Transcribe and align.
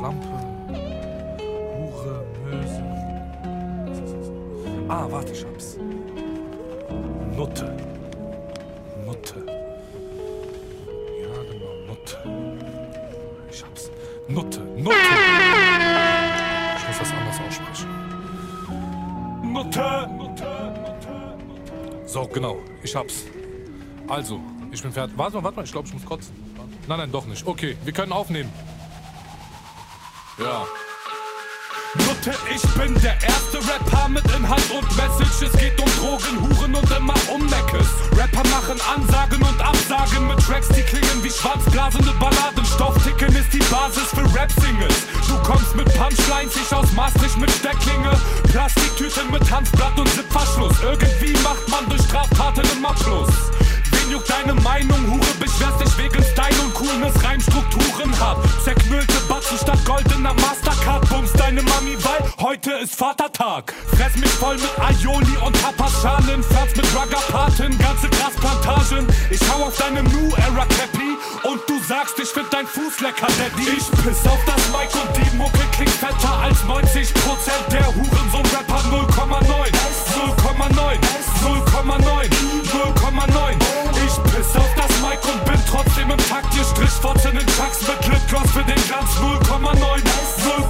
Schlampe. 0.00 0.28
Hure, 1.76 2.24
Möse. 2.42 2.82
Ah, 4.88 5.06
warte, 5.10 5.32
ich 5.32 5.44
hab's. 5.44 5.76
Nutte. 7.36 7.76
Nutte. 9.04 9.44
Ja, 11.20 11.42
genau, 11.50 11.74
Nutte. 11.86 12.16
Ich 13.50 13.62
hab's. 13.62 13.90
Nutte, 14.26 14.60
Nutte. 14.60 14.96
Ich 16.78 16.88
muss 16.88 16.98
das 16.98 17.12
anders 17.12 17.38
aussprechen. 17.46 17.90
Nutte, 19.52 20.08
Nutte, 20.16 20.48
Nutte, 20.82 21.12
Nutte. 21.46 22.06
So, 22.06 22.26
genau, 22.26 22.56
ich 22.82 22.96
hab's. 22.96 23.26
Also, 24.08 24.40
ich 24.72 24.80
bin 24.82 24.92
fertig. 24.92 25.18
Warte 25.18 25.36
mal, 25.36 25.44
warte 25.44 25.56
mal, 25.56 25.64
ich 25.64 25.72
glaube, 25.72 25.88
ich 25.88 25.92
muss 25.92 26.06
kotzen. 26.06 26.34
Nein, 26.88 27.00
nein, 27.00 27.12
doch 27.12 27.26
nicht. 27.26 27.46
Okay, 27.46 27.76
wir 27.84 27.92
können 27.92 28.12
aufnehmen. 28.12 28.50
Ja. 30.40 30.66
Nutte, 32.06 32.32
ich 32.54 32.62
bin 32.72 32.94
der 33.02 33.12
erste 33.20 33.58
Rapper 33.58 34.08
mit 34.08 34.24
Inhalt 34.34 34.70
und 34.70 34.88
Message. 34.96 35.42
Es 35.42 35.60
geht 35.60 35.78
um 35.78 35.90
Drogen, 35.98 36.40
Huren 36.40 36.74
und 36.74 36.90
immer 36.96 37.14
um 37.28 37.44
Meckes. 37.44 37.88
Rapper 38.16 38.48
machen 38.48 38.80
Ansagen 38.80 39.42
und 39.42 39.60
Absagen 39.60 40.28
mit 40.28 40.38
Tracks, 40.38 40.68
die 40.68 40.80
klingen 40.80 41.22
wie 41.22 41.30
schwarzblasende 41.30 42.12
Balladen. 42.12 42.64
Stoffticken 42.64 43.36
ist 43.36 43.52
die 43.52 43.62
Basis 43.70 44.08
für 44.14 44.24
Rap-Singles. 44.34 44.94
Du 45.28 45.36
kommst 45.42 45.76
mit 45.76 45.92
Punchlines, 45.94 46.56
ich 46.56 46.74
aus 46.74 46.90
Maastricht 46.92 47.36
mit 47.36 47.50
Stecklinge. 47.50 48.12
Plastiktüten 48.50 49.30
mit 49.30 49.50
Hanfblatt 49.50 49.98
und 49.98 50.08
Zipverschluss. 50.08 50.80
Irgendwie 50.80 51.34
macht 51.42 51.68
man 51.68 51.86
durch 51.90 52.02
Straftaten 52.02 52.64
immer 52.78 52.94
Plus. 52.94 53.49
Wen 54.10 54.16
juckt 54.16 54.28
deine 54.28 54.54
Meinung? 54.62 55.08
Hure, 55.08 55.34
beschwerst 55.38 55.80
dich 55.80 55.96
wegen 55.96 56.24
Style 56.24 56.60
und 56.64 56.74
Coolness, 56.74 57.22
Reimstrukturen 57.22 58.18
hart. 58.18 58.44
Zerknüllte 58.64 59.14
Batzen 59.28 59.56
statt 59.56 59.78
goldener 59.84 60.34
Mastercard. 60.34 61.08
Bums 61.08 61.32
deine 61.34 61.62
Mami, 61.62 61.96
weil 62.02 62.32
heute 62.40 62.72
ist 62.82 62.96
Vatertag. 62.96 63.72
Fress 63.96 64.16
mich 64.16 64.30
voll 64.30 64.56
mit 64.56 64.78
Aioli 64.80 65.36
und 65.46 65.54
Tapas-Schalen. 65.62 66.42
Pflanz 66.42 66.74
mit 66.74 66.86
Ruggerpaten, 66.92 67.78
ganze 67.78 68.08
Grasplantagen. 68.08 69.06
Ich 69.30 69.40
hau 69.48 69.66
auf 69.66 69.76
deinem 69.76 70.04
New 70.06 70.34
Era 70.34 70.66
du 70.66 70.99
sagst, 71.90 72.20
ich 72.20 72.28
find 72.28 72.46
dein 72.52 72.68
Fuß 72.68 73.00
lecker, 73.00 73.26
Daddy. 73.26 73.68
Ich 73.68 73.90
piss 74.04 74.24
auf 74.24 74.38
das 74.46 74.62
Mic 74.70 74.94
und 74.94 75.10
die 75.16 75.36
Mucke 75.36 75.58
klingt 75.72 75.90
fetter 75.90 76.38
als 76.38 76.58
90% 76.62 77.10
der 77.68 77.86
Hurensohn-Rapper 77.86 78.80
0,9. 78.94 79.72
0,9. 80.14 81.00
0,9. 81.42 82.30
0,9. 82.70 83.56
Ich 84.06 84.32
piss 84.32 84.56
auf 84.56 84.79
das 85.00 85.08
Mic 85.08 85.20
und 85.32 85.44
bin 85.44 85.60
trotzdem 85.68 86.10
im 86.10 86.18
Takt. 86.18 86.54
Ihr 86.56 86.64
Strichfotzen 86.64 87.32
in 87.32 87.46
Chucks 87.46 87.80
mit 87.82 88.06
Lipgloss 88.08 88.50
für 88.50 88.64
den 88.64 88.82
Glanz 88.86 89.10
0,9. 89.20 90.02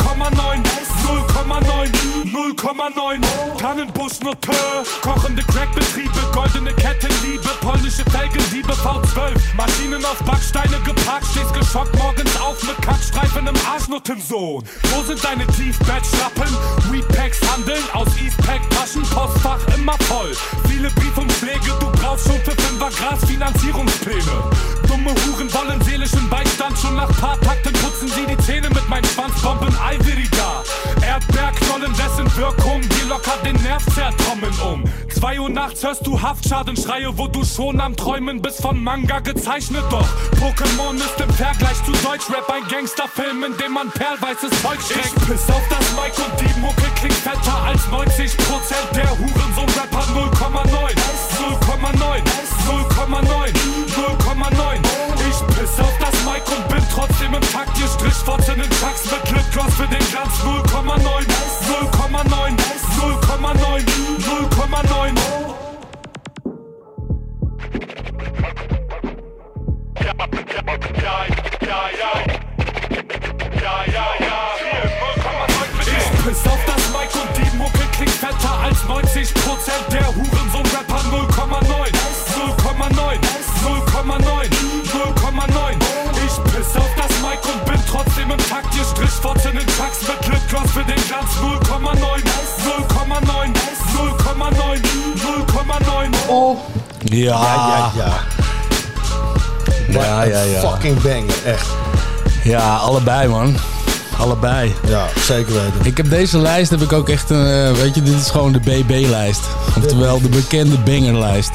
0,9. 0.01 0.81
0,9. 1.11 1.91
0,9. 2.31 3.59
Tannenbusch 3.59 4.21
Nutte. 4.21 4.53
Kochende 5.03 5.43
Crackbetriebe, 5.43 6.21
goldene 6.33 6.73
Kettenliebe, 6.75 7.49
polnische 7.61 8.05
Felgendiebe 8.11 8.73
V12. 8.73 9.35
Maschinen 9.57 10.05
auf 10.05 10.19
Backsteine 10.25 10.79
geparkt, 10.85 11.27
stehst 11.33 11.55
geschockt 11.55 11.97
morgens 11.97 12.41
auf 12.41 12.63
mit 12.63 12.81
Kackstreifen 12.83 13.47
im 13.47 13.55
Arschnuttensohn. 13.67 14.65
Wo 14.83 15.03
sind 15.03 15.25
deine 15.25 15.47
Tiefbettschlappen? 15.47 16.49
Weedpacks 16.91 17.41
handeln 17.53 17.83
aus 17.93 18.09
Eastpack 18.23 18.61
Taschen, 18.71 19.03
Postfach 19.03 19.61
immer 19.77 19.97
voll. 20.05 20.33
Viele 20.69 20.91
Briefumschläge, 20.91 21.73
du 21.81 21.91
brauchst 21.93 22.27
schon 22.27 22.41
für 22.41 22.53
Fünfer 22.53 22.91
Gras 22.91 23.25
Finanzierungspläne. 23.27 24.30
Dumme 24.87 25.11
Huren 25.11 25.53
wollen 25.55 25.81
seelischen 25.83 26.29
Beistand, 26.29 26.79
schon 26.79 26.97
nach 26.97 27.09
paar 27.21 27.41
Takten 27.41 27.73
putzen 27.73 28.09
sie 28.09 28.27
die 28.27 28.37
Zähne 28.39 28.69
mit 28.69 28.89
meinen 28.89 29.07
Schwanzbomben 29.07 29.75
Ivory 29.75 30.29
da. 30.33 30.63
Erdbeerknollen, 31.07 31.93
dessen 31.95 32.37
Wirkung 32.37 32.81
dir 32.83 33.07
locker 33.09 33.37
den 33.45 33.57
Nerv 33.63 33.85
zertrommeln 33.95 34.55
um. 34.61 34.85
Zwei 35.09 35.41
Uhr 35.41 35.49
nachts 35.49 35.83
hörst 35.83 36.07
du 36.07 36.21
Haftschadenschreie, 36.21 37.17
wo 37.17 37.29
du 37.29 37.45
schon 37.45 37.81
am 37.81 37.97
Träumen 37.97 38.43
bist 38.43 38.63
von 38.63 38.83
Manga 38.83 39.21
gezeichnet. 39.21 39.85
Doch 39.91 40.09
Pokémon 40.41 40.97
ist 40.97 41.21
im 41.21 41.31
Vergleich 41.35 41.85
zu 41.85 41.93
Deutschrap 41.93 42.49
ein 42.51 42.67
Gangsterfilm, 42.69 43.45
in 43.45 43.57
dem 43.59 43.73
man 43.73 43.91
perlweißes 43.91 44.51
Zeug 44.63 44.81
streckt. 44.83 45.13
Ich 45.17 45.27
piss 45.27 45.49
auf 45.51 45.63
das 45.69 45.93
Mic 45.93 46.17
und 46.19 46.41
die 46.41 46.61
Mucke 46.61 46.91
klingt 46.97 47.15
fetter 47.15 47.63
als 47.63 47.83
90% 47.89 48.37
der 48.95 49.11
Hurensohn-Rapper 49.11 50.05
0,9. 50.15 50.95
0,9. 51.39 52.01
0,9. 52.01 52.41
0,9. 52.67 53.60
Piss 55.71 55.85
auf 55.85 55.97
das 55.99 56.25
Mic 56.25 56.43
und 56.57 56.69
bin 56.69 56.83
trotzdem 56.93 57.35
im 57.35 57.41
Takt. 57.41 57.79
Ihr 57.79 57.87
Strichfotzen 57.87 58.55
in 58.57 58.71
Chucks 58.71 59.05
mit 59.11 59.31
Lipgloss 59.31 59.75
für 59.75 59.87
den 59.87 59.99
Glanz 60.11 60.41
0,9. 60.43 61.27
0,9. 61.69 62.57
0,9. 62.99 63.85
0,9. 64.19 65.15
Ich 75.87 76.25
piss 76.25 76.47
auf 76.47 76.65
das 76.67 76.85
Mic 76.91 77.15
und 77.15 77.31
die 77.37 77.57
Mucke 77.57 77.85
klingt 77.93 78.11
fetter 78.11 78.59
als 78.65 78.79
90% 78.85 79.35
der 79.93 80.07
Hurensohn-Rapper 80.07 81.03
0,9. 81.11 81.93
0,9. 82.57 83.21
0,9. 83.61 84.51
0,9. 84.51 84.60
Trotzdem 87.91 88.31
im 88.31 88.39
Takt. 88.39 88.75
Ihr 88.77 88.85
Strichfotzen 88.85 89.53
in 89.53 89.67
Chucks 89.67 90.01
mit 90.09 90.27
Lipgloss 90.29 90.71
für 90.71 90.85
den 90.85 91.01
Glanz 91.09 91.31
0,9. 91.41 92.23
0,9. 92.89 93.53
0,9. 93.97 94.83
0,9. 96.29 96.57
Ja. 97.05 97.41
Ja, 97.41 97.93
ja. 97.97 98.13
Ja, 99.89 100.25
ja, 100.25 100.43
ja. 100.43 100.61
Fucking 100.61 101.03
banger, 101.03 101.35
echt. 101.45 101.67
Ja, 102.45 102.77
allebei 102.77 103.29
man. 103.29 103.57
Allebei. 104.19 104.75
Ja, 104.87 105.07
zeker 105.27 105.53
weten. 105.53 105.81
Ik 105.83 105.97
heb 105.97 106.11
deze 106.11 106.39
lijst 106.39 106.71
heb 106.71 106.81
ik 106.81 106.93
ook 106.93 107.09
echt 107.09 107.31
een, 107.31 107.47
eh, 107.47 107.73
weet 107.73 107.95
je, 107.95 108.03
dit 108.03 108.15
is 108.15 108.31
gewoon 108.31 108.53
de 108.53 108.61
BB-lijst. 108.61 109.41
Oftewel 109.77 110.21
de 110.21 110.29
bekende 110.29 110.79
bangerlijst. 110.79 111.51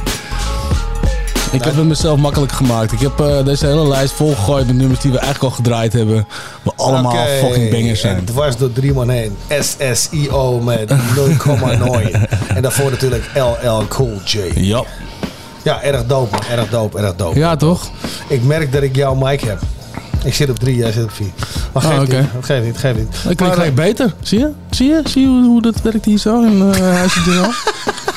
Ik 1.55 1.63
heb 1.63 1.75
het 1.75 1.85
mezelf 1.85 2.17
makkelijk 2.19 2.51
gemaakt. 2.51 2.91
Ik 2.91 2.99
heb 2.99 3.19
eh, 3.19 3.45
deze 3.45 3.65
hele 3.65 3.87
lijst 3.87 4.13
volgegooid 4.13 4.67
met 4.67 4.75
nummers 4.75 4.99
die 4.99 5.11
we 5.11 5.17
eigenlijk 5.17 5.51
al 5.51 5.57
gedraaid 5.57 5.93
hebben. 5.93 6.27
Maar 6.63 6.73
allemaal 6.75 7.25
fucking 7.39 7.71
bangers 7.71 7.99
zijn. 7.99 8.15
En 8.17 8.25
dwars 8.25 8.57
door 8.57 8.71
drie 8.73 8.93
man 8.93 9.09
heen. 9.09 9.35
SSIO 9.59 10.59
met 10.59 10.91
0,9. 11.15 12.55
en 12.55 12.61
daarvoor 12.61 12.91
natuurlijk 12.91 13.23
LL 13.63 13.87
Cool 13.87 14.19
J. 14.25 14.39
Ja. 14.55 14.83
Ja, 15.63 15.81
erg 15.81 16.05
dope 16.05 16.31
man. 16.31 16.41
Erg 16.57 16.69
dope, 16.69 16.97
erg 16.97 17.15
dope. 17.15 17.39
Ja, 17.39 17.55
toch? 17.55 17.89
Ik 18.27 18.43
merk 18.43 18.71
dat 18.71 18.81
ik 18.83 18.95
jouw 18.95 19.15
mic 19.15 19.41
heb. 19.41 19.59
Ik 20.23 20.33
zit 20.33 20.49
op 20.49 20.59
drie, 20.59 20.75
jij 20.75 20.91
zit 20.91 21.03
op 21.03 21.11
vier. 21.11 21.27
Maar 21.73 21.83
Ah, 21.83 21.89
geef 21.89 21.99
oké. 22.01 22.17
niet, 22.19 22.27
geef 22.45 22.63
niet, 22.63 22.77
geef 22.77 22.95
niet. 22.95 23.07
Ik 23.29 23.35
krijg 23.37 23.73
beter. 23.73 24.13
Zie 24.21 24.39
je? 24.39 24.49
Zie 24.69 24.87
je? 24.89 25.01
Zie 25.05 25.21
je 25.21 25.27
hoe, 25.27 25.43
hoe 25.45 25.61
dat 25.61 25.81
werkt 25.81 26.05
hier 26.05 26.17
zo 26.17 26.43
in 26.43 26.57
uh, 26.57 26.77
Huisje 26.77 27.21
Journal? 27.21 27.51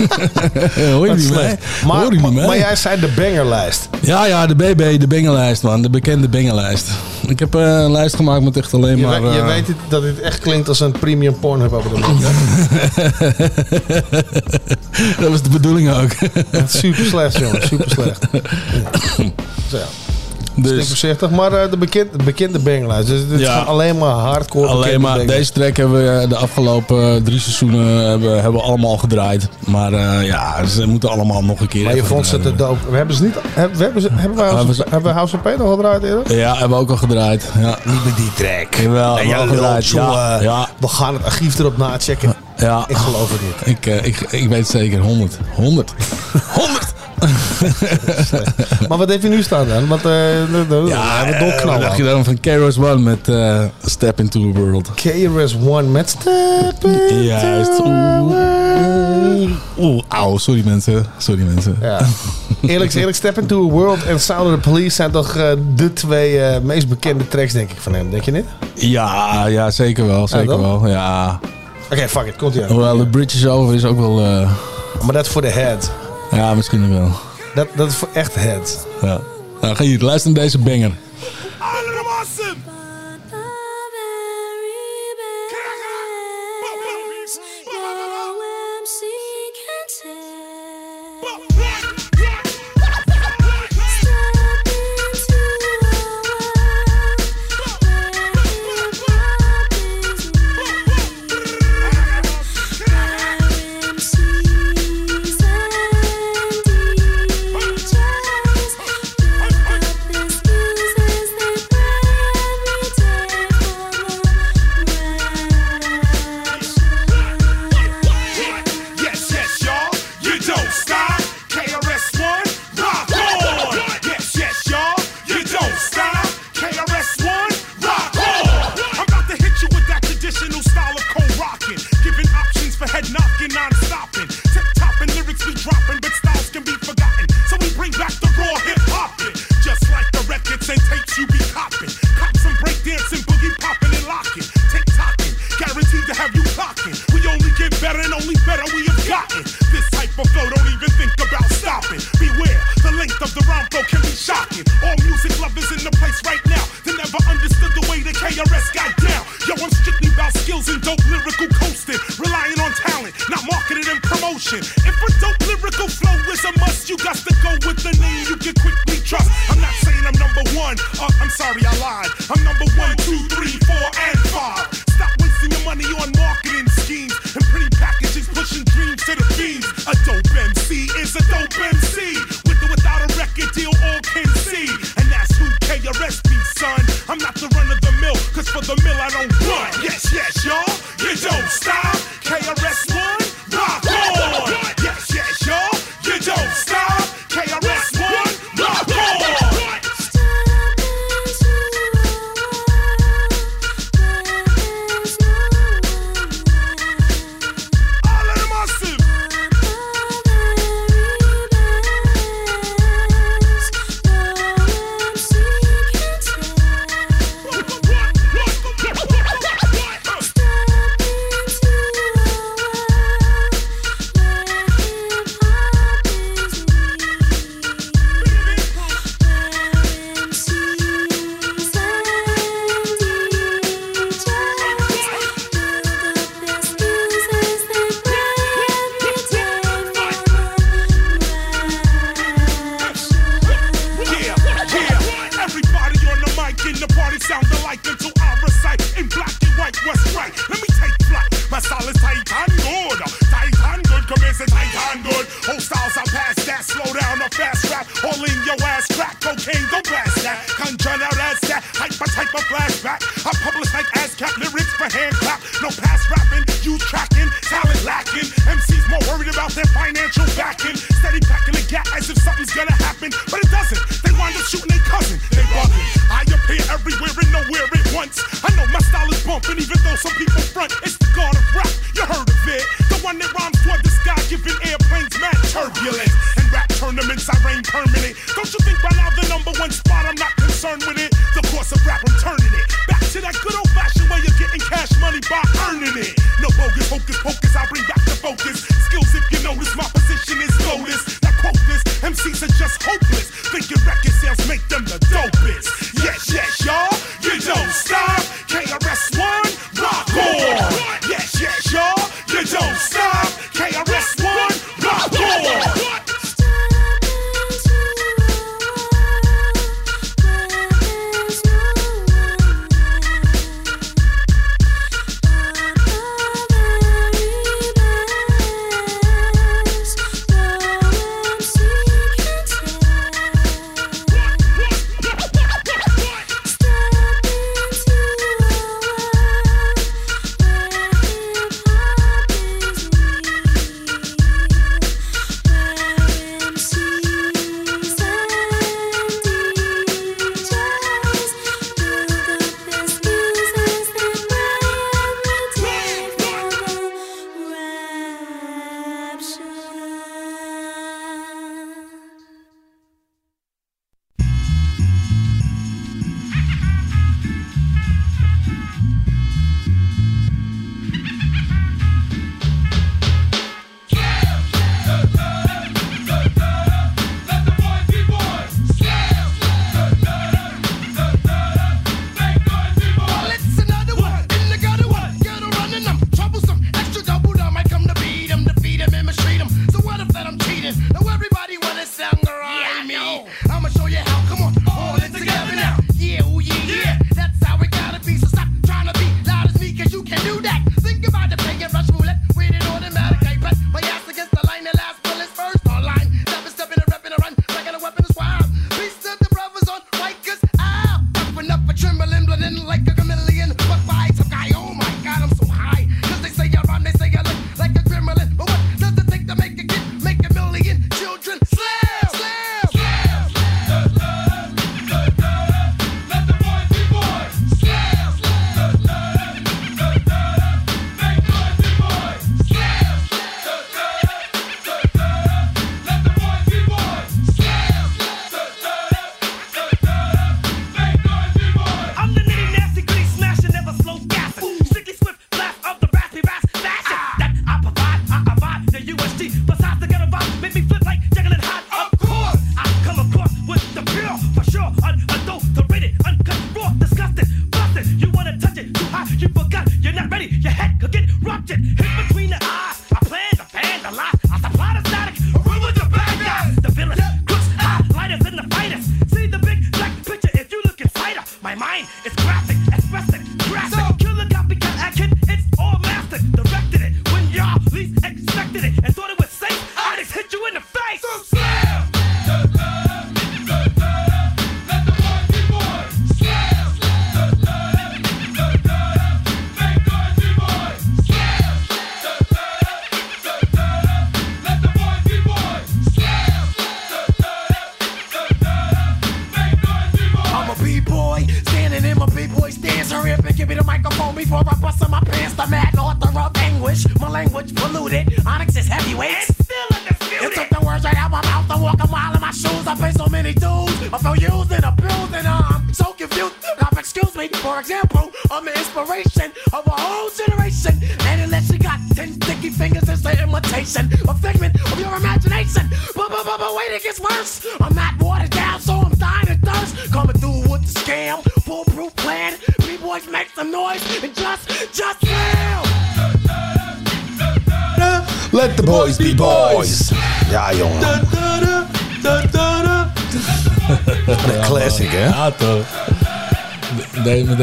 Hoor 0.93 1.07
je 1.07 1.15
niet. 1.15 1.31
Maar, 1.31 1.57
Hoor 2.03 2.15
je 2.15 2.21
maar, 2.21 2.31
niet 2.31 2.39
mee? 2.39 2.47
maar 2.47 2.59
jij 2.59 2.77
zei 2.77 3.01
de 3.01 3.09
bangerlijst. 3.17 3.89
Ja, 4.01 4.27
ja, 4.27 4.47
de 4.47 4.55
BB, 4.55 5.01
de 5.01 5.07
bangerlijst 5.07 5.63
man. 5.63 5.83
De 5.83 5.91
bekende 5.91 6.29
bangerlijst. 6.29 6.89
Ik 7.27 7.39
heb 7.39 7.55
eh, 7.55 7.63
een 7.63 7.93
lijst 7.93 8.17
gemaakt 8.17 8.43
met 8.43 8.57
echt 8.57 8.75
alleen 8.75 8.97
Je, 8.97 9.07
maar... 9.07 9.23
weet, 9.23 9.33
je 9.33 9.39
eh, 9.39 9.47
weet 9.47 9.67
het, 9.67 9.77
dat 9.89 10.03
dit 10.03 10.21
echt 10.21 10.39
klinkt 10.39 10.69
als 10.69 10.81
een 10.81 10.93
premium 10.93 11.39
pornhub 11.39 11.75
abonnement. 11.75 12.21
dat 15.21 15.31
was 15.31 15.43
de 15.43 15.51
bedoeling 15.51 15.93
ook. 15.93 16.11
Super 16.67 17.05
slecht, 17.05 17.39
jongen. 17.39 17.63
Super 17.63 17.91
slecht. 17.91 18.27
Zo 19.71 19.77
ja. 19.77 19.85
Dus. 20.63 20.87
voorzichtig, 20.89 21.31
maar 21.31 21.53
eh, 21.53 21.71
de 21.71 21.77
bekende, 21.77 22.23
bekende 22.25 22.59
bangerlijst. 22.59 23.09
Dus 23.09 23.29
dit 23.29 23.41
is 23.41 23.47
Ja. 23.47 23.59
alleen 23.59 23.99
maar 23.99 24.11
hardcore 24.15 24.67
alleen 24.69 25.01
maar 25.01 25.27
deze 25.27 25.53
track 25.53 25.77
hebben 25.77 26.03
we 26.05 26.11
eh, 26.23 26.29
de 26.29 26.37
afgelopen 26.37 27.15
eh, 27.15 27.23
drie 27.23 27.39
seizoenen 27.41 28.09
hebben, 28.09 28.35
hebben 28.35 28.53
we 28.61 28.67
allemaal 28.67 28.97
gedraaid. 28.97 29.49
Maar 29.67 29.93
eh, 29.93 30.27
ja, 30.27 30.65
ze 30.65 30.87
moeten 30.87 31.11
allemaal 31.11 31.45
nog 31.45 31.61
een 31.61 31.69
keer 31.69 31.85
Maar 31.85 31.95
je 31.95 32.05
vond 32.05 32.27
ze 32.27 32.41
te 32.41 32.55
dope. 32.55 32.91
We 32.91 32.97
hebben 32.97 33.17
ze 33.17 33.23
niet... 33.23 33.35
Hebben, 33.49 33.79
we 33.79 33.85
hebben, 33.85 34.03
ze, 34.03 34.09
hebben, 34.13 34.39
wij 34.39 34.49
House, 34.51 34.85
Hebben 34.91 35.03
we 35.13 35.17
House 35.19 35.37
of 35.37 35.43
Pain 35.43 35.61
al 35.61 35.75
gedraaid 35.77 36.03
eerder? 36.03 36.37
Ja, 36.37 36.51
hebben 36.57 36.77
we 36.77 36.83
ook 36.83 36.91
al 36.91 36.97
gedraaid. 36.97 37.51
Ja, 37.59 37.79
Niet 37.85 38.05
met 38.05 38.17
die 38.17 38.33
track. 38.35 38.75
Jawel, 38.75 39.15
Nee, 39.15 39.35
gedraaid. 39.49 39.87
Ja, 39.89 40.41
ja. 40.41 40.69
We 40.79 40.89
gaan 40.89 41.15
het 41.15 41.25
archief 41.25 41.59
erop 41.59 41.77
nachecken. 41.77 42.35
ja. 42.57 42.85
Ik 42.89 42.97
geloof 42.97 43.31
het 43.33 43.41
niet. 43.67 43.77
Ik, 43.77 43.87
eh, 43.87 44.05
ik, 44.07 44.21
ik 44.21 44.49
weet 44.49 44.59
het 44.59 44.69
zeker. 44.69 45.01
100. 45.01 45.39
100. 45.55 45.93
100 46.55 46.97
maar 48.89 48.99
wat 48.99 49.09
heeft 49.09 49.23
hij 49.23 49.31
nu 49.31 49.43
staan 49.43 49.69
dan? 49.69 49.87
Wat, 49.87 50.05
eh, 50.05 50.43
uh, 50.51 50.89
ja, 50.89 51.25
we 51.25 51.31
uh, 51.31 51.59
eh, 51.59 51.65
wat 51.65 51.81
dacht 51.81 51.97
je 51.97 52.05
dan 52.05 52.25
van 52.25 52.41
KRS-One 52.41 52.99
met 52.99 53.29
uh, 53.29 53.65
Step 53.85 54.21
Into 54.21 54.41
The 54.41 54.59
World? 54.59 54.91
KRS-One 54.95 55.83
met 55.83 56.11
Step 56.11 56.85
Into 56.85 57.15
ja, 57.15 57.41
Juist. 57.41 57.81
Oeh, 57.81 59.51
oeh, 59.79 60.03
auw. 60.09 60.39
Sorry 60.39 60.63
mensen. 60.65 61.07
Sorry 61.19 61.43
mensen. 61.43 61.77
Ja. 61.81 62.01
Eerlijk, 62.61 62.95
eerlijk, 62.95 63.17
Step 63.17 63.39
Into 63.39 63.67
The 63.67 63.73
World 63.73 64.05
en 64.05 64.21
Sound 64.21 64.47
of 64.47 64.63
the 64.63 64.71
Police 64.71 64.95
zijn 64.95 65.11
toch 65.11 65.33
de 65.75 65.93
twee 65.93 66.61
meest 66.61 66.89
bekende 66.89 67.29
tracks 67.29 67.53
denk 67.53 67.71
ik 67.71 67.77
van 67.81 67.95
hem. 67.95 68.11
Denk 68.11 68.23
je 68.23 68.31
niet? 68.31 68.47
Ja, 68.75 69.47
ja 69.47 69.71
zeker 69.71 70.07
wel. 70.07 70.29
Zeker 70.29 70.61
wel. 70.61 70.87
Ja. 70.87 71.41
Oké, 71.93 72.09
fuck 72.09 72.27
it. 72.27 72.37
Komt 72.37 72.55
hier. 72.55 72.67
Hoewel, 72.67 72.97
The 72.99 73.07
Bridge 73.07 73.37
is 73.37 73.47
Over 73.47 73.75
is 73.75 73.85
ook 73.85 73.99
wel... 73.99 74.47
Maar 75.03 75.13
dat 75.13 75.29
voor 75.29 75.43
de 75.43 75.49
head. 75.51 75.91
Ja, 76.31 76.55
misschien 76.55 76.91
wel. 76.91 77.11
Dat, 77.55 77.69
dat 77.75 77.89
is 77.91 77.99
echt 78.13 78.35
het. 78.35 78.87
Ja. 79.03 79.21
Nou, 79.61 79.75
ga 79.75 79.83
je 79.83 79.99
luisteren 80.05 80.37
naar 80.37 80.45
deze 80.45 80.59
banger. 80.59 80.93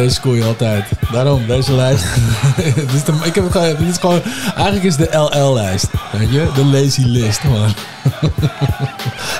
Deze 0.06 0.18
scoor 0.18 0.36
je 0.36 0.44
altijd. 0.44 0.86
Daarom, 1.12 1.46
deze 1.48 1.74
lijst. 1.74 2.06
dit 2.76 2.94
is 2.94 3.04
de, 3.04 3.13
ik 3.24 3.36
heb 3.36 3.44
het 3.44 3.52
gewoon, 3.52 3.76
dit 3.76 3.88
is 3.88 3.98
gewoon, 3.98 4.22
eigenlijk 4.56 4.84
is 4.86 4.96
de 4.96 5.10
LL-lijst. 5.32 5.88
Weet 6.12 6.32
je? 6.32 6.48
De 6.56 6.65
lazy 6.65 7.02
list, 7.02 7.44
man. 7.44 7.70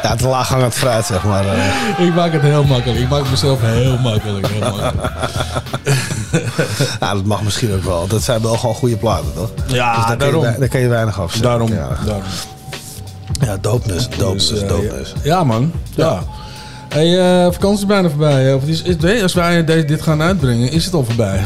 Ja, 0.04 0.12
het 0.12 0.22
laaghangend 0.22 0.74
fruit, 0.74 1.06
zeg 1.06 1.24
maar. 1.24 1.46
eh. 1.48 2.06
Ik 2.08 2.14
maak 2.16 2.32
het 2.32 2.42
heel 2.42 2.64
makkelijk. 2.64 3.00
Ik 3.00 3.10
maak 3.10 3.30
mezelf 3.30 3.62
heel 3.62 3.98
makkelijk. 3.98 4.48
Heel 4.48 4.60
makkelijk. 4.60 5.12
Ja, 7.00 7.14
dat 7.14 7.26
mag 7.26 7.42
misschien 7.42 7.74
ook 7.74 7.84
wel. 7.84 8.08
Dat 8.08 8.24
zijn 8.24 8.42
wel 8.42 8.58
gewoon 8.58 8.76
goede 8.76 8.98
platen, 8.98 9.34
toch? 9.36 9.50
Ja, 9.68 9.96
dus 9.96 10.06
daar, 10.06 10.18
daarom. 10.18 10.42
Kun 10.42 10.52
je, 10.52 10.60
daar 10.60 10.68
kun 10.68 10.80
je 10.80 10.88
weinig 10.88 11.20
af. 11.22 11.34
Daarom. 11.34 11.74
Ja, 11.74 11.88
daarom. 12.06 12.24
ja 13.42 13.58
dopeness, 13.62 14.10
dopeness, 14.18 14.50
Dus, 14.50 14.62
eh, 14.62 14.68
dopeness. 14.68 15.14
Ja, 15.24 15.44
man. 15.44 15.72
Ja. 15.96 16.24
Hey, 16.96 17.20
eh, 17.20 17.52
vakantie 17.52 17.80
is 17.80 17.86
bijna 17.86 18.10
voorbij. 18.10 18.54
Of 18.54 18.64
is, 18.66 18.82
is, 18.82 19.22
als 19.22 19.34
wij 19.34 19.64
deze, 19.66 19.86
dit 19.86 20.02
gaan 20.02 20.22
uitbrengen, 20.22 20.72
is 20.72 20.86
het 20.86 20.94
al 20.94 21.04
voorbij. 21.06 21.44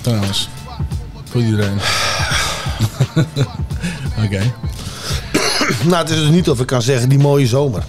Trouwens. 0.00 0.48
Voor 1.30 1.40
iedereen. 1.40 1.78
Oké. 4.24 4.40
Nou, 5.84 5.96
het 5.96 6.10
is 6.10 6.16
dus 6.16 6.28
niet 6.28 6.50
of 6.50 6.60
ik 6.60 6.66
kan 6.66 6.82
zeggen 6.82 7.08
die 7.08 7.18
mooie 7.18 7.46
zomer. 7.46 7.82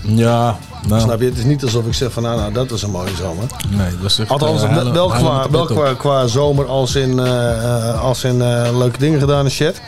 Ja, 0.00 0.56
nou. 0.88 1.00
Snap 1.00 1.20
je? 1.20 1.24
Het 1.26 1.38
is 1.38 1.44
niet 1.44 1.62
alsof 1.62 1.86
ik 1.86 1.94
zeg 1.94 2.12
van 2.12 2.22
nou, 2.22 2.36
nou 2.38 2.52
dat 2.52 2.70
was 2.70 2.82
een 2.82 2.90
mooie 2.90 3.16
zomer. 3.16 3.44
Nee, 3.68 3.90
dat 4.00 4.10
is 4.10 4.18
echt... 4.18 4.30
Althans, 4.30 4.62
wel- 4.62 4.92
wel, 4.92 5.08
qua, 5.08 5.50
wel 5.50 5.64
qua, 5.66 5.94
qua 5.94 6.26
zomer 6.26 6.66
als 6.66 6.94
in, 6.94 7.18
eh, 7.18 7.50
eh, 7.88 8.00
als 8.02 8.24
in 8.24 8.36
leuke 8.78 8.98
dingen 8.98 9.20
gedaan 9.20 9.44
en 9.44 9.50
shit. 9.50 9.80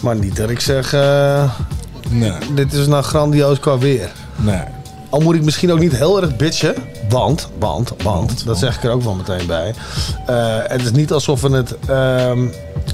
Maar 0.00 0.16
niet 0.16 0.36
dat 0.36 0.50
ik 0.50 0.60
zeg, 0.60 0.92
Nee, 2.08 2.32
dit 2.54 2.72
is 2.72 2.86
nou 2.86 3.02
grandioos 3.02 3.58
qua 3.60 3.78
weer. 3.78 4.10
nee. 4.36 4.73
Al 5.14 5.20
moet 5.20 5.34
ik 5.34 5.42
misschien 5.44 5.72
ook 5.72 5.78
niet 5.78 5.96
heel 5.96 6.22
erg 6.22 6.36
bitchen. 6.36 6.74
Want, 7.08 7.48
want, 7.58 7.88
want, 7.88 8.02
Want, 8.02 8.44
dat 8.44 8.58
zeg 8.58 8.76
ik 8.76 8.84
er 8.84 8.90
ook 8.90 9.02
wel 9.02 9.14
meteen 9.14 9.46
bij. 9.46 9.74
Eh, 10.26 10.56
het 10.62 10.82
is 10.82 10.90
niet 10.90 11.12
alsof 11.12 11.40
we 11.40 11.50
het, 11.50 11.76
ehm, 11.86 12.46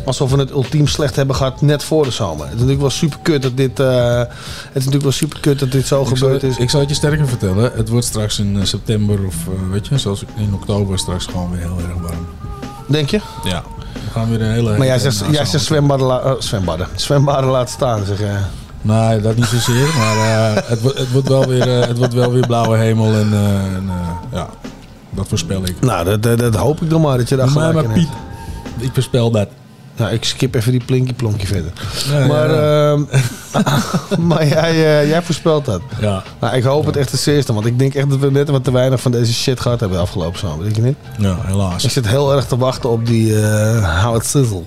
alsof 0.04 0.30
we 0.30 0.38
het 0.38 0.50
ultiem 0.50 0.86
slecht 0.86 1.16
hebben 1.16 1.36
gehad 1.36 1.60
net 1.60 1.84
voor 1.84 2.04
de 2.04 2.10
zomer. 2.10 2.38
Het 2.44 2.46
is 2.46 2.52
natuurlijk 2.52 2.80
wel 2.80 2.90
super 2.90 3.18
kut 3.22 3.42
dat 3.42 3.56
dit, 3.56 3.80
eh, 3.80 4.18
het 4.18 4.28
is 4.72 4.74
natuurlijk 4.74 5.02
wel 5.02 5.12
super 5.12 5.40
kut 5.40 5.58
dat 5.58 5.72
dit 5.72 5.86
zo 5.86 6.00
Ik 6.00 6.06
zal, 6.06 6.16
gebeurd 6.16 6.42
is. 6.42 6.56
ik 6.56 6.70
zal 6.70 6.80
het 6.80 6.88
je 6.88 6.94
sterker 6.94 7.28
vertellen. 7.28 7.72
Het 7.74 7.88
wordt 7.88 8.06
straks 8.06 8.38
in 8.38 8.56
eh, 8.60 8.64
september 8.64 9.26
of 9.26 9.34
weet 9.70 9.86
je, 9.86 9.98
zoals 9.98 10.24
in 10.36 10.54
oktober 10.54 10.98
straks 10.98 11.26
gewoon 11.26 11.50
weer 11.50 11.60
heel 11.60 11.78
erg 11.78 12.00
warm. 12.02 12.26
Denk 12.86 13.10
je? 13.10 13.20
Ja. 13.44 13.62
We 13.92 14.10
gaan 14.12 14.30
weer 14.30 14.40
een 14.40 14.52
hele... 14.52 14.76
Maar 14.76 14.86
jij 14.86 14.98
zegt, 14.98 15.24
jij 15.30 15.44
zegt 15.44 15.64
zwembaden, 15.64 16.06
la- 16.06 16.36
zwembaden. 16.38 16.88
zwembaden 17.06 17.50
laten 17.50 17.72
staan, 17.72 18.04
zeg. 18.04 18.18
Nee, 18.82 19.20
dat 19.20 19.36
niet 19.36 19.44
zozeer. 19.44 19.86
Maar 19.98 20.16
eh, 20.16 20.62
het, 20.68 20.80
wordt- 20.80 20.98
het, 20.98 21.12
wordt 21.12 21.28
wel 21.28 21.46
weer, 21.46 21.80
eh, 21.80 21.88
het 21.88 21.98
wordt 21.98 22.14
wel 22.14 22.32
weer 22.32 22.46
blauwe 22.46 22.76
hemel. 22.76 23.12
En, 23.14 23.28
eh, 23.32 23.74
en 23.74 23.90
ja, 24.32 24.48
dat 25.10 25.28
voorspel 25.28 25.62
ik. 25.64 25.80
Nou, 25.80 26.04
dat, 26.04 26.22
dat, 26.22 26.38
dat 26.38 26.54
hoop 26.54 26.80
ik 26.82 26.90
dan 26.90 27.00
maar 27.00 27.18
dat 27.18 27.28
je 27.28 27.36
daar 27.36 27.50
Maar, 27.50 27.68
gelijk 27.68 27.86
maar 27.88 27.96
in 27.96 28.02
Piet, 28.02 28.84
ik 28.86 28.90
voorspel 28.94 29.30
dat. 29.30 29.48
Nou, 29.96 30.12
ik 30.12 30.24
skip 30.24 30.54
even 30.54 30.72
die 30.72 30.84
plinkie 30.84 31.14
plonkje 31.14 31.46
verder. 31.46 31.72
Ja, 32.10 32.26
maar 32.26 32.50
ja, 32.50 32.90
ehm, 32.92 33.02
maar 34.28 34.46
jij, 34.46 34.74
jij 35.08 35.22
voorspelt 35.22 35.64
dat. 35.64 35.80
Ja, 36.00 36.22
Nou, 36.40 36.56
ik 36.56 36.62
hoop 36.62 36.86
het 36.86 36.96
echt 36.96 37.10
het 37.10 37.20
zeerste. 37.20 37.52
Want 37.52 37.66
ik 37.66 37.78
denk 37.78 37.94
echt 37.94 38.10
dat 38.10 38.18
we 38.18 38.30
net 38.30 38.48
wat 38.48 38.64
te 38.64 38.72
weinig 38.72 39.00
van 39.00 39.10
deze 39.12 39.32
shit 39.34 39.60
gehad 39.60 39.80
hebben 39.80 39.98
de 39.98 40.04
afgelopen 40.04 40.38
zomer. 40.38 40.64
Denk 40.64 40.76
je 40.76 40.82
niet? 40.82 40.96
ja 41.18 41.36
helaas. 41.42 41.84
Ik 41.84 41.90
zit 41.90 42.06
heel 42.08 42.34
erg 42.34 42.44
te 42.46 42.56
wachten 42.56 42.90
op 42.90 43.06
die 43.06 43.36
How 44.02 44.16
It 44.16 44.26
Sizzle. 44.26 44.62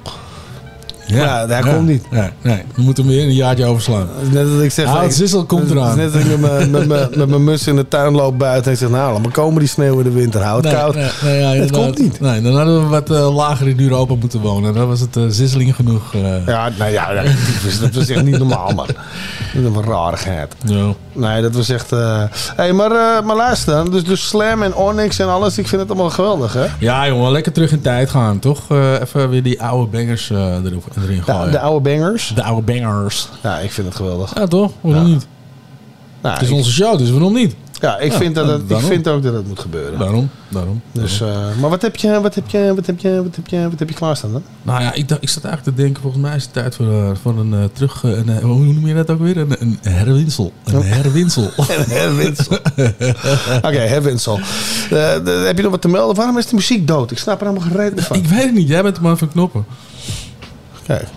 Ja, 1.06 1.46
daar 1.46 1.64
komt 1.74 1.88
niet. 1.88 2.12
Nee, 2.12 2.30
nee, 2.42 2.62
we 2.76 2.82
moeten 2.82 3.04
hem 3.06 3.14
weer 3.14 3.24
een 3.24 3.34
jaartje 3.34 3.66
overslaan. 3.66 4.00
Het 4.16 4.28
is 4.28 4.34
Net 4.34 4.48
als 4.54 4.62
ik 4.62 4.72
zeg... 4.72 4.96
It 4.98 5.04
ik- 5.04 5.12
Sizzle 5.12 5.44
komt 5.44 5.62
het 5.62 5.72
eraan. 5.72 5.98
Net 5.98 6.14
als 6.14 6.24
ik 6.24 6.30
met 6.30 6.40
mijn- 6.40 6.72
met 6.72 6.88
mijn- 6.88 7.10
met 7.16 7.30
mijn 7.30 7.44
mus 7.44 7.68
in 7.68 7.76
de 7.76 7.88
tuin 7.88 8.12
loop 8.14 8.38
buiten 8.40 8.72
en 8.72 8.78
zeg... 8.78 8.90
Nou, 8.90 9.14
laat 9.14 9.22
maar 9.22 9.32
komen 9.32 9.60
die 9.60 9.68
sneeuw 9.68 9.98
in 9.98 10.04
de 10.04 10.12
winter. 10.12 10.42
Hou 10.42 10.56
het 10.56 10.66
Nee, 10.66 10.74
koud. 10.74 10.96
nee, 10.96 11.10
nee, 11.24 11.40
ja, 11.40 11.50
het 11.62 11.72
komt 11.72 11.98
niet. 12.00 12.20
Nee, 12.20 12.42
dan 12.42 12.56
hadden 12.56 12.82
we 12.84 12.88
wat 12.88 13.10
eh, 13.12 13.36
lager 13.36 13.68
in 13.68 13.80
Europa 13.80 14.16
moeten 14.16 14.40
wonen. 14.40 14.74
Dan 14.74 14.88
was 14.88 15.00
het 15.00 15.16
eh 15.18 15.24
zisseling 15.28 15.76
genoeg. 15.76 16.14
eh. 16.14 16.48
Ja, 16.48 16.70
nou 16.78 16.92
ja, 16.92 17.12
ja, 17.12 17.24
dat 17.82 17.94
was 17.96 18.08
echt 18.10 18.24
niet 18.24 18.38
normaal, 18.38 18.72
man. 18.76 18.88
Dat 19.54 19.64
is 19.72 19.76
een 19.76 19.84
rarigheid. 19.84 20.54
Ja. 20.66 20.94
Nee, 21.14 21.42
dat 21.42 21.56
was 21.56 21.70
echt... 21.70 21.92
eh 21.92 22.24
hey, 22.56 22.74
maar, 22.74 22.92
eh, 22.92 23.26
maar 23.26 23.36
luister 23.36 23.74
dan. 23.74 23.92
Dus, 23.92 24.04
dus 24.04 24.28
Slam 24.28 24.64
en 24.64 24.76
Onyx 24.76 25.20
en 25.20 25.28
alles. 25.30 25.58
Ik 25.58 25.68
vind 25.68 25.82
het 25.82 25.90
allemaal 25.92 26.10
geweldig, 26.10 26.54
hè? 26.54 26.66
Ja, 26.80 27.08
jongen, 27.08 27.32
lekker 27.32 27.52
terug 27.52 27.72
in 27.72 27.82
tijd 27.82 28.10
gaan, 28.10 28.40
toch? 28.40 28.60
Eh, 28.70 29.02
even 29.02 29.30
weer 29.30 29.44
die 29.44 29.62
oude 29.62 29.92
bangers 29.98 30.30
eh, 30.30 30.38
erop- 30.66 30.93
erin 30.98 31.16
Ja, 31.26 31.34
gooien. 31.34 31.52
de 31.52 31.60
oude 31.60 31.90
bangers. 31.90 32.32
De 32.36 32.44
oude 32.44 32.74
bangers. 32.74 33.30
Ja, 33.44 33.60
ik 33.60 33.72
vind 33.72 33.88
het 33.88 33.96
geweldig. 33.96 34.32
Ja, 34.36 34.48
toch? 34.48 34.72
Waarom 34.82 35.06
niet? 35.06 35.28
Nou, 36.22 36.34
Het 36.36 36.44
is 36.44 36.50
ik- 36.50 36.56
onze 36.56 36.72
show, 36.72 36.98
dus 36.98 37.10
waarom 37.10 37.34
niet? 37.34 37.56
ja, 37.80 37.98
ik, 38.00 38.12
Ja, 38.12 38.18
vind 38.18 38.36
dat 38.36 38.48
het, 38.48 38.62
ik 38.72 38.78
vind 38.80 39.08
ook 39.08 39.24
dat 39.24 39.34
het 39.34 39.48
moet 39.48 39.60
gebeuren. 39.60 40.00
Daarom, 40.00 40.30
daarom. 40.50 40.82
Dus, 40.92 41.22
eh, 41.22 41.28
maar 41.62 41.70
wat 41.70 41.82
heb 41.82 41.96
je, 41.96 42.22
wat 42.22 42.36
heb 42.36 42.50
je, 42.50 42.74
wat 42.76 42.86
heb 42.86 43.00
je, 43.00 43.24
wat 43.24 43.36
heb 43.36 43.48
je, 43.48 43.70
wat 43.70 43.80
heb 43.80 43.90
je 43.90 43.96
klaarstaan 43.96 44.32
dan? 44.32 44.44
Nou 44.62 44.82
ja, 44.82 44.94
ik, 44.94 45.12
ik 45.20 45.30
zat 45.30 45.44
eigenlijk 45.44 45.78
te 45.78 45.84
denken, 45.84 46.02
volgens 46.02 46.22
mij 46.24 46.36
is 46.36 46.44
het 46.44 46.54
tijd 46.54 46.76
voor, 46.76 46.86
eh, 46.92 47.10
voor 47.22 47.40
een 47.40 47.54
eh, 47.54 47.60
terug... 47.74 48.04
een, 48.04 48.42
hoe 48.42 48.64
noem 48.64 48.88
je 48.88 48.94
dat 48.94 49.10
ook 49.10 49.20
weer? 49.20 49.38
Een, 49.38 49.56
een 49.60 49.78
herwinsel. 49.82 50.52
Een 50.64 50.82
herwinsel. 50.84 51.50
Herwinsel. 51.90 52.58
Oké, 53.68 53.78
herwinsel. 53.78 54.38
Eh, 54.38 54.90
de- 54.90 55.44
heb 55.46 55.58
je 55.58 55.64
nog 55.64 55.72
wat 55.72 55.82
te 55.82 55.88
melden? 55.88 56.16
Waarom 56.16 56.38
is 56.38 56.46
de 56.48 56.56
muziek 56.56 56.88
dood? 56.88 57.12
Ik 57.12 57.18
snap 57.18 57.42
er 57.42 57.48
helemaal 57.48 57.70
gereed 57.70 58.02
van. 58.04 58.16
ik 58.18 58.26
weet 58.26 58.44
het 58.44 58.54
niet, 58.54 58.68
jij 58.68 58.82
bent 58.84 58.96
de 58.96 59.02
man 59.02 59.18
van 59.18 59.28
knoppen. 59.30 59.66
Kijk. 60.88 61.08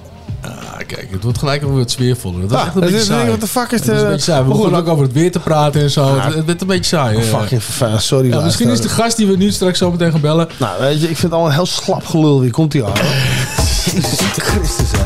Ah, 0.43 0.51
kijk, 0.87 1.09
het 1.11 1.23
wordt 1.23 1.39
gelijk 1.39 1.63
weer 1.63 1.77
wat 1.77 1.91
sfeervoller. 1.91 2.41
Dat 2.41 2.51
is 2.51 2.57
Ah, 2.57 2.67
echt 2.67 2.75
een 2.77 2.83
het 2.83 2.91
beetje 2.91 3.07
saai. 3.07 3.27
What 3.27 3.41
the 3.41 3.47
fuck 3.47 3.71
is 3.71 3.81
Het 3.81 3.89
is 3.89 3.95
de- 3.99 4.05
een 4.05 4.11
beetje 4.11 4.33
saai. 4.33 4.43
We 4.43 4.49
begonnen 4.49 4.81
ook 4.81 4.89
over 4.89 5.05
het 5.05 5.13
weer 5.13 5.33
te 5.33 5.39
praten 5.39 5.81
en 5.81 5.91
zo. 5.91 6.03
Ah, 6.05 6.25
het, 6.25 6.35
het 6.35 6.45
werd 6.45 6.61
een 6.61 6.67
beetje 6.67 6.97
saai. 6.97 7.17
eh. 7.19 7.23
Fucking 7.39 7.63
fijn, 7.63 8.01
sorry. 8.01 8.29
ja, 8.29 8.41
misschien 8.41 8.69
is 8.69 8.81
de 8.81 8.89
gast 8.89 9.17
die 9.17 9.27
we 9.27 9.37
nu 9.37 9.51
straks 9.51 9.79
zo 9.79 9.91
meteen 9.91 10.11
gaan 10.11 10.21
bellen... 10.21 10.49
Nou, 10.59 10.81
weet 10.81 10.95
je, 11.01 11.01
ik 11.09 11.17
vind 11.17 11.23
het 11.23 11.33
allemaal 11.33 11.53
heel 11.53 11.67
slap 11.67 12.07
gelul. 12.07 12.41
Wie 12.41 12.51
komt 12.51 12.73
die 12.73 12.85
aan? 12.85 12.93
Jezus 13.95 14.19
Christus, 14.37 14.91
hè. 14.91 15.05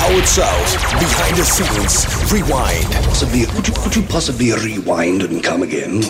Howard 0.00 0.26
South, 0.28 0.76
behind 1.00 1.36
the 1.36 1.44
scenes, 1.44 2.06
rewind. 2.32 2.86
Possibly, 3.04 3.44
could 3.46 3.66
you, 3.66 3.74
could 3.74 3.94
you 3.94 4.02
possibly 4.02 4.52
rewind 4.52 5.22
and 5.22 5.42
come 5.42 5.62
again? 5.62 6.02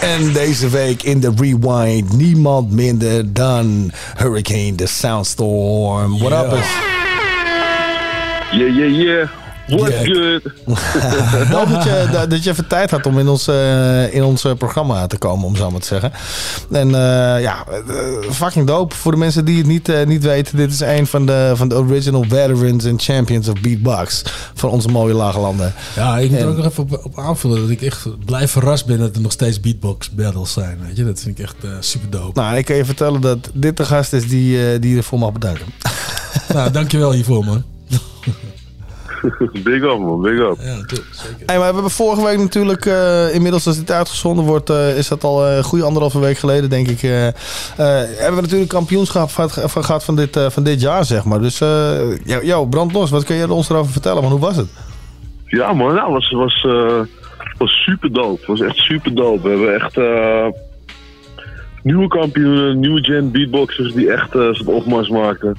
En 0.00 0.32
deze 0.32 0.68
week 0.68 1.02
in 1.02 1.20
de 1.20 1.32
Rewind 1.36 2.12
niemand 2.12 2.70
minder 2.70 3.32
dan 3.32 3.90
Hurricane 4.16 4.74
the 4.74 4.86
Soundstorm. 4.86 6.18
What 6.18 6.32
up? 6.44 6.52
is- 6.58 6.94
Yeah, 8.58 8.76
yeah, 8.76 8.90
yeah. 9.00 9.28
What's 9.68 9.96
good? 9.96 10.42
Wel 11.48 11.66
dat 11.72 11.84
je, 11.84 12.26
dat- 12.28 12.44
je 12.44 12.50
even 12.50 12.66
tijd 12.66 12.90
had 12.90 13.06
om 13.06 13.18
in 13.18 13.28
ons, 13.28 13.48
eh, 13.48 14.14
in 14.14 14.22
ons 14.24 14.44
eh, 14.44 14.52
programma 14.54 15.06
te 15.06 15.18
komen, 15.18 15.46
om 15.46 15.56
zo 15.56 15.70
maar 15.70 15.80
te 15.80 15.86
zeggen. 15.86 16.12
En 16.70 16.86
eh, 16.94 17.42
ja, 17.42 17.64
fucking 18.30 18.66
dope. 18.66 18.94
Voor 18.94 19.12
de 19.12 19.18
mensen 19.18 19.44
die 19.44 19.58
het 19.58 19.66
niet, 19.66 20.06
niet 20.06 20.22
weten, 20.22 20.56
dit 20.56 20.72
is 20.72 20.80
een 20.80 21.06
van 21.06 21.26
de, 21.26 21.52
van 21.54 21.68
de 21.68 21.74
original 21.74 22.22
veterans 22.28 22.84
en 22.84 22.98
champions 23.00 23.48
of 23.48 23.60
beatbox 23.60 24.22
van 24.54 24.70
onze 24.70 24.88
mooie 24.88 25.14
lage 25.14 25.38
landen. 25.38 25.74
Ja, 25.96 26.18
ik 26.18 26.30
moet 26.30 26.38
er 26.40 26.44
En- 26.44 26.50
ook 26.50 26.56
nog 26.56 26.66
even 26.66 26.82
op, 26.82 27.00
op 27.04 27.18
aanvullen 27.18 27.60
dat 27.60 27.70
ik 27.70 27.82
echt 27.82 28.24
blij 28.24 28.48
verrast 28.48 28.86
ben 28.86 28.98
dat 28.98 29.14
er 29.16 29.22
nog 29.22 29.32
steeds 29.32 29.60
beatbox 29.60 30.10
battles 30.10 30.52
zijn. 30.52 30.78
Weet 30.86 30.96
je? 30.96 31.04
Dat 31.04 31.20
vind 31.20 31.38
ik 31.38 31.44
echt 31.44 31.56
super 31.80 32.10
dope. 32.10 32.40
Nou, 32.40 32.56
ik 32.56 32.64
kan 32.64 32.76
je 32.76 32.84
vertellen 32.84 33.20
dat 33.20 33.50
dit 33.54 33.76
de 33.76 33.84
gast 33.84 34.12
is 34.12 34.28
die, 34.28 34.78
die 34.78 34.90
je 34.90 34.96
ervoor 34.96 35.18
mag 35.18 35.32
bedanken. 35.32 35.66
nou, 36.54 36.70
dankjewel 36.70 37.12
hiervoor, 37.12 37.44
man. 37.44 37.64
Big 39.64 39.82
up, 39.82 39.98
man. 39.98 40.20
Big 40.22 40.38
up. 40.38 40.56
Ja, 40.60 40.76
natuurlijk, 40.76 41.08
zeker. 41.10 41.42
Hey, 41.46 41.58
maar 41.58 41.68
we 41.68 41.74
hebben 41.74 41.90
vorige 41.90 42.24
week 42.24 42.38
natuurlijk, 42.38 42.86
eh, 42.86 43.34
inmiddels 43.34 43.66
als 43.66 43.76
dit 43.76 43.90
uitgezonden 43.90 44.44
wordt, 44.44 44.70
eh, 44.70 44.98
is 44.98 45.08
dat 45.08 45.24
al 45.24 45.46
een 45.46 45.62
goede 45.64 45.84
anderhalve 45.84 46.20
week 46.20 46.38
geleden, 46.38 46.70
denk 46.70 46.88
ik. 46.88 47.02
eh, 47.02 47.26
eh, 47.26 47.34
hebben 48.18 48.34
we 48.34 48.40
natuurlijk 48.40 48.70
kampioenschap 48.70 49.30
gehad, 49.30 49.52
van, 49.64 49.84
gehad 49.84 50.04
van, 50.04 50.16
dit, 50.16 50.36
eh, 50.36 50.50
van 50.50 50.62
dit 50.62 50.80
jaar, 50.80 51.04
zeg 51.04 51.24
maar. 51.24 51.40
Dus, 51.40 51.60
eh 51.60 51.98
jou, 52.24 52.44
jou, 52.46 52.68
brand 52.68 52.92
los. 52.92 53.10
Wat 53.10 53.24
kun 53.24 53.36
je 53.36 53.52
ons 53.52 53.68
erover 53.70 53.92
vertellen? 53.92 54.22
Man, 54.22 54.30
hoe 54.30 54.40
was 54.40 54.56
het? 54.56 54.68
Ja, 55.46 55.72
man. 55.72 55.94
Nou, 55.94 56.12
was, 56.12 56.30
was, 56.30 56.64
eh, 56.68 57.00
was 57.58 57.82
super 57.84 58.12
dope. 58.12 58.42
was 58.46 58.60
echt 58.60 58.76
super 58.76 59.14
dope. 59.14 59.42
We 59.42 59.48
hebben 59.48 59.74
echt 59.74 59.96
eh, 59.96 60.46
nieuwe 61.82 62.08
kampioenen, 62.08 62.80
nieuwe 62.80 63.02
gen 63.04 63.30
beatboxers 63.30 63.92
die 63.92 64.12
echt 64.12 64.34
eh 64.34 64.48
zijn 64.52 64.66
opmars 64.66 65.08
maakten. 65.08 65.56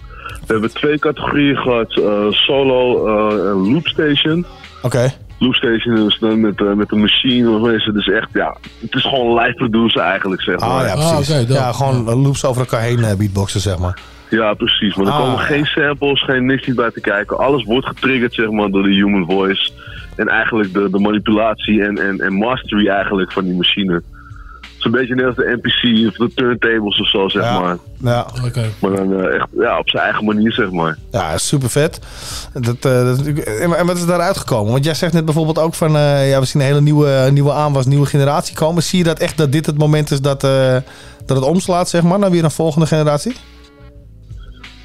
We 0.48 0.54
hebben 0.54 0.74
twee 0.74 1.00
categorieën 1.00 1.58
gehad. 1.58 1.98
eh, 1.98 2.26
solo 2.32 3.08
eh, 3.08 3.50
en 3.50 3.72
loop 3.74 3.88
station. 3.88 4.46
Oké. 4.82 5.14
Loop 5.40 5.54
station 5.56 6.08
is 6.08 6.18
dan 6.20 6.40
met, 6.40 6.62
eh, 6.62 6.74
met 6.74 6.92
een 6.92 7.00
machine. 7.02 7.50
Of 7.50 7.70
is 7.70 7.86
het 7.86 7.96
dus 7.96 8.08
echt, 8.10 8.30
ja, 8.34 8.58
het 8.80 8.94
is 8.96 9.02
gewoon 9.04 9.40
live 9.40 9.54
producer 9.56 10.02
eigenlijk, 10.02 10.42
zeg 10.42 10.60
maar. 10.60 10.70
Ah 10.70 10.86
ja, 10.88 10.94
Ah, 10.94 11.16
precies. 11.16 11.46
dope. 11.48 11.54
ja, 11.60 11.72
gewoon 11.72 12.22
loops 12.22 12.46
over 12.46 12.62
elkaar 12.62 12.82
heen 12.82 13.18
beatboxen, 13.18 13.60
zeg 13.62 13.78
maar. 13.78 14.00
Ja, 14.30 14.54
precies. 14.54 14.96
Maar 14.96 15.06
er 15.06 15.12
Ah, 15.12 15.20
komen 15.20 15.34
ja. 15.40 15.44
geen 15.46 15.66
samples, 15.66 16.24
geen 16.24 16.46
niks 16.46 16.68
niet 16.68 16.76
bij 16.76 16.92
te 16.92 17.02
kijken. 17.02 17.38
Alles 17.38 17.64
wordt 17.64 17.88
getriggerd, 17.88 18.34
zeg 18.34 18.50
maar, 18.52 18.70
door 18.70 18.84
de 18.84 18.94
human 18.94 19.26
voice. 19.26 19.72
En 20.16 20.28
eigenlijk 20.28 20.74
de, 20.74 20.90
de 20.90 21.00
manipulatie 21.00 21.84
en, 21.84 21.98
en, 21.98 22.20
en 22.20 22.34
mastery 22.34 22.88
eigenlijk 22.88 23.32
van 23.32 23.44
die 23.44 23.56
machine. 23.56 24.02
Het 24.78 24.86
is 24.86 24.92
een 24.94 25.00
beetje 25.00 25.16
net 25.16 25.26
als 25.26 25.36
de 25.36 25.60
NPC 25.62 26.08
of 26.10 26.16
de 26.16 26.34
turntables 26.36 27.00
of 27.00 27.10
zo, 27.10 27.30
zeg 27.30 27.44
Ja. 27.44 27.60
maar. 27.60 27.78
Ja, 28.02 28.28
Oké. 28.46 28.66
Maar 28.82 28.92
dan 28.96 29.13
eh, 29.13 29.36
echt 29.36 29.48
ja, 29.58 29.80
op 29.80 29.90
zijn 29.90 30.04
eigen 30.04 30.26
manier, 30.26 30.52
zeg 30.52 30.72
maar. 30.72 30.98
ja 31.12 31.38
super 31.38 31.70
vet. 31.70 32.00
Dat, 32.54 32.76
eh, 32.76 33.04
dat 33.04 33.20
en, 33.46 33.86
wat 33.86 33.98
is 33.98 34.06
daaruit 34.06 34.38
gekomen? 34.38 34.72
Want 34.72 34.86
jij 34.86 34.94
zegt 34.94 35.13
net 35.13 35.26
bijvoorbeeld 35.26 35.60
ook 35.60 35.74
van, 35.74 35.96
eh, 35.96 36.30
ja, 36.30 36.40
we 36.40 36.46
zien 36.46 36.62
een 36.62 36.68
hele 36.68 36.82
nieuwe, 36.82 37.28
nieuwe 37.32 37.52
aanwas, 37.52 37.86
nieuwe 37.86 38.06
generatie 38.06 38.56
komen. 38.56 38.84
Zie 38.84 38.98
je 38.98 39.04
dat 39.04 39.20
echt 39.20 39.38
dat 39.38 39.52
dit 39.52 39.66
het 39.66 39.78
moment 39.78 40.12
is 40.12 40.22
dat, 40.22 40.44
eh, 40.44 40.76
dat 41.26 41.38
het 41.38 41.46
omslaat, 41.46 41.90
zeg 41.90 42.02
maar, 42.04 42.20
naar 42.20 42.32
weer 42.32 42.44
een 42.44 42.52
volgende 42.52 42.88
generatie? 42.88 43.36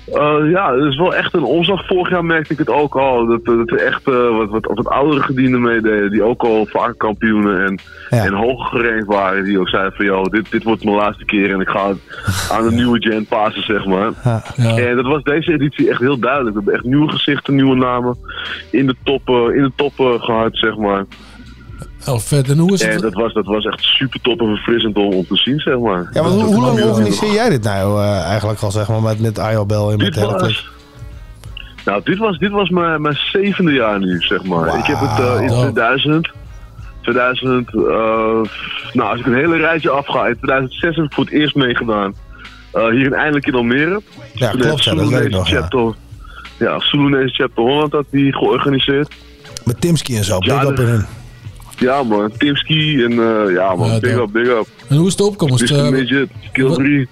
Eh, 0.07 0.51
ja, 0.51 0.75
het 0.75 0.85
is 0.85 0.97
wel 0.97 1.15
echt 1.15 1.35
een 1.35 1.43
omslag. 1.43 1.87
Vorig 1.87 2.11
jaar 2.11 2.25
merkte 2.25 2.53
ik 2.53 2.59
het 2.59 2.71
ook 2.71 2.97
al. 2.97 3.27
Dat, 3.27 3.45
dat 3.45 3.71
er 3.71 3.79
echt 3.87 4.09
eh, 4.09 4.37
wat, 4.37 4.49
wat, 4.51 4.71
wat 4.75 4.89
oudere 4.89 5.23
gedienden 5.23 5.61
meededen. 5.61 6.11
Die 6.11 6.23
ook 6.23 6.43
al 6.43 6.67
vaker 6.67 6.95
kampioenen 6.95 7.65
en, 7.65 7.79
Ja. 8.11 8.25
en 8.25 8.33
hoger 8.33 8.67
gerankt 8.81 9.07
waren. 9.07 9.45
Die 9.45 9.59
ook 9.61 9.69
zeiden 9.69 9.93
van, 9.93 10.05
joh, 10.05 10.25
dit, 10.25 10.51
dit 10.51 10.63
wordt 10.63 10.85
mijn 10.85 10.97
laatste 10.97 11.25
keer. 11.25 11.53
En 11.53 11.61
ik 11.61 11.69
ga 11.69 11.89
het 11.89 11.99
aan 12.53 12.69
de 12.69 12.75
nieuwe 12.81 13.01
gen 13.03 13.27
passen, 13.27 13.63
zeg 13.63 13.87
maar. 13.87 14.11
Ja. 14.25 14.43
Ja. 14.57 14.77
En 14.79 14.97
dat 14.97 15.07
was 15.07 15.23
deze 15.23 15.53
editie 15.53 15.91
echt 15.91 16.01
heel 16.01 16.19
duidelijk. 16.19 16.51
We 16.55 16.57
hebben 16.63 16.75
echt 16.75 16.85
nieuwe 16.85 17.09
gezichten, 17.11 17.55
nieuwe 17.55 17.77
namen. 17.77 18.17
In 18.71 18.87
de 18.87 18.95
top, 19.05 19.29
in 19.29 19.63
de 19.63 19.73
top 19.77 19.93
eh, 19.99 20.23
gehad, 20.23 20.51
zeg 20.57 20.77
maar. 20.77 21.05
Oh, 22.07 22.19
vet. 22.19 22.49
En 22.51 22.59
hoe 22.59 22.73
is 22.73 22.81
En 22.81 22.91
het? 22.91 23.01
dat 23.01 23.13
was, 23.15 23.33
dat 23.33 23.45
was 23.45 23.65
echt 23.65 23.83
super 23.83 24.21
top 24.21 24.41
en 24.41 24.47
verfrissend 24.47 24.97
om, 24.97 25.13
om 25.13 25.27
te 25.27 25.37
zien, 25.37 25.59
zeg 25.61 25.79
maar. 25.79 26.11
Ja, 26.13 26.23
maar 26.23 26.31
hoe, 26.31 26.43
hoe 26.45 26.61
lang 26.61 26.79
Ja. 26.79 26.87
organiseer 26.87 27.33
jij 27.33 27.49
dit 27.49 27.63
nou 27.63 28.03
eh, 28.03 28.23
eigenlijk 28.25 28.61
al, 28.61 28.71
zeg 28.71 28.89
maar, 28.89 29.03
met, 29.03 29.21
met 29.21 29.39
IOBel 29.39 29.91
en 29.91 29.97
met 29.99 30.15
Dit 30.15 30.25
was, 30.25 30.71
nou, 31.85 32.01
dit 32.05 32.19
was, 32.19 32.39
dit 32.39 32.51
was 32.51 32.69
mijn, 32.69 33.03
mijn 33.03 33.19
zevende 33.33 33.73
jaar 33.73 33.99
nu, 33.99 34.21
zeg 34.21 34.45
maar. 34.45 34.79
Ik 34.79 34.85
heb 34.87 34.97
het 35.01 35.19
eh, 35.19 35.41
in 35.43 35.49
Wauw. 35.49 35.61
2000, 35.63 36.31
2000, 37.01 37.69
eh, 37.75 37.83
nou 38.93 39.11
als 39.11 39.21
ik 39.21 39.27
een 39.27 39.35
hele 39.35 39.57
rijtje 39.57 39.91
afga, 39.91 40.27
in 40.27 40.37
2006 40.37 40.97
heb 40.97 41.05
ik 41.05 41.13
voor 41.13 41.25
het 41.25 41.33
eerst 41.33 41.55
meegedaan. 41.55 42.15
Eh, 42.73 42.87
hier 42.89 43.07
in 43.07 43.15
eindelijk 43.15 43.47
in 43.47 43.55
Almere. 43.55 44.03
Ja, 44.33 44.51
Toen 44.51 44.61
klopt, 44.61 44.85
ja, 44.85 44.95
dat 44.95 45.09
weet 45.09 45.25
ik 45.25 45.31
nog, 45.31 45.49
ja. 45.49 45.61
Chapter, 45.61 45.95
ja, 46.59 46.79
Soedanese 46.79 47.35
Chapter 47.35 47.63
Holland 47.65 47.93
had 47.93 48.05
die 48.11 48.33
georganiseerd. 48.37 49.15
Met 49.65 49.81
Timski 49.81 50.17
en 50.17 50.25
zo, 50.25 50.39
big 50.39 50.49
Ja, 50.49 50.63
up 50.65 50.79
in 50.79 50.87
hun. 50.87 51.07
Ja 51.83 52.03
man, 52.03 52.33
Timski 52.39 53.05
en 53.05 53.11
eh, 53.13 53.53
ja 53.55 53.75
man, 53.75 53.89
Ja, 53.93 53.99
big 54.01 54.15
dope. 54.15 54.23
up, 54.23 54.33
big 54.33 54.47
up. 54.59 54.67
En 54.89 54.97
hoe 54.97 55.07
is 55.07 55.17
de 55.17 55.25
opkomst? 55.25 55.71
Mr. 55.71 55.79
Eh, 55.85 55.91
Midget, 55.91 56.29
Skill 56.49 56.65
wat- 56.69 56.75
3. 56.75 57.09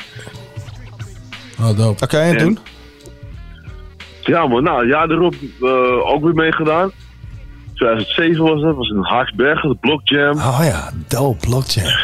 oh, 1.60 1.76
dope. 1.76 2.04
Oké, 2.04 2.18
en 2.18 2.36
En- 2.36 2.38
toen? 2.44 2.58
Ja 4.22 4.46
man, 4.46 4.62
nou 4.62 4.86
ja, 4.88 5.06
erop 5.08 5.34
eh, 5.60 6.06
ook 6.12 6.22
weer 6.24 6.34
meegedaan. 6.34 6.90
2007 7.74 8.44
was 8.44 8.62
dat, 8.62 8.76
was 8.76 8.88
in 8.88 9.02
Haaksbergen, 9.02 9.68
de 9.68 9.76
Block 9.80 10.00
Jam. 10.08 10.36
Oh 10.36 10.60
ja, 10.62 10.90
dope, 11.08 11.46
blockchain. 11.46 11.96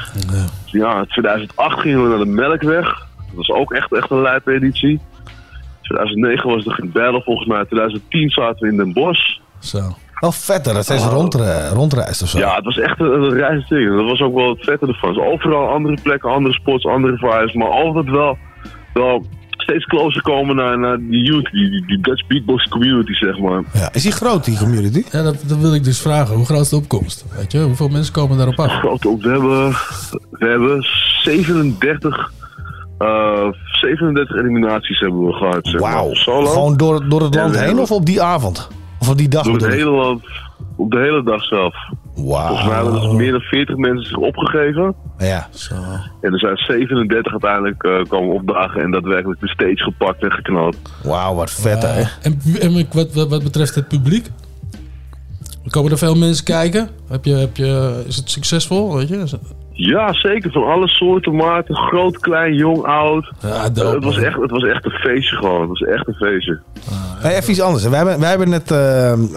Ja, 0.67 1.05
2008 1.05 1.81
gingen 1.81 2.03
we 2.03 2.09
naar 2.09 2.19
de 2.19 2.27
Melkweg. 2.27 2.85
Dat 3.17 3.35
was 3.47 3.51
ook 3.51 3.73
echt, 3.73 3.93
echt 3.93 4.11
een 4.11 4.23
lijpe 4.23 4.53
editie. 4.53 5.01
2009 5.83 6.51
was 6.51 6.65
de 6.65 6.89
battle 6.93 7.23
volgens 7.23 7.49
mij. 7.49 7.65
2010 7.65 8.31
zaten 8.31 8.59
we 8.67 8.69
in 8.71 8.77
Den 8.77 8.93
Bosch. 8.93 9.39
Zo. 9.59 9.97
Wel 10.21 10.33
vet 10.33 10.65
dat 10.65 10.85
steeds 10.85 11.05
Oh. 11.07 11.13
rond, 11.13 11.35
rondreist 11.73 12.23
of 12.23 12.29
zo. 12.29 12.39
Ja, 12.39 12.55
het 12.55 12.65
was 12.65 12.79
echt 12.79 13.01
een, 13.01 13.23
een 13.23 13.33
reisding. 13.37 13.97
Dat 13.97 14.05
was 14.07 14.21
ook 14.21 14.35
wel 14.35 14.49
het 14.49 14.65
vette 14.65 14.87
ervan. 14.87 15.15
Dus 15.15 15.23
overal 15.25 15.69
andere 15.69 15.99
plekken, 16.03 16.31
andere 16.31 16.55
spots, 16.55 16.87
andere 16.87 17.17
vibes. 17.17 17.53
Maar 17.55 17.69
altijd 17.69 18.11
wel, 18.11 18.39
wel 18.95 19.27
steeds 19.51 19.85
closer 19.85 20.23
komen 20.23 20.57
naar, 20.57 20.79
naar 20.79 20.99
die 20.99 21.25
youth, 21.25 21.51
die, 21.53 21.87
die, 21.87 22.01
Dutch 22.01 22.27
beatbox 22.27 22.69
community, 22.69 23.13
zeg 23.13 23.39
maar. 23.39 23.63
Ja, 23.73 23.89
Is 23.93 24.03
die 24.03 24.13
groot, 24.13 24.45
die 24.45 24.59
community? 24.59 25.05
Ja, 25.11 25.23
dat, 25.23 25.37
dat 25.47 25.59
wil 25.59 25.75
ik 25.75 25.85
dus 25.85 26.01
vragen. 26.01 26.35
Hoe 26.37 26.45
groot 26.45 26.61
is 26.61 26.69
de 26.69 26.77
opkomst? 26.77 27.25
Weet 27.37 27.53
je, 27.53 27.59
hoeveel 27.61 27.89
mensen 27.89 28.13
komen 28.13 28.37
daarop 28.37 28.59
af? 28.61 28.73
Groot. 28.73 29.03
We 29.03 29.29
hebben, 29.29 29.71
we 30.31 30.47
hebben 30.49 30.87
37, 31.23 32.33
eh 32.99 33.49
37 33.81 34.37
eliminaties 34.37 34.99
hebben 35.01 35.27
we 35.27 35.33
gehad, 35.33 35.59
zeg 35.67 35.81
Wauw. 35.81 36.07
maar. 36.07 36.17
Solo. 36.17 36.47
Gewoon 36.47 36.77
door, 36.77 37.09
door 37.09 37.23
het 37.23 37.35
land 37.35 37.59
heen 37.59 37.79
of 37.79 37.91
op 37.91 38.07
die 38.07 38.23
avond? 38.23 38.69
Of 38.99 39.09
op 39.09 39.19
die 39.19 39.29
dag 39.29 39.45
Door 39.45 39.55
het 39.55 39.67
hele 39.67 39.91
land, 39.91 40.25
op 40.77 40.91
de 40.91 40.99
hele 40.99 41.23
dag 41.23 41.45
zelf. 41.45 41.75
Volgens 42.15 42.65
mij 42.65 42.75
hebben 42.75 42.93
er 42.93 42.99
Wauw. 42.99 43.09
dus 43.09 43.19
meer 43.19 43.31
dan 43.33 43.41
40 43.41 43.77
mensen 43.77 44.07
zich 44.09 44.17
opgegeven. 44.17 44.95
Ja. 45.19 45.49
Zo. 45.51 45.75
En 46.21 46.33
er 46.33 46.39
zijn 46.39 46.57
37 46.57 47.33
uiteindelijk 47.33 47.83
eh, 47.83 48.03
komen 48.09 48.35
opdagen 48.35 48.83
en 48.83 48.91
daadwerkelijk 48.91 49.41
de 49.41 49.49
stage 49.49 49.77
gepakt 49.83 50.23
en 50.23 50.33
geknald. 50.33 50.77
Wauw, 51.05 51.35
wat 51.35 51.51
vet 51.51 51.83
hè. 51.83 52.03
En, 52.23 52.41
en 52.61 52.87
wat, 52.93 53.15
wat, 53.15 53.29
wat 53.29 53.43
betreft 53.43 53.75
het 53.75 53.89
publiek? 53.89 54.27
Komen 55.71 55.91
er 55.91 55.99
veel 55.99 56.15
mensen 56.17 56.45
kijken? 56.45 56.89
Heb 57.09 57.25
je, 57.25 57.35
heb 57.35 57.57
je, 57.57 58.03
is 58.07 58.17
het 58.17 58.31
succesvol? 58.31 58.97
Weet 58.97 59.09
je? 59.09 59.39
Het- 59.77 59.87
Ja, 59.87 60.13
zeker. 60.13 60.51
Van 60.53 60.65
alle 60.65 60.89
soorten 60.89 61.35
maten. 61.37 61.75
Groot, 61.77 62.19
klein, 62.19 62.55
jong, 62.55 62.83
oud. 62.85 63.33
Ja, 63.43 63.49
Eh, 63.49 63.63
het, 63.63 64.05
was 64.05 64.19
echt, 64.19 64.41
het 64.41 64.51
was 64.51 64.63
echt 64.65 64.85
een 64.85 64.91
feestje 64.91 65.37
gewoon. 65.37 65.61
Het 65.61 65.69
was 65.69 65.81
echt 65.89 66.09
een 66.09 66.15
feestje. 66.15 66.61
Hey, 67.19 67.37
even 67.37 67.51
iets 67.51 67.61
anders. 67.61 67.85
Wij 67.85 67.97
hebben, 67.99 68.19
wij, 68.21 68.29
hebben 68.29 68.49
net, 68.49 68.71
eh, 68.71 68.77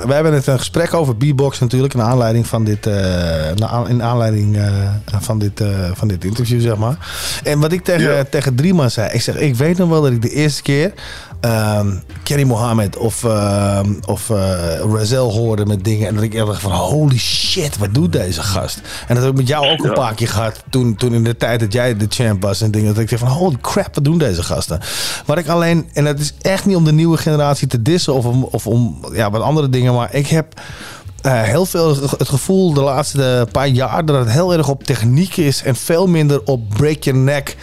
wij 0.06 0.16
hebben 0.16 0.32
net 0.32 0.48
een 0.48 0.58
gesprek 0.58 0.94
over 0.94 1.18
beatbox 1.18 1.60
natuurlijk. 1.60 1.94
In 1.94 2.02
aanleiding 2.02 2.48
van 2.48 2.64
dit, 2.64 2.86
eh, 2.88 3.50
in 3.88 4.04
aanleiding, 4.04 4.58
eh, 4.58 4.88
van, 5.20 5.40
dit, 5.40 5.60
eh, 5.62 5.68
van 5.94 6.08
dit 6.08 6.24
interview, 6.26 6.62
zeg 6.62 6.78
maar. 6.78 6.96
En 7.44 7.60
wat 7.60 7.72
ik 7.72 7.84
tegen, 7.84 8.14
Ja. 8.16 8.24
tegen 8.30 8.56
Drieman 8.56 8.90
zei. 8.90 9.10
Ik 9.14 9.22
zeg, 9.22 9.36
ik 9.36 9.56
weet 9.56 9.78
nog 9.78 9.90
wel 9.90 10.02
dat 10.02 10.12
ik 10.12 10.22
de 10.22 10.30
eerste 10.30 10.62
keer 10.62 10.92
ehm 11.40 11.88
Kenny 12.24 12.44
Mohammed 12.44 12.98
of, 12.98 13.24
ehm 13.24 13.94
of 14.06 14.30
eh, 14.30 14.80
Razel 14.94 15.32
hoorde 15.32 15.66
met 15.66 15.84
dingen. 15.84 16.08
En 16.08 16.14
dat 16.16 16.24
ik 16.24 16.36
dacht 16.36 16.62
van 16.62 16.72
holy 16.72 17.18
shit, 17.18 17.78
wat 17.78 17.94
doet 17.94 18.12
deze 18.12 18.42
gast? 18.42 18.82
En 19.08 19.16
dat 19.16 19.24
heb 19.24 19.32
ik 19.34 19.38
met 19.40 19.48
jou 19.48 19.68
ook 19.72 19.80
een 19.84 19.90
Ja. 19.90 19.94
paar 19.96 20.14
keer 20.14 20.28
gehad. 20.28 20.64
Toen, 20.70 20.96
toen 20.96 21.14
in 21.14 21.24
de 21.24 21.38
tijd 21.38 21.60
dat 21.60 21.74
jij 21.74 21.98
de 21.98 22.06
champ 22.10 22.42
was 22.42 22.62
en 22.62 22.72
dingen. 22.72 22.94
Dat 22.94 23.04
ik 23.04 23.10
dacht 23.10 23.22
van 23.24 23.32
holy 23.32 23.58
crap, 23.62 23.96
wat 23.96 24.04
doen 24.04 24.18
deze 24.18 24.44
gasten? 24.44 24.80
Wat 25.26 25.38
ik 25.38 25.48
alleen, 25.48 25.90
en 25.94 26.04
dat 26.04 26.20
is 26.20 26.34
echt 26.42 26.66
niet 26.66 26.76
om 26.76 26.84
de 26.86 26.92
nieuwe 26.92 27.18
generatie 27.18 27.68
te 27.68 27.82
dissen 27.82 28.14
of 28.14 28.26
om, 28.26 28.44
of 28.44 28.68
om 28.68 29.06
ja, 29.14 29.32
wat 29.32 29.42
andere 29.42 29.70
dingen. 29.70 29.94
Maar 29.94 30.14
ik 30.14 30.28
heb 30.28 30.54
eh, 31.22 31.42
heel 31.42 31.66
veel 31.66 31.96
het 32.18 32.30
gevoel 32.30 32.74
de 32.74 32.82
laatste 32.82 33.48
paar 33.52 33.68
jaar 33.68 34.06
dat 34.06 34.20
het 34.20 34.30
heel 34.32 34.54
erg 34.54 34.68
op 34.70 34.84
techniek 34.84 35.38
is. 35.38 35.64
En 35.64 35.76
veel 35.76 36.08
minder 36.08 36.42
op 36.46 36.70
break 36.70 37.04
your 37.04 37.20
neck, 37.20 37.56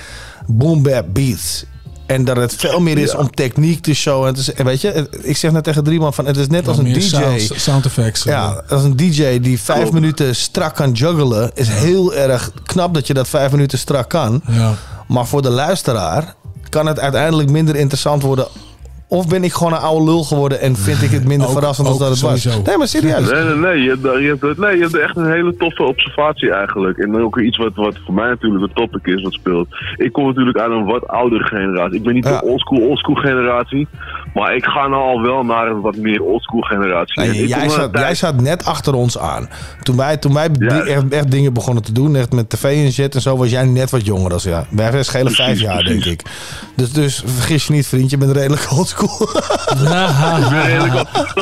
boom 0.47 0.83
bap 0.83 1.07
beats. 1.13 1.65
En 2.07 2.25
dat 2.25 2.37
het 2.37 2.55
veel 2.57 2.81
meer 2.81 2.99
is 2.99 3.13
Ja. 3.13 3.19
om 3.19 3.31
techniek 3.35 3.83
te 3.83 3.95
showen. 3.95 4.27
Het 4.29 4.39
is, 4.39 4.53
en 4.53 4.65
weet 4.65 4.81
je, 4.81 5.09
ik 5.23 5.37
zeg 5.37 5.53
net 5.53 5.65
tegen 5.65 5.85
Drieman 5.85 6.15
van 6.15 6.27
het 6.27 6.37
is 6.37 6.47
net 6.47 6.69
als 6.69 6.79
een 6.79 6.93
DJ. 6.93 7.01
Sound, 7.01 7.51
sound 7.57 7.85
effects. 7.85 8.23
Ja, 8.23 8.63
als 8.69 8.83
een 8.85 8.97
DJ 8.97 9.41
die 9.41 9.61
vijf 9.61 9.79
Klopt. 9.79 9.95
minuten 9.95 10.37
strak 10.37 10.75
kan 10.75 10.93
juggelen, 10.93 11.51
is 11.55 11.69
heel 11.69 12.15
erg 12.15 12.51
knap 12.67 12.95
dat 12.95 13.07
je 13.07 13.15
dat 13.15 13.29
vijf 13.29 13.51
minuten 13.51 13.79
strak 13.79 14.09
kan. 14.09 14.43
Ja. 14.51 14.75
Maar 15.09 15.27
voor 15.27 15.43
de 15.43 15.51
luisteraar 15.51 16.35
kan 16.69 16.87
het 16.87 17.01
uiteindelijk 17.01 17.51
minder 17.51 17.77
interessant 17.77 18.23
worden 18.23 18.47
Of 19.09 19.29
ben 19.29 19.45
ik 19.45 19.53
gewoon 19.53 19.73
een 19.73 19.79
oude 19.79 20.05
lul 20.05 20.23
geworden 20.25 20.61
en 20.61 20.77
vind 20.77 21.03
ik 21.03 21.11
het 21.11 21.27
minder 21.27 21.47
Ook- 21.51 21.53
verrassend 21.53 21.89
dan 21.89 21.99
dat 21.99 22.09
het 22.11 22.21
was? 22.21 22.45
Nee, 22.65 22.77
maar 22.77 22.89
serieus. 22.89 23.31
Nee, 23.31 23.43
nee, 23.45 23.55
nee. 23.57 23.83
Je 23.83 23.89
hebt, 23.89 24.03
daar- 24.03 24.21
je, 24.21 24.37
hebt, 24.41 24.59
nee, 24.59 24.77
je 24.77 24.83
hebt 24.83 24.97
echt 24.99 25.17
een 25.17 25.31
hele 25.33 25.57
toffe 25.57 25.83
observatie 25.83 26.51
eigenlijk. 26.53 26.99
En 26.99 27.23
ook 27.23 27.39
iets 27.39 27.57
wat, 27.57 27.75
wat 27.75 27.99
voor 28.05 28.15
mij 28.15 28.29
natuurlijk 28.29 28.63
een 28.63 28.73
topic 28.75 29.07
is 29.15 29.23
wat 29.23 29.33
speelt. 29.33 29.69
Ik 29.97 30.13
kom 30.13 30.27
natuurlijk 30.27 30.59
uit 30.59 30.71
een 30.71 30.85
wat 30.85 31.09
oudere 31.09 31.45
generatie. 31.45 31.97
Ik 31.97 32.03
ben 32.03 32.15
niet 32.15 32.25
Ja. 32.25 32.39
de 32.41 32.47
oldschool, 32.47 32.81
oldschool 32.81 33.15
generatie. 33.15 33.89
Maar 34.37 34.55
ik 34.55 34.65
ga 34.65 34.87
nou 34.87 35.03
al 35.03 35.23
wel 35.23 35.43
naar 35.45 35.67
een 35.67 35.81
wat 35.81 35.97
meer 35.97 36.23
oldschool 36.23 36.61
generatie. 36.61 37.21
Nee, 37.23 37.43
ik 37.43 37.49
jij, 37.49 37.69
zat, 37.69 37.93
tijd- 37.93 38.05
jij 38.05 38.15
zat 38.15 38.41
net 38.41 38.65
achter 38.65 38.95
ons 38.95 39.19
aan. 39.19 39.49
Toen 39.83 39.97
wij, 39.97 40.17
toen 40.17 40.35
wij 40.35 40.49
Ja. 40.59 40.85
echt, 40.85 41.09
echt 41.09 41.31
dingen 41.31 41.53
begonnen 41.53 41.83
te 41.83 41.93
doen, 41.93 42.17
echt 42.17 42.33
met 42.33 42.51
tv 42.51 42.85
en 42.85 42.93
shit 42.93 43.15
en 43.15 43.21
zo, 43.21 43.37
was 43.37 43.51
jij 43.51 43.65
net 43.65 43.91
wat 43.91 44.07
jonger 44.07 44.31
dan 44.31 44.39
ja. 44.43 44.65
Wij 44.71 45.03
schelen 45.03 45.33
vijf 45.33 45.61
jaar, 45.61 45.83
precies. 45.83 46.05
denk 46.05 46.21
ik. 46.21 46.27
Dus, 46.77 46.93
dus 46.93 47.23
vergis 47.27 47.67
je 47.67 47.73
niet, 47.73 47.87
vriend, 47.87 48.11
je 48.11 48.19
bent 48.19 48.37
redelijk 48.37 48.67
oldschool. 48.77 49.29
Ik 50.43 50.49
ben 50.51 50.67
redelijk 50.67 51.09
speed. 51.09 51.35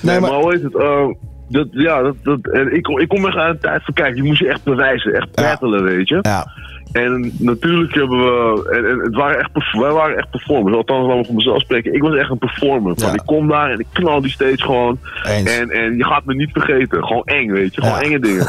Nee, 0.02 0.20
maar, 0.20 0.30
hoe 0.30 0.52
heet 0.52 0.62
het? 0.62 0.76
eh, 0.76 1.06
dat, 1.48 1.66
ja, 1.70 2.02
dat, 2.02 2.14
dat, 2.22 2.38
en 2.52 2.74
ik, 2.74 2.82
kom- 2.82 2.98
ik 2.98 3.08
kom 3.08 3.26
echt 3.26 3.36
uit 3.36 3.54
een 3.54 3.60
tijd 3.60 3.84
van, 3.84 3.94
kijk, 3.94 4.16
je 4.16 4.22
moest 4.22 4.38
je 4.40 4.48
echt 4.48 4.62
bewijzen, 4.64 5.14
echt 5.14 5.28
Ja. 5.32 5.42
battelen, 5.42 5.82
weet 5.82 6.08
je. 6.08 6.18
ja. 6.22 6.46
En 6.92 7.32
natuurlijk 7.38 7.94
hebben 7.94 8.18
we, 8.18 8.68
en, 8.70 8.90
en 8.90 8.98
het 8.98 9.14
waren 9.14 9.38
echt, 9.38 9.50
wij 9.72 9.90
waren 9.92 10.16
echt 10.16 10.30
performers, 10.30 10.76
althans 10.76 11.06
laat 11.06 11.16
me 11.16 11.24
voor 11.24 11.34
mezelf 11.34 11.60
spreken. 11.60 11.94
Ik 11.94 12.02
was 12.02 12.14
echt 12.16 12.30
een 12.30 12.38
performer. 12.38 12.92
Van, 12.96 13.08
Ja. 13.08 13.14
Ik 13.14 13.22
kom 13.24 13.48
daar 13.48 13.70
en 13.70 13.78
ik 13.78 13.86
knal 13.92 14.20
die 14.20 14.30
stage 14.30 14.56
gewoon. 14.62 14.98
Eens. 15.22 15.56
En, 15.58 15.70
en 15.70 15.96
je 15.96 16.04
gaat 16.04 16.24
me 16.24 16.34
niet 16.34 16.50
vergeten. 16.52 17.04
Gewoon 17.04 17.24
eng, 17.24 17.50
weet 17.50 17.74
je. 17.74 17.80
Gewoon 17.80 17.96
Ja. 17.98 18.02
enge 18.04 18.18
dingen. 18.18 18.46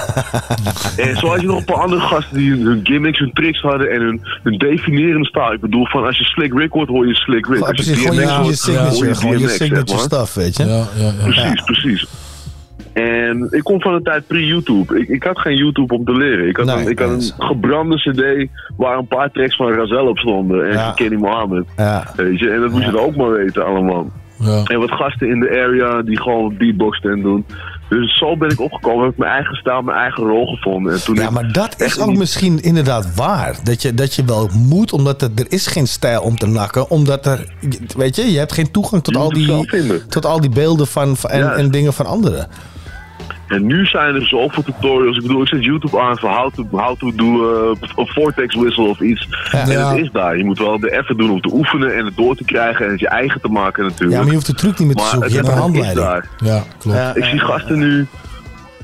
en 1.08 1.15
zo 1.17 1.27
had 1.27 1.41
je 1.41 1.47
nog 1.47 1.58
een 1.58 1.65
paar 1.65 1.75
andere 1.82 2.01
gasten 2.01 2.38
die 2.38 2.51
hun, 2.51 2.80
gimmicks, 2.84 3.19
hun 3.19 3.32
tricks 3.34 3.62
hadden 3.62 3.91
en 3.91 4.01
hun, 4.01 4.21
hun 4.43 4.58
definerende 4.58 5.27
staal. 5.27 5.54
Ik 5.54 5.60
bedoel, 5.62 5.86
van 5.86 6.06
als 6.06 6.17
je 6.17 6.23
Slick 6.23 6.54
Rick 6.54 6.71
hoort, 6.71 6.88
hoor 6.89 7.08
je 7.08 7.15
Slick 7.15 7.45
Rick. 7.47 7.62
Als 7.62 7.86
je 7.86 7.91
je, 8.01 8.10
DMX 8.10 8.15
je 8.21 8.27
hoort, 8.32 8.58
signature, 8.58 8.95
hoor 8.95 9.06
je 9.08 9.15
gewoon 9.15 9.38
je 9.38 9.45
DMX, 9.45 9.56
signature 9.56 9.99
stuff, 9.99 10.34
weet 10.34 10.58
je. 10.58 10.63
Ja, 10.65 10.88
ja, 10.97 11.04
ja. 11.06 11.12
Precies, 11.23 11.62
precies. 11.63 12.06
En 12.93 13.47
ik 13.51 13.63
kom 13.63 13.82
van 13.82 13.93
een 13.93 14.04
tijd 14.04 14.27
pre-YouTube. 14.27 14.99
Ik, 14.99 15.08
ik 15.08 15.23
had 15.23 15.39
geen 15.39 15.56
YouTube 15.56 15.93
om 15.93 16.06
te 16.06 16.12
leren. 16.15 16.47
Ik 16.47 16.58
had, 16.58 16.65
Nee, 16.65 16.75
een, 16.75 16.89
ik 16.91 16.99
had 16.99 17.10
een 17.10 17.32
gebrande 17.38 17.95
cd 17.95 18.49
waar 18.77 18.97
een 18.97 19.08
paar 19.08 19.32
tracks 19.32 19.56
van 19.56 19.71
Razel 19.73 20.08
op 20.08 20.17
stonden. 20.17 20.65
En 20.67 20.73
Ja. 20.73 20.91
Kenny 20.91 21.15
Mohammed. 21.17 21.65
Ja. 21.77 22.12
Weet 22.15 22.39
je, 22.39 22.49
en 22.49 22.60
dat 22.62 22.71
moest 22.71 22.86
je 22.86 22.91
dan 22.91 23.01
ook 23.01 23.15
maar 23.15 23.32
weten 23.32 23.65
allemaal. 23.65 24.12
Ja. 24.39 24.63
En 24.63 24.80
wat 24.80 24.91
gasten 24.91 25.30
in 25.30 25.39
de 25.39 25.49
area 25.49 26.01
die 26.01 26.21
gewoon 26.21 26.58
beatboxen 26.58 27.12
en 27.12 27.21
doen. 27.21 27.45
Dus 27.89 28.17
zo 28.17 28.38
ben 28.38 28.49
ik 28.49 28.60
opgekomen. 28.60 29.04
Heb 29.04 29.12
ik 29.12 29.17
mijn 29.17 29.32
eigen 29.32 29.56
stijl, 29.56 29.82
mijn 29.82 29.97
eigen 29.97 30.23
rol 30.23 30.45
gevonden. 30.56 30.93
En 30.93 31.04
toen 31.04 31.15
Ja, 31.15 31.30
maar 31.30 31.51
dat 31.51 31.82
is 31.82 31.99
ook 31.99 32.08
niet- 32.08 32.17
misschien 32.17 32.62
inderdaad 32.62 33.15
waar. 33.15 33.60
Dat 33.63 33.82
je, 33.82 33.93
dat 33.93 34.13
je 34.15 34.25
wel 34.25 34.49
moet, 34.54 34.93
omdat 34.93 35.21
er, 35.21 35.30
er 35.36 35.45
is 35.49 35.67
geen 35.67 35.88
stijl 35.88 36.21
om 36.21 36.38
te 36.38 36.47
nakken. 36.47 36.89
Omdat 36.89 37.25
er, 37.25 37.54
weet 37.97 38.15
je, 38.15 38.32
je 38.32 38.38
hebt 38.38 38.54
geen 38.54 38.71
toegang 38.71 39.04
tot, 39.04 39.13
Je 39.13 39.19
al 39.19 39.30
die, 39.30 40.08
tot 40.10 40.25
al 40.25 40.41
die 40.41 40.49
beelden 40.49 40.88
van, 40.88 41.17
van- 41.17 41.30
en, 41.30 41.56
en 41.56 41.71
dingen 41.71 41.93
van 41.93 42.06
anderen. 42.06 42.47
En 43.52 43.66
nu 43.66 43.86
zijn 43.86 44.16
er 44.16 44.28
zoveel 44.28 44.64
tutorials. 44.64 45.16
Ik 45.18 45.22
bedoel, 45.22 45.42
ik 45.42 45.48
zet 45.48 45.64
YouTube 45.64 46.00
aan 46.02 46.18
voor 46.18 46.30
how 46.30 46.54
to, 46.54 46.68
how 46.72 46.98
to 46.98 47.12
do 47.16 47.26
uh, 47.72 47.76
een 47.96 48.08
vortex 48.08 48.56
whistle 48.56 48.84
of 48.88 49.00
iets. 49.00 49.28
En 49.52 49.70
Ja. 49.72 49.90
het 49.90 49.98
is 50.04 50.12
daar. 50.12 50.38
Je 50.38 50.44
moet 50.46 50.58
wel 50.60 50.80
de 50.80 50.90
effort 50.90 51.18
doen 51.18 51.30
om 51.32 51.42
te 51.42 51.50
oefenen 51.54 51.96
en 51.96 52.06
het 52.06 52.16
door 52.16 52.36
te 52.36 52.44
krijgen 52.44 52.86
en 52.86 52.92
het 52.92 53.00
je 53.00 53.08
eigen 53.08 53.42
te 53.42 53.48
maken 53.48 53.84
natuurlijk. 53.84 54.12
Ja, 54.12 54.18
maar 54.18 54.28
je 54.28 54.34
hoeft 54.34 54.46
de 54.46 54.54
truc 54.54 54.78
niet 54.80 54.88
meer 54.88 54.96
te 54.96 55.02
Maar 55.02 55.12
zoeken. 55.12 55.30
Je 55.30 55.36
hebt 55.36 55.48
een 55.48 55.58
handleiding. 55.58 56.06
Ja, 56.38 56.64
klopt. 56.78 56.98
Ja, 56.98 57.16
Ik 57.16 57.24
zie 57.24 57.40
gasten 57.40 57.80
nu 57.80 58.08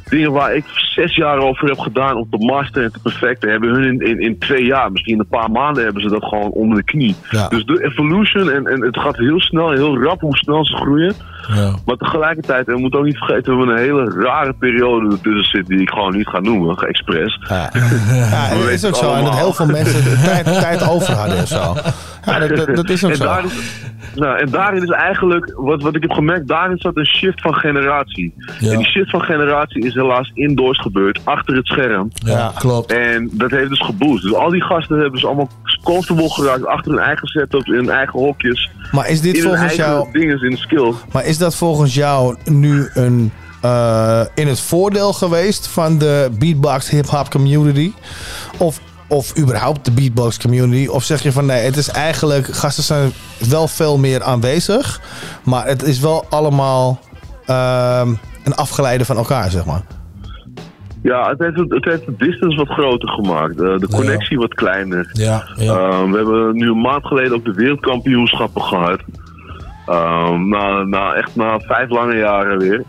dingen 0.09 0.31
waar 0.31 0.55
ik 0.55 0.63
zes 0.65 1.15
jaar 1.15 1.37
over 1.37 1.67
heb 1.67 1.79
gedaan 1.79 2.15
om 2.15 2.27
te 2.29 2.37
masteren 2.37 2.83
en 2.83 2.91
te 2.91 2.99
perfecten. 2.99 3.49
Hebben 3.49 3.69
hun 3.69 3.83
in, 3.83 4.07
in, 4.07 4.19
in 4.19 4.39
twee 4.39 4.65
jaar, 4.65 4.91
misschien 4.91 5.19
een 5.19 5.27
paar 5.27 5.51
maanden 5.51 5.83
hebben 5.83 6.01
ze 6.01 6.09
dat 6.09 6.23
gewoon 6.23 6.49
onder 6.49 6.77
de 6.77 6.83
knie. 6.83 7.15
Ja. 7.29 7.47
Dus 7.47 7.65
de 7.65 7.83
evolution 7.83 8.51
en, 8.51 8.67
en 8.67 8.81
het 8.85 8.99
gaat 8.99 9.17
heel 9.17 9.39
snel, 9.39 9.71
heel 9.71 10.03
rap 10.03 10.21
hoe 10.21 10.37
snel 10.37 10.65
ze 10.65 10.75
groeien. 10.75 11.13
Ja. 11.55 11.75
Maar 11.85 11.95
tegelijkertijd, 11.95 12.67
en 12.67 12.73
we 12.73 12.79
moeten 12.79 12.99
ook 12.99 13.05
niet 13.05 13.17
vergeten, 13.17 13.51
we 13.51 13.57
hebben 13.57 13.75
een 13.75 13.81
hele 13.81 14.23
rare 14.23 14.53
periode 14.53 15.11
ertussen 15.11 15.43
zitten 15.43 15.75
die 15.75 15.81
ik 15.81 15.89
gewoon 15.89 16.15
niet 16.15 16.27
ga 16.27 16.39
noemen, 16.39 16.77
expres. 16.77 17.39
Ja, 17.47 17.69
dat 18.49 18.69
is 18.69 18.85
ook 18.85 18.95
zo. 18.95 19.13
En 19.13 19.23
dat 19.23 19.35
heel 19.35 19.53
veel 19.53 19.65
mensen 19.65 20.03
de 20.03 20.21
tijd, 20.23 20.45
tijd 20.45 20.89
over 20.89 21.13
hadden 21.13 21.37
en 21.37 21.47
zo. 21.47 21.75
Ja, 22.25 22.39
dat, 22.39 22.55
dat, 22.57 22.75
dat 22.75 22.89
is 22.89 23.03
ook 23.03 23.11
en, 23.11 23.17
zo. 23.17 23.35
nou, 24.15 24.39
en 24.39 24.49
daarin 24.49 24.83
is 24.83 24.89
eigenlijk, 24.89 25.53
wat, 25.55 25.81
wat 25.81 25.95
ik 25.95 26.01
heb 26.01 26.11
gemerkt, 26.11 26.47
daarin 26.47 26.77
zat 26.77 26.97
een 26.97 27.05
shift 27.05 27.41
van 27.41 27.53
generatie. 27.53 28.33
Ja. 28.59 28.71
En 28.71 28.77
die 28.77 28.87
shift 28.87 29.09
van 29.09 29.21
generatie 29.21 29.85
is 29.85 29.93
helaas 29.97 30.31
indoors 30.33 30.79
gebeurd, 30.79 31.19
achter 31.23 31.55
het 31.55 31.65
scherm. 31.65 32.11
Ja, 32.13 32.51
klopt. 32.55 32.91
En 32.91 33.29
dat 33.31 33.51
heeft 33.51 33.69
dus 33.69 33.85
geboost. 33.85 34.23
Dus 34.23 34.33
al 34.33 34.49
die 34.49 34.63
gasten 34.63 34.99
hebben 34.99 35.19
ze 35.19 35.25
allemaal 35.25 35.49
comfortable 35.83 36.29
geraakt 36.29 36.65
achter 36.65 36.91
hun 36.91 37.01
eigen 37.01 37.27
setups, 37.27 37.67
in 37.67 37.73
hun 37.73 37.89
eigen 37.89 38.19
hokjes. 38.19 38.69
Maar 38.91 39.09
is 39.09 39.21
dit 39.21 39.35
in 39.35 39.41
hun 39.41 39.49
volgens 39.49 39.77
eigen 39.77 39.93
jou... 39.93 40.11
dingen, 40.11 40.43
in 40.43 40.49
de 40.49 40.57
skills. 40.57 40.95
Maar 41.11 41.25
is 41.25 41.37
dat 41.37 41.55
volgens 41.55 41.93
jou 41.93 42.35
nu 42.43 42.89
een, 42.93 43.31
eh, 43.61 44.21
in 44.35 44.47
het 44.47 44.59
voordeel 44.59 45.13
geweest 45.13 45.67
van 45.67 45.97
de 45.97 46.29
beatbox 46.39 46.89
hip-hop 46.89 47.29
community? 47.29 47.91
Of, 48.57 48.79
of 49.07 49.37
überhaupt 49.37 49.85
de 49.85 49.91
beatbox 49.91 50.39
community? 50.39 50.87
Of 50.87 51.03
zeg 51.03 51.23
je 51.23 51.31
van 51.31 51.45
nee, 51.45 51.63
het 51.63 51.77
is 51.77 51.89
eigenlijk, 51.89 52.47
gasten 52.47 52.83
zijn 52.83 53.11
wel 53.49 53.67
veel 53.67 53.97
meer 53.97 54.23
aanwezig, 54.23 55.01
maar 55.43 55.67
het 55.67 55.83
is 55.83 55.99
wel 55.99 56.25
allemaal 56.29 56.99
ehm, 57.45 58.13
een 58.47 58.55
afgeleide 58.55 59.05
van 59.05 59.17
elkaar, 59.17 59.49
zeg 59.49 59.65
maar. 59.65 59.81
Ja, 61.03 61.29
het 61.29 61.39
heeft, 61.39 61.57
het, 61.57 61.85
heeft 61.85 62.05
de 62.05 62.15
distance 62.17 62.57
wat 62.57 62.67
groter 62.67 63.09
gemaakt. 63.09 63.57
de 63.57 63.87
connectie 63.91 64.37
wat 64.37 64.53
kleiner. 64.53 65.09
Ja, 65.13 65.47
ja. 65.55 65.73
Ehm, 65.73 66.11
we 66.11 66.17
hebben 66.17 66.55
nu 66.55 66.69
een 66.69 66.81
maand 66.81 67.05
geleden 67.05 67.33
ook 67.33 67.45
de 67.45 67.53
wereldkampioenschappen 67.53 68.61
gehad. 68.61 68.99
Ehm, 69.85 70.49
na, 70.49 70.83
na, 70.83 71.13
echt 71.13 71.35
na 71.35 71.59
vijf 71.59 71.89
lange 71.89 72.15
jaren 72.15 72.57
weer. 72.57 72.83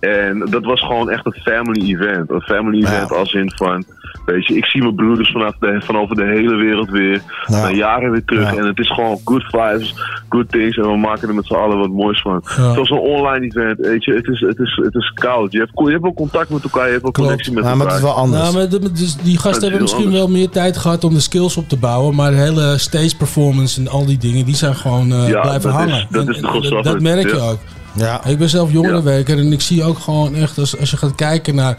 En 0.00 0.38
dat 0.50 0.64
was 0.64 0.80
gewoon 0.80 1.10
echt 1.10 1.26
een 1.26 1.42
family 1.42 1.94
event. 1.94 2.30
Een 2.30 2.40
family 2.40 2.84
event 2.84 3.12
als 3.12 3.32
in 3.32 3.52
van... 3.54 3.84
Weet 4.26 4.46
je, 4.46 4.56
ik 4.56 4.64
zie 4.64 4.82
mijn 4.82 4.94
broeders 4.94 5.30
vanaf 5.32 5.54
de, 5.60 5.80
van 5.84 5.96
over 5.98 6.16
de 6.16 6.24
hele 6.24 6.54
wereld 6.54 6.90
weer. 6.90 7.22
Ja. 7.46 7.60
Na 7.62 7.70
jaren 7.70 8.10
weer 8.10 8.24
terug. 8.24 8.52
Ja. 8.52 8.58
En 8.58 8.66
het 8.66 8.78
is 8.78 8.90
gewoon 8.90 9.18
good 9.24 9.44
vibes, 9.50 9.94
good 10.28 10.48
things. 10.50 10.76
En 10.76 10.82
we 10.90 10.96
maken 10.96 11.28
er 11.28 11.34
met 11.34 11.46
z'n 11.46 11.54
allen 11.54 11.78
wat 11.78 11.90
moois 11.90 12.20
van. 12.20 12.42
Ja. 12.56 12.72
Zoals 12.72 12.90
een 12.90 12.98
online 12.98 13.46
event, 13.46 13.78
weet 13.78 14.04
je. 14.04 14.12
Het 14.14 14.26
is, 14.28 14.40
het 14.40 14.58
is, 14.58 14.80
het 14.84 14.94
is 14.94 15.10
koud. 15.14 15.52
Je 15.52 15.58
hebt, 15.58 15.70
je 15.74 15.90
hebt 15.92 16.04
ook 16.04 16.14
contact 16.16 16.50
met 16.50 16.62
elkaar. 16.62 16.86
Je 16.86 16.92
hebt 16.92 17.04
ook 17.04 17.12
Klopt. 17.14 17.28
connectie 17.28 17.52
met 17.54 17.64
Ja, 17.64 17.74
maar 17.74 17.86
elkaar. 17.86 17.94
het 17.96 18.04
is 18.06 18.12
wel 18.14 18.22
anders. 18.22 18.42
Nou, 18.42 18.54
maar 18.54 18.68
de- 18.68 18.92
dus 18.92 19.16
die 19.16 19.38
gasten 19.38 19.62
hebben 19.62 19.80
misschien 19.80 20.04
anders. 20.04 20.20
wel 20.22 20.30
meer 20.30 20.48
tijd 20.48 20.76
gehad 20.76 21.04
om 21.04 21.14
de 21.14 21.20
skills 21.20 21.56
op 21.56 21.68
te 21.68 21.76
bouwen. 21.76 22.14
Maar 22.14 22.30
de 22.30 22.36
hele 22.36 22.78
stage 22.78 23.16
performance 23.16 23.80
en 23.80 23.88
al 23.88 24.06
die 24.06 24.18
dingen, 24.18 24.44
die 24.44 24.56
zijn 24.56 24.74
gewoon 24.74 25.12
eh, 25.12 25.28
Ja, 25.28 25.40
blijven 25.40 25.70
dat 25.70 25.80
is- 25.80 25.86
hangen. 25.90 26.06
dat 26.10 26.22
En- 26.26 26.28
is 26.34 26.40
de 26.40 26.46
en 26.46 26.60
dat, 26.62 26.72
afwet, 26.86 27.00
merk 27.02 27.30
je 27.30 27.36
ja. 27.36 27.42
ook. 27.50 27.58
ja. 27.94 28.24
Ik 28.26 28.38
ben 28.38 28.48
zelf 28.48 28.72
jongerenwerker 28.72 29.36
Ja. 29.36 29.42
en 29.42 29.52
ik 29.52 29.60
zie 29.60 29.84
ook 29.84 29.98
gewoon 29.98 30.34
echt, 30.34 30.58
als, 30.58 30.78
als 30.78 30.90
je 30.90 30.96
gaat 30.96 31.14
kijken 31.14 31.54
naar 31.54 31.76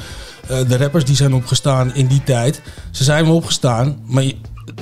de 0.48 0.78
rappers 0.78 1.06
die 1.06 1.16
zijn 1.16 1.34
opgestaan 1.34 1.96
in 1.96 2.08
die 2.08 2.24
tijd. 2.24 2.62
Ze 2.92 3.04
zijn 3.04 3.26
wel 3.26 3.36
opgestaan, 3.36 4.00
maar 4.06 4.24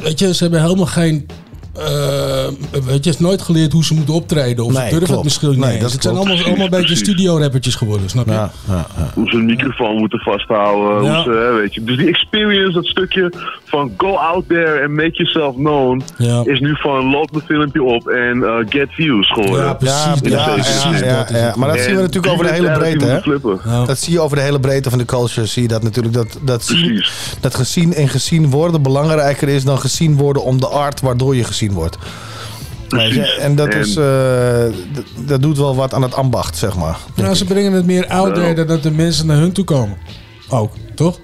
weet 0.02 0.20
je, 0.20 0.34
ze 0.34 0.44
hebben 0.44 0.62
helemaal 0.62 0.86
geen... 0.86 1.26
eh, 1.80 2.48
weet 2.72 2.84
je, 2.86 2.92
het 2.92 3.06
is 3.06 3.20
nooit 3.20 3.42
geleerd 3.42 3.72
hoe 3.72 3.84
ze 3.86 3.94
moeten 3.94 4.14
optreden. 4.14 4.66
Of 4.66 4.72
Nee, 4.74 4.82
ze 4.84 4.90
durven 4.90 5.00
klopt. 5.08 5.14
het 5.16 5.24
misschien 5.24 5.50
niet 5.50 5.60
Nee, 5.60 5.72
eens. 5.72 5.82
dat 5.82 5.92
Het 5.92 6.02
zijn 6.02 6.16
allemaal, 6.16 6.38
allemaal 6.46 6.66
een 6.66 6.70
beetje 6.70 6.96
studio-rappertjes 6.96 7.76
geworden, 7.76 8.10
snap 8.10 8.26
je? 8.26 8.32
Ja, 8.32 8.52
ja, 8.68 8.86
ja. 8.98 9.12
hoe 9.14 9.30
ze 9.30 9.36
een 9.36 9.46
microfoon 9.46 9.96
moeten 9.98 10.20
vasthouden. 10.20 11.04
Ja. 11.04 11.14
Hoe 11.24 11.24
ze, 11.34 11.40
hè, 11.40 11.54
weet 11.54 11.74
je. 11.74 11.84
Dus 11.84 11.98
die 11.98 12.08
experience, 12.08 12.72
dat 12.74 12.86
stukje 12.86 13.34
van 13.66 13.92
go 13.98 14.16
out 14.16 14.48
there 14.48 14.82
and 14.84 14.92
make 14.94 15.12
yourself 15.12 15.56
known, 15.56 16.02
Ja. 16.18 16.42
is 16.46 16.60
nu 16.60 16.76
van 16.76 17.10
loop 17.10 17.32
mijn 17.32 17.44
filmpje 17.46 17.84
op 17.84 18.08
en 18.08 18.44
eh, 18.44 18.56
get 18.70 18.88
views 18.92 19.32
geworden. 19.32 19.66
Ja, 19.66 19.74
precies. 19.74 19.98
Ja, 20.06 20.14
dat, 20.14 20.30
ja, 20.32 20.54
precies 20.54 21.00
ja, 21.00 21.06
ja, 21.06 21.18
dat 21.18 21.30
is 21.30 21.36
ja. 21.40 21.46
het. 21.46 21.56
Maar 21.56 21.68
dat 21.68 21.78
En 21.78 21.84
zien 21.84 21.96
we 21.96 22.02
natuurlijk 22.02 22.34
over 22.34 22.46
de 22.46 22.52
hele 22.54 22.72
breedte, 22.72 23.06
hè? 23.06 23.86
Dat 23.86 23.98
zie 24.00 24.14
je 24.14 24.20
over 24.20 24.38
de 24.38 24.44
hele 24.44 24.60
breedte 24.60 24.90
van 24.90 25.00
de 25.00 25.06
culture. 25.06 25.46
Zie 25.46 25.62
je 25.62 25.68
dat 25.68 25.84
natuurlijk 25.84 26.14
dat, 26.14 26.38
dat, 26.42 26.64
zien, 26.66 27.04
dat 27.40 27.56
gezien 27.56 27.94
en 27.94 28.08
gezien 28.08 28.50
worden 28.50 28.82
belangrijker 28.82 29.48
is 29.48 29.64
dan 29.64 29.80
gezien 29.80 30.16
worden 30.18 30.44
om 30.44 30.60
de 30.60 30.68
art 30.68 31.02
waardoor 31.02 31.36
je 31.36 31.44
gezien 31.44 31.69
wordt. 31.72 31.98
Precies. 32.88 33.38
En 33.38 33.56
dat, 33.56 33.74
is, 33.74 33.96
eh, 33.96 34.64
dat 35.26 35.42
doet 35.42 35.58
wel 35.58 35.76
wat 35.76 35.94
aan 35.94 36.02
het 36.02 36.14
ambacht, 36.16 36.58
zeg 36.58 36.76
maar. 36.76 36.98
Nou, 37.16 37.36
ze 37.36 37.46
brengen 37.46 37.72
het 37.72 37.86
meer 37.86 38.08
out 38.08 38.36
there 38.36 38.54
dan 38.54 38.68
dat 38.68 38.84
de 38.84 38.92
mensen 38.92 39.26
naar 39.28 39.38
hun 39.38 39.52
toe 39.52 39.64
komen. 39.64 39.98
Ook, 40.50 40.72
toch? 40.96 41.20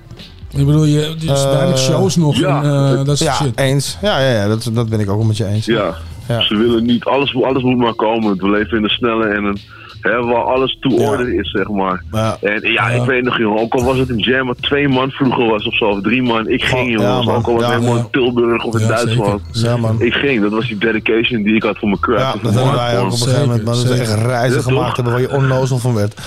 Ik 0.55 0.65
bedoel, 0.65 0.85
je, 0.85 1.01
er 1.01 1.33
is 1.33 1.43
Eh, 1.43 1.75
shows 1.75 2.15
nog 2.15 2.35
ja, 2.37 2.63
en 2.63 2.99
eh, 2.99 3.05
dat 3.05 3.17
soort 3.17 3.19
Ja, 3.29 3.33
shit. 3.45 3.59
eens. 3.59 3.97
Ja, 4.01 4.19
ja, 4.19 4.31
ja 4.31 4.47
dat, 4.47 4.69
dat 4.73 4.89
ben 4.89 4.99
ik 4.99 5.09
ook 5.09 5.17
wel 5.17 5.25
met 5.25 5.37
je 5.37 5.45
eens. 5.45 5.65
Ja. 5.65 5.95
Ja. 6.27 6.41
Ze 6.41 6.55
willen 6.55 6.85
niet, 6.85 7.03
alles, 7.03 7.35
alles 7.43 7.63
moet 7.63 7.77
maar 7.77 7.93
komen. 7.93 8.37
We 8.37 8.49
leven 8.49 8.77
in 8.77 8.83
een 8.83 8.89
snelle 8.89 9.27
en 9.27 9.43
een 9.43 9.59
Hè, 10.05 10.23
waar 10.25 10.43
alles 10.43 10.77
to 10.79 10.89
order 10.89 11.33
is, 11.39 11.51
zeg 11.51 11.69
maar. 11.69 12.03
Ja. 12.11 12.37
En 12.41 12.71
ja, 12.71 12.89
ik 12.89 13.03
weet 13.03 13.23
nog, 13.23 13.37
jongen, 13.37 13.61
ook 13.61 13.73
al 13.73 13.83
was 13.83 13.97
het 13.97 14.09
een 14.09 14.19
jam 14.19 14.47
wat 14.47 14.61
twee 14.61 14.87
man 14.87 15.09
vroeger 15.11 15.45
was 15.45 15.67
of 15.67 15.75
zo, 15.75 15.85
of 15.85 16.01
drie 16.01 16.23
man. 16.23 16.47
Ik 16.47 16.63
ging, 16.63 16.91
Ja, 16.91 16.95
jongens. 17.07 17.25
man. 17.25 17.35
ook 17.35 17.47
al 17.47 17.53
was 17.53 17.63
het 17.63 17.73
helemaal 17.73 17.97
in 17.97 18.07
Tilburg 18.11 18.63
of 18.63 18.79
in 18.79 18.87
Duitsland. 18.87 19.41
Ja, 19.51 19.77
man. 19.77 20.01
Ik 20.01 20.13
ging, 20.13 20.41
dat 20.41 20.51
was 20.51 20.67
die 20.67 20.77
dedication 20.77 21.43
die 21.43 21.55
ik 21.55 21.63
had 21.63 21.77
voor 21.77 21.87
mijn 21.87 21.99
craft. 21.99 22.21
Ja, 22.21 22.31
dat 22.41 22.53
hadden 22.53 22.73
mijn 22.75 22.75
wij 22.87 22.99
ook 22.99 23.05
op 23.05 23.11
een 23.11 23.17
gegeven 23.17 23.41
moment. 23.41 23.63
Maar 23.65 23.73
dat 23.75 23.83
is 23.83 23.99
echt 23.99 24.13
reizen 24.25 24.63
gemaakt 24.63 24.95
hebben 24.95 25.13
waar 25.13 25.21
je 25.21 25.31
onnozel 25.31 25.77
van 25.77 25.93
werd. 25.93 26.21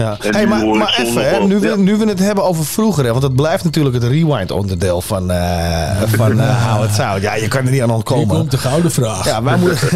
Ja. 0.00 0.16
Hey, 0.18 0.46
maar 0.46 0.66
maar 0.66 0.96
even, 0.98 1.30
hè, 1.30 1.46
nu, 1.46 1.58
we, 1.58 1.68
ja. 1.68 1.76
nu 1.76 1.96
we 1.96 2.08
het 2.08 2.18
hebben 2.18 2.44
over 2.44 2.64
vroeger, 2.64 3.04
hè, 3.04 3.10
want 3.10 3.22
het 3.22 3.36
blijft 3.36 3.64
natuurlijk 3.64 3.94
het 3.94 4.04
rewind 4.04 4.50
onderdeel 4.50 5.00
van, 5.00 5.30
eh 5.30 6.02
van 6.16 6.40
eh 6.40 6.72
How 6.72 6.84
It 6.84 6.94
Sound. 6.94 7.22
Ja, 7.22 7.34
je 7.34 7.48
kan 7.48 7.64
er 7.64 7.70
niet 7.70 7.80
aan 7.80 7.86
Hier 7.86 7.96
ontkomen. 7.96 8.28
komt 8.36 8.50
de 8.50 8.58
gouden 8.58 8.90
vraag. 8.90 9.24
Ja, 9.24 9.42
wij 9.42 9.56
moeten, 9.56 9.88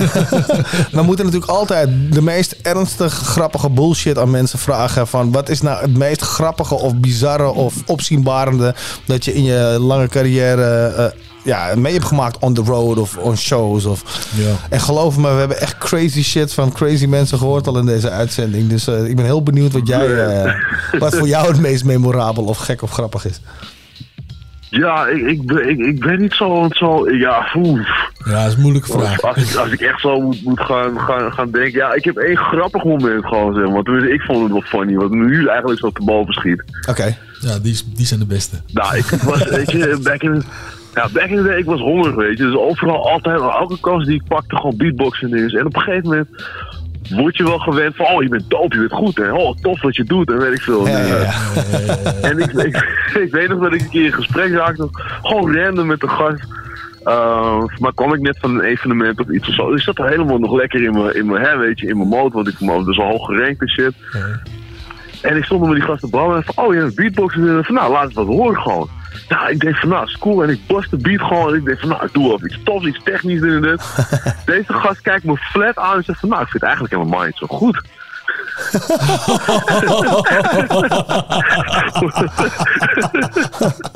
wij 0.96 1.04
moeten 1.04 1.24
natuurlijk 1.24 1.52
altijd 1.52 1.88
de 2.10 2.22
meest 2.22 2.56
ernstig 2.62 3.12
grappige 3.12 3.70
bullshit 3.70 4.18
aan 4.18 4.30
mensen 4.30 4.58
vragen. 4.58 5.06
Van 5.06 5.32
wat 5.32 5.48
is 5.48 5.60
nou 5.60 5.80
het 5.80 5.96
meest 5.96 6.20
grappige 6.20 6.74
of 6.74 6.94
bizarre 6.94 7.52
of 7.52 7.74
opzienbarende 7.86 8.74
dat 9.06 9.24
je 9.24 9.34
in 9.34 9.44
je 9.44 9.76
lange 9.80 10.08
carrière 10.08 10.86
eh, 10.86 11.04
ja, 11.44 11.72
mee 11.76 11.92
hebt 11.92 12.04
gemaakt 12.04 12.38
on 12.38 12.54
the 12.54 12.62
road 12.62 12.98
of 12.98 13.16
on 13.16 13.36
shows. 13.36 13.84
Of, 13.84 14.28
Ja. 14.36 14.54
En 14.70 14.80
geloof 14.80 15.16
me, 15.16 15.22
we 15.32 15.38
hebben 15.38 15.60
echt 15.60 15.78
crazy 15.78 16.22
shit 16.22 16.54
van 16.54 16.72
crazy 16.72 17.06
mensen 17.06 17.38
gehoord 17.38 17.66
al 17.66 17.78
in 17.78 17.86
deze 17.86 18.10
uitzending. 18.10 18.68
Dus 18.68 18.86
eh, 18.86 19.04
ik 19.08 19.16
ben 19.16 19.24
heel 19.24 19.42
benieuwd 19.42 19.72
wat 19.72 19.86
jij, 19.88 20.26
eh, 20.26 20.54
wat 20.98 21.16
voor 21.16 21.28
jou 21.28 21.46
het 21.48 21.60
meest 21.60 21.84
memorabel 21.84 22.44
of 22.44 22.58
gek 22.58 22.82
of 22.82 22.90
grappig 22.90 23.26
is. 23.26 23.40
Ja, 24.70 25.06
ik, 25.06 25.22
ik, 25.26 25.46
ben- 25.46 25.68
ik, 25.68 25.78
ik 25.78 26.00
ben 26.00 26.20
niet 26.20 26.32
zo, 26.32 26.66
zo 26.70 27.10
ja, 27.10 27.48
oeh. 27.56 27.86
Ja, 28.24 28.40
dat 28.42 28.48
is 28.48 28.54
een 28.54 28.60
moeilijke 28.60 28.92
vraag. 28.92 29.22
Als 29.22 29.36
ik, 29.36 29.56
als 29.56 29.70
ik 29.70 29.80
echt 29.80 30.00
zo 30.00 30.20
moet, 30.20 30.42
moet 30.44 30.60
gaan, 30.60 30.98
gaan, 31.00 31.32
gaan 31.32 31.50
denken. 31.50 31.72
Ja, 31.78 31.92
ik 31.94 32.04
heb 32.04 32.16
één 32.16 32.36
grappig 32.36 32.84
moment 32.84 33.24
gewoon, 33.26 33.54
zeg 33.54 33.68
maar. 33.68 33.82
Tenminste, 33.82 34.12
ik 34.12 34.20
vond 34.20 34.42
het 34.42 34.52
wel 34.52 34.60
funny, 34.62 34.94
wat 34.96 35.10
nu 35.10 35.48
eigenlijk 35.48 35.80
zo 35.80 35.90
te 35.90 36.04
boven 36.04 36.32
schiet. 36.34 36.64
Oké. 36.88 37.16
Ja, 37.40 37.58
die, 37.58 37.80
die 37.94 38.06
zijn 38.06 38.20
de 38.20 38.26
beste. 38.26 38.56
Nou, 38.72 38.96
ik 38.96 39.04
was, 39.04 39.44
weet 39.48 39.70
je, 39.70 39.98
back 40.02 40.22
in, 40.22 40.44
ja, 40.94 41.08
back 41.12 41.28
in 41.28 41.36
the 41.36 41.42
day, 41.42 41.58
ik 41.58 41.64
was 41.64 41.80
hongerig, 41.80 42.14
weet 42.14 42.38
je. 42.38 42.44
Dus 42.44 42.56
overal 42.56 43.10
altijd, 43.10 43.40
elke 43.40 43.80
kans 43.80 44.06
die 44.06 44.14
ik 44.14 44.28
pakte, 44.28 44.56
gewoon 44.56 44.76
beatboxen 44.76 45.30
en 45.30 45.36
dingen. 45.36 45.58
En 45.58 45.66
op 45.66 45.76
een 45.76 45.82
gegeven 45.82 46.08
moment 46.08 46.28
word 47.10 47.36
je 47.36 47.44
wel 47.44 47.58
gewend 47.58 47.96
van, 47.96 48.06
oh, 48.06 48.22
je 48.22 48.28
bent 48.28 48.50
dope, 48.50 48.74
je 48.74 48.80
bent 48.80 48.92
goed, 48.92 49.16
hè. 49.16 49.32
Oh, 49.32 49.56
tof 49.56 49.82
wat 49.82 49.96
je 49.96 50.04
doet, 50.04 50.30
en 50.30 50.38
weet 50.38 50.52
ik 50.52 50.62
veel. 50.62 50.88
Ja, 50.88 50.98
En, 50.98 51.06
ja, 51.06 51.18
ja. 51.18 51.32
En 52.30 52.38
ik, 52.38 52.52
ik, 52.52 52.76
ik 53.14 53.32
weet 53.32 53.48
nog 53.48 53.60
dat 53.60 53.74
ik 53.74 53.80
een 53.80 53.90
keer 53.90 54.04
in 54.04 54.12
gesprek 54.12 54.52
raakte, 54.52 54.88
gewoon 55.22 55.56
random 55.56 55.86
met 55.86 56.02
een 56.02 56.10
gast. 56.10 56.44
Uh, 57.04 57.64
maar 57.78 57.94
kwam 57.94 58.14
ik 58.14 58.20
net 58.20 58.38
van 58.38 58.50
een 58.50 58.64
evenement 58.64 59.20
of 59.20 59.28
iets 59.28 59.48
of 59.48 59.54
zo. 59.54 59.70
Dus 59.70 59.78
ik 59.78 59.84
zat 59.84 59.98
er 59.98 60.08
helemaal 60.08 60.38
nog 60.38 60.54
lekker 60.54 60.82
in 60.82 60.92
mijn, 60.92 61.14
in 61.14 61.26
mijn 61.26 61.44
hè, 61.44 61.56
weet 61.56 61.80
je, 61.80 61.86
in 61.86 61.96
mijn 61.96 62.08
mode, 62.08 62.34
want 62.34 62.48
ik 62.48 62.56
vond 62.56 62.86
dus 62.86 62.98
al 62.98 63.08
hoog 63.08 63.26
gerankt 63.26 63.60
en 63.60 63.68
shit. 63.68 63.92
En 65.22 65.36
ik 65.36 65.44
stond 65.44 65.66
met 65.66 65.74
die 65.74 65.84
gasten 65.84 66.10
ballen 66.10 66.36
en 66.36 66.44
van, 66.44 66.64
oh 66.64 66.74
je 66.74 66.80
hebt 66.80 66.94
beatboxen. 66.94 67.48
En 67.48 67.64
van, 67.64 67.74
nou, 67.74 67.92
laat 67.92 68.04
het 68.04 68.14
wat 68.14 68.26
horen 68.26 68.62
gewoon. 68.62 68.88
Nou, 69.28 69.50
ik 69.50 69.60
denk 69.60 69.76
van, 69.76 69.88
nou, 69.88 70.04
is 70.04 70.18
cool. 70.18 70.42
En 70.42 70.48
ik 70.48 70.66
bust 70.66 70.90
de 70.90 70.96
beat 70.96 71.20
gewoon. 71.20 71.48
En 71.48 71.54
ik 71.54 71.64
denk 71.64 71.80
van, 71.80 71.88
nou, 71.88 72.04
ik 72.04 72.12
doe 72.12 72.28
wel 72.28 72.44
iets 72.44 72.58
tofs, 72.64 72.86
iets 72.86 73.02
technisch 73.04 73.40
en 73.40 73.60
dit. 73.60 73.82
Deze 74.46 74.72
gast 74.72 75.00
kijkt 75.00 75.24
me 75.24 75.36
flat 75.36 75.76
aan 75.76 75.96
en 75.96 76.04
zegt 76.04 76.20
van, 76.20 76.28
nou, 76.28 76.42
ik 76.42 76.48
vind 76.48 76.62
het 76.62 76.70
eigenlijk 76.70 76.94
helemaal 76.94 77.24
niet 77.24 77.36
zo 77.36 77.46
goed. 77.46 77.74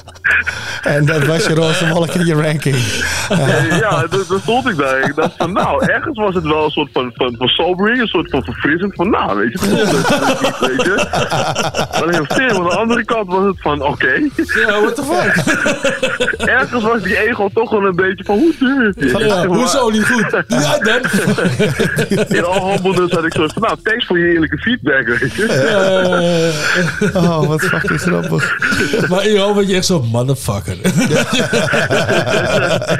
En 0.82 1.04
dat 1.06 1.26
was 1.26 1.46
je 1.46 1.54
roze 1.54 1.88
wolk 1.88 2.14
in 2.14 2.26
je 2.26 2.34
ranking. 2.34 2.76
Ja, 3.80 4.06
daar 4.06 4.08
daar 4.28 4.38
stond 4.42 4.68
ik 4.68 4.76
daar. 4.76 5.00
Ik 5.00 5.14
dacht 5.14 5.34
van, 5.36 5.52
nou, 5.52 5.86
ergens 5.86 6.18
was 6.18 6.34
het 6.34 6.44
wel 6.44 6.64
een 6.64 6.70
soort 6.70 6.88
van, 6.92 7.10
van, 7.14 7.34
van 7.38 7.48
sobering, 7.48 8.00
een 8.00 8.06
soort 8.06 8.30
van 8.30 8.44
verfrissend. 8.44 8.94
Van, 8.94 9.10
nou, 9.10 9.38
weet 9.38 9.52
je, 9.52 9.58
het 9.66 9.82
is 9.82 9.90
dat 9.90 10.42
is 10.42 10.68
weet 10.68 10.82
je. 10.82 11.06
Zich, 12.28 12.56
aan 12.56 12.64
de 12.64 12.76
andere 12.76 13.04
kant 13.04 13.28
was 13.28 13.44
het 13.44 13.60
van, 13.60 13.82
oké. 13.82 14.12
Ja, 14.36 14.80
what 14.80 14.94
the 14.94 15.02
fuck? 15.02 16.48
Ergens 16.48 16.82
was 16.82 17.02
die 17.02 17.18
ego 17.28 17.48
toch 17.54 17.70
wel 17.70 17.84
een 17.84 17.96
beetje 17.96 18.24
van, 18.24 18.38
hoe? 18.38 18.92
Ja, 18.96 19.46
hoezo 19.46 19.90
niet 19.90 20.06
goed? 20.06 20.44
Ja, 20.48 20.78
dan. 20.78 21.00
In 22.38 22.44
al 22.44 22.70
humbleness 22.70 23.14
had 23.14 23.24
ik 23.24 23.32
zo 23.34 23.46
van, 23.46 23.62
nou, 23.62 23.76
thanks 23.82 24.06
voor 24.06 24.18
je 24.18 24.32
eerlijke 24.32 24.58
feedback, 24.58 25.06
weet 25.06 25.34
je. 25.34 25.46
Oh, 27.14 27.46
wat 27.46 27.60
fucking 27.60 28.00
grappig. 28.00 28.56
Maar 29.08 29.26
in 29.26 29.32
je 29.32 29.38
hoofd 29.38 29.68
je 29.68 29.74
echt 29.76 29.86
zo 29.86 30.00
motherfucker. 30.18 30.76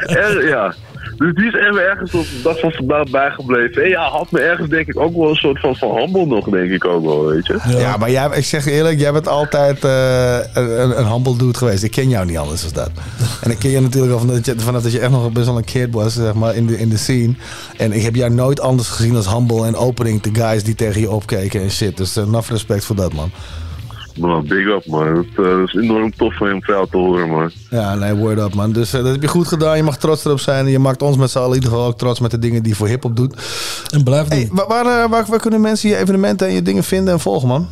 Er, 0.07 0.49
ja. 0.49 0.75
Dus 1.17 1.35
die 1.35 1.47
is 1.47 1.55
even 1.55 1.89
ergens 1.89 2.15
op 2.15 2.25
de 2.25 2.41
dag 2.43 2.59
van 2.59 2.73
vandaag 2.73 3.11
bijgebleven. 3.11 3.83
En 3.83 3.89
ja, 3.89 4.09
had 4.09 4.31
me 4.31 4.41
ergens 4.41 4.69
denk 4.69 4.87
ik 4.87 5.01
ook 5.01 5.17
wel 5.17 5.29
een 5.29 5.35
soort 5.35 5.61
van 5.61 5.77
van 5.77 5.97
humble 5.97 6.27
nog, 6.27 6.49
denk 6.49 6.71
ik 6.71 6.85
ook 6.85 7.05
wel, 7.05 7.27
weet 7.27 7.47
je. 7.47 7.59
Ja, 7.69 7.97
maar 7.97 8.11
jij, 8.11 8.29
ik 8.33 8.45
zeg 8.45 8.65
je 8.65 8.71
eerlijk, 8.71 8.99
jij 8.99 9.13
bent 9.13 9.29
altijd 9.29 9.85
eh, 9.85 10.39
een, 10.53 10.99
een 10.99 11.07
humble 11.07 11.37
dude 11.37 11.59
geweest. 11.59 11.83
Ik 11.83 11.91
ken 11.91 12.09
jou 12.09 12.27
niet 12.27 12.39
anders 12.39 12.63
dan 12.63 12.73
dat. 12.73 12.91
En 13.43 13.51
ik 13.51 13.59
ken 13.59 13.71
je 13.71 13.81
natuurlijk 13.81 14.13
al 14.13 14.19
vanaf 14.19 14.35
dat 14.35 14.47
je, 14.47 14.55
vanaf 14.57 14.83
dat 14.83 14.93
je 14.93 15.01
echt 15.01 15.11
nog 15.11 15.33
best 15.33 15.47
wel 15.47 15.57
een 15.57 15.65
kid 15.65 15.95
was, 15.95 16.15
zeg 16.15 16.35
maar, 16.35 16.55
in 16.55 16.67
de, 16.67 16.79
in 16.79 16.89
de 16.89 16.97
scene. 16.97 17.35
En 17.77 17.93
ik 17.93 18.03
heb 18.03 18.15
jou 18.15 18.31
nooit 18.31 18.61
anders 18.61 18.89
gezien 18.89 19.17
als 19.17 19.33
humble 19.33 19.67
en 19.67 19.77
opening 19.77 20.21
de 20.21 20.41
guys 20.41 20.65
die 20.65 20.75
tegen 20.75 21.01
je 21.01 21.11
opkeken 21.11 21.61
en 21.61 21.71
shit. 21.71 21.97
Dus 21.97 22.17
uh, 22.17 22.25
enough 22.25 22.51
respect 22.51 22.85
voor 22.85 22.97
dat, 22.97 23.13
man. 23.13 23.31
Man, 24.19 24.47
big 24.47 24.67
up, 24.67 24.87
man. 24.87 25.15
Dat, 25.15 25.47
eh, 25.47 25.59
dat 25.59 25.69
is 25.69 25.75
enorm 25.75 26.13
tof 26.17 26.37
van 26.37 26.47
hem 26.47 26.63
veel 26.63 26.87
te 26.87 26.97
horen, 26.97 27.29
man. 27.29 27.51
Ja, 27.71 27.95
nee, 27.95 28.15
word 28.15 28.39
up, 28.39 28.55
man. 28.55 28.73
Dus 28.73 28.93
eh, 28.93 29.03
dat 29.03 29.13
heb 29.13 29.23
je 29.23 29.29
goed 29.29 29.49
gedaan. 29.49 29.77
Je 29.77 29.83
mag 29.83 29.99
trots 29.99 30.25
erop 30.25 30.41
zijn. 30.41 30.65
En 30.65 30.71
je 30.71 30.79
maakt 30.79 31.03
ons 31.03 31.17
met 31.17 31.31
z'n 31.31 31.39
allen 31.39 31.51
in 31.51 31.55
ieder 31.55 31.71
geval 31.71 31.87
ook 31.87 31.99
trots 31.99 32.21
met 32.21 32.31
de 32.31 32.39
dingen 32.39 32.63
die 32.63 32.71
je 32.71 32.79
voor 32.79 32.89
hip-hop 32.89 33.17
doet. 33.17 33.35
En 33.93 34.05
blijf 34.05 34.29
doen. 34.29 34.39
Hey, 34.39 34.49
waar, 34.53 34.67
waar, 34.69 34.87
eh, 34.87 35.11
waar, 35.11 35.27
waar 35.29 35.41
kunnen 35.41 35.61
mensen 35.61 35.89
je 35.89 35.97
evenementen 35.97 36.47
en 36.47 36.53
je 36.53 36.63
dingen 36.63 36.85
vinden 36.85 37.13
en 37.13 37.21
volgen, 37.21 37.49
man? 37.49 37.69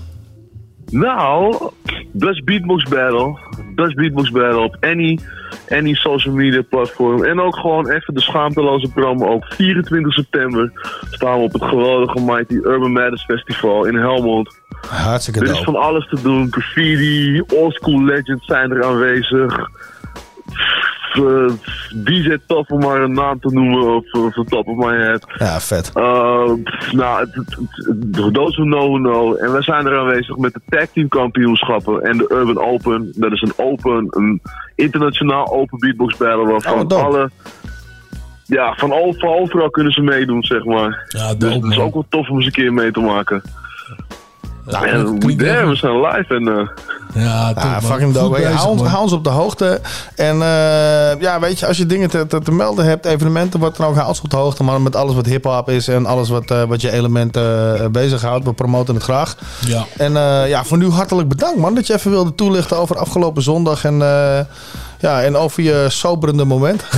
Nou, 0.90 1.56
Dutch 2.12 2.44
Beatbox 2.44 2.84
Battle. 2.84 3.38
Dutch 3.74 3.94
Beatbox 3.94 4.30
Battle 4.30 4.60
op 4.60 4.76
any, 4.80 5.18
any 5.68 5.94
social 5.94 6.34
media 6.34 6.62
platform. 6.62 7.24
En 7.24 7.40
ook 7.40 7.56
gewoon 7.56 7.90
even 7.90 8.14
de 8.14 8.20
schaamteloze 8.20 8.88
promo. 8.92 9.26
Ook 9.26 9.44
24 9.44 10.12
september 10.12 10.72
staan 11.10 11.38
we 11.38 11.44
op 11.44 11.52
het 11.52 11.64
geweldige 11.64 12.20
Mighty 12.20 12.54
Urban 12.54 12.92
Madness 12.92 13.24
Festival 13.24 13.84
in 13.84 13.94
Helmond. 13.94 14.64
Hartstikke 14.88 15.40
Er 15.40 15.46
is 15.46 15.52
dope. 15.52 15.64
van 15.64 15.76
alles 15.76 16.08
te 16.08 16.22
doen. 16.22 16.46
Graffiti, 16.50 17.42
oldschool 17.54 18.04
legends 18.04 18.46
zijn 18.46 18.70
er 18.70 18.84
aanwezig. 18.84 19.68
Eh, 21.12 21.46
DJ 22.04 22.36
Top 22.46 22.70
om 22.72 22.78
maar 22.78 23.00
een 23.00 23.12
naam 23.12 23.40
te 23.40 23.48
noemen 23.52 23.94
of, 23.96 24.04
the 24.10 24.44
top 24.48 24.66
of 24.68 24.76
my 24.76 24.96
head. 24.96 25.26
Ja, 25.38 25.60
vet. 25.60 25.90
Uh, 25.94 26.52
pff, 26.64 26.92
nou, 26.92 27.26
those 28.32 28.56
who 28.56 28.64
know, 28.64 28.86
who 28.88 28.96
know. 28.98 29.42
En 29.44 29.52
wij 29.52 29.62
zijn 29.62 29.86
er 29.86 29.98
aanwezig 29.98 30.36
met 30.36 30.52
de 30.54 30.60
tag 30.68 30.86
team 30.92 31.08
kampioenschappen 31.08 32.02
en 32.02 32.16
de 32.18 32.26
Urban 32.34 32.64
Open. 32.64 33.12
Dat 33.14 33.32
is 33.32 33.40
een 33.42 33.52
open, 33.56 34.06
een 34.10 34.40
internationaal 34.74 35.52
open 35.52 35.78
beatbox 35.78 36.16
battle 36.16 36.42
Oh, 36.42 36.48
waarvan 36.50 36.76
wat 36.76 36.90
dope. 36.90 37.02
alle... 37.04 37.30
Ja, 38.46 38.74
van 38.76 38.92
over, 38.92 39.28
overal 39.28 39.70
kunnen 39.70 39.92
ze 39.92 40.00
meedoen, 40.00 40.42
zeg 40.44 40.64
maar. 40.64 41.06
Ja, 41.08 41.28
Dus 41.34 41.38
dope, 41.38 41.54
het 41.66 41.72
is 41.72 41.78
ook 41.78 41.94
wel 41.94 42.06
tof 42.08 42.28
om 42.28 42.36
eens 42.36 42.46
een 42.46 42.52
keer 42.52 42.72
mee 42.72 42.90
te 42.90 43.00
maken. 43.00 43.42
Daarom, 44.66 45.20
we, 45.20 45.36
we, 45.36 45.68
we 45.68 45.76
life 45.76 46.00
live 46.00 46.34
en... 46.34 46.70
Ja, 47.16 47.52
top, 47.54 47.62
man. 47.62 47.82
fucking 47.82 48.12
Goed 48.12 48.14
dope. 48.14 48.34
Hey, 48.34 48.44
bezig, 48.44 48.58
hou, 48.60 48.70
ons, 48.70 48.82
man. 48.82 48.90
hou 48.90 49.02
ons 49.02 49.12
op 49.12 49.24
de 49.24 49.30
hoogte. 49.30 49.80
En 50.14 50.42
eh, 50.42 51.20
ja, 51.20 51.40
weet 51.40 51.58
je, 51.58 51.66
als 51.66 51.76
je 51.76 51.86
dingen 51.86 52.10
te, 52.10 52.26
te, 52.26 52.40
te 52.40 52.52
melden 52.52 52.84
hebt, 52.84 53.04
evenementen, 53.04 53.60
wat 53.60 53.76
dan 53.76 53.86
ook, 53.86 53.94
hou 53.96 54.08
ons 54.08 54.20
op 54.20 54.30
de 54.30 54.36
hoogte. 54.36 54.62
Maar 54.62 54.80
met 54.80 54.96
alles 54.96 55.14
wat 55.14 55.26
hip-hop 55.26 55.68
is 55.70 55.88
en 55.88 56.06
alles 56.06 56.28
wat, 56.28 56.50
eh, 56.50 56.62
wat 56.62 56.80
je 56.80 56.92
elementen 56.92 57.80
uh, 57.80 57.86
bezighoudt. 57.88 58.44
We 58.44 58.52
promoten 58.52 58.94
het 58.94 59.02
graag. 59.02 59.36
Ja. 59.66 59.84
En 59.96 60.16
eh, 60.16 60.48
ja, 60.48 60.64
voor 60.64 60.78
nu 60.78 60.88
hartelijk 60.88 61.28
bedankt, 61.28 61.58
man, 61.58 61.74
dat 61.74 61.86
je 61.86 61.94
even 61.94 62.10
wilde 62.10 62.34
toelichten 62.34 62.76
over 62.76 62.96
afgelopen 62.96 63.42
zondag. 63.42 63.84
En, 63.84 64.02
eh, 64.02 64.38
ja, 64.98 65.22
en 65.22 65.36
over 65.36 65.62
je 65.62 65.86
soberende 65.88 66.44
moment. 66.44 66.84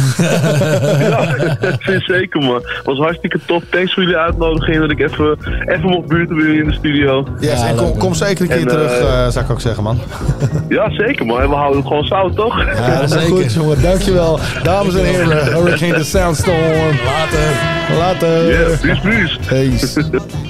Ja, 0.99 2.01
zeker 2.07 2.41
man. 2.41 2.62
Was 2.85 2.99
hartstikke 2.99 3.41
tof. 3.47 3.62
Thanks 3.71 3.95
voor 3.95 4.03
jullie 4.03 4.19
uitnodiging 4.19 4.81
dat 4.81 4.91
ik 4.91 5.01
even, 5.01 5.39
even 5.66 5.89
mocht 5.89 6.09
buurten 6.09 6.37
bij 6.37 6.45
jullie 6.45 6.61
in 6.61 6.69
de 6.69 6.75
studio. 6.75 7.27
Yes, 7.41 7.61
Ja, 7.61 7.66
en 7.66 7.97
kom, 7.99 8.14
zeker 8.14 8.43
een 8.43 8.49
keer 8.49 8.59
En, 8.59 8.66
terug, 8.66 8.91
zou 9.33 9.45
ik 9.45 9.51
ook 9.51 9.61
zeggen, 9.61 9.83
man. 9.83 10.01
Ja, 10.69 10.91
zeker 10.91 11.27
man. 11.27 11.49
We 11.49 11.55
houden 11.55 11.79
het 11.79 11.87
gewoon 11.87 12.05
zout, 12.05 12.37
toch? 12.37 12.65
Ja, 12.65 12.95
dat 13.01 13.03
is 13.03 13.11
zeker. 13.11 13.29
goed, 13.29 13.53
jongen. 13.53 13.83
Dankjewel. 13.83 14.39
Dames 14.63 14.95
en 14.95 15.05
heren, 15.05 15.45
Hurricane 15.53 15.95
the 15.95 16.05
Soundstorm. 16.05 16.57
Later. 17.05 17.97
Later. 17.99 18.47
Yeah, 18.47 18.81
peace, 19.01 19.39
peace. 19.47 19.93
Peace. 20.03 20.48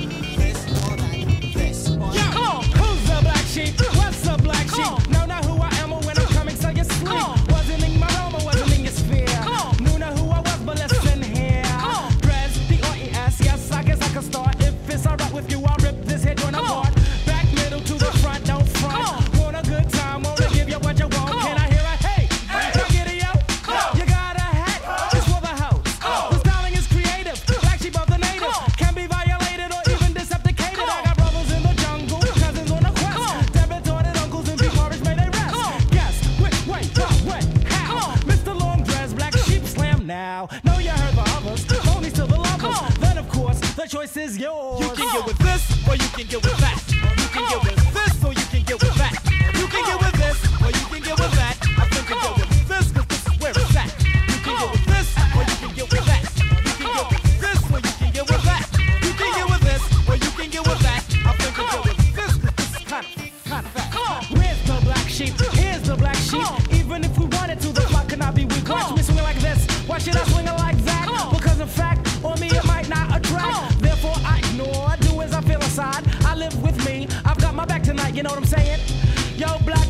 now. 40.08 40.48
No, 40.64 40.78
you 40.78 40.90
heard 40.90 41.14
the 41.14 41.22
others, 41.36 41.86
only 41.94 42.10
to 42.10 42.24
the 42.24 42.36
lovers. 42.36 42.96
Then, 42.98 43.18
of 43.18 43.28
course, 43.28 43.60
the 43.76 43.86
choice 43.86 44.16
is 44.16 44.38
yours. 44.38 44.80
You 44.80 44.88
can 44.88 45.12
get 45.12 45.26
with 45.26 45.38
this, 45.38 45.86
or 45.86 45.94
you 45.94 46.08
can 46.08 46.26
get 46.26 46.42
with 46.42 46.58
that. 46.58 46.87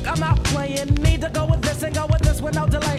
I'm 0.09 0.21
not 0.21 0.43
playing. 0.45 0.95
Need 0.95 1.21
to 1.21 1.29
go 1.29 1.45
with 1.45 1.61
this 1.61 1.83
and 1.83 1.95
go 1.95 2.07
with 2.07 2.23
this 2.23 2.41
with 2.41 2.55
no 2.55 2.67
delay. 2.67 2.97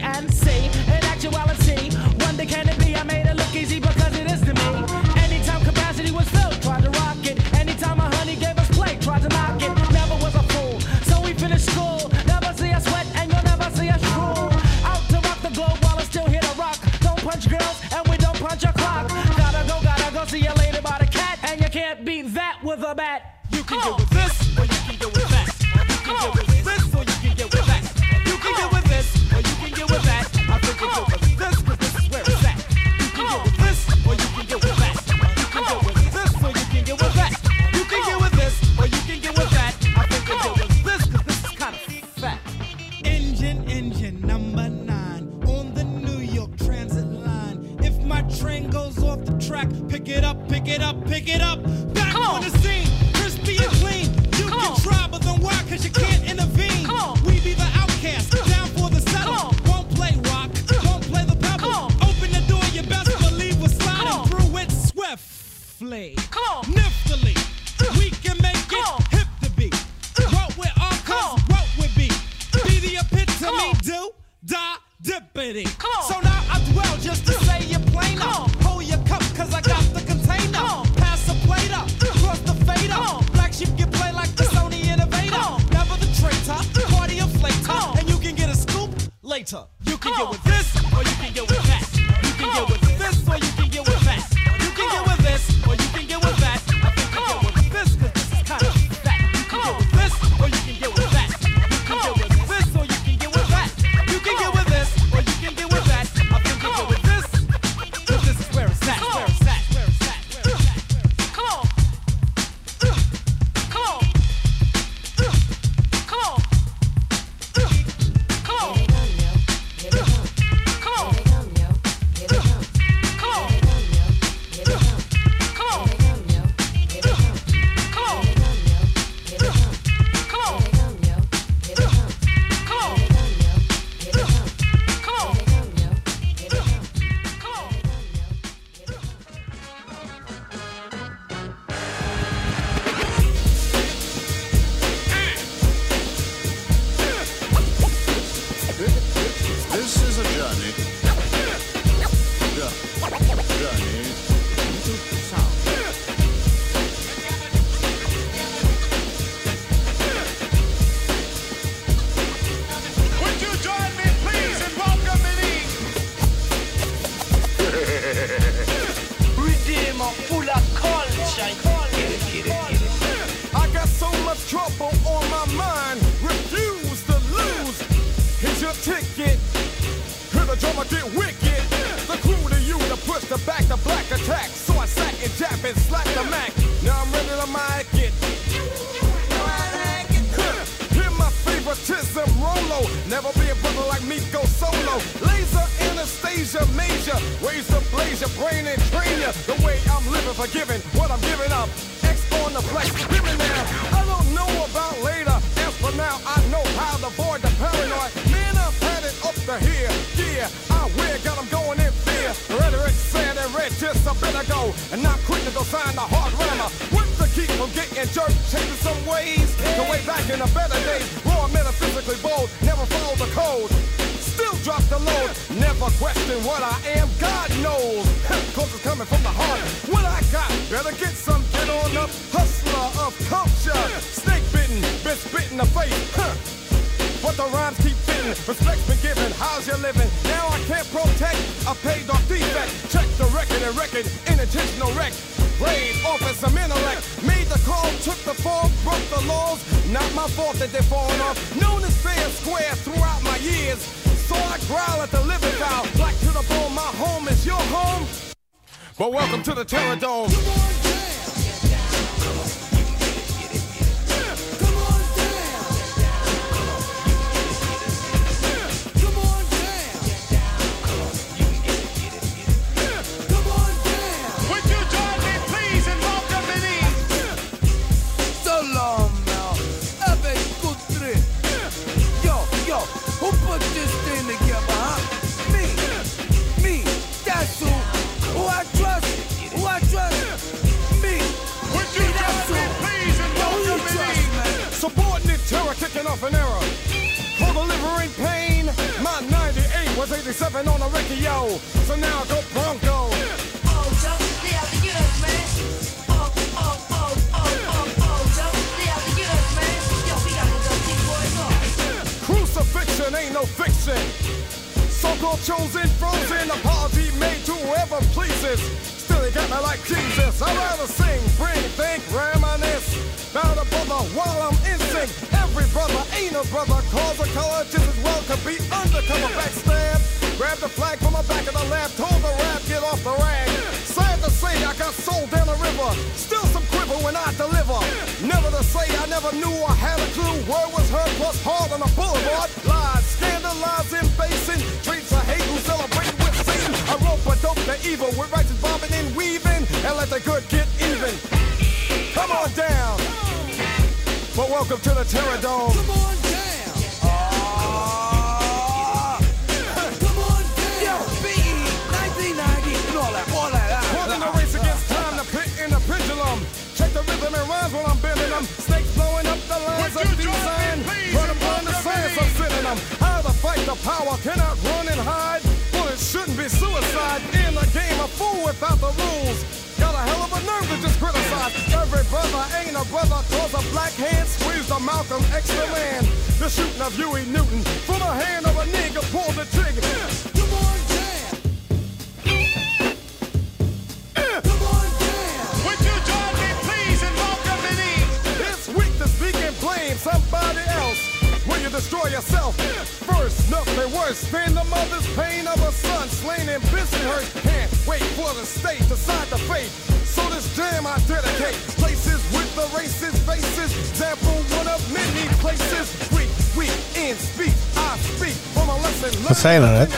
Wat 419.29 419.37
zei 419.37 419.53
je 419.53 419.59
nou 419.59 419.77
net? 419.77 419.91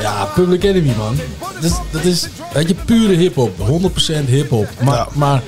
Ja, 0.00 0.24
Public 0.34 0.62
Enemy, 0.62 0.92
man. 0.96 1.16
Dat 1.54 1.64
is, 1.64 1.76
dat 1.90 2.04
is 2.04 2.28
weet 2.52 2.68
je, 2.68 2.74
pure 2.74 3.14
hip-hop. 3.14 3.52
100% 3.58 4.24
hip-hop. 4.26 4.68
Maar, 4.80 5.06
maar 5.12 5.42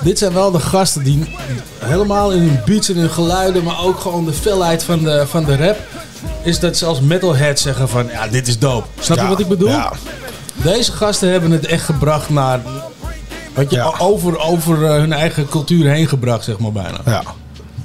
dit 0.00 0.18
zijn 0.18 0.32
wel 0.32 0.50
de 0.50 0.60
gasten 0.60 1.02
die 1.04 1.34
helemaal 1.78 2.30
in 2.32 2.40
hun 2.42 2.60
beats 2.64 2.88
en 2.88 2.96
hun 2.96 3.10
geluiden, 3.10 3.64
maar 3.64 3.82
ook 3.84 4.00
gewoon 4.00 4.24
de 4.24 4.32
felheid 4.32 4.84
van 4.84 5.02
de, 5.04 5.26
van 5.26 5.44
de 5.44 5.56
rap. 5.56 5.76
Is 6.42 6.58
dat 6.58 6.76
zelfs 6.76 7.00
metalheads 7.00 7.62
zeggen 7.62 7.88
van 7.88 8.06
ja, 8.12 8.28
dit 8.28 8.48
is 8.48 8.58
dope. 8.58 8.86
Snap 9.00 9.18
je 9.18 9.26
wat 9.26 9.40
ik 9.40 9.48
bedoel? 9.48 9.68
ja. 9.68 9.92
Deze 10.62 10.92
gasten 10.92 11.30
hebben 11.30 11.50
het 11.50 11.66
echt 11.66 11.84
gebracht 11.84 12.30
naar. 12.30 12.60
Weet 13.54 13.70
je, 13.70 13.98
over, 13.98 14.38
over 14.38 14.84
eh, 14.84 14.90
hun 14.90 15.12
eigen 15.12 15.48
cultuur 15.48 15.90
heen 15.90 16.08
gebracht, 16.08 16.44
zeg 16.44 16.58
maar 16.58 16.72
bijna. 16.72 16.98
Ja. 17.04 17.22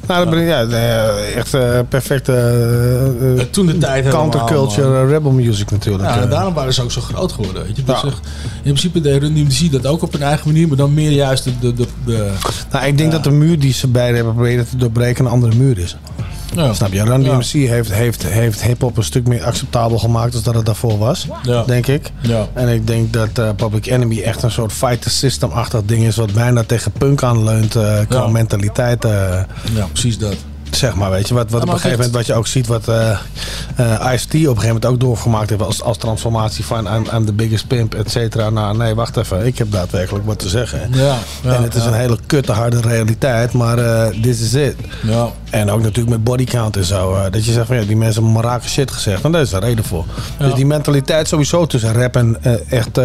Nou, 0.08 0.24
dat 0.26 0.34
ben 0.34 0.44
ik, 0.44 0.48
ja, 0.48 0.64
eh, 0.64 1.36
echt 1.36 1.54
eh, 1.54 1.80
perfecte 1.90 2.34
eh, 3.38 3.44
Toen 3.44 3.66
de 3.66 3.78
tijd 3.78 4.08
counterculture 4.08 4.88
helemaal, 4.88 5.08
rebel 5.08 5.32
music 5.32 5.72
natuurlijk. 5.72 6.04
Ja, 6.10 6.22
en 6.22 6.30
daarom 6.30 6.54
waren 6.54 6.74
ze 6.74 6.84
ook 6.84 6.92
zo 6.92 7.02
groot 7.02 7.32
geworden. 7.32 7.64
Weet 7.64 7.76
je? 7.76 7.84
Dus 7.84 8.02
Ja. 8.02 8.08
echt, 8.08 8.20
in 8.56 8.62
principe 8.62 9.02
deed 9.02 9.22
Run 9.22 9.34
DMC 9.34 9.72
dat 9.72 9.86
ook 9.86 10.02
op 10.02 10.12
hun 10.12 10.22
eigen 10.22 10.48
manier, 10.48 10.68
maar 10.68 10.78
dan 10.78 10.94
meer 10.94 11.12
juist 11.12 11.44
de. 11.44 11.52
de, 11.60 11.74
de, 11.74 11.86
de 12.06 12.32
Nou, 12.72 12.86
ik 12.86 12.98
denk 12.98 13.12
dat 13.12 13.24
de 13.24 13.32
muur 13.32 13.60
die 13.60 13.74
ze 13.74 13.88
beiden 13.88 14.16
hebben 14.16 14.34
proberen 14.34 14.70
te 14.70 14.78
doorbreken 14.78 15.26
een 15.26 15.32
andere 15.32 15.56
muur 15.56 15.78
is. 15.78 15.98
Ja. 16.56 16.74
Snap 16.74 16.94
je? 16.94 17.04
Run 17.04 17.24
Ja. 17.24 17.38
DMC 17.38 17.52
heeft, 17.52 17.94
heeft, 17.94 18.24
heeft 18.28 18.64
hip-hop 18.64 18.98
een 18.98 19.04
stuk 19.04 19.28
meer 19.28 19.44
acceptabel 19.44 19.98
gemaakt 20.00 20.34
dan 20.34 20.42
dat 20.44 20.56
het 20.56 20.66
daarvoor 20.66 20.98
was. 20.98 21.28
Ja. 21.44 21.64
Denk 21.64 21.88
ik. 21.88 22.12
Ja. 22.22 22.48
En 22.54 22.68
ik 22.68 22.88
denk 22.88 23.14
dat 23.14 23.38
eh, 23.38 23.50
Public 23.56 23.86
Enemy 23.86 24.22
echt 24.22 24.44
een 24.44 24.52
soort 24.52 24.72
fighter 24.74 25.12
system-achtig 25.12 25.82
ding 25.86 26.04
is. 26.06 26.16
Wat 26.16 26.34
bijna 26.34 26.64
tegen 26.64 26.92
punk 26.92 27.24
aanleunt 27.24 27.76
eh 27.76 28.00
qua 28.10 28.28
mentaliteit. 28.28 29.06
eh, 29.06 29.12
ja, 29.74 29.86
precies 29.92 30.18
dat. 30.18 30.36
Zeg 30.76 30.96
maar, 30.96 31.12
weet 31.12 31.28
je. 31.28 31.34
Wat, 31.34 31.52
wat 31.52 31.62
op 31.62 31.68
een 31.68 31.74
gegeven 31.74 31.98
moment 31.98 32.16
wat 32.16 32.26
je 32.26 32.34
ook 32.34 32.48
ziet. 32.48 32.68
Wat 32.68 32.88
eh 32.88 33.18
eh, 33.76 34.14
Ice-T 34.14 34.34
op 34.34 34.34
een 34.34 34.46
gegeven 34.46 34.66
moment 34.66 34.86
ook 34.86 35.00
doorgemaakt 35.00 35.50
heeft. 35.50 35.62
Als, 35.62 35.82
als 35.82 35.98
transformatie 35.98 36.66
van 36.66 36.88
I'm, 36.96 37.06
I'm 37.14 37.26
the 37.26 37.34
biggest 37.34 37.68
pimp, 37.68 37.94
et 37.94 38.12
cetera. 38.12 38.50
Nou 38.50 38.78
nee, 38.78 38.96
wacht 38.96 39.18
even. 39.18 39.46
Ik 39.46 39.58
heb 39.58 39.72
daadwerkelijk 39.72 40.26
wat 40.26 40.40
te 40.40 40.50
zeggen. 40.50 40.90
Ja, 40.92 41.18
ja, 41.44 41.54
en 41.54 41.64
het 41.64 41.76
is 41.76 41.84
ja. 41.84 41.88
een 41.88 41.94
hele 41.94 42.18
kutte 42.26 42.52
harde 42.52 42.82
realiteit. 42.82 43.54
Maar 43.54 43.78
eh 43.78 44.22
this 44.22 44.42
is 44.42 44.54
it. 44.54 44.76
Ja. 45.02 45.30
En 45.50 45.72
ook 45.72 45.82
natuurlijk 45.82 46.10
met 46.10 46.24
bodycount 46.24 46.78
en 46.78 46.84
zo. 46.86 47.30
dat 47.30 47.46
je 47.46 47.52
zegt 47.52 47.68
van 47.68 47.76
ja, 47.76 47.84
die 47.84 47.98
mensen 47.98 48.24
hebben 48.24 48.42
rake 48.42 48.68
shit 48.68 48.92
gezegd. 48.92 49.24
En 49.24 49.32
daar 49.32 49.42
is 49.42 49.52
een 49.52 49.60
reden 49.60 49.86
voor. 49.86 50.06
Ja. 50.40 50.46
Dus 50.46 50.54
die 50.54 50.66
mentaliteit 50.66 51.28
sowieso 51.28 51.66
tussen 51.66 51.94
rap 51.94 52.16
en 52.16 52.38
echt, 52.70 53.00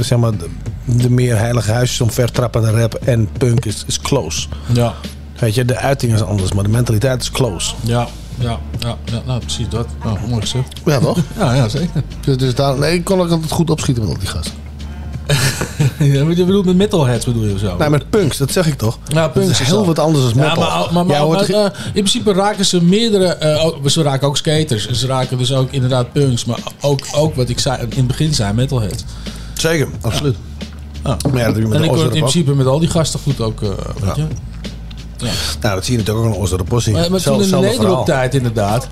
zeg 0.00 0.18
maar, 0.18 0.30
de, 0.30 0.48
de 0.84 1.10
meer 1.10 1.38
heilige 1.38 1.72
huisjes 1.72 2.00
omvertrappende 2.00 2.70
rap 2.70 2.94
en 2.94 3.28
punk 3.38 3.64
is, 3.64 3.84
is 3.86 4.00
close. 4.00 4.46
Ja. 4.72 4.94
Weet 5.38 5.54
je, 5.54 5.64
de 5.64 5.76
uiting 5.76 6.12
is 6.14 6.22
anders, 6.22 6.52
maar 6.52 6.64
de 6.64 6.70
mentaliteit 6.70 7.22
is 7.22 7.30
close. 7.30 7.74
Ja, 7.80 8.08
ja, 8.38 8.58
ja, 8.78 8.96
ja 9.04 9.22
nou 9.26 9.40
precies 9.40 9.68
dat. 9.68 9.86
Nou, 10.04 10.18
mooi 10.28 10.40
gezegd. 10.40 10.72
Ja, 10.84 10.98
toch? 10.98 11.18
Ja, 11.38 11.54
ja, 11.54 11.68
zeker. 11.68 12.02
Dus, 12.20 12.36
dus 12.36 12.54
daar, 12.54 12.78
nee, 12.78 12.94
ik 12.94 13.04
kon 13.04 13.20
ook 13.20 13.30
altijd 13.30 13.50
goed 13.52 13.70
opschieten 13.70 14.02
met 14.04 14.12
al 14.12 14.18
die 14.18 14.28
gasten. 14.28 14.52
Ja, 15.98 16.04
je 16.28 16.44
bedoelt 16.44 16.64
met 16.64 16.76
metalheads 16.76 17.24
bedoel 17.24 17.44
je 17.44 17.52
of 17.54 17.58
zo? 17.60 17.76
Nee, 17.76 17.88
met 17.90 18.10
punks, 18.10 18.36
dat 18.36 18.52
zeg 18.52 18.66
ik 18.66 18.74
toch? 18.74 18.98
Ja, 19.06 19.14
Dat 19.22 19.32
punks 19.32 19.48
is 19.50 19.60
is 19.60 19.66
heel 19.66 19.86
wat 19.86 19.98
anders 19.98 20.24
dan 20.24 20.42
Ja, 20.42 20.48
metal. 20.48 20.88
maar, 20.92 21.06
maar, 21.06 21.40
eh, 21.40 21.64
in 21.84 21.92
principe 21.92 22.32
raken 22.32 22.64
ze 22.66 22.84
meerdere... 22.84 23.26
eh, 23.26 23.64
ook- 23.64 23.90
ze 23.90 24.02
raken 24.02 24.28
ook 24.28 24.36
skaters. 24.36 24.86
En 24.86 24.94
ze 24.94 25.06
raken 25.06 25.38
dus 25.38 25.52
ook 25.52 25.70
inderdaad 25.70 26.12
punks. 26.12 26.44
Maar 26.44 26.58
ook, 26.80 27.00
ook 27.14 27.34
wat 27.34 27.48
ik 27.48 27.58
zei, 27.58 27.80
in 27.82 27.88
het 27.96 28.06
begin 28.06 28.34
zei, 28.34 28.52
metalheads. 28.52 29.04
Zeker, 29.54 29.88
absoluut. 30.00 30.36
Ja. 31.04 31.16
Maar 31.30 31.38
ja, 31.40 31.44
dat 31.44 31.54
doe 31.54 31.62
je 31.62 31.68
met 31.68 31.76
en 31.76 31.82
de 31.82 31.88
ik 31.88 31.94
word 31.94 32.00
in 32.00 32.06
ook. 32.06 32.12
principe 32.18 32.54
met 32.54 32.66
al 32.66 32.78
die 32.78 32.88
gasten 32.88 33.20
goed 33.20 33.40
ook... 33.40 33.62
eh, 33.62 33.68
weet 34.00 34.16
je? 34.16 34.24
Ja. 35.18 35.26
Nou, 35.60 35.74
dat 35.74 35.84
zie 35.84 35.92
je 35.92 35.98
natuurlijk 35.98 36.26
ook 36.26 36.34
in 36.34 36.40
onze 36.40 36.56
possie. 36.68 36.92
Maar, 36.92 37.10
maar 37.10 37.20
toen 37.20 37.42
in 37.42 37.50
de. 37.50 37.56
Nederop-tijd 37.56 38.34
inderdaad... 38.34 38.88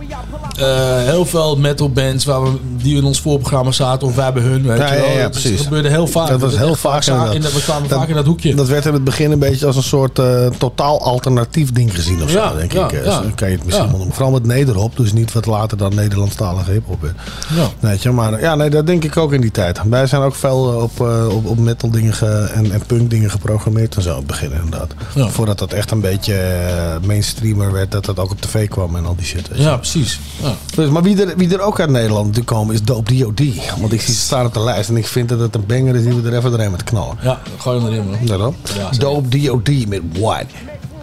eh, 0.59 0.67
heel 1.03 1.27
veel 1.27 1.57
metal 1.57 1.91
bands 1.91 2.25
waar 2.25 2.43
we, 2.43 2.51
die 2.77 2.97
in 2.97 3.05
ons 3.05 3.21
voorprogramma 3.21 3.73
zaten 3.73 4.09
of 4.09 4.15
wij 4.15 4.33
bij 4.33 4.43
hun, 4.43 4.63
weet 4.67 4.79
Ja, 4.79 4.93
je 4.93 5.01
wel. 5.01 5.11
ja, 5.11 5.19
ja, 5.19 5.29
precies. 5.29 5.57
Dat 5.57 5.65
gebeurde 5.65 5.89
heel 5.89 6.07
vaak. 6.07 6.29
Dat 6.29 6.41
was 6.41 6.57
heel 6.57 6.75
vaak 6.75 7.05
inderdaad. 7.07 7.35
in 7.35 7.41
dat- 7.41 7.53
We 7.53 7.63
kwamen 7.63 7.89
Dat- 7.89 7.99
vaak 7.99 8.09
in 8.09 8.15
dat 8.15 8.25
hoekje. 8.27 8.55
Dat 8.55 8.69
werd 8.69 8.87
in 8.87 8.93
het 8.93 9.05
begin 9.05 9.31
een 9.33 9.39
beetje 9.39 9.67
als 9.67 9.77
een 9.77 9.83
soort 9.83 10.19
eh, 10.19 10.47
totaal 10.59 11.03
alternatief 11.03 11.73
ding 11.73 11.95
gezien 11.95 12.23
of 12.23 12.31
zo, 12.31 12.39
Ja, 12.39 12.55
denk 12.55 12.73
ik. 12.73 12.93
Eh. 12.93 13.15
Zo 13.17 13.23
kan 13.35 13.49
je 13.51 13.57
het 13.57 13.65
misschien 13.65 13.91
wel. 13.91 14.07
Vooral 14.11 14.31
met 14.31 14.47
nederhop, 14.47 14.97
dus 14.97 15.13
niet 15.13 15.33
wat 15.33 15.47
later 15.47 15.77
dan 15.79 15.95
Nederlandstalige 15.95 16.71
hiphop 16.71 17.05
is. 17.05 17.11
Ja. 17.57 17.69
Weet 17.81 18.03
je, 18.03 18.11
maar 18.11 18.41
ja, 18.41 18.55
nee, 18.55 18.71
dat 18.71 18.87
denk 18.87 19.05
ik 19.05 19.17
ook 19.17 19.33
in 19.33 19.41
die 19.41 19.51
tijd. 19.51 19.81
Wij 19.89 20.07
zijn 20.07 20.23
ook 20.23 20.35
veel 20.35 20.59
op, 20.83 21.01
op, 21.31 21.47
op 21.47 21.59
metal 21.59 21.91
dingen 21.91 22.13
ge- 22.15 22.51
en, 22.55 22.73
en 22.73 22.83
punk 22.87 23.11
dingen 23.11 23.31
geprogrammeerd 23.31 23.95
en 23.97 24.03
zo 24.03 24.11
in 24.11 24.17
het 24.17 24.27
begin 24.27 24.53
inderdaad. 24.53 24.95
Voordat 25.15 25.59
dat 25.59 25.73
echt 25.73 25.91
een 25.91 26.01
beetje 26.01 26.15
eh, 26.25 26.97
mainstreamer 27.07 27.73
werd, 27.73 27.91
dat 27.91 28.05
dat 28.05 28.19
ook 28.19 28.31
op 28.31 28.41
tv 28.41 28.69
kwam 28.69 28.97
en 28.97 29.07
al 29.07 29.17
die 29.17 29.27
shit. 29.27 29.49
Ja, 29.55 29.77
precies. 29.77 30.21
Ja. 30.43 30.55
Dus, 30.75 30.89
maar 30.89 31.03
wie 31.03 31.23
er, 31.25 31.37
wie 31.37 31.55
er 31.55 31.61
ook 31.61 31.81
uit 31.81 31.91
Nederland 31.91 32.45
komen 32.45 32.75
is 32.75 32.83
Dope 32.83 33.15
D.O.D. 33.15 33.41
Want 33.81 33.93
ik 33.93 34.01
zie 34.01 34.15
ze 34.15 34.21
staan 34.21 34.47
op 34.47 34.55
de 34.55 34.61
lijst 34.61 34.89
en 34.89 34.97
ik 34.97 35.07
vind 35.07 35.29
dat 35.29 35.41
het 35.41 35.55
een 35.55 35.67
banger 35.67 35.95
is 35.95 36.03
die 36.03 36.15
we 36.15 36.31
er 36.31 36.37
even 36.37 36.51
doorheen 36.51 36.71
met 36.71 36.85
knallen. 36.85 37.17
ja, 37.23 37.41
gooi 37.59 37.81
hem 37.81 37.89
erin, 37.89 38.11
man. 38.27 38.39
Dan? 38.39 38.55
Ja. 38.77 38.91
Dope 38.99 39.39
D.O.D. 39.39 39.89
met 39.89 40.01
What 40.13 40.45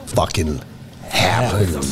Fucking 0.06 0.60
Happened. 1.08 1.86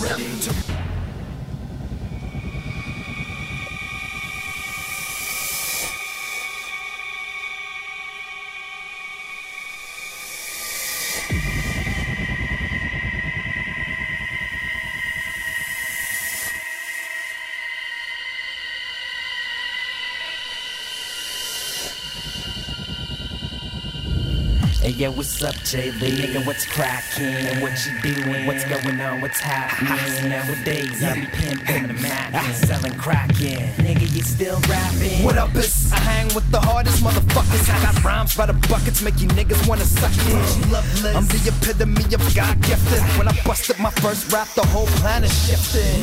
Yo, 25.02 25.10
what's 25.14 25.42
up, 25.42 25.56
JV? 25.66 26.14
Nigga, 26.14 26.46
what's 26.46 26.64
crackin'? 26.64 27.60
What 27.60 27.74
you 27.88 28.14
doing? 28.14 28.46
What's 28.46 28.64
going 28.66 29.02
on? 29.02 29.20
What's 29.20 29.40
happening? 29.40 30.30
Nowadays, 30.30 31.04
I 31.04 31.16
be 31.16 31.26
pimping 31.26 31.88
the 31.88 31.94
Mac, 31.96 32.32
selling 32.54 32.94
crackin'. 32.94 33.74
Nigga, 33.82 34.02
you 34.16 34.22
still 34.22 34.60
rapping? 34.70 35.26
What 35.26 35.40
up, 35.40 35.56
is 35.56 35.92
I 35.92 35.98
hang 35.98 36.28
with 36.36 36.46
the 36.52 36.60
hardest 36.60 37.04
motherfuckers. 37.04 37.68
I 37.68 37.82
got 37.82 38.04
rhymes 38.04 38.36
by 38.36 38.46
the 38.46 38.54
buckets, 38.70 39.02
make 39.02 39.20
you 39.20 39.28
niggas 39.30 39.68
wanna 39.68 39.86
suck 39.86 40.12
it. 40.14 41.16
I'm 41.16 41.26
the 41.26 41.50
epitome 41.50 42.06
of 42.14 42.22
God 42.36 42.62
gifted. 42.62 43.02
When 43.18 43.28
I 43.28 43.34
busted 43.44 43.80
my 43.80 43.90
first 44.06 44.32
rap, 44.32 44.50
the 44.54 44.68
whole 44.68 44.86
planet 45.02 45.32
shifted. 45.32 45.98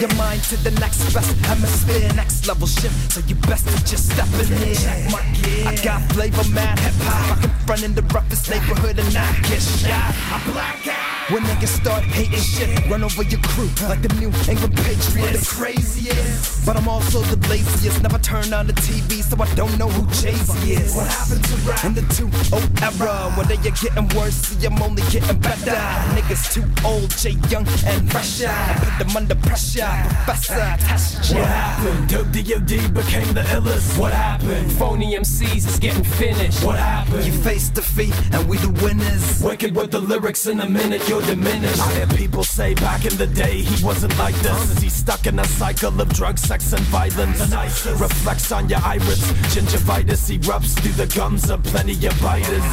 Your 0.00 0.14
mind 0.16 0.42
to 0.44 0.56
the 0.64 0.70
next 0.80 1.04
best 1.12 1.36
hemisphere, 1.44 2.10
next 2.14 2.48
level 2.48 2.66
shift. 2.66 3.12
So 3.12 3.20
you 3.28 3.34
best 3.44 3.68
to 3.68 3.76
just 3.84 4.08
step 4.08 4.28
in 4.40 4.48
it. 4.64 4.78
Check 4.78 5.12
my 5.12 5.20
gear. 5.36 5.68
I 5.68 5.76
got 5.84 6.00
flavor, 6.12 6.48
mad 6.48 6.78
hip 6.78 6.94
hop. 7.04 7.36
I 7.36 7.40
can 7.42 7.50
front 7.66 7.84
in 7.84 7.94
the 7.94 8.00
roughest 8.14 8.37
neighborhood 8.46 8.98
and 8.98 9.12
not 9.14 9.34
get 9.42 9.60
shot. 9.62 10.14
I 10.30 10.42
black 10.52 10.86
out. 10.86 11.32
When 11.32 11.42
niggas 11.42 11.68
start 11.80 12.04
hating 12.04 12.40
shit, 12.40 12.70
run 12.88 13.04
over 13.04 13.22
your 13.22 13.40
crew 13.42 13.68
like 13.86 14.00
the 14.00 14.08
New 14.14 14.32
England 14.48 14.74
Patriots. 14.76 15.50
the 15.50 15.56
craziest. 15.56 16.64
But 16.64 16.76
I'm 16.76 16.88
also 16.88 17.20
the 17.20 17.36
laziest. 17.48 18.02
Never 18.02 18.18
turn 18.18 18.52
on 18.54 18.66
the 18.66 18.72
TV, 18.72 19.22
so 19.22 19.36
I 19.42 19.46
don't 19.54 19.76
know 19.78 19.88
who 19.88 20.06
Jay-Z 20.22 20.72
is. 20.72 20.94
What 20.94 21.06
happened 21.06 21.44
to 21.44 21.54
rap? 21.68 21.84
In 21.84 21.92
the 21.94 22.00
2-0 22.00 22.80
era, 22.80 23.30
when 23.36 23.46
they 23.46 23.56
are 23.56 23.76
getting 23.76 24.08
worse, 24.16 24.34
see 24.34 24.66
I'm 24.66 24.80
only 24.82 25.02
getting 25.10 25.38
better. 25.40 25.76
Niggas 26.16 26.52
too 26.54 26.64
old, 26.82 27.10
Jay 27.10 27.36
Young 27.50 27.66
and 27.84 28.10
fresher. 28.10 28.48
I 28.48 28.74
put 28.80 29.06
them 29.06 29.16
under 29.16 29.34
pressure, 29.34 29.88
Professor, 30.24 30.76
test 30.80 31.30
ya. 31.30 31.40
What 31.40 31.48
happened? 31.48 32.08
Dope 32.08 32.32
D.O.D. 32.32 32.88
became 32.88 33.34
the 33.34 33.42
illest. 33.52 33.98
What 33.98 34.14
happened? 34.14 34.72
Phony 34.72 35.14
MCs 35.14 35.68
is 35.68 35.78
getting 35.78 36.04
finished. 36.04 36.64
What 36.64 36.78
happened? 36.78 37.24
You 37.26 37.32
face 37.32 37.68
defeat, 37.68 38.14
and 38.32 38.48
we 38.48 38.56
the 38.58 38.70
winners. 38.84 39.42
Wicked 39.42 39.74
with 39.74 39.90
the 39.90 40.00
lyrics 40.00 40.46
in 40.46 40.60
a 40.60 40.68
minute, 40.68 41.06
you're 41.08 41.22
diminished. 41.22 41.80
I 41.80 41.92
hear 41.94 42.06
people 42.08 42.44
say 42.44 42.74
back 42.74 43.04
in 43.04 43.16
the 43.16 43.26
day 43.26 43.58
he 43.62 43.84
wasn't 43.84 44.16
like 44.18 44.34
this. 44.36 44.70
Is 44.70 44.82
he 44.82 44.88
stuck 44.88 45.26
in 45.26 45.38
a 45.38 45.44
cycle 45.44 46.00
of 46.00 46.08
drugs, 46.10 46.42
sex, 46.42 46.72
and 46.72 46.82
violence? 46.86 47.40
Reflects 48.00 48.52
on 48.52 48.68
your 48.68 48.80
iris. 48.80 49.22
Gingivitis 49.54 50.36
erupts 50.36 50.78
through 50.80 50.92
the 50.92 51.12
gums 51.14 51.50
of 51.50 51.62
plenty 51.64 51.94
of 52.06 52.20
biters. 52.20 52.64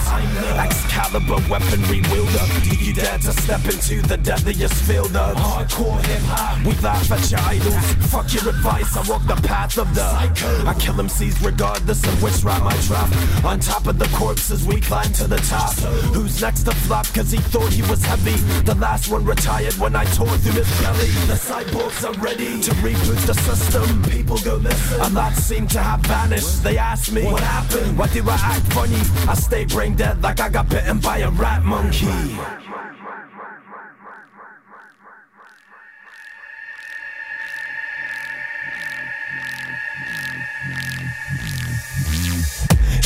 Excalibur 0.58 1.38
weaponry 1.50 2.02
wielder. 2.12 2.46
Do 2.64 2.76
you 2.84 2.94
dare 2.94 3.18
to 3.20 3.32
step 3.34 3.64
into 3.66 4.02
the 4.02 4.18
deadliest 4.18 4.84
field 4.84 5.16
of 5.16 5.36
hardcore 5.38 6.04
hip 6.06 6.22
hop? 6.24 6.66
We 6.66 6.74
laugh 6.82 7.12
at 7.12 7.32
your 7.32 7.40
idols. 7.42 7.86
Fuck 8.12 8.34
your 8.34 8.50
advice, 8.50 8.96
I 8.98 9.08
walk 9.10 9.26
the 9.28 9.36
path 9.48 9.78
of 9.78 9.94
the 9.94 10.02
psycho. 10.12 10.66
I 10.66 10.74
kill 10.76 10.96
MCs 10.96 11.46
regardless 11.46 12.04
of 12.04 12.24
which 12.24 12.44
rhyme 12.44 12.68
I 12.68 12.76
drop. 12.88 13.10
On 13.46 13.60
top 13.60 13.88
of 13.88 14.00
the 14.00 14.08
corpses, 14.18 14.66
we 14.66 14.82
climb 14.82 15.12
to 15.14 15.28
the 15.28 15.38
Who's 16.14 16.42
next 16.42 16.64
to 16.64 16.72
flop? 16.72 17.06
Cause 17.14 17.32
he 17.32 17.38
thought 17.38 17.72
he 17.72 17.82
was 17.84 18.04
heavy. 18.04 18.36
The 18.64 18.76
last 18.76 19.10
one 19.10 19.26
retired 19.26 19.74
when 19.76 19.96
I 19.96 20.06
tore 20.06 20.28
through 20.38 20.64
his 20.64 20.82
belly. 20.82 21.08
The 21.28 21.36
cyborgs 21.36 22.04
are 22.04 22.20
ready 22.20 22.62
to 22.62 22.72
reboot 22.76 23.26
the 23.28 23.34
system. 23.34 24.04
People 24.04 24.38
go 24.40 24.56
listen. 24.56 25.02
A 25.02 25.10
lot 25.10 25.34
seem 25.34 25.68
to 25.68 25.80
have 25.80 26.02
vanished. 26.02 26.64
They 26.64 26.78
ask 26.78 27.12
me, 27.12 27.26
what 27.26 27.44
happened? 27.44 27.98
Why 27.98 28.08
do 28.08 28.24
I 28.28 28.36
act 28.36 28.74
funny? 28.74 29.02
I 29.30 29.36
stay 29.36 29.66
brain 29.66 29.96
dead 29.96 30.22
like 30.24 30.40
I 30.40 30.50
got 30.50 30.70
bitten 30.70 31.00
by 31.00 31.20
a 31.20 31.30
rat 31.30 31.64
monkey. 31.64 32.08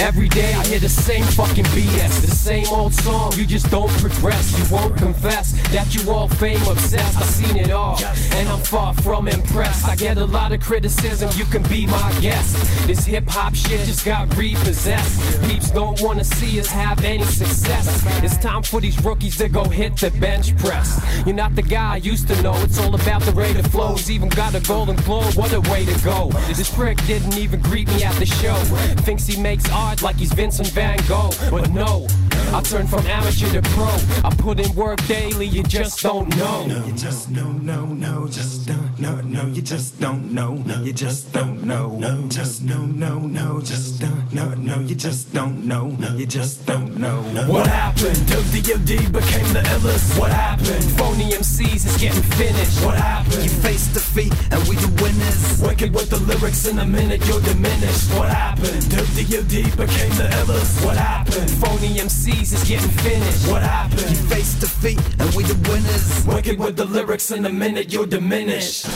Every 0.01 0.29
day 0.29 0.53
I 0.53 0.65
hear 0.65 0.79
the 0.79 0.87
same 0.87 1.25
fucking 1.25 1.65
BS, 1.65 2.21
the 2.21 2.31
same 2.31 2.65
old 2.67 2.93
song. 2.93 3.33
You 3.35 3.45
just 3.45 3.69
don't 3.69 3.89
progress. 3.99 4.57
You 4.57 4.73
won't 4.73 4.95
confess 4.95 5.51
that 5.73 5.93
you 5.93 6.09
all 6.09 6.29
fame 6.29 6.61
obsessed. 6.67 7.17
I've 7.17 7.25
seen 7.25 7.57
it 7.57 7.71
all, 7.71 8.01
and 8.35 8.47
I'm 8.47 8.59
far 8.59 8.93
from 8.93 9.27
impressed. 9.27 9.89
I 9.89 9.97
get 9.97 10.17
a 10.17 10.25
lot 10.25 10.53
of 10.53 10.61
criticism. 10.61 11.29
You 11.35 11.43
can 11.45 11.63
be 11.63 11.85
my 11.85 12.17
guest. 12.21 12.55
This 12.87 13.05
hip 13.05 13.27
hop 13.27 13.53
shit 13.55 13.85
just 13.85 14.05
got 14.05 14.33
repossessed. 14.37 15.43
Peeps 15.49 15.69
don't 15.69 16.01
wanna 16.01 16.23
see 16.23 16.61
us 16.61 16.67
have 16.67 17.03
any 17.03 17.25
success. 17.25 18.05
It's 18.23 18.37
time 18.37 18.63
for 18.63 18.79
these 18.79 19.03
rookies 19.03 19.37
to 19.37 19.49
go 19.49 19.65
hit 19.65 19.97
the 19.97 20.11
bench 20.11 20.55
press. 20.59 21.03
You're 21.25 21.35
not 21.35 21.55
the 21.55 21.61
guy 21.61 21.95
I 21.95 21.97
used 21.97 22.29
to 22.29 22.41
know. 22.41 22.55
It's 22.63 22.79
all 22.79 22.95
about 22.95 23.23
the 23.23 23.33
rate 23.33 23.57
of 23.57 23.67
flows. 23.67 24.09
Even 24.09 24.29
got 24.29 24.55
a 24.55 24.61
golden 24.61 24.95
globe. 24.97 25.33
What 25.33 25.51
a 25.51 25.59
way 25.69 25.85
to 25.85 26.03
go. 26.05 26.29
This 26.47 26.73
prick 26.73 27.05
didn't 27.05 27.37
even 27.37 27.59
greet 27.59 27.89
me 27.89 28.05
at 28.05 28.15
the 28.15 28.25
show. 28.25 28.55
Thinks 29.03 29.27
he 29.27 29.41
makes 29.41 29.69
art 29.71 29.88
like 30.01 30.17
he's 30.17 30.31
Vincent 30.33 30.69
Van 30.69 30.97
Gogh. 31.07 31.31
But 31.49 31.71
no, 31.71 32.07
I 32.53 32.61
turned 32.61 32.89
from 32.89 33.05
amateur 33.07 33.49
to 33.53 33.61
pro. 33.69 33.87
I 34.23 34.33
put 34.37 34.59
in 34.59 34.73
work 34.75 35.03
daily, 35.07 35.47
you 35.47 35.63
just 35.63 36.01
don't 36.01 36.29
know. 36.37 36.65
You 36.85 36.93
just 36.93 37.29
no, 37.29 37.51
no, 37.51 37.85
no, 37.85 38.27
just 38.27 38.67
don't, 38.67 38.99
no, 38.99 39.15
no, 39.21 39.47
you 39.47 39.61
just 39.61 39.99
don't 39.99 40.31
know, 40.31 40.53
no, 40.53 40.81
you 40.83 40.93
just 40.93 41.33
don't 41.33 41.63
know, 41.63 41.97
no, 41.97 42.27
just 42.29 42.61
no, 42.63 42.85
no, 42.85 43.19
no, 43.19 43.61
just 43.61 43.99
don't, 43.99 44.33
no, 44.33 44.53
no, 44.53 44.79
you 44.79 44.95
just 44.95 45.33
don't 45.33 45.65
know, 45.65 45.87
no, 45.87 46.15
you 46.15 46.25
just 46.25 46.65
don't 46.65 46.97
know. 46.97 47.21
What 47.47 47.67
happened? 47.67 48.27
D.O.D. 48.51 48.95
became 49.09 49.47
the 49.53 49.63
illest. 49.75 50.19
What 50.19 50.31
happened? 50.31 50.83
Phony 50.97 51.31
MCs 51.31 51.85
is 51.85 51.97
getting 51.97 52.21
finished. 52.23 52.85
What 52.85 52.95
happened? 52.95 53.43
You 53.43 53.49
face 53.49 53.87
and 54.17 54.67
we 54.67 54.75
the 54.75 55.03
winners. 55.03 55.61
Wicked 55.61 55.93
with 55.93 56.09
the 56.09 56.17
lyrics 56.19 56.65
in 56.65 56.79
a 56.79 56.85
minute, 56.85 57.25
you're 57.27 57.41
diminished. 57.41 58.09
What 58.17 58.29
happened? 58.29 58.89
Dope 58.89 59.07
D.O.D. 59.15 59.63
became 59.77 60.13
the 60.17 60.27
illest. 60.41 60.83
What 60.83 60.97
happened? 60.97 61.49
Phony 61.51 61.95
MCs 61.97 62.53
is 62.53 62.63
getting 62.67 62.89
finished. 62.89 63.47
What 63.47 63.61
happened? 63.61 64.09
You 64.09 64.17
face 64.27 64.55
defeat, 64.55 64.99
and 65.19 65.33
we 65.35 65.43
the 65.43 65.57
winners. 65.69 66.25
Wicked 66.25 66.59
with 66.59 66.75
the 66.75 66.85
lyrics 66.85 67.31
in 67.31 67.45
a 67.45 67.49
minute, 67.49 67.93
you're 67.93 68.07
diminished. 68.07 68.87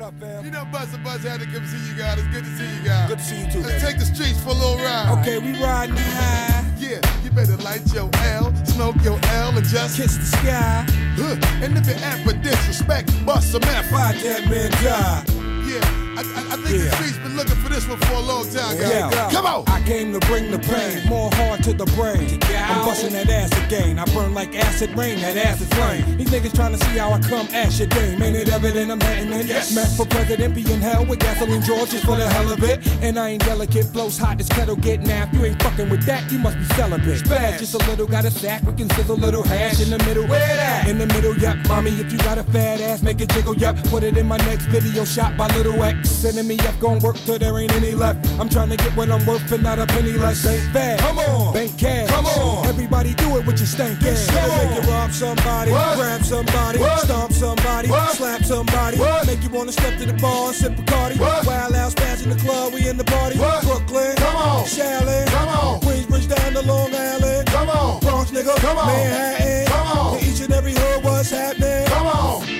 What 0.00 0.14
up, 0.14 0.20
fam? 0.20 0.44
You 0.46 0.50
know 0.50 0.64
Buzzer 0.72 0.96
Buzz 1.04 1.24
had 1.24 1.40
to 1.40 1.46
come 1.46 1.66
see 1.66 1.76
you 1.86 1.94
guys. 1.94 2.18
It's 2.18 2.28
good 2.28 2.44
to 2.44 2.56
see 2.56 2.74
you 2.74 2.82
guys. 2.88 3.06
Good 3.06 3.18
to 3.18 3.24
see 3.24 3.40
you 3.44 3.52
too, 3.52 3.60
Let's 3.60 3.84
baby. 3.84 3.86
take 3.86 3.98
the 3.98 4.06
streets 4.06 4.42
for 4.42 4.48
a 4.48 4.52
little 4.54 4.78
ride. 4.78 5.18
Okay, 5.20 5.36
we 5.36 5.62
riding 5.62 5.94
high. 5.94 6.64
Yeah, 6.78 7.04
you 7.22 7.30
better 7.30 7.58
light 7.58 7.84
your 7.92 8.08
L, 8.14 8.48
smoke 8.64 8.96
your 9.04 9.20
L, 9.24 9.54
and 9.54 9.66
just 9.66 9.98
Kiss 9.98 10.16
the 10.16 10.24
sky. 10.24 10.86
Huh. 11.20 11.36
And 11.62 11.76
if 11.76 11.86
you 11.86 11.92
act 12.00 12.24
for 12.26 12.32
disrespect, 12.32 13.12
bust 13.26 13.52
some 13.52 13.62
F. 13.64 13.92
Why 13.92 14.14
that 14.14 14.48
man 14.48 14.70
die? 14.80 15.22
Yeah, 15.68 16.09
I, 16.20 16.22
I, 16.22 16.52
I 16.52 16.56
think 16.60 16.84
the 16.84 16.90
streets 16.96 17.16
been 17.16 17.34
looking 17.34 17.56
for 17.56 17.70
this 17.70 17.88
one 17.88 17.96
for 17.96 18.12
a 18.12 18.20
long 18.20 18.44
time, 18.44 18.76
guys. 18.76 18.92
Yeah. 18.92 19.30
Come 19.30 19.46
on. 19.46 19.64
I 19.68 19.80
came 19.84 20.12
to 20.12 20.20
bring 20.26 20.50
the 20.50 20.58
pain, 20.58 21.08
more 21.08 21.30
hard 21.32 21.64
to 21.64 21.72
the 21.72 21.86
brain. 21.96 22.38
I'm 22.44 22.84
busting 22.84 23.14
that 23.14 23.30
ass 23.30 23.50
again. 23.64 23.98
I 23.98 24.04
burn 24.12 24.34
like 24.34 24.54
acid 24.54 24.90
rain, 24.98 25.20
that 25.20 25.38
acid 25.38 25.72
flame. 25.74 26.18
These 26.18 26.28
niggas 26.28 26.54
trying 26.54 26.76
to 26.76 26.84
see 26.84 26.98
how 26.98 27.10
I 27.12 27.20
come 27.20 27.48
ash 27.52 27.78
your 27.78 27.88
game. 27.88 28.22
Ain't 28.22 28.36
it 28.36 28.50
evident 28.50 28.90
I'm 28.90 29.00
hitting 29.00 29.32
it? 29.32 29.46
Yes. 29.46 29.74
Meant 29.74 29.88
for 29.96 30.04
president, 30.04 30.54
be 30.54 30.60
in 30.70 30.80
hell 30.80 31.06
with 31.06 31.20
gasoline 31.20 31.62
George 31.62 31.90
just 31.90 32.04
for 32.04 32.16
the 32.16 32.28
hell 32.28 32.52
of 32.52 32.62
it. 32.64 32.86
And 33.02 33.18
I 33.18 33.30
ain't 33.30 33.44
delicate, 33.44 33.90
blows 33.90 34.18
hot, 34.18 34.36
this 34.36 34.48
kettle 34.48 34.76
get 34.76 35.00
napped. 35.00 35.32
You 35.32 35.46
ain't 35.46 35.62
fucking 35.62 35.88
with 35.88 36.04
that, 36.04 36.30
you 36.30 36.38
must 36.38 36.58
be 36.58 36.64
celibate. 36.76 37.26
Bad, 37.30 37.58
just 37.58 37.72
a 37.72 37.78
little, 37.88 38.06
got 38.06 38.26
a 38.26 38.30
sack, 38.30 38.62
we 38.64 38.74
can 38.74 38.90
sizzle 38.90 39.16
a 39.16 39.16
little 39.16 39.42
hash 39.42 39.80
in 39.80 39.88
the 39.88 39.98
middle. 40.04 40.26
Where 40.26 40.38
that? 40.38 40.86
In 40.86 40.98
the 40.98 41.06
middle, 41.06 41.34
yep. 41.38 41.56
Mommy, 41.66 41.92
if 41.92 42.12
you 42.12 42.18
got 42.18 42.36
a 42.36 42.44
fat 42.44 42.82
ass, 42.82 43.02
make 43.02 43.22
it 43.22 43.30
jiggle, 43.30 43.56
yep. 43.56 43.82
Put 43.84 44.02
it 44.02 44.18
in 44.18 44.28
my 44.28 44.36
next 44.38 44.66
video 44.66 45.06
shot 45.06 45.34
by 45.38 45.46
Little 45.56 45.82
X. 45.82 46.09
Sending 46.10 46.46
me 46.46 46.58
up, 46.68 46.78
gon' 46.80 46.98
work 46.98 47.16
till 47.24 47.38
there 47.38 47.56
ain't 47.58 47.72
any 47.74 47.92
left. 47.92 48.18
I'm 48.38 48.48
trying 48.48 48.68
to 48.68 48.76
get 48.76 48.94
what 48.96 49.10
I'm 49.10 49.24
worth 49.24 49.50
and 49.52 49.62
not 49.62 49.78
a 49.78 49.86
penny 49.86 50.12
less. 50.12 50.44
Ain't 50.44 50.72
bad. 50.72 51.00
Come 51.00 51.18
on. 51.18 51.54
Bank 51.54 51.78
cash. 51.78 52.10
Come 52.10 52.26
on. 52.26 52.66
Everybody 52.66 53.14
do 53.14 53.38
it 53.38 53.46
with 53.46 53.58
your 53.58 53.66
stank 53.66 54.02
ass. 54.02 54.26
Come. 54.28 54.50
Make 54.50 54.84
you 54.84 54.90
rob 54.90 55.10
somebody, 55.12 55.70
What? 55.72 55.96
grab 55.96 56.22
somebody, 56.22 56.78
What? 56.78 57.00
stomp 57.00 57.32
somebody, 57.32 57.88
What? 57.88 58.16
slap 58.16 58.44
somebody. 58.44 58.98
What? 58.98 59.26
Make 59.26 59.42
you 59.42 59.48
wanna 59.50 59.72
step 59.72 59.96
to 59.98 60.04
the 60.06 60.12
bar 60.14 60.48
and 60.48 60.54
sip 60.56 60.76
Bacardi. 60.76 61.18
What? 61.18 61.46
Wild 61.46 61.74
out 61.74 61.92
spaz 61.92 62.22
in 62.22 62.30
the 62.30 62.36
club, 62.36 62.74
we 62.74 62.86
in 62.86 62.98
the 62.98 63.04
party. 63.04 63.38
What? 63.38 63.62
Brooklyn, 63.62 64.14
Come 64.16 64.36
on. 64.36 64.64
Shaolin, 64.64 65.26
Come 65.28 65.48
on. 65.48 65.80
Queensbridge 65.80 66.28
down 66.28 66.52
to 66.52 66.62
Long 66.62 66.94
Island. 66.94 67.46
Come 67.46 67.70
on. 67.70 68.00
Bronx 68.00 68.30
nigga, 68.30 68.54
Come 68.56 68.76
on. 68.78 68.86
Manhattan. 68.88 69.66
Come 69.66 69.98
on. 69.98 70.18
To 70.18 70.24
each 70.26 70.40
and 70.40 70.52
every 70.52 70.74
hood, 70.74 71.02
what's 71.02 71.30
happening? 71.30 71.86
Come 71.86 72.06
on. 72.06 72.59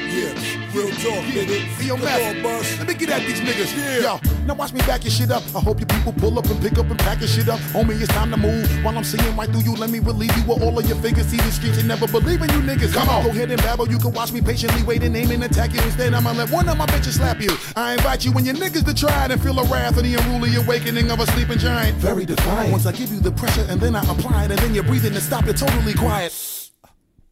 Yeah, 0.73 0.81
real 0.81 0.91
talk, 0.91 1.25
nigga. 1.25 1.59
Hey, 1.79 1.87
yo, 1.87 1.97
Matt, 1.97 2.43
let 2.79 2.89
me 2.89 2.95
get 2.95 3.11
at 3.11 3.23
these 3.23 3.41
niggas. 3.41 4.03
Yo, 4.03 4.21
now 4.47 4.55
watch 4.55 4.73
me 4.73 4.81
back 4.81 5.05
your 5.05 5.11
shit 5.11 5.31
up. 5.31 5.43
I 5.55 5.61
hope 5.61 5.81
you 5.81 5.87
people 5.87 6.13
pull 6.13 6.39
up 6.39 6.47
and 6.47 6.61
pick 6.61 6.79
up 6.79 6.91
and 6.91 6.99
pack 6.99 7.21
your 7.21 7.29
shit 7.29 7.49
up. 7.49 7.59
Homie, 7.73 8.01
it's 8.01 8.09
time 8.09 8.31
to 8.31 8.37
move. 8.37 8.69
While 8.85 8.97
I'm 8.97 9.05
seeing 9.05 9.37
right 9.37 9.49
through 9.49 9.63
you, 9.63 9.75
let 9.75 9.91
me 9.91 9.99
relieve 9.99 10.37
you 10.37 10.45
with 10.45 10.63
all 10.63 10.79
of 10.79 10.87
your 10.87 10.97
figures. 10.99 11.27
See 11.27 11.37
the 11.37 11.51
streets 11.51 11.79
and 11.79 11.89
never 11.89 12.07
believe 12.07 12.43
in 12.43 12.51
you 12.51 12.61
niggas. 12.61 12.93
Come 12.93 13.09
on. 13.09 13.25
Go 13.25 13.31
ahead 13.31 13.51
and 13.51 13.61
babble. 13.63 13.89
You 13.89 13.99
can 13.99 14.13
watch 14.13 14.33
me 14.33 14.41
patiently 14.41 14.83
wait 14.83 15.03
and 15.03 15.17
aim 15.17 15.31
and 15.31 15.45
attack 15.45 15.73
you. 15.73 15.81
Instead, 15.83 16.15
I'ma 16.15 16.33
let 16.33 16.51
one 16.51 16.69
of 16.69 16.77
my 16.77 16.87
bitches 16.87 17.17
slap 17.17 17.41
you. 17.41 17.51
I 17.77 17.95
invite 17.95 18.25
you 18.25 18.33
and 18.33 18.47
your 18.47 18.57
niggas 18.57 18.85
to 18.85 18.95
try 18.95 19.25
it 19.25 19.31
and 19.31 19.43
feel 19.43 19.55
the 19.55 19.65
wrath 19.65 19.97
of 19.97 20.05
the 20.05 20.15
unruly 20.15 20.55
awakening 20.57 21.11
of 21.11 21.21
a 21.21 21.27
sleeping 21.29 21.59
giant. 21.59 21.97
Very 21.99 22.25
defiant. 22.25 22.73
Once 22.73 22.87
I 22.87 22.93
give 22.93 23.11
you 23.11 23.21
the 23.21 23.33
pressure 23.33 23.67
and 23.69 23.81
then 23.81 23.97
I 23.97 24.03
apply 24.11 24.45
it 24.45 24.51
and 24.51 24.59
then 24.61 24.75
you're 24.75 24.85
breathing 24.85 25.15
and 25.15 25.23
stop 25.23 25.47
it 25.47 25.57
totally 25.57 25.95
quiet. 25.95 26.60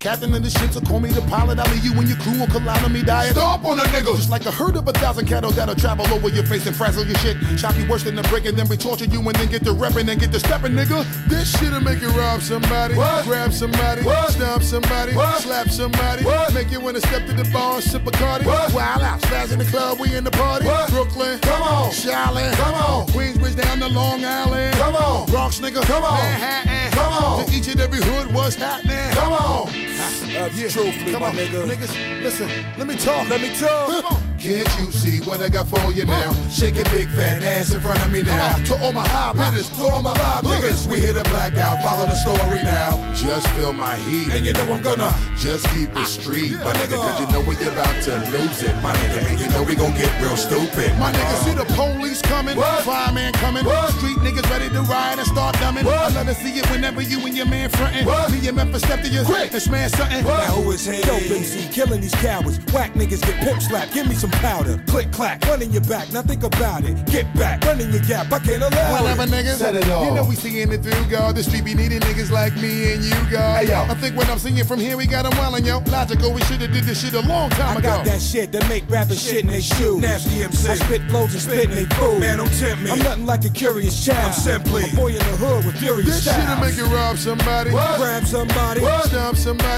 Captain 0.01 0.33
of 0.33 0.45
the 0.45 0.49
ship, 0.49 0.71
so 0.71 0.81
call 0.81 1.01
me 1.01 1.11
the 1.11 1.21
pilot. 1.23 1.59
I'll 1.59 1.69
leave 1.75 1.85
you 1.85 1.91
and 1.99 2.07
your 2.07 2.17
crew 2.19 2.39
will 2.39 2.47
collide 2.47 2.85
on 2.85 2.91
calamity 2.95 3.05
diet. 3.05 3.33
Stop 3.33 3.65
on 3.65 3.79
the 3.79 3.83
niggas! 3.83 4.15
Just 4.15 4.31
like 4.31 4.47
a 4.47 4.51
herd 4.53 4.77
of 4.77 4.87
a 4.87 4.93
thousand 4.93 5.27
cattle 5.27 5.51
that'll 5.51 5.75
travel 5.75 6.07
over 6.15 6.29
your 6.29 6.45
face 6.45 6.69
and 6.69 6.77
frazzle 6.77 7.05
your 7.05 7.19
shit. 7.19 7.37
Chop 7.59 7.77
you 7.77 7.85
worse 7.89 8.05
than 8.05 8.17
a 8.17 8.23
brick 8.31 8.47
and 8.47 8.57
then 8.57 8.69
we 8.69 8.77
torture 8.77 9.07
you 9.07 9.19
and 9.19 9.35
then 9.35 9.49
get 9.49 9.65
the 9.65 9.75
reppin' 9.75 10.09
and 10.09 10.21
get 10.21 10.31
the 10.31 10.39
steppin', 10.39 10.75
nigga. 10.77 11.03
This 11.27 11.51
shit'll 11.59 11.81
make 11.81 12.01
you 12.01 12.11
rob 12.11 12.43
somebody, 12.43 12.95
grab 12.95 13.53
somebody, 13.53 14.03
stomp 14.03 14.63
somebody, 14.63 15.15
slap 15.41 15.69
somebody, 15.69 16.25
make 16.55 16.71
you 16.71 16.81
wanna 16.81 17.01
step 17.01 17.27
to 17.27 17.33
the 17.33 17.51
bar 17.53 17.75
and 17.75 17.83
sip 17.83 18.07
a 18.07 18.13
cardi. 18.13 18.47
Wild 18.47 19.03
out, 19.03 19.21
spaz 19.23 19.51
in 19.51 19.59
the 19.59 19.65
club, 19.65 19.99
we 19.99 20.15
in 20.15 20.23
the 20.23 20.31
party. 20.31 20.65
Brooklyn, 20.91 21.41
come 21.41 21.61
on, 21.61 21.91
Shaolin, 21.91 22.53
come 22.53 22.75
on, 22.75 23.07
Queensbridge 23.09 23.57
down 23.57 23.81
to 23.81 23.89
Long 23.89 24.25
Island, 24.25 24.77
come 24.77 24.95
on, 24.95 25.29
Bronx 25.29 25.59
nigga, 25.59 25.83
come 25.83 26.05
on, 26.05 26.23
Manhattan, 26.23 26.93
come 26.93 27.13
on, 27.13 27.45
to 27.45 27.53
each 27.53 27.67
and 27.67 27.81
every 27.81 28.01
hood, 28.01 28.33
what's 28.33 28.55
happening? 28.55 29.11
Come 29.11 29.33
on. 29.33 29.88
Uh, 30.01 30.49
That's 30.55 30.73
truthfully, 30.73 31.11
Come 31.13 31.23
my 31.23 31.29
on, 31.29 31.35
nigga. 31.35 31.67
niggas, 31.67 32.23
listen, 32.23 32.49
let 32.79 32.87
me 32.87 32.95
talk. 32.97 33.29
Let 33.29 33.41
me 33.41 33.53
talk. 33.57 34.23
Can't 34.39 34.71
you 34.79 34.93
see 34.93 35.19
what 35.29 35.41
I 35.41 35.49
got 35.49 35.67
for 35.67 35.91
you 35.91 36.05
now? 36.05 36.33
Shake 36.49 36.77
a 36.79 36.85
big 36.95 37.09
fat 37.09 37.43
ass 37.43 37.75
in 37.75 37.81
front 37.81 37.99
of 38.07 38.13
me 38.13 38.23
now. 38.23 38.55
To 38.67 38.79
all 38.81 38.93
my 38.93 39.03
high 39.09 39.35
hitters, 39.35 39.69
to 39.71 39.83
all 39.83 40.01
my 40.01 40.13
live 40.13 40.45
niggas, 40.45 40.87
we 40.87 41.01
hit 41.01 41.17
a 41.17 41.25
blackout. 41.25 41.83
Follow 41.83 42.07
the 42.07 42.15
story 42.15 42.63
now. 42.63 42.95
Just 43.15 43.49
feel 43.59 43.73
my 43.73 43.97
heat, 44.07 44.31
and 44.31 44.47
you 44.47 44.53
know 44.53 44.73
I'm 44.73 44.81
gonna 44.81 45.13
just 45.37 45.67
keep 45.75 45.91
it 45.91 46.07
street, 46.07 46.53
my 46.63 46.73
nigga, 46.79 46.95
cause 47.03 47.19
you 47.19 47.27
know 47.35 47.41
we're 47.43 47.59
about 47.69 48.01
to 48.05 48.15
lose 48.31 48.63
it, 48.63 48.75
my 48.81 48.95
nigga, 48.95 49.27
and 49.29 49.41
you 49.41 49.49
know 49.51 49.65
we 49.65 49.75
gon' 49.75 49.91
get 49.99 50.15
real 50.23 50.37
stupid. 50.37 50.97
My 51.03 51.11
nigga, 51.11 51.35
see 51.43 51.55
the 51.55 51.67
police 51.75 52.23
coming, 52.23 52.57
fireman 52.57 53.33
coming, 53.35 53.65
street 53.99 54.19
niggas 54.23 54.49
ready 54.51 54.69
to 54.69 54.83
ride 54.83 55.19
and 55.19 55.27
start 55.27 55.57
dumbing. 55.57 55.83
I 55.85 56.15
love 56.15 56.27
to 56.27 56.35
see 56.35 56.57
it 56.61 56.71
whenever 56.71 57.03
you 57.03 57.19
and 57.27 57.37
your 57.37 57.47
man 57.47 57.71
frontin'. 57.71 58.07
Me 58.31 58.47
and 58.47 58.57
Memphis 58.57 58.83
step 58.83 59.03
to 59.03 59.09
you 59.09 59.27
and 59.27 59.63
smash 59.63 59.88
something. 59.91 60.25
Now 60.25 60.53
who 60.57 60.71
is 60.73 60.85
he? 60.87 61.01
Dope 61.03 61.23
MC, 61.23 61.69
killing 61.73 62.01
these 62.01 62.15
cowards. 62.17 62.59
Whack 62.73 62.93
niggas 62.95 63.23
get 63.23 63.37
pimp 63.41 63.63
slapped. 63.63 63.93
Give 63.95 64.09
me 64.09 64.15
some 64.15 64.31
powder. 64.31 64.83
Click 64.87 65.11
clack, 65.13 65.45
run 65.47 65.63
in 65.63 65.73
your 65.73 65.83
back. 65.83 66.13
Now 66.13 66.23
think 66.23 66.43
about 66.45 66.85
it. 66.85 66.95
Get 67.07 67.33
back, 67.35 67.65
run 67.65 67.81
in 67.81 67.91
your 67.93 68.03
gap. 68.03 68.33
I 68.33 68.39
can't 68.39 68.63
allow 68.63 69.03
Whatever, 69.03 69.23
it. 69.25 69.31
niggas. 69.31 69.57
Set 69.57 69.75
it 69.77 69.85
You 69.87 70.11
know 70.15 70.25
we 70.29 70.35
seeing 70.35 70.71
it 70.73 70.83
through, 70.83 71.05
God. 71.11 71.37
The 71.37 71.43
street 71.43 71.65
be 71.65 71.75
needing 71.75 72.01
niggas 72.01 72.31
like 72.31 72.55
me 72.57 72.93
and 72.93 73.05
you, 73.05 73.15
God. 73.31 73.65
Hey, 73.65 73.69
yo. 73.71 73.83
I 73.89 73.95
think 73.95 74.17
when 74.17 74.29
I'm 74.31 74.39
seeing 74.39 74.63
from 74.65 74.81
here, 74.81 74.97
we 74.97 75.07
got 75.07 75.23
them 75.25 75.33
wildin', 75.33 75.65
yo. 75.67 75.79
Logical, 75.91 76.33
we 76.33 76.41
shoulda 76.43 76.69
did 76.69 76.85
this 76.85 77.03
shit 77.03 77.15
a 77.15 77.21
long 77.27 77.51
time 77.51 77.77
I 77.77 77.81
ago. 77.81 77.89
got 77.97 78.05
that 78.07 78.21
shit 78.21 78.53
that 78.53 78.69
make 78.69 78.89
rappers 78.91 79.23
shit 79.23 79.41
in 79.45 79.47
they 79.49 79.61
shoes. 79.61 80.01
Nasty 80.01 80.43
MC. 80.43 80.69
I 80.71 80.75
spit 80.77 81.03
flows 81.11 81.33
and 81.33 81.43
spit 81.43 81.65
in 81.71 81.75
they 81.75 81.85
food. 81.97 82.21
Man, 82.21 82.39
don't 82.39 82.53
tempt 82.59 82.83
me. 82.83 82.91
I'm 82.91 82.99
nothing 83.01 83.27
like 83.27 83.45
a 83.45 83.51
curious 83.51 84.05
child. 84.05 84.27
I'm 84.27 84.33
simply 84.33 84.85
a 84.91 84.97
boy 84.97 85.09
in 85.09 85.19
the 85.19 85.37
hood 85.37 85.65
with 85.65 85.79
furious 85.79 86.07
This 86.07 86.25
shit'll 86.35 86.57
make 86.61 86.77
you 86.77 86.87
rob 86.87 87.17
somebody. 87.17 87.71
Grab 87.71 88.25
somebody. 88.25 88.81
Stomp 88.81 89.37
somebody. 89.37 89.78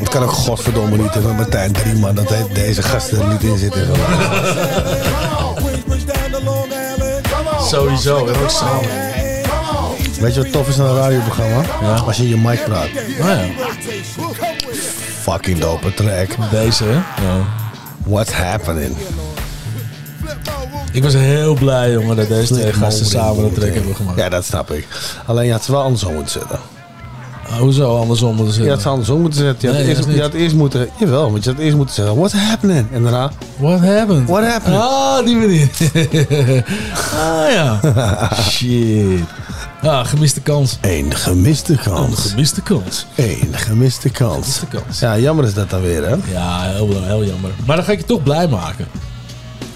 Ik 0.00 0.10
kan 0.10 0.22
ook 0.22 0.30
godverdomme 0.30 0.96
niet 0.96 1.14
hebben 1.14 1.34
Martijn 1.34 1.72
Drieman 1.72 2.14
dat 2.14 2.28
hij- 2.28 2.46
deze 2.52 2.82
gasten 2.82 3.20
er 3.20 3.28
niet 3.28 3.42
in 3.42 3.58
zitten. 3.58 3.88
Sowieso, 7.60 8.26
en 8.26 8.36
ook 8.42 8.50
samen. 8.50 8.88
Weet 10.20 10.34
je 10.34 10.42
wat 10.42 10.52
tof 10.52 10.68
is 10.68 10.80
aan 10.80 10.86
een 10.86 10.96
radioprogramma? 10.96 11.62
Als 12.06 12.16
je 12.16 12.22
in 12.22 12.28
je 12.28 12.36
mic 12.36 12.64
praat. 12.64 12.88
Ja, 13.18 13.38
Fucking 15.20 15.58
dope 15.58 15.94
track. 15.94 16.28
deze 16.50 16.84
hè. 16.84 16.92
Ja. 16.92 17.36
What's 18.04 18.32
happening? 18.32 18.96
Ik 20.92 21.02
was 21.02 21.12
heel 21.12 21.54
blij 21.54 21.90
jongen 21.92 22.16
dat 22.16 22.28
deze 22.28 22.54
twee 22.54 22.72
gasten 22.72 23.06
samen 23.06 23.44
een 23.44 23.52
track 23.52 23.74
hebben 23.74 23.96
gemaakt. 23.96 24.18
Ja, 24.18 24.28
dat 24.28 24.44
snap 24.44 24.70
ik. 24.70 24.86
Alleen 25.26 25.46
je 25.46 25.52
had 25.52 25.64
ze 25.64 25.72
wel 25.72 25.82
andersom 25.82 26.14
moeten 26.14 26.32
zetten. 26.40 26.58
Ah, 27.50 27.56
hoezo 27.58 27.98
andersom 28.00 28.28
moeten 28.34 28.46
Je 28.46 28.52
zetten? 28.52 28.72
had 28.72 28.82
ze 28.82 28.88
andersom 28.88 29.20
moeten 29.20 29.40
zetten. 29.40 29.68
Je 29.68 29.74
had, 29.76 29.84
Nee, 29.86 29.94
eerst, 29.96 30.08
je 30.14 30.20
had 30.20 30.32
eerst 30.32 30.54
moeten... 30.54 30.88
Jawel, 30.98 31.30
want 31.30 31.44
je 31.44 31.50
had 31.50 31.58
eerst 31.58 31.76
moeten 31.76 31.94
zeggen... 31.94 32.16
What's 32.16 32.34
happening? 32.34 32.86
En 32.92 33.02
daarna... 33.02 33.30
What 33.56 33.80
happened? 33.80 34.28
What 34.28 34.44
happened? 34.44 34.76
Ah, 34.80 35.24
die 35.24 35.36
manier. 35.36 35.68
ah 37.24 37.52
ja. 37.52 37.80
Shit. 38.50 39.20
Ah, 39.82 40.06
gemiste 40.06 40.40
kans. 40.40 40.78
Eén 40.80 41.14
gemiste 41.14 41.72
Een 41.72 41.78
kans. 41.78 42.20
gemiste 42.30 42.62
kans. 42.62 43.06
Eén 43.16 43.48
gemiste 43.52 44.08
kans. 44.10 44.32
Gemiste 44.58 44.66
kans. 44.66 44.98
Ja, 45.00 45.18
jammer 45.18 45.44
is 45.44 45.54
dat 45.54 45.70
dan 45.70 45.82
weer, 45.82 46.02
hè? 46.08 46.14
Ja, 46.32 46.60
heel, 46.62 46.88
heel 47.02 47.24
jammer. 47.24 47.50
Maar 47.66 47.76
dan 47.76 47.84
ga 47.84 47.92
ik 47.92 47.98
je 47.98 48.04
toch 48.04 48.22
blij 48.22 48.48
maken. 48.48 48.86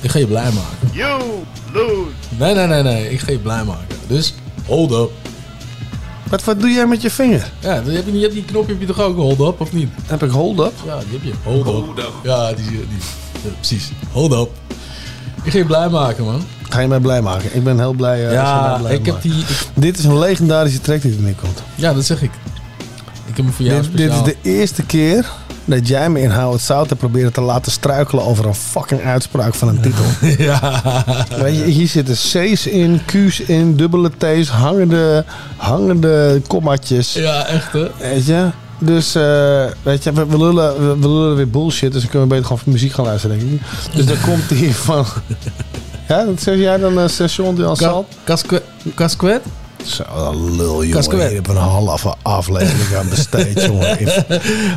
Ik 0.00 0.10
ga 0.10 0.18
je 0.18 0.26
blij 0.26 0.44
maken. 0.52 0.88
You 0.92 1.22
lose. 1.72 2.10
Nee, 2.38 2.54
nee, 2.54 2.66
nee, 2.66 2.82
nee. 2.82 3.10
Ik 3.10 3.20
ga 3.20 3.30
je 3.30 3.38
blij 3.38 3.64
maken. 3.64 3.86
Dus, 4.06 4.34
hold 4.66 4.92
up. 4.92 5.10
Wat, 6.30 6.44
wat 6.44 6.60
doe 6.60 6.70
jij 6.70 6.86
met 6.86 7.02
je 7.02 7.10
vinger? 7.10 7.50
Ja, 7.60 7.80
dan 7.80 7.94
heb 7.94 8.06
je, 8.06 8.12
je 8.12 8.20
hebt 8.20 8.32
die 8.34 8.44
knopje 8.44 8.72
heb 8.72 8.80
je 8.80 8.86
toch 8.86 9.00
ook 9.00 9.16
hold 9.16 9.40
up, 9.40 9.60
of 9.60 9.72
niet? 9.72 9.88
Heb 10.06 10.22
ik 10.22 10.30
hold 10.30 10.58
up? 10.58 10.72
Ja, 10.86 10.98
die 10.98 11.08
heb 11.12 11.22
je. 11.22 11.32
Hold 11.42 11.98
up. 11.98 12.12
Ja, 12.22 12.52
die, 12.52 12.64
die, 12.66 12.78
ja, 13.42 13.50
precies. 13.56 13.90
Hold 14.12 14.32
up. 14.32 14.50
Ik 15.42 15.52
ga 15.52 15.58
je 15.58 15.64
blij 15.64 15.88
maken, 15.88 16.24
man. 16.24 16.42
Ga 16.68 16.80
je 16.80 16.88
mij 16.88 17.00
blij 17.00 17.22
maken? 17.22 17.56
Ik 17.56 17.64
ben 17.64 17.78
heel 17.78 17.92
blij. 17.92 18.28
eh, 18.30 18.40
als 18.40 18.48
je 18.48 18.54
mij 18.60 18.70
ja, 18.70 18.78
blij 18.78 18.94
ik 18.94 19.06
heb 19.06 19.22
die... 19.22 19.32
ik- 19.32 19.46
Dit 19.74 19.98
is 19.98 20.04
een 20.04 20.18
legendarische 20.18 20.80
track 20.80 21.02
die 21.02 21.12
er 21.16 21.22
nu 21.22 21.34
komt. 21.42 21.62
ja, 21.74 21.92
dat 21.94 22.04
zeg 22.04 22.22
ik. 22.22 22.30
Ik 23.26 23.36
heb 23.36 23.44
hem 23.44 23.52
voor 23.54 23.64
jou 23.64 23.82
Dit, 23.82 23.96
dit 23.96 24.10
is 24.12 24.22
de 24.22 24.36
eerste 24.42 24.82
keer 24.86 25.30
dat 25.68 25.88
jij 25.88 26.10
me 26.10 26.20
in 26.20 26.30
Howard 26.30 26.60
Zout 26.60 26.88
hebt 26.88 27.00
proberen 27.00 27.32
te 27.32 27.40
laten 27.40 27.72
struikelen 27.72 28.24
over 28.24 28.46
een 28.46 28.54
fucking 28.54 29.04
uitspraak 29.04 29.54
van 29.54 29.68
een 29.68 29.80
titel. 29.80 30.04
ja. 30.44 30.82
Weet 31.42 31.56
je, 31.56 31.64
hier 31.64 31.86
zitten 31.86 32.14
C's 32.14 32.66
in, 32.66 33.00
Q's 33.06 33.40
in, 33.40 33.76
dubbele 33.76 34.10
T's, 34.18 34.48
hangende, 34.48 35.24
hangende 35.56 36.42
kommatjes. 36.46 37.12
Ja, 37.12 37.46
echt 37.46 37.72
hè? 37.72 37.86
Weet 37.98 38.26
je? 38.26 38.48
Dus, 38.78 39.14
eh, 39.14 39.64
weet 39.82 40.04
je, 40.04 40.12
we, 40.12 40.26
we 40.26 40.38
lullen, 40.38 40.88
we, 40.88 40.98
we 40.98 41.08
lullen 41.08 41.36
weer 41.36 41.50
bullshit, 41.50 41.92
dus 41.92 42.00
dan 42.00 42.10
kunnen 42.10 42.28
we 42.28 42.34
beter 42.34 42.46
gewoon 42.46 42.72
muziek 42.72 42.92
gaan 42.92 43.04
luisteren, 43.04 43.38
denk 43.38 43.50
ik. 43.50 43.60
Dus 43.94 44.06
dan 44.06 44.20
komt 44.20 44.48
die 44.48 44.74
van... 44.74 45.06
Ja, 46.08 46.24
dat 46.24 46.42
zeg 46.42 46.56
jij 46.56 46.76
dan, 46.76 46.98
uh, 46.98 47.08
Session 47.08 47.54
de 47.54 47.64
Ansalt? 47.64 48.06
Casquet? 48.94 49.42
Zo, 49.84 50.02
een 50.16 50.56
lul, 50.56 50.72
jongen. 50.84 50.90
Casquet. 50.90 51.28
Je 51.28 51.34
hebt 51.34 51.48
een 51.48 51.56
halve 51.56 52.14
aflevering 52.22 52.96
aan 52.98 53.08
besteed, 53.08 53.62
jongen. 53.66 53.98
In 54.00 54.08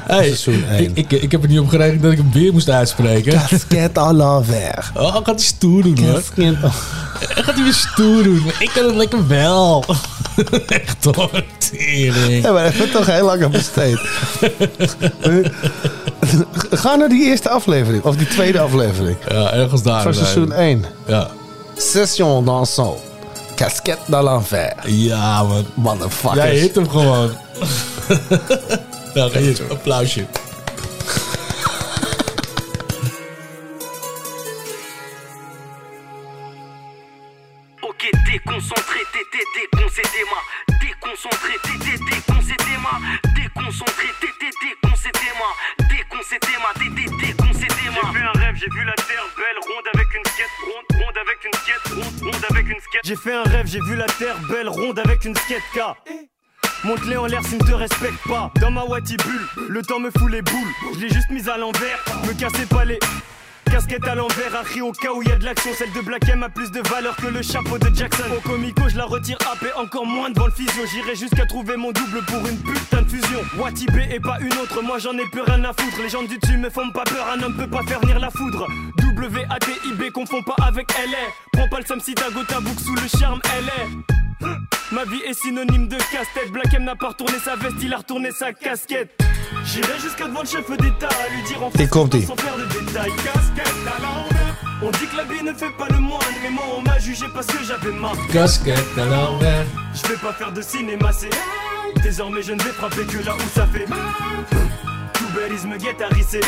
Hey, 0.04 0.24
seizoen 0.24 0.66
één. 0.70 0.92
ik, 0.94 1.12
ik, 1.12 1.22
ik 1.22 1.32
heb 1.32 1.44
er 1.44 1.50
niet 1.50 1.60
op 1.60 1.68
gerekend 1.70 2.02
dat 2.02 2.12
ik 2.12 2.18
hem 2.18 2.32
weer 2.32 2.54
moest 2.54 2.70
uitspreken. 2.70 3.32
Casquet 3.48 3.98
à 3.98 4.12
l'envers. 4.12 4.92
Oh, 4.98 5.14
gaat 5.16 5.26
hij 5.26 5.38
stoer 5.40 5.82
doen, 5.84 5.98
hoor. 5.98 6.22
Gaat 7.20 7.56
hij 7.56 7.64
weer 7.64 7.74
stoer 7.74 8.24
doen. 8.24 8.44
Ik 8.60 8.72
kan 8.74 8.86
het 8.86 8.96
lekker 8.96 9.28
wel. 9.28 9.86
Echt 10.68 11.06
hoor, 11.16 11.44
tering. 11.58 12.44
Ja, 12.44 12.52
maar 12.52 12.64
hebben 12.64 12.82
we 12.82 12.90
toch 12.90 13.06
heel 13.06 13.26
lang 13.26 13.44
aan 13.44 13.52
besteed. 13.52 14.00
Ga 16.72 16.96
naar 16.96 17.10
die 17.10 17.26
eerste 17.26 17.50
aflevering. 17.50 18.04
Of 18.04 18.16
die 18.16 18.28
tweede 18.28 18.60
aflevering. 18.60 19.18
Ja, 19.30 19.54
ergens 19.54 19.84
daar. 19.84 20.02
Van 20.02 20.14
seizoen 20.14 20.52
1. 20.54 20.86
Ja. 21.08 21.28
Session 21.78 22.46
dansant. 22.46 22.98
Casquette 23.62 24.06
de 24.08 24.18
l'enfer. 24.18 24.74
Ja, 24.86 25.44
man. 25.44 25.66
Motherfuckers. 25.76 26.44
Jij 26.44 26.56
hit 26.56 26.76
hem 26.76 26.90
gewoon. 26.90 27.32
nou, 29.14 29.38
hier, 29.38 29.62
applausje. 29.70 30.26
Ok, 37.82 38.02
déconcentré, 38.26 39.00
t'étais 39.12 39.46
déconcédé-moi. 39.58 40.42
Déconcentré, 40.80 41.54
t'étais 41.62 41.98
déconcédé-moi. 42.10 42.96
Déconcentré, 43.36 44.08
t'étais. 44.20 44.42
Déconcédé-moi, 45.90 46.72
t'étais 46.78 47.10
déconcédé-moi. 47.26 48.02
J'ai 48.06 48.20
vu 48.20 48.26
un 48.26 48.40
rêve, 48.40 48.56
j'ai 48.56 48.70
vu 48.70 48.84
la 48.86 48.94
terre 48.94 49.28
belle, 49.36 49.60
ronde 49.68 49.88
avec 49.94 50.08
une 50.14 50.26
skate, 50.26 50.58
ronde, 50.66 50.91
J'ai 53.04 53.16
fait 53.16 53.34
un 53.34 53.44
rêve, 53.44 53.66
j'ai 53.66 53.80
vu 53.80 53.96
la 53.96 54.06
terre 54.06 54.38
belle, 54.48 54.70
ronde 54.70 55.00
avec 55.00 55.26
une 55.26 55.36
skate 55.36 55.64
K. 55.74 55.80
Monte-les 56.84 57.18
en 57.18 57.26
l'air 57.26 57.44
s'ils 57.44 57.58
ne 57.58 57.68
te 57.68 57.74
respectent 57.74 58.28
pas. 58.28 58.52
Dans 58.60 58.70
ma 58.70 58.84
Wati 58.84 59.18
bulle, 59.18 59.68
le 59.70 59.82
temps 59.82 60.00
me 60.00 60.12
fout 60.12 60.32
les 60.32 60.44
boules. 60.44 60.72
Je 60.94 61.00
l'ai 61.00 61.10
juste 61.10 61.30
mise 61.32 61.50
à 61.50 61.58
l'envers, 61.58 61.98
me 62.28 62.34
cassez 62.34 62.66
pas 62.68 62.86
les. 62.86 63.00
Casquette 63.72 64.06
à 64.06 64.16
l'envers, 64.16 64.54
à 64.54 64.84
au 64.84 64.92
cas 64.92 65.12
où 65.14 65.24
de 65.24 65.46
l'action. 65.46 65.72
Celle 65.74 65.92
de 65.94 66.02
Black 66.02 66.28
M 66.28 66.44
a 66.44 66.50
plus 66.50 66.72
de 66.72 66.82
valeur 66.90 67.16
que 67.16 67.28
le 67.28 67.42
chapeau 67.42 67.78
de 67.78 67.90
Jackson. 67.96 68.26
Au 68.36 68.42
comico, 68.42 68.90
je 68.90 68.98
la 68.98 69.06
retire 69.06 69.38
AP 69.50 69.66
encore 69.78 70.06
moins 70.06 70.30
devant 70.30 70.48
le 70.48 70.52
physio. 70.52 70.84
J'irai 70.92 71.16
jusqu'à 71.16 71.46
trouver 71.46 71.78
mon 71.78 71.92
double 71.92 72.22
pour 72.26 72.46
une 72.48 72.58
putain 72.58 73.02
de 73.02 73.10
fusion. 73.10 73.40
Wati 73.58 73.86
B 73.86 74.00
et 74.12 74.20
pas 74.20 74.40
une 74.42 74.54
autre, 74.54 74.82
moi 74.84 75.00
j'en 75.00 75.14
ai 75.14 75.26
plus 75.32 75.42
rien 75.42 75.64
à 75.64 75.74
foutre. 75.74 76.02
Les 76.02 76.10
gens 76.10 76.24
du 76.24 76.38
dessus 76.38 76.58
me 76.58 76.70
font 76.70 76.92
pas 76.92 77.06
peur, 77.06 77.26
un 77.34 77.42
homme 77.44 77.56
peut 77.56 77.70
pas 77.70 77.84
faire 77.84 78.02
venir 78.02 78.20
la 78.20 78.30
foudre. 78.30 78.68
W-A-T-I-B, 78.98 80.12
confond 80.12 80.44
pas 80.44 80.56
avec 80.66 80.92
LA. 80.92 81.32
Prends 81.54 81.70
pas 81.70 81.80
le 81.80 81.86
sam 81.86 82.00
si 82.02 82.14
ta 82.14 82.30
goutte 82.30 82.52
à 82.52 82.60
bouc 82.60 82.78
sous 82.80 82.96
le 82.96 83.08
charme, 83.20 83.40
LA. 83.46 84.31
Ma 84.92 85.06
vie 85.06 85.22
est 85.28 85.34
synonyme 85.34 85.88
de 85.88 85.96
casse-tête. 85.96 86.52
Black 86.52 86.74
M 86.74 86.84
n'a 86.84 86.96
pas 86.96 87.10
retourné 87.10 87.38
sa 87.44 87.56
veste, 87.56 87.78
il 87.82 87.94
a 87.94 87.98
retourné 87.98 88.32
sa 88.32 88.52
casquette. 88.54 89.10
J'irai 89.66 90.00
jusqu'à 90.00 90.28
devant 90.28 90.42
le 90.42 90.48
chef 90.48 90.70
d'État 90.70 91.08
à 91.08 91.30
lui 91.34 91.44
dire 91.44 91.64
en 91.64 91.70
komt-ie. 91.70 92.24
sans 92.24 92.36
faire 92.36 92.58
de 92.58 92.66
détails. 92.66 93.12
Casquette 93.24 93.88
à 93.88 94.02
l'envers. 94.02 94.56
On 94.84 94.90
dit 94.92 95.08
que 95.08 95.18
la 95.18 95.24
vie 95.24 95.44
ne 95.44 95.54
fait 95.54 95.72
pas 95.78 95.88
le 95.90 96.00
moine, 96.00 96.20
mais 96.44 96.50
moi 96.50 96.64
on 96.78 96.82
m'a 96.82 96.98
jugé 97.00 97.26
parce 97.34 97.48
que 97.48 97.64
j'avais 97.64 97.92
marre. 97.92 98.18
Casquette 98.34 98.98
à 98.98 99.06
l'envers. 99.06 99.66
Je 99.94 100.08
vais 100.10 100.18
pas 100.18 100.34
faire 100.34 100.52
de 100.52 100.62
cinéma, 100.62 101.12
c'est 101.12 101.30
Désormais 102.02 102.42
je 102.42 102.54
ne 102.54 102.62
vais 102.64 102.72
frapper 102.72 103.06
que 103.06 103.24
là 103.26 103.36
où 103.36 103.50
ça 103.54 103.68
fait 103.68 103.86
Tout 105.14 105.28
bellisme 105.36 105.78
guette 105.78 106.02
à 106.02 106.08
risser 106.14 106.42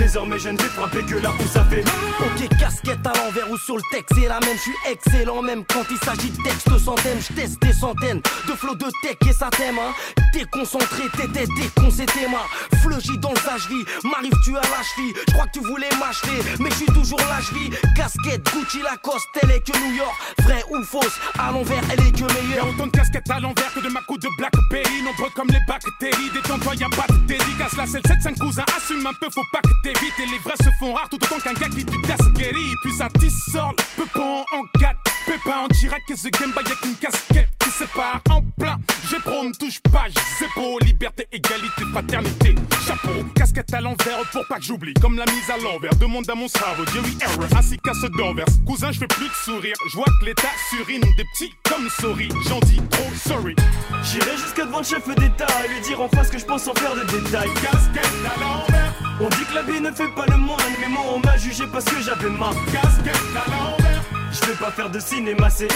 Désormais 0.00 0.38
je 0.38 0.48
ne 0.48 0.56
vais 0.56 0.68
frapper 0.68 1.02
que 1.02 1.16
là 1.16 1.30
où 1.38 1.46
ça 1.46 1.62
fait 1.64 1.84
Ok, 2.20 2.48
casquette 2.58 3.06
à 3.06 3.12
l'envers 3.18 3.50
ou 3.50 3.58
sur 3.58 3.76
le 3.76 3.82
texte, 3.92 4.14
c'est 4.14 4.28
la 4.28 4.40
même, 4.40 4.56
je 4.56 4.62
suis 4.62 4.76
excellent 4.90 5.42
même 5.42 5.62
quand 5.66 5.84
il 5.90 5.98
s'agit 5.98 6.30
de 6.30 6.42
texte 6.42 6.70
centaines, 6.78 7.18
je 7.20 7.34
teste 7.34 7.60
des 7.60 7.72
centaines 7.74 8.22
de 8.48 8.52
flots 8.54 8.74
de 8.74 8.86
tech 9.02 9.16
et 9.28 9.32
ça 9.32 9.50
t'aime, 9.50 9.78
hein. 9.78 9.92
Déconcentré, 10.32 11.02
t'étais 11.16 11.46
déconcété, 11.60 12.26
moi. 12.28 12.46
Fleugy 12.82 13.18
dans 13.18 13.30
le 13.30 13.68
vie 13.68 13.84
m'arrive 14.04 14.32
tu 14.44 14.56
à 14.56 14.60
la 14.60 14.82
cheville. 14.82 15.12
Je 15.28 15.32
crois 15.34 15.46
que 15.46 15.58
tu 15.58 15.60
voulais 15.60 15.90
m'acheter, 15.98 16.56
mais 16.58 16.70
je 16.70 16.76
suis 16.76 16.86
toujours 16.86 17.20
la 17.28 17.40
cheville. 17.42 17.70
Casquette, 17.94 18.42
Gucci, 18.54 18.80
Lacoste, 18.82 19.28
elle 19.42 19.50
est 19.50 19.60
que 19.60 19.76
New 19.78 19.96
York. 19.96 20.14
Vrai 20.44 20.62
ou 20.70 20.82
fausse, 20.84 21.18
à 21.38 21.50
l'envers, 21.50 21.82
elle 21.92 22.06
est 22.06 22.12
que 22.12 22.20
Y'a 22.20 22.26
meilleure. 22.26 22.68
autant 22.68 22.86
de 22.86 22.92
casquettes 22.92 23.30
à 23.30 23.40
l'envers 23.40 23.72
que 23.74 23.80
de 23.80 23.88
ma 23.88 24.00
coupe 24.02 24.20
de 24.20 24.28
Blackberry 24.38 25.02
Nombreux 25.02 25.30
comme 25.34 25.48
les 25.48 25.60
bactéries, 25.66 26.30
détends-toi 26.34 26.74
y'a 26.76 26.88
pas 26.90 27.06
de 27.12 27.18
dédicace 27.26 27.76
Là 27.76 27.84
c'est 27.86 28.06
le 28.06 28.14
7-5 28.14 28.38
cousin, 28.38 28.64
assume 28.76 29.06
un 29.06 29.14
peu, 29.14 29.28
faut 29.32 29.40
pas 29.52 29.60
que 29.62 29.89
t'évites 29.92 30.18
Et 30.18 30.26
les 30.26 30.38
vrais 30.38 30.56
se 30.56 30.70
font 30.78 30.94
rares 30.94 31.08
tout 31.08 31.16
autant 31.16 31.38
qu'un 31.40 31.54
gars 31.54 31.68
qui 31.68 31.84
du 31.84 31.98
Gasqueri 32.02 32.74
Puis 32.82 32.92
ça 32.92 33.08
tissort, 33.18 33.74
peu 33.96 34.06
pas 34.06 34.44
en 34.52 34.78
4 34.78 34.96
Pépin 35.26 35.58
en 35.64 35.68
direct 35.68 36.08
que 36.08 36.14
The 36.14 36.32
Game 36.40 36.50
Boy 36.52 36.64
avec 36.64 36.84
une 36.84 36.96
casquette 36.96 37.48
qui 37.60 37.70
sépare. 37.70 38.20
En 38.30 38.42
plein 38.58 38.78
J'ai 39.08 39.18
pro, 39.18 39.42
me 39.44 39.52
touche 39.52 39.80
pas, 39.92 40.06
j'ai 40.08 40.46
beau 40.56 40.78
Liberté, 40.80 41.26
égalité, 41.30 41.82
fraternité. 41.92 42.54
Chapeau, 42.86 43.24
casquette 43.34 43.72
à 43.74 43.80
l'envers 43.80 44.18
pour 44.32 44.46
pas 44.48 44.56
que 44.56 44.64
j'oublie. 44.64 44.94
Comme 44.94 45.16
la 45.16 45.26
mise 45.26 45.50
à 45.50 45.58
l'envers, 45.58 45.94
demande 45.96 46.28
à 46.28 46.34
mon 46.34 46.48
cerveau 46.48 46.84
Jerry 46.92 47.16
Error, 47.20 47.46
ainsi 47.56 47.76
qu'à 47.78 47.92
ce 47.94 48.06
d'envers 48.06 48.46
Cousin, 48.66 48.92
je 48.92 48.98
fais 48.98 49.06
plus 49.06 49.28
de 49.28 49.34
sourire, 49.44 49.76
je 49.90 49.96
vois 49.96 50.06
que 50.20 50.26
l'état 50.26 50.48
surine 50.70 51.02
Des 51.16 51.24
petits 51.34 51.52
comme 51.68 51.88
sorry, 52.00 52.28
j'en 52.48 52.60
dis 52.60 52.80
trop 52.90 53.10
sorry. 53.14 53.54
J'irai 54.02 54.36
jusqu'à 54.36 54.64
devant 54.64 54.78
le 54.78 54.84
chef 54.84 55.06
d'État 55.06 55.46
à 55.46 55.66
lui 55.66 55.80
dire 55.82 56.00
en 56.00 56.08
face 56.08 56.30
que 56.30 56.38
je 56.38 56.44
pense 56.44 56.64
sans 56.64 56.74
faire 56.74 56.94
de 56.94 57.02
détails. 57.02 57.50
Casquette 57.62 58.10
à 58.24 58.40
l'envers 58.40 59.09
On 59.22 59.28
dit 59.28 59.44
que 59.44 59.54
la 59.54 59.62
vie 59.62 59.80
ne 59.80 59.90
fait 59.90 60.08
pas 60.08 60.24
le 60.30 60.36
moine, 60.38 60.58
mais 60.80 60.88
moi 60.88 61.02
on 61.14 61.18
m'a 61.18 61.36
jugé 61.36 61.64
parce 61.70 61.84
que 61.84 62.00
j'avais 62.00 62.30
marre 62.30 62.54
Casquette 62.72 63.14
à 63.36 63.50
l'envers. 63.50 64.02
Je 64.32 64.46
vais 64.46 64.56
pas 64.56 64.70
faire 64.70 64.88
de 64.88 64.98
cinéma, 64.98 65.50
c'est 65.50 65.68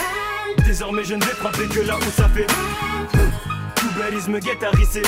Désormais 0.65 1.05
je 1.05 1.15
ne 1.15 1.25
vais 1.25 1.33
frapper 1.33 1.67
que 1.67 1.81
là 1.81 1.97
où 1.99 2.11
ça 2.11 2.29
fait 2.29 2.47
Tout 3.75 3.91
bellisme 3.99 4.39
guette 4.39 4.63
à 4.63 4.71
risser 4.71 5.03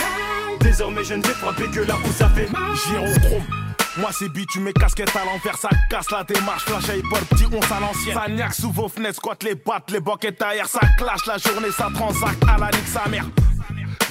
Désormais 0.61 1.05
je 1.05 1.14
ne 1.14 1.22
vais 1.22 1.32
frapper 1.34 1.68
que 1.70 1.80
là 1.80 1.95
où 2.05 2.12
ça 2.12 2.28
fait 2.28 2.49
Gyrochrome. 2.49 3.65
Moi 3.99 4.11
c'est 4.12 4.28
bitume, 4.28 4.72
casquette 4.74 5.14
à 5.16 5.24
l'envers, 5.24 5.57
ça 5.57 5.70
casse 5.88 6.11
la 6.11 6.22
démarche, 6.24 6.64
flash 6.64 6.97
hip-hop, 6.97 7.20
petit 7.30 7.47
on 7.51 7.61
à 7.74 7.80
l'ancienne. 7.80 8.14
Ça 8.14 8.28
niaque 8.28 8.55
sous 8.55 8.70
vos 8.70 8.88
fenêtres, 8.88 9.16
squatte 9.16 9.42
les 9.42 9.55
battes, 9.55 9.90
les 9.90 10.01
boquettes 10.01 10.42
ailleurs, 10.42 10.68
ça 10.68 10.80
clash 10.99 11.24
la 11.26 11.38
journée, 11.38 11.70
ça 11.70 11.88
transacte 11.94 12.42
à 12.47 12.59
la 12.59 12.70
nique 12.70 12.88
sa 12.88 13.09
mère. 13.09 13.24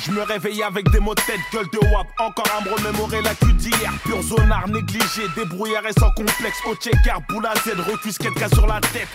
Je 0.06 0.12
me 0.12 0.22
réveille 0.22 0.62
avec 0.64 0.90
des 0.92 1.00
mots 1.00 1.16
de 1.16 1.22
tête, 1.22 1.40
gueule 1.52 1.68
de 1.72 1.80
wap, 1.94 2.08
encore 2.20 2.46
à 2.58 2.64
me 2.64 2.76
remémorer 2.76 3.22
la 3.22 3.34
cul 3.36 3.54
d'hier. 3.54 3.92
Pur 4.04 4.22
zonard, 4.22 4.68
négligé, 4.68 5.24
débrouillard 5.36 5.86
et 5.86 5.94
sans 6.00 6.12
complexe. 6.12 6.60
Au 6.68 6.76
checker, 6.76 7.14
boule 7.30 7.46
à 7.46 7.56
Z, 7.56 7.80
recus, 7.80 8.18
cas 8.18 8.50
sur 8.50 8.68
la 8.68 8.82
tête. 8.82 9.08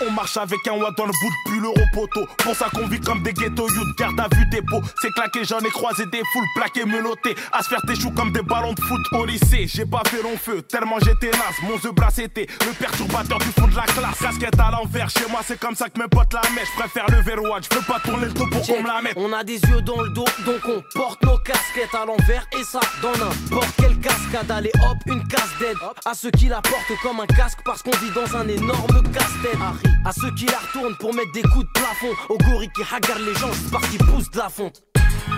On 0.00 0.12
marche 0.12 0.36
avec 0.36 0.66
un 0.68 0.72
watt 0.72 0.96
dans 0.96 1.06
le 1.06 1.12
bout 1.12 1.30
de 1.30 1.50
pull 1.50 1.64
euro 1.64 1.80
poteau. 1.92 2.26
Pour 2.38 2.54
ça 2.54 2.66
qu'on 2.72 2.86
vit 2.86 3.00
comme 3.00 3.22
des 3.22 3.32
ghetto 3.32 3.68
youth, 3.68 3.98
garde 3.98 4.20
à 4.20 4.28
vue 4.34 4.46
dépôt. 4.46 4.80
C'est 5.02 5.10
claqué, 5.12 5.44
j'en 5.44 5.58
ai 5.58 5.70
croisé 5.70 6.06
des 6.06 6.22
foules 6.32 6.46
plaquées, 6.54 6.84
menottées. 6.84 7.34
À 7.52 7.62
se 7.62 7.68
faire 7.68 7.82
tes 7.86 7.96
choux 7.96 8.12
comme 8.12 8.30
des 8.30 8.42
ballons 8.42 8.74
de 8.74 8.80
foot 8.80 9.00
au 9.12 9.24
lycée. 9.24 9.66
J'ai 9.66 9.86
pas 9.86 10.02
fait 10.08 10.22
long 10.22 10.36
feu, 10.36 10.62
tellement 10.62 10.98
j'étais 11.00 11.30
naze. 11.30 11.56
Mon 11.62 11.74
œuf 11.74 11.94
bras 11.94 12.10
c'était 12.10 12.46
le 12.60 12.72
perturbateur 12.74 13.38
du 13.38 13.48
fond 13.48 13.66
de 13.66 13.74
la 13.74 13.82
classe. 13.82 14.18
Casquette 14.20 14.60
à 14.60 14.70
l'envers, 14.70 15.10
chez 15.10 15.26
moi 15.30 15.40
c'est 15.44 15.58
comme 15.58 15.74
ça 15.74 15.88
que 15.88 15.98
mes 16.00 16.08
potes 16.08 16.32
la 16.32 16.42
mettent. 16.50 16.68
Je 16.76 16.80
préfère 16.80 17.06
le 17.08 17.22
verrouage, 17.22 17.64
je 17.70 17.76
veux 17.76 17.84
pas 17.84 17.98
tourner 18.00 18.26
le 18.26 18.32
dos 18.32 18.46
pour 18.46 18.66
qu'on 18.66 18.82
me 18.82 18.86
la 18.86 19.02
mette. 19.02 19.14
On 19.16 19.32
a 19.32 19.42
des 19.42 19.60
yeux 19.60 19.82
dans 19.82 20.00
le 20.00 20.10
dos, 20.10 20.26
donc 20.46 20.60
on 20.66 20.82
porte 20.96 21.22
nos 21.24 21.38
casquettes 21.38 21.94
à 21.94 22.04
l'envers 22.04 22.46
et 22.58 22.62
ça 22.62 22.80
dans 23.02 23.12
n'importe 23.12 23.68
quelle 23.76 23.98
cascade. 23.98 24.50
Allez 24.50 24.72
hop, 24.76 24.98
une 25.06 25.26
casse 25.26 25.50
d'aide 25.58 25.76
à 26.04 26.14
ceux 26.14 26.30
qui 26.30 26.46
la 26.46 26.62
portent 26.62 27.00
comme 27.02 27.20
un 27.20 27.26
casque 27.26 27.58
parce 27.64 27.82
qu'on 27.82 27.96
vit 27.98 28.10
dans 28.14 28.36
un 28.36 28.46
énorme 28.46 29.02
casse-tête. 29.12 29.87
À 30.04 30.12
ceux 30.12 30.30
qui 30.34 30.46
la 30.46 30.58
retournent 30.58 30.96
pour 30.96 31.14
mettre 31.14 31.32
des 31.32 31.42
coups 31.42 31.64
de 31.66 31.70
plafond. 31.72 32.14
Aux 32.28 32.38
gorilles 32.38 32.70
qui 32.74 32.82
regardent 32.82 33.26
les 33.26 33.34
gens 33.34 33.52
juste 33.52 33.70
parce 33.70 33.86
qu'ils 33.88 33.98
poussent 33.98 34.30
de 34.30 34.38
la 34.38 34.48
fonte. 34.48 34.82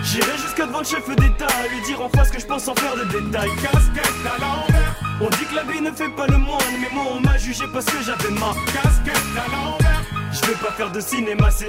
J'irai 0.03 0.37
jusqu'à 0.37 0.65
devant 0.65 0.79
le 0.79 0.85
chef 0.85 1.05
d'État 1.09 1.47
à 1.47 1.67
lui 1.67 1.81
dire 1.85 2.01
en 2.01 2.09
face 2.09 2.31
que 2.31 2.39
je 2.39 2.45
pense 2.45 2.63
sans 2.63 2.75
faire 2.75 2.95
de 2.95 3.03
détails. 3.05 3.49
Casquette 3.61 4.25
à 4.25 4.39
l'envers, 4.41 4.95
On 5.21 5.29
dit 5.29 5.45
que 5.49 5.55
la 5.55 5.63
vie 5.63 5.81
ne 5.81 5.91
fait 5.91 6.09
pas 6.09 6.27
le 6.27 6.37
moine, 6.37 6.59
mais 6.79 6.89
moi 6.93 7.03
on 7.11 7.19
m'a 7.19 7.37
jugé 7.37 7.65
parce 7.73 7.85
que 7.85 8.01
j'avais 8.03 8.31
marre. 8.31 8.55
casquette 8.73 9.15
à 9.37 9.51
l'envers. 9.51 10.01
Je 10.31 10.47
vais 10.47 10.55
pas 10.55 10.71
faire 10.71 10.91
de 10.91 10.99
cinéma, 11.01 11.51
c'est 11.51 11.67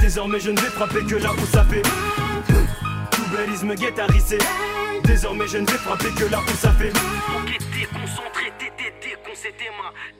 Désormais 0.00 0.38
je 0.40 0.50
ne 0.50 0.60
vais 0.60 0.68
frapper 0.68 1.04
que 1.04 1.16
là 1.16 1.30
où 1.32 1.46
ça 1.46 1.64
fait 1.64 1.82
Tout 3.10 3.36
bellisme 3.36 3.74
guette 3.74 3.98
à 3.98 4.06
risser 4.06 4.38
Désormais 5.04 5.48
je 5.48 5.58
ne 5.58 5.66
vais 5.66 5.78
frapper 5.78 6.10
que 6.10 6.24
là 6.30 6.38
où 6.40 6.56
ça 6.56 6.72
fait 6.72 6.90
Ok, 6.90 7.58
déconcentré, 7.74 8.52
t'étais 8.58 8.94
déconcédé-moi. 9.02 9.92
Déconcédé-moi. 9.92 10.19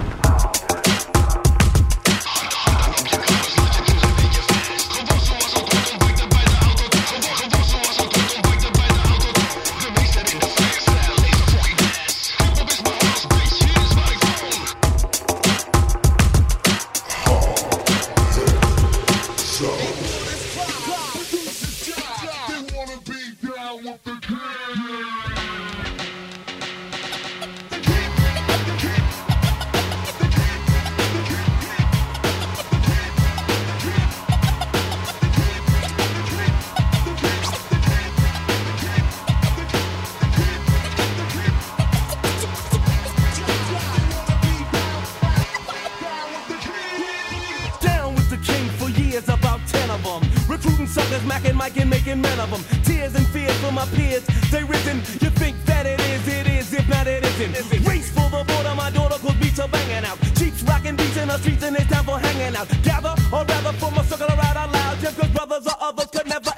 suckers, 50.91 51.23
mackin', 51.25 51.55
Mike 51.55 51.77
and 51.77 51.89
making 51.89 52.21
men 52.21 52.39
of 52.39 52.51
them. 52.51 52.63
Tears 52.83 53.15
and 53.15 53.25
fears 53.27 53.57
for 53.63 53.71
my 53.71 53.85
peers, 53.95 54.23
they 54.51 54.63
risen. 54.63 54.97
You 55.23 55.29
think 55.41 55.55
that 55.65 55.85
it 55.85 55.99
is, 56.11 56.27
it 56.27 56.47
is, 56.47 56.73
if 56.73 56.87
not 56.89 57.07
it 57.07 57.23
isn't. 57.23 57.87
Race 57.87 58.09
for 58.09 58.27
the 58.29 58.43
border, 58.43 58.75
my 58.75 58.91
daughter 58.91 59.17
could 59.19 59.39
beats 59.39 59.59
are 59.59 59.67
banging 59.69 60.05
out. 60.05 60.17
Cheeks 60.35 60.63
rocking 60.63 60.95
beats 60.95 61.17
in 61.17 61.27
the 61.29 61.37
streets 61.37 61.63
and 61.63 61.75
it's 61.77 61.89
time 61.89 62.03
for 62.03 62.19
hanging 62.19 62.55
out. 62.55 62.67
Gather, 62.83 63.15
or 63.31 63.43
rather, 63.45 63.73
for 63.79 63.91
my 63.91 64.03
circle 64.03 64.27
around 64.27 64.57
out 64.57 64.71
loud. 64.71 64.99
Just 64.99 65.17
cause 65.17 65.29
brothers 65.29 65.65
or 65.65 65.77
others 65.79 66.07
could 66.11 66.27
never 66.27 66.51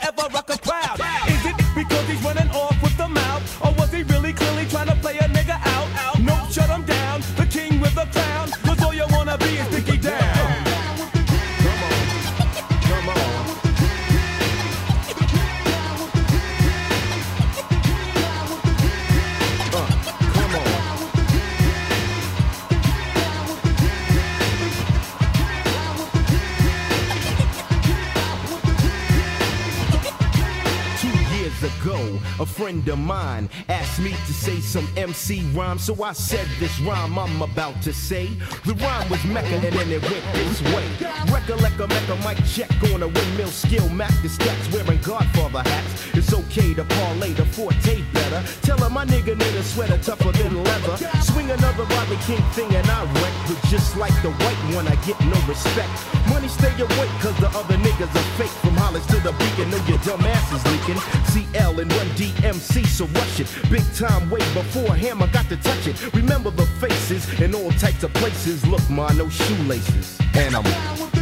friend 32.54 32.88
of 32.88 33.00
mine 33.00 33.50
asked 33.68 34.00
me 34.00 34.12
to 34.12 34.34
say 34.34 34.60
some 34.60 34.88
MC 34.96 35.42
rhyme, 35.56 35.80
so 35.80 36.04
I 36.04 36.14
said 36.14 36.48
this 36.60 36.80
rhyme 36.82 37.18
I'm 37.18 37.42
about 37.42 37.82
to 37.82 37.92
say. 37.92 38.28
The 38.66 38.76
rhyme 38.76 39.10
was 39.10 39.24
Mecca 39.26 39.56
and 39.56 39.74
then 39.74 39.92
it 39.92 40.02
went 40.04 40.24
this 40.34 40.62
way. 40.74 40.88
Recollect 41.32 41.80
a 41.80 41.88
Mecca 41.88 42.16
mic 42.24 42.38
check 42.46 42.72
on 42.94 43.02
a 43.02 43.08
windmill 43.08 43.48
skill, 43.48 43.90
Mac 43.90 44.14
the 44.22 44.30
steps 44.30 44.72
wearing 44.72 45.02
Godfather 45.02 45.68
hats. 45.68 46.13
It's 46.24 46.34
okay 46.34 46.74
to 46.74 46.86
parlay 46.86 47.34
the 47.34 47.44
forte 47.44 48.02
better. 48.14 48.42
Tell 48.62 48.78
her 48.78 48.90
my 48.90 49.04
nigga 49.06 49.36
need 49.38 49.56
a 49.60 49.64
sweater 49.64 49.98
tougher 49.98 50.32
than 50.32 50.64
leather. 50.64 50.96
Swing 51.22 51.52
another 51.52 51.86
Bobby 51.86 52.16
King 52.24 52.42
thing 52.56 52.74
and 52.74 52.88
I 52.90 53.04
wreck. 53.20 53.34
But 53.46 53.60
just 53.70 53.98
like 53.98 54.16
the 54.22 54.32
white 54.32 54.62
one, 54.74 54.88
I 54.88 54.96
get 55.04 55.20
no 55.20 55.38
respect. 55.46 55.92
Money 56.30 56.48
stay 56.48 56.74
awake, 56.80 57.14
cause 57.20 57.38
the 57.44 57.50
other 57.60 57.76
niggas 57.76 58.16
are 58.16 58.30
fake. 58.40 58.56
From 58.64 58.76
Hollis 58.78 59.06
to 59.08 59.20
the 59.20 59.34
beacon, 59.34 59.70
know 59.70 59.84
your 59.86 59.98
dumb 60.00 60.22
ass 60.22 60.48
is 60.56 60.64
leaking. 60.72 61.00
CL 61.34 61.80
and 61.82 61.92
1DMC, 61.92 62.86
so 62.88 63.06
rush 63.20 63.42
it. 63.42 63.50
Big 63.70 63.84
time 63.94 64.30
way 64.30 64.40
before 64.54 64.96
Hammer 64.96 65.28
got 65.28 65.50
to 65.50 65.58
touch 65.58 65.88
it. 65.88 66.14
Remember 66.14 66.52
the 66.52 66.66
faces 66.80 67.28
in 67.42 67.54
all 67.54 67.72
types 67.72 68.04
of 68.04 68.14
places. 68.14 68.66
Look, 68.66 68.88
ma, 68.90 69.12
no 69.12 69.28
shoelaces. 69.28 70.18
And 70.36 70.56
I'm. 70.56 71.13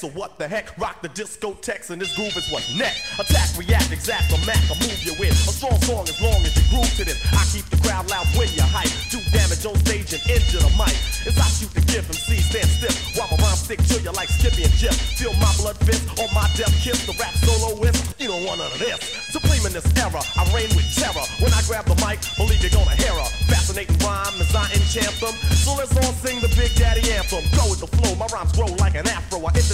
So 0.00 0.08
what 0.16 0.38
the 0.38 0.48
heck? 0.48 0.72
Rock 0.80 1.02
the 1.02 1.12
discotheques 1.12 1.90
and 1.90 2.00
this 2.00 2.16
groove 2.16 2.32
is 2.32 2.48
what's 2.48 2.72
next. 2.72 3.04
Attack, 3.20 3.52
react, 3.60 3.92
exact, 3.92 4.32
or 4.32 4.40
mac, 4.48 4.56
or 4.72 4.80
move 4.80 4.96
you 5.04 5.12
with 5.20 5.36
A 5.44 5.52
strong 5.52 5.76
song 5.84 6.08
as 6.08 6.16
long 6.24 6.40
as 6.40 6.56
you 6.56 6.64
groove 6.72 6.88
to 6.96 7.04
this. 7.04 7.20
I 7.36 7.44
keep 7.52 7.68
the 7.68 7.76
crowd 7.84 8.08
loud 8.08 8.24
when 8.32 8.48
you 8.48 8.64
hype. 8.64 8.88
Do 9.12 9.20
damage 9.28 9.60
on 9.68 9.76
stage 9.84 10.16
and 10.16 10.24
injure 10.24 10.64
the 10.64 10.72
mic. 10.80 10.96
It's 11.28 11.36
I 11.36 11.44
shoot 11.52 11.68
the 11.76 11.84
gift, 11.84 12.16
see 12.16 12.40
stand 12.40 12.72
stiff. 12.80 12.96
While 13.12 13.28
my 13.28 13.44
rhymes 13.44 13.60
stick 13.60 13.84
to 13.92 14.00
you 14.00 14.08
like 14.16 14.32
Skippy 14.32 14.64
and 14.64 14.72
Jip. 14.80 14.96
Feel 15.20 15.36
my 15.36 15.52
blood 15.60 15.76
fist 15.84 16.08
on 16.16 16.32
my 16.32 16.48
death 16.56 16.72
kiss. 16.80 17.04
The 17.04 17.12
rap 17.20 17.36
soloist, 17.44 18.00
you 18.16 18.32
don't 18.32 18.48
want 18.48 18.64
none 18.64 18.72
of 18.72 18.80
this. 18.80 19.04
Supreme 19.28 19.68
in 19.68 19.76
this 19.76 19.84
era, 20.00 20.24
I 20.40 20.48
reign 20.56 20.72
with 20.72 20.88
terror. 20.96 21.28
When 21.44 21.52
I 21.52 21.60
grab 21.68 21.84
the 21.84 22.00
mic, 22.00 22.24
believe 22.40 22.64
you're 22.64 22.72
gonna 22.72 22.96
hear 22.96 23.12
her. 23.12 23.28
Fascinating 23.52 24.00
rhyme 24.00 24.40
as 24.40 24.48
I 24.56 24.64
enchant 24.72 25.12
them. 25.20 25.36
So 25.60 25.76
let's 25.76 25.92
all 25.92 26.16
sing 26.24 26.40
the 26.40 26.48
Big 26.56 26.72
Daddy 26.80 27.04
anthem. 27.12 27.44
Go 27.52 27.68
with 27.68 27.84
the 27.84 27.90
flow, 28.00 28.16
my 28.16 28.32
rhymes 28.32 28.56
grow 28.56 28.72
like 28.80 28.96
an 28.96 29.04
apple. 29.04 29.29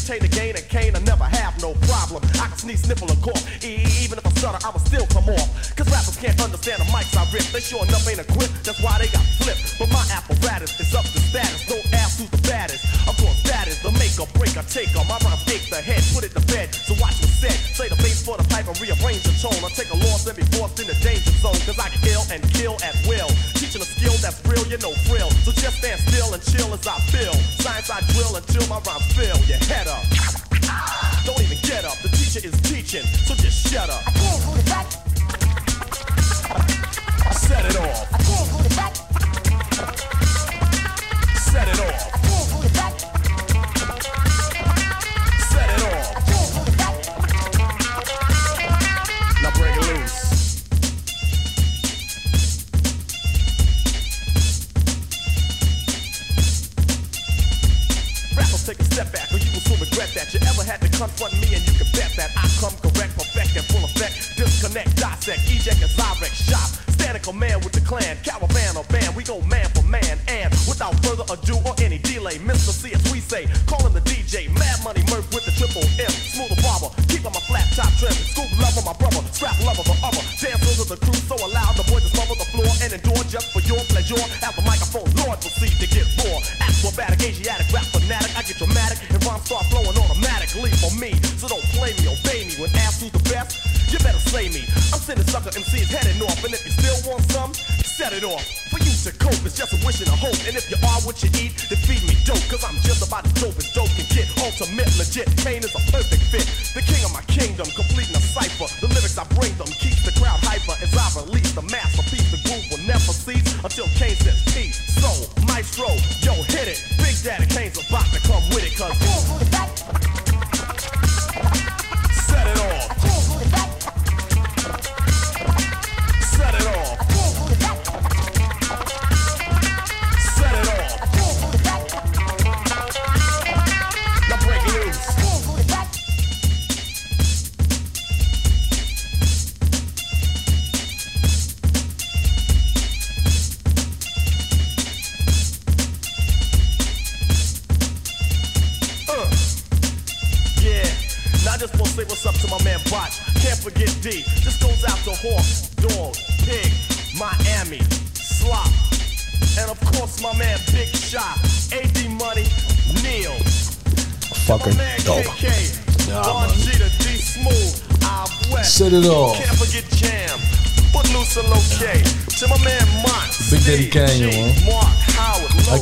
I 0.09 0.14
entertain 0.14 0.30
the 0.30 0.36
gain 0.36 0.54
and 0.57 0.68
cane, 0.68 0.94
I 0.94 1.00
never 1.00 1.24
have 1.24 1.61
no 1.61 1.74
problem. 1.88 2.22
I 2.38 2.46
can 2.46 2.59
sneeze, 2.59 2.82
sniffle, 2.82 3.11
and 3.11 3.20
cough. 3.22 3.42
E- 3.64 3.82
even 4.04 4.18
if 4.18 4.26
I 4.26 4.30
stutter, 4.38 4.59
I'ma 4.62 4.78
still 4.78 5.07
come 5.07 5.26
off. 5.34 5.74
Cause 5.74 5.88
rappers 5.90 6.16
can't 6.16 6.38
understand 6.40 6.82
the 6.82 6.86
mics 6.94 7.16
I 7.16 7.26
rip. 7.32 7.42
They 7.50 7.61
sure 7.61 7.82
enough 7.84 7.95
as 26.76 26.86
I 26.86 26.98
feel. 27.10 27.32
Science 27.32 27.90
I 27.90 28.00
drill 28.12 28.36
until 28.36 28.66
my 28.68 28.78
rhymes 28.80 29.12
fill. 29.12 29.38
Your 29.46 29.58
head 29.66 29.88
up. 29.88 30.04
Don't 31.24 31.40
even 31.40 31.58
get 31.62 31.84
up. 31.84 31.96
The 31.98 32.08
teacher 32.08 32.46
is 32.46 32.60
teaching, 32.62 33.04
so 33.26 33.34
just 33.34 33.66
shut 33.68 33.88
up. 33.90 34.02
I 34.06 34.10
can't 34.12 34.44
go 34.44 34.56
to 34.56 34.64
back. 34.66 34.86
set 37.32 37.64
it 37.66 37.76
off. 37.76 38.20
Set 38.72 39.05
Clan. 67.87 68.36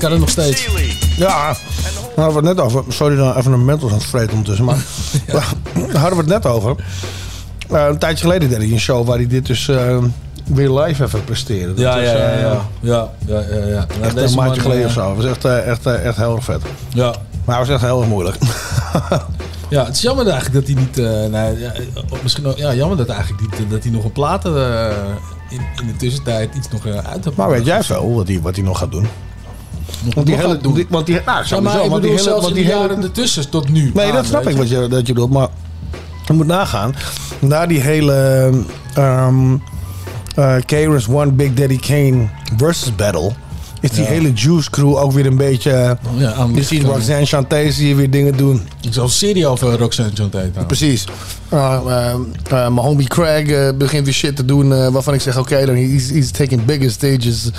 Kan 0.04 0.12
het 0.12 0.22
nog 0.22 0.30
steeds. 0.30 0.68
Ja, 1.16 1.56
daar 2.14 2.24
hadden 2.24 2.42
we 2.42 2.48
het 2.48 2.56
net 2.56 2.60
over. 2.64 2.84
Sorry 2.88 3.16
dan 3.16 3.36
even 3.36 3.52
een 3.52 3.64
mentals 3.64 3.92
aan 3.92 3.98
het 3.98 4.06
vreten 4.06 4.30
ondertussen. 4.30 4.64
Maar 4.64 4.84
daar 5.92 6.00
hadden 6.00 6.10
we 6.10 6.32
het 6.32 6.42
net 6.42 6.46
over. 6.46 6.76
Eh, 7.70 7.86
een 7.86 7.98
tijdje 7.98 8.24
geleden 8.24 8.48
deed 8.48 8.58
hij 8.58 8.70
een 8.70 8.80
show 8.80 9.06
waar 9.06 9.16
hij 9.16 9.26
dit 9.26 9.46
dus 9.46 9.68
eh, 9.68 9.98
weer 10.44 10.70
live 10.70 11.04
even 11.04 11.24
presteerde. 11.24 11.68
Dat 11.68 11.78
Ja, 11.78 11.96
ja, 11.96 12.12
ja, 12.12 12.16
eh, 12.16 12.40
ja. 12.40 12.60
Ja, 12.80 13.10
ja, 13.26 13.40
ja, 13.40 13.66
ja. 13.66 13.86
Nou, 13.88 14.02
Echt 14.02 14.14
deze 14.14 14.28
een 14.28 14.34
maandje 14.34 14.60
geleden 14.60 14.86
of 14.86 14.92
zo. 14.92 15.08
Het 15.08 15.16
was 15.16 15.26
echt, 15.26 15.44
echt, 15.44 15.86
echt 15.86 16.16
heel 16.16 16.36
erg 16.36 16.44
vet. 16.44 16.62
Ja. 16.88 17.14
Maar 17.44 17.58
het 17.58 17.66
was 17.66 17.76
echt 17.76 17.84
heel 17.84 18.00
erg 18.00 18.08
moeilijk. 18.08 18.36
Ja, 19.68 19.84
het 19.84 19.94
is 19.94 20.02
jammer 20.02 20.28
eigenlijk 20.28 20.66
dat 20.66 20.76
hij 20.76 20.84
niet... 20.84 20.98
eh, 20.98 21.30
nee, 21.30 21.58
ja, 21.58 21.72
misschien 22.22 22.46
ook, 22.46 22.56
ja, 22.56 22.74
jammer 22.74 22.96
dat 22.96 23.08
eigenlijk 23.08 23.58
niet, 23.58 23.70
dat 23.70 23.82
hij 23.82 23.92
nog 23.92 24.04
een 24.04 24.12
platen 24.12 24.54
in, 25.50 25.60
in 25.80 25.86
de 25.86 25.96
tussentijd 25.96 26.54
iets 26.54 26.68
nog 26.68 26.86
uit 26.86 27.24
heeft. 27.24 27.36
Maar 27.36 27.50
weet 27.50 27.64
jij 27.64 27.82
veel 27.82 28.14
wat 28.14 28.28
hij, 28.28 28.40
wat 28.40 28.56
hij 28.56 28.64
nog 28.64 28.78
gaat 28.78 28.90
doen? 28.90 29.08
Want 30.14 30.26
die 30.26 30.36
hele... 30.36 30.56
doen. 30.58 30.74
die- 30.74 30.86
want 30.88 31.06
die, 31.06 31.20
nou, 31.26 31.44
Ja, 31.48 31.60
maar 31.60 31.72
ik 31.74 31.78
want 31.78 31.84
bedoel 31.84 32.00
die 32.00 32.10
hele, 32.10 32.22
zelfs 32.22 32.42
want 32.42 32.54
die 32.54 32.64
hele, 32.64 32.76
jaren 32.78 33.02
ertussen 33.02 33.50
tot 33.50 33.68
nu. 33.68 33.90
Nee, 33.94 34.06
aan, 34.08 34.14
dat 34.14 34.26
snap 34.26 34.44
weet 34.44 34.52
ik 34.52 34.58
wat 34.58 34.68
je, 34.68 34.88
dat 34.88 35.06
je 35.06 35.12
bedoelt. 35.12 35.30
Maar 35.32 35.48
je 36.26 36.32
moet 36.32 36.46
nagaan. 36.46 36.94
Na 37.38 37.66
die 37.66 37.80
hele 37.80 38.50
eh 38.94 40.56
KRS 40.66 41.08
One 41.08 41.32
Big 41.32 41.54
Daddy 41.54 41.78
Kane 41.78 42.28
versus 42.56 42.94
battle... 42.94 43.32
is 43.84 43.90
die 43.90 44.02
Ja. 44.04 44.10
hele 44.10 44.32
Juice 44.32 44.70
crew 44.70 44.96
ook 44.96 45.12
weer 45.12 45.26
een 45.26 45.36
beetje... 45.36 45.98
Ja, 46.16 46.32
aan 46.32 46.48
je 46.48 46.54
licht 46.54 46.68
ziet. 46.68 46.82
Roxanne 46.82 47.26
Chanté 47.26 47.70
zie 47.70 47.88
je 47.88 47.94
weer 47.94 48.10
dingen 48.10 48.36
doen. 48.36 48.62
Ik 48.80 48.92
zal 48.92 49.04
een 49.04 49.10
serie 49.10 49.46
over 49.46 49.78
Roxanne 49.78 50.12
Tate 50.12 50.50
Precies. 50.66 51.04
Uh, 51.52 51.80
uh, 51.86 51.90
uh, 51.92 52.14
mijn 52.50 52.76
homie 52.76 53.08
Craig 53.08 53.46
uh, 53.46 53.68
begint 53.78 54.04
weer 54.04 54.14
shit 54.14 54.36
te 54.36 54.44
doen 54.44 54.70
uh, 54.70 54.88
waarvan 54.88 55.14
ik 55.14 55.20
zeg, 55.20 55.38
oké, 55.38 55.66
dan 55.66 55.74
he's, 55.74 56.10
he's 56.10 56.30
taking 56.30 56.64
bigger 56.64 56.90
stages 56.90 57.50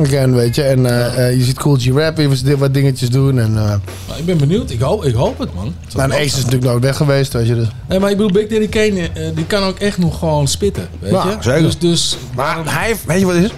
again, 0.00 0.34
weet 0.34 0.54
je. 0.54 0.62
En 0.62 0.78
uh, 0.78 1.18
uh, 1.18 1.36
je 1.36 1.42
ziet 1.44 1.58
Cool 1.58 1.76
G 1.76 1.86
Rap 1.88 2.16
weer 2.16 2.58
wat 2.58 2.74
dingetjes 2.74 3.10
doen. 3.10 3.38
En, 3.38 3.50
uh, 3.52 3.64
Maar 4.08 4.18
ik 4.18 4.24
ben 4.24 4.38
benieuwd. 4.38 4.70
Ik 4.70 4.80
hoop, 4.80 5.04
ik 5.04 5.14
hoop 5.14 5.38
het, 5.38 5.54
man. 5.54 5.74
Het 5.80 5.92
zou 5.92 6.08
nou, 6.08 6.20
Ace 6.20 6.26
is 6.26 6.36
natuurlijk 6.36 6.64
nooit 6.64 6.82
weg 6.82 6.96
geweest, 6.96 7.32
weet 7.32 7.46
je. 7.46 7.54
Dus. 7.54 7.68
Nee, 7.88 7.98
maar 7.98 8.10
ik 8.10 8.16
bedoel, 8.16 8.32
Big 8.32 8.46
Daddy 8.48 8.68
Kane, 8.68 9.08
eh, 9.14 9.28
die 9.34 9.46
kan 9.46 9.62
ook 9.62 9.78
echt 9.78 9.98
nog 9.98 10.18
gewoon 10.18 10.48
spitten, 10.48 10.88
weet 11.00 11.10
je? 11.10 11.36
zeker. 11.40 11.62
Dus, 11.62 11.78
dus 11.78 12.16
Maar 12.34 12.58
hij 12.64 12.86
heeft, 12.86 13.04
weet 13.04 13.20
je 13.20 13.26
wat 13.26 13.34
is? 13.34 13.50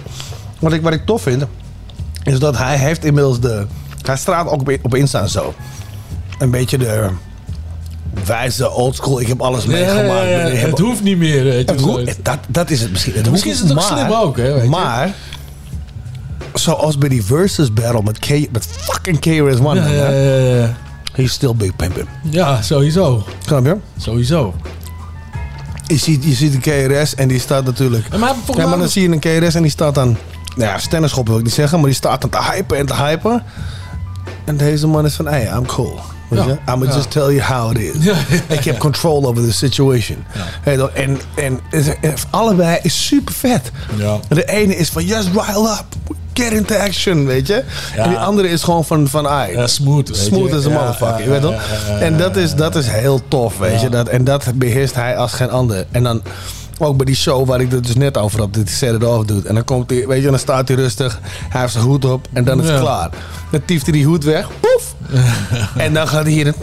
Wat 0.59 0.73
ik, 0.73 0.81
wat 0.81 0.93
ik 0.93 1.05
tof 1.05 1.21
vind, 1.21 1.43
is 2.27 2.39
dat 2.39 2.57
hij 2.57 2.77
heeft 2.77 3.05
inmiddels 3.05 3.39
de... 3.39 3.65
Hij 4.01 4.17
straalt 4.17 4.49
ook 4.49 4.61
op, 4.81 4.95
Insta 4.95 5.21
en 5.21 5.29
zo. 5.29 5.53
Een 6.39 6.51
beetje 6.51 6.77
de 6.77 7.09
wijze 8.25 8.71
oldschool, 8.71 9.19
ik 9.21 9.27
heb 9.27 9.41
alles 9.41 9.63
Ja, 9.63 9.69
meegemaakt. 9.69 10.07
ja, 10.07 10.23
ja, 10.23 10.45
Ik 10.45 10.59
heb- 10.59 10.69
het 10.69 10.79
hoeft 10.79 11.03
niet 11.03 11.17
meer. 11.17 11.43
weet 11.43 11.69
je, 11.69 11.81
hoeft- 11.85 12.07
zo. 12.07 12.13
dat, 12.23 12.37
dat 12.47 12.69
is 12.69 12.81
het 12.81 12.91
misschien. 12.91 13.13
Het 13.13 13.31
Misschien 13.31 13.51
is 13.51 13.59
het 13.59 13.69
ook 13.69 13.75
maar- 13.75 13.83
slim 13.97 14.11
ook, 14.11 14.37
hè, 14.37 14.53
weet 14.53 14.63
je. 14.63 14.69
Maar, 14.69 15.13
zoals 16.53 16.97
bij 16.97 17.09
die 17.09 17.23
versus 17.23 17.73
battle 17.73 18.01
met, 18.03 18.19
K, 18.19 18.29
met 18.51 18.65
fucking 18.79 19.19
KRS-One. 19.19 19.79
Ja, 19.79 20.09
ja, 20.09 20.55
ja. 20.57 20.73
He's 21.13 21.31
still 21.31 21.53
big 21.55 21.75
pimpin'. 21.75 22.07
Ja, 22.29 22.61
sowieso. 22.61 23.23
Snap 23.45 23.65
je? 23.65 23.75
Sowieso. 23.97 24.53
Je 25.85 25.97
ziet, 25.97 26.23
je 26.23 26.33
ziet 26.33 26.53
een 26.53 26.59
KRS 26.61 27.15
en 27.15 27.27
die 27.27 27.39
staat 27.39 27.65
natuurlijk... 27.65 28.05
Ja, 28.11 28.17
maar 28.17 28.33
maar 28.55 28.77
dan 28.77 28.89
zie 28.89 29.01
je 29.09 29.09
een 29.09 29.19
KRS 29.41 29.55
en 29.55 29.61
die 29.61 29.71
staat 29.71 29.95
dan... 29.95 30.17
Nou 30.57 30.79
ja, 30.89 31.23
wil 31.23 31.37
ik 31.37 31.43
niet 31.43 31.53
zeggen, 31.53 31.77
maar 31.77 31.87
die 31.87 31.97
staat 31.97 32.21
dan 32.21 32.29
te 32.29 32.51
hypen 32.51 32.77
en 32.77 32.85
te 32.85 32.95
hypen. 32.95 33.43
En 34.45 34.57
deze 34.57 34.87
man 34.87 35.05
is 35.05 35.15
van, 35.15 35.27
hey, 35.27 35.51
I'm 35.55 35.65
cool. 35.65 35.99
Weet 36.29 36.43
je? 36.43 36.57
I'm 36.73 36.83
Ja. 36.83 36.93
just 36.93 37.11
tell 37.11 37.33
you 37.33 37.41
how 37.41 37.71
it 37.71 37.79
is. 37.79 38.05
Ik 38.47 38.63
heb 38.63 38.77
control 38.77 39.25
over 39.25 39.43
the 39.43 39.53
situation. 39.53 40.23
En, 40.63 40.89
en, 40.93 41.19
en 41.35 41.59
allebei 42.29 42.79
is 42.81 43.05
super 43.07 43.33
vet. 43.33 43.71
Ja. 43.97 44.19
De 44.27 44.45
ene 44.45 44.75
is 44.75 44.89
van, 44.89 45.05
just 45.05 45.27
rile 45.27 45.69
up. 45.79 46.15
Get 46.33 46.51
into 46.51 46.75
action, 46.75 47.25
weet 47.25 47.47
je. 47.47 47.63
Ja. 47.95 48.03
En 48.03 48.09
die 48.09 48.17
andere 48.17 48.49
is 48.49 48.63
gewoon 48.63 48.85
van, 48.85 49.07
van 49.07 49.27
ai. 49.27 49.51
Ja, 49.51 49.67
smooth, 49.67 50.09
Smooth 50.17 50.53
as 50.53 50.65
a 50.65 50.69
Ja, 50.69 50.75
motherfucker, 50.75 51.23
je 51.23 51.29
weet 51.29 51.41
toch? 51.41 51.61
En 51.99 52.17
dat 52.17 52.35
is, 52.35 52.53
dat 52.55 52.75
is 52.75 52.87
heel 52.87 53.21
tof, 53.27 53.57
weet 53.57 53.81
je. 53.81 53.89
Dat, 53.89 54.07
en 54.07 54.23
dat 54.23 54.43
beheerst 54.55 54.95
hij 54.95 55.17
als 55.17 55.33
geen 55.33 55.49
ander. 55.49 55.85
En 55.91 56.03
dan 56.03 56.21
ook 56.85 56.97
bij 56.97 57.05
die 57.05 57.15
show 57.15 57.47
waar 57.47 57.61
ik 57.61 57.71
het 57.71 57.85
dus 57.85 57.95
net 57.95 58.17
over 58.17 58.39
had, 58.39 58.53
dat 58.53 58.63
hij 58.63 58.73
set 58.73 58.93
it 58.93 59.03
off 59.03 59.25
doet. 59.25 59.45
En 59.45 59.55
dan 59.55 59.63
komt 59.63 59.89
hij, 59.89 60.07
weet 60.07 60.23
je, 60.23 60.29
dan 60.29 60.39
staat 60.39 60.67
hij 60.67 60.77
rustig. 60.77 61.19
Hij 61.49 61.61
heeft 61.61 61.73
zijn 61.73 61.83
hoed 61.85 62.05
op 62.05 62.27
en 62.33 62.43
dan 62.43 62.59
is 62.61 62.65
het 62.65 62.75
Ja. 62.75 62.81
klaar. 62.81 63.09
Dan 63.51 63.61
tieft 63.65 63.83
hij 63.83 63.93
die 63.93 64.05
hoed 64.05 64.23
weg. 64.23 64.47
Poef! 64.59 64.95
en 65.77 65.93
dan 65.93 66.07
gaat 66.07 66.23
hij 66.23 66.31
hier 66.31 66.47
een... 66.47 66.53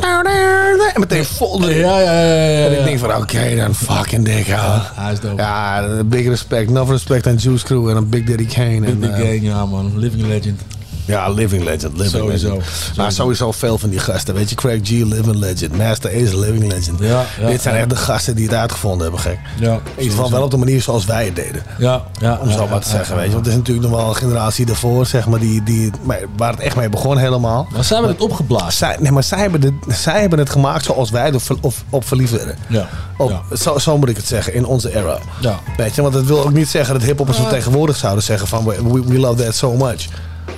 En 0.95 1.01
meteen 1.01 1.25
vol. 1.25 1.69
Ja, 1.69 1.99
ja, 1.99 1.99
ja, 2.01 2.35
ja, 2.35 2.67
En 2.67 2.79
ik 2.79 2.85
denk 2.85 2.99
van, 2.99 3.15
oké, 3.17 3.57
dan 3.57 3.75
fucking 3.75 4.25
dik, 4.25 4.47
ja. 4.47 4.91
Hij 4.95 5.13
is 5.13 5.21
dope. 5.21 5.43
Ja, 5.43 5.87
big 6.05 6.27
respect. 6.27 6.69
Enough 6.71 6.91
respect 6.91 7.27
aan 7.27 7.35
Juice 7.37 7.65
Crew 7.65 7.89
en 7.89 7.97
aan 7.97 8.09
Big 8.09 8.25
Daddy 8.25 8.47
Kane. 8.47 8.81
Big 8.81 8.89
en, 8.91 9.01
Dick 9.01 9.11
eh, 9.11 9.17
Gang, 9.17 9.43
ja 9.43 9.67
man. 9.67 9.93
Living 9.99 10.27
legend. 10.27 10.61
Ja, 11.07 11.29
living 11.29 11.65
legend. 11.65 11.93
Living 11.93 12.11
Sowieso. 12.11 12.49
legend. 12.49 12.97
Maar 12.97 13.13
sowieso 13.13 13.53
veel 13.53 13.79
van 13.79 13.89
die 13.91 13.99
gasten. 13.99 14.35
Weet 14.35 14.49
je, 14.51 14.55
Craig 14.55 14.81
G, 14.83 14.89
living 14.91 15.37
legend. 15.37 15.77
Master 15.77 16.11
Ace, 16.11 16.39
living 16.39 16.73
legend. 16.73 16.99
Ja, 17.01 17.25
ja, 17.41 17.47
Dit 17.49 17.63
zijn 17.63 17.75
echt 17.75 17.91
de 17.91 17.97
gasten 17.97 18.35
die 18.37 18.47
het 18.47 18.55
uitgevonden 18.55 19.03
hebben, 19.03 19.21
gek. 19.21 19.39
Ja, 19.59 19.73
In 19.73 19.81
ieder 19.97 20.13
geval 20.15 20.31
wel 20.31 20.43
op 20.43 20.51
de 20.51 20.57
manier 20.57 20.83
zoals 20.83 21.05
wij 21.05 21.25
het 21.25 21.37
deden. 21.37 21.63
Ja, 21.79 22.03
ja. 22.21 22.39
Om 22.43 22.51
zo 22.51 22.67
maar 22.69 22.81
te 22.81 22.89
zeggen, 22.89 23.17
weet 23.17 23.27
je. 23.27 23.33
Want 23.33 23.47
er 23.47 23.53
is 23.53 23.59
natuurlijk 23.59 23.87
nog 23.89 23.97
wel 23.97 24.09
een 24.09 24.17
generatie 24.17 24.67
daarvoor, 24.67 25.07
zeg 25.07 25.27
maar, 25.27 25.39
die, 25.41 25.63
die, 25.63 25.91
waar 26.37 26.51
het 26.51 26.61
echt 26.61 26.77
mee 26.77 26.89
begon 26.89 27.19
helemaal. 27.19 27.67
Maar 27.73 27.85
zij 27.85 27.97
hebben 27.97 28.15
het 28.15 28.25
opgeblazen. 28.25 28.73
Zij, 28.73 28.97
nee, 29.01 29.13
maar 29.13 29.23
zij 29.23 29.39
hebben, 29.39 29.61
de, 29.61 29.73
zij 29.89 30.21
hebben 30.21 30.39
het 30.39 30.51
gemaakt 30.51 30.85
zoals 30.85 31.11
wij 31.11 31.33
er 31.33 31.41
op, 31.61 31.75
op 31.91 32.07
verliefd 32.07 32.33
werden. 32.33 32.57
Ja. 32.69 32.89
Op, 33.17 33.43
zo, 33.59 33.79
zo 33.79 33.99
moet 33.99 34.09
ik 34.09 34.17
het 34.17 34.27
zeggen, 34.27 34.55
in 34.55 34.65
onze 34.65 34.97
era. 34.97 35.19
Ja. 35.41 35.59
Weet 35.77 35.95
je, 35.95 36.03
want 36.03 36.15
dat 36.15 36.25
wil 36.25 36.43
ook 36.45 36.53
niet 36.53 36.69
zeggen 36.69 36.95
dat 36.95 37.03
hiphoppers 37.03 37.37
van 37.37 37.47
Ah. 37.47 37.53
tegenwoordig 37.53 37.97
zouden 37.97 38.25
zeggen 38.25 38.49
van 38.49 38.65
we, 38.65 39.03
we 39.07 39.19
love 39.19 39.45
that 39.45 39.55
so 39.55 39.73
much. 39.73 40.07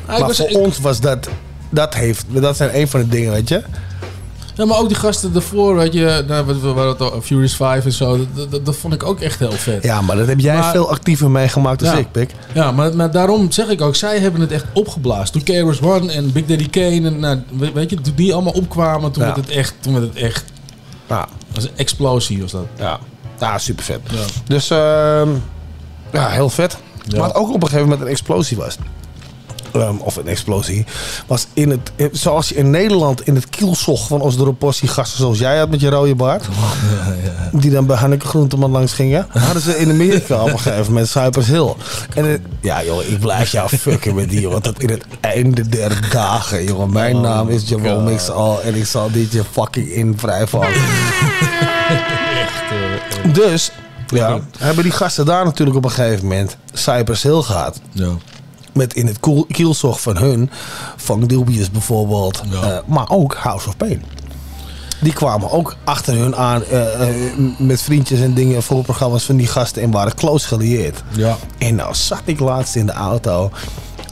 Maar 0.06 0.20
was- 0.20 0.36
voor 0.36 0.48
ik- 0.50 0.56
ons 0.56 0.78
was 0.80 1.00
dat, 1.00 1.28
dat 1.70 1.94
heeft, 1.94 2.24
dat 2.28 2.56
zijn 2.56 2.76
een 2.80 2.88
van 2.88 3.00
de 3.00 3.08
dingen, 3.08 3.32
weet 3.32 3.48
je. 3.48 3.62
Ja, 4.54 4.64
maar 4.64 4.78
ook 4.78 4.88
die 4.88 4.96
gasten 4.96 5.34
ervoor, 5.34 5.76
weet 5.76 5.92
je, 5.92 6.24
nou, 6.28 6.46
we, 6.46 6.58
we 6.60 6.66
hadden 6.66 6.86
het 6.88 7.00
al, 7.00 7.20
Furious 7.22 7.56
5 7.56 7.84
en 7.84 7.92
zo, 7.92 8.26
dat, 8.34 8.50
dat, 8.50 8.66
dat 8.66 8.76
vond 8.76 8.94
ik 8.94 9.02
ook 9.02 9.20
echt 9.20 9.38
heel 9.38 9.52
vet. 9.52 9.82
Ja, 9.82 10.00
maar 10.00 10.16
dat 10.16 10.26
heb 10.26 10.40
jij 10.40 10.56
Maar- 10.58 10.70
veel 10.72 10.90
actiever 10.90 11.30
meegemaakt 11.30 11.80
dan 11.80 11.92
Ja. 11.92 11.98
ik, 11.98 12.10
Pik. 12.12 12.30
Ja, 12.52 12.72
maar, 12.72 12.96
maar 12.96 13.10
daarom 13.10 13.50
zeg 13.52 13.68
ik 13.68 13.80
ook, 13.80 13.94
zij 13.96 14.18
hebben 14.18 14.40
het 14.40 14.52
echt 14.52 14.64
opgeblazen. 14.72 15.32
Toen 15.32 15.42
KRS 15.68 15.80
One 15.80 16.12
en 16.12 16.32
Big 16.32 16.44
Daddy 16.46 16.68
Kane, 16.70 17.06
en, 17.06 17.18
nou, 17.20 17.42
we- 17.58 17.72
weet 17.72 17.90
je, 17.90 18.00
toen 18.00 18.12
die 18.16 18.32
allemaal 18.34 18.52
opkwamen, 18.52 19.12
toen 19.12 19.22
Ja. 19.24 19.34
werd 19.34 19.46
het 19.46 19.56
echt, 19.56 19.74
toen 19.80 19.92
werd 19.92 20.04
het 20.06 20.16
echt, 20.16 20.44
Ja, 21.08 21.18
dat 21.20 21.28
was 21.54 21.64
een 21.64 21.76
explosie 21.76 22.40
was 22.40 22.50
dat. 22.52 22.66
ja. 22.78 22.98
ja 23.40 23.58
super 23.58 23.84
vet. 23.84 24.00
Ja. 24.10 24.18
Dus 24.46 24.70
ehm, 24.70 25.28
ja, 26.12 26.28
heel 26.28 26.48
vet. 26.50 26.76
Wat 27.16 27.34
ook 27.34 27.48
op 27.48 27.54
een 27.54 27.68
gegeven 27.68 27.82
moment 27.88 28.00
een 28.00 28.08
explosie 28.12 28.56
was. 28.56 28.76
Ehm, 29.80 29.96
of 29.98 30.16
een 30.16 30.26
explosie. 30.28 30.84
Was 31.26 31.46
in 31.52 31.70
het, 31.70 31.90
eh, 31.96 32.06
zoals 32.12 32.48
je 32.48 32.54
in 32.54 32.70
Nederland 32.70 33.26
in 33.26 33.34
het 33.34 33.48
kielzog 33.50 34.06
van 34.06 34.20
ons 34.20 34.36
Doropossie 34.36 34.88
gasten 34.88 35.18
zoals 35.18 35.38
jij 35.38 35.58
had 35.58 35.70
met 35.70 35.80
je 35.80 35.88
rode 35.90 36.14
baard. 36.14 36.44
Die 37.52 37.70
dan 37.70 37.86
bij 37.86 37.96
Hanneke 37.96 38.26
Groenteman 38.26 38.70
langs 38.70 38.92
gingen. 38.92 39.26
Hadden 39.28 39.62
ze 39.62 39.78
in 39.78 39.90
Amerika 39.90 40.42
op 40.42 40.48
een 40.52 40.58
gegeven 40.68 40.86
moment 40.86 41.08
Cypress 41.08 41.48
Hill. 41.48 41.74
En 42.14 42.24
het- 42.24 42.40
ja 42.60 42.84
joh, 42.84 43.02
ik 43.02 43.18
blijf 43.20 43.50
jou 43.52 43.68
fucken 43.68 44.14
met 44.14 44.30
die 44.30 44.40
jongen. 44.40 44.62
Tot 44.62 44.82
in 44.82 44.90
het 44.90 45.04
einde 45.20 45.68
der 45.68 46.08
dagen 46.10 46.64
jongen. 46.64 46.92
Mijn 46.92 47.14
Oh 47.16 47.22
naam 47.22 47.48
is 47.48 47.68
Jerome 47.68 48.10
Mix 48.10 48.30
al. 48.30 48.62
En 48.62 48.74
ik 48.74 48.86
zal 48.86 49.10
dit 49.10 49.32
je 49.32 49.42
fucking 49.52 49.88
in 49.88 50.14
vrijvallen. 50.18 50.68
Dus 53.32 53.70
ja, 54.06 54.40
hebben 54.58 54.82
die 54.84 54.92
gasten 54.92 55.24
daar 55.26 55.44
natuurlijk 55.44 55.76
op 55.76 55.84
een 55.84 55.90
gegeven 55.90 56.22
moment 56.22 56.56
Cypress 56.72 57.22
Hill 57.22 57.42
gehad. 57.42 57.80
Ja. 57.92 58.08
Met 58.76 58.94
in 58.94 59.06
het 59.06 59.20
koel- 59.20 59.46
kielzog 59.50 60.00
van 60.00 60.16
hun, 60.16 60.50
van 60.96 61.20
Dubious 61.20 61.70
bijvoorbeeld, 61.70 62.42
Ja. 62.50 62.62
eh, 62.62 62.78
maar 62.86 63.10
ook 63.10 63.34
House 63.34 63.68
of 63.68 63.76
Pain. 63.76 64.02
Die 65.00 65.12
kwamen 65.12 65.50
ook 65.50 65.76
achter 65.84 66.14
hun 66.14 66.36
aan 66.36 66.64
eh, 66.64 67.08
eh, 67.08 67.14
met 67.58 67.82
vriendjes 67.82 68.20
en 68.20 68.34
dingen 68.34 68.62
voor 68.62 68.82
programma's 68.82 69.24
van 69.24 69.36
die 69.36 69.46
gasten 69.46 69.82
en 69.82 69.90
waren 69.90 70.14
close 70.14 70.46
gelieerd. 70.46 71.02
Ja. 71.10 71.36
En 71.58 71.74
nou 71.74 71.94
zat 71.94 72.22
ik 72.24 72.40
laatst 72.40 72.74
in 72.76 72.86
de 72.86 72.92
auto 72.92 73.50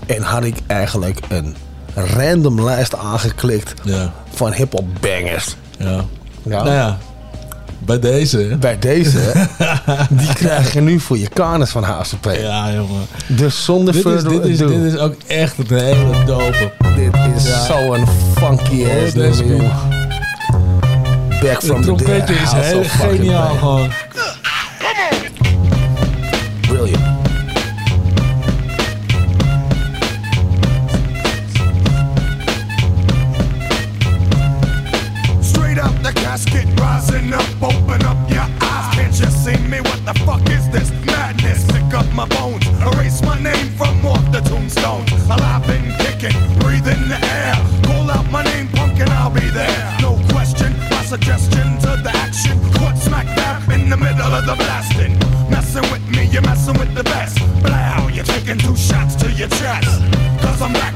en 0.07 0.23
had 0.23 0.45
ik 0.45 0.57
eigenlijk 0.66 1.20
een 1.28 1.57
random 1.95 2.61
lijst 2.65 2.97
aangeklikt 2.97 3.74
Ja. 3.82 4.12
van 4.35 4.53
hip-hop 4.53 4.86
bangers. 5.01 5.57
Ja. 5.78 6.05
Ja. 6.43 6.62
Nou 6.62 6.70
ja, 6.70 6.99
bij 7.85 7.98
deze. 7.98 8.56
Bij 8.61 8.78
deze, 8.78 9.19
die 10.11 10.35
krijg 10.35 10.73
je 10.73 10.81
nu 10.81 11.01
voor 11.01 11.19
je 11.19 11.28
kanus 11.28 11.70
van 11.70 11.85
Pain. 12.20 12.40
Ja, 12.40 12.73
jongen. 12.73 13.06
Dus 13.27 13.65
zonder 13.65 13.94
Dit 13.94 14.05
is, 14.06 14.23
dit, 14.23 14.44
is, 14.44 14.59
dit 14.59 14.70
is 14.70 14.97
ook 14.98 15.15
echt 15.27 15.59
een 15.59 15.78
hele 15.78 16.24
dope. 16.27 16.73
Dit 16.97 17.15
is 17.36 17.47
Ja. 17.47 17.65
zo'n 17.65 18.06
funky 18.36 18.85
ass 19.05 19.12
deze 19.15 19.47
jongen. 19.47 19.73
Back 21.28 21.43
Het 21.43 21.65
from 21.65 21.82
the 21.82 22.05
dead. 22.05 22.31
is 22.31 22.36
House 22.36 22.66
heel 22.66 22.85
geniaal 22.85 23.47
Pain. 23.47 23.59
gewoon. 23.59 23.90
Brilliant. 26.69 27.02
Straight 35.40 35.78
up 35.78 35.93
the 36.02 36.12
casket, 36.12 36.66
rising 36.81 37.32
up 37.32 37.53
fuck 40.27 40.49
is 40.51 40.69
this 40.70 40.91
madness? 41.07 41.65
Pick 41.73 41.93
up 41.95 42.07
my 42.12 42.27
bones, 42.28 42.66
erase 42.82 43.23
my 43.23 43.39
name 43.41 43.69
from 43.77 44.05
off 44.07 44.24
the 44.32 44.41
tombstone. 44.41 45.05
Alive 45.31 45.69
and 45.70 45.93
kicking, 46.03 46.36
breathe 46.61 46.89
in 46.89 47.09
the 47.09 47.19
air. 47.20 47.55
Call 47.85 48.11
out 48.11 48.31
my 48.31 48.43
name, 48.45 48.69
punk, 48.69 49.01
and 49.01 49.11
I'll 49.11 49.31
be 49.31 49.49
there. 49.51 49.97
No 50.01 50.19
question, 50.31 50.73
my 50.91 51.03
suggestion 51.05 51.78
to 51.81 51.97
the 52.03 52.12
action. 52.15 52.59
Caught 52.74 52.99
smack 52.99 53.27
dab 53.36 53.70
in 53.70 53.89
the 53.89 53.97
middle 53.97 54.32
of 54.39 54.47
the 54.47 54.55
blasting. 54.55 55.19
Messing 55.51 55.86
with 55.93 56.07
me, 56.09 56.27
you're 56.27 56.43
messing 56.43 56.78
with 56.78 56.95
the 56.95 57.05
best. 57.05 57.39
Blow, 57.62 58.09
you're 58.09 58.24
taking 58.24 58.59
two 58.59 58.77
shots 58.77 59.15
to 59.16 59.31
your 59.32 59.49
chest. 59.49 60.01
Cause 60.43 60.61
I'm 60.62 60.73
back 60.73 60.94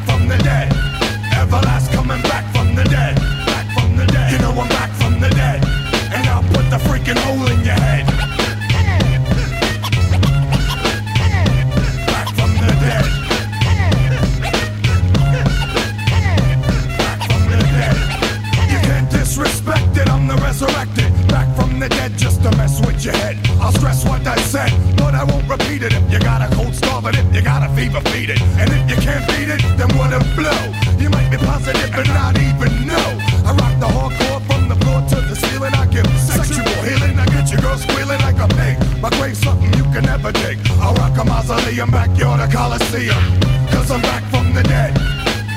your 23.04 23.14
head. 23.14 23.38
I'll 23.60 23.72
stress 23.72 24.04
what 24.04 24.26
I 24.26 24.36
said, 24.42 24.72
but 24.96 25.14
I 25.14 25.24
won't 25.24 25.48
repeat 25.48 25.82
it. 25.82 25.92
If 25.92 26.12
you 26.12 26.18
got 26.18 26.42
a 26.42 26.54
cold 26.54 26.74
starve 26.74 27.06
it, 27.06 27.16
you 27.34 27.42
got 27.42 27.62
a 27.62 27.68
fever, 27.74 28.00
feed 28.10 28.30
it. 28.30 28.40
And 28.58 28.70
if 28.70 28.90
you 28.90 28.96
can't 29.02 29.26
beat 29.28 29.48
it, 29.48 29.62
then 29.78 29.88
what 29.96 30.12
a 30.12 30.18
blow. 30.34 30.62
You 30.98 31.10
might 31.10 31.30
be 31.30 31.38
positive 31.38 31.90
but 31.94 32.06
not 32.08 32.36
even 32.38 32.86
know. 32.86 33.08
I 33.46 33.54
rock 33.54 33.74
the 33.78 33.86
hardcore 33.86 34.42
from 34.46 34.68
the 34.68 34.76
floor 34.82 35.00
to 35.00 35.16
the 35.28 35.36
ceiling. 35.36 35.74
I 35.74 35.86
give 35.86 36.06
sexual 36.18 36.66
healing. 36.82 37.18
I 37.18 37.26
get 37.26 37.50
your 37.52 37.60
girl 37.60 37.78
squealing 37.78 38.20
like 38.26 38.38
a 38.38 38.48
pig. 38.48 38.76
My 39.00 39.10
grave's 39.10 39.38
something 39.38 39.72
you 39.74 39.84
can 39.94 40.04
never 40.04 40.32
dig. 40.32 40.58
I'll 40.82 40.94
rock 40.94 41.16
a 41.18 41.24
mausoleum, 41.24 41.90
backyard, 41.90 42.40
a 42.40 42.48
coliseum. 42.50 43.22
Cause 43.70 43.90
I'm 43.90 44.02
back 44.02 44.24
from 44.30 44.54
the 44.54 44.62
dead. 44.62 44.94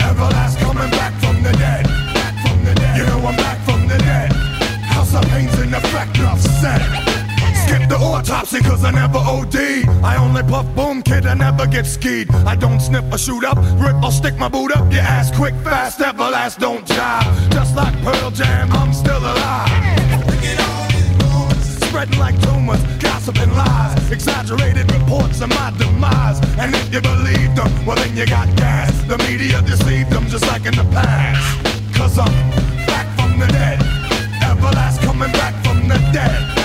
Everlast 0.06 0.60
coming 0.60 0.92
back 0.92 1.14
from 1.22 1.42
the 1.42 1.54
dead. 1.54 1.86
Back 2.14 2.36
from 2.46 2.64
the 2.66 2.74
dead. 2.76 2.98
You 2.98 3.06
know 3.06 3.26
I'm 3.26 3.38
back 3.38 3.60
from 3.66 3.88
the 3.88 3.98
dead. 3.98 4.32
House 4.94 5.16
of 5.16 5.26
pain's 5.32 5.58
in 5.60 5.74
effect, 5.74 6.18
enough 6.18 6.42
said. 6.62 7.31
Skip 7.72 7.88
the 7.88 7.96
autopsy 7.96 8.60
cause 8.60 8.84
I 8.84 8.92
never 8.92 9.18
OD. 9.18 9.56
I 10.04 10.18
only 10.18 10.44
puff 10.44 10.68
boom 10.76 11.02
kid, 11.02 11.26
I 11.26 11.36
never 11.36 11.66
get 11.66 11.86
skied. 11.86 12.30
I 12.46 12.54
don't 12.54 12.82
sniff 12.82 13.06
or 13.14 13.18
shoot 13.18 13.46
up, 13.46 13.56
rip 13.80 13.96
or 14.04 14.12
stick 14.12 14.36
my 14.38 14.50
boot 14.50 14.76
up 14.76 14.92
your 14.92 15.00
ass 15.00 15.32
quick, 15.32 15.56
fast, 15.64 16.00
everlast, 16.00 16.60
don't 16.60 16.86
jive. 16.86 17.52
Just 17.54 17.78
like 17.78 17.96
Pearl 18.04 18.30
Jam, 18.32 18.70
I'm 18.74 18.92
still 18.92 19.20
alive. 19.20 19.72
Spreading 21.88 22.20
like 22.20 22.36
tumors, 22.42 22.84
gossiping 23.00 23.54
lies, 23.56 24.12
exaggerated 24.12 24.92
reports 24.92 25.40
of 25.40 25.48
my 25.52 25.72
demise. 25.78 26.42
And 26.60 26.76
if 26.76 26.94
you 26.94 27.00
believe 27.00 27.56
them, 27.56 27.72
well 27.86 27.96
then 27.96 28.18
you 28.18 28.26
got 28.26 28.54
gas. 28.58 28.92
The 29.04 29.18
media 29.20 29.62
deceived 29.62 30.10
them 30.10 30.28
just 30.28 30.46
like 30.48 30.66
in 30.66 30.76
the 30.76 30.84
past. 30.92 31.96
Cause 31.96 32.20
I'm 32.20 32.36
back 32.86 33.08
from 33.16 33.40
the 33.40 33.48
dead. 33.48 33.80
Everlast 34.44 35.00
coming 35.06 35.32
back 35.32 35.54
from 35.64 35.88
the 35.88 35.96
dead. 36.12 36.61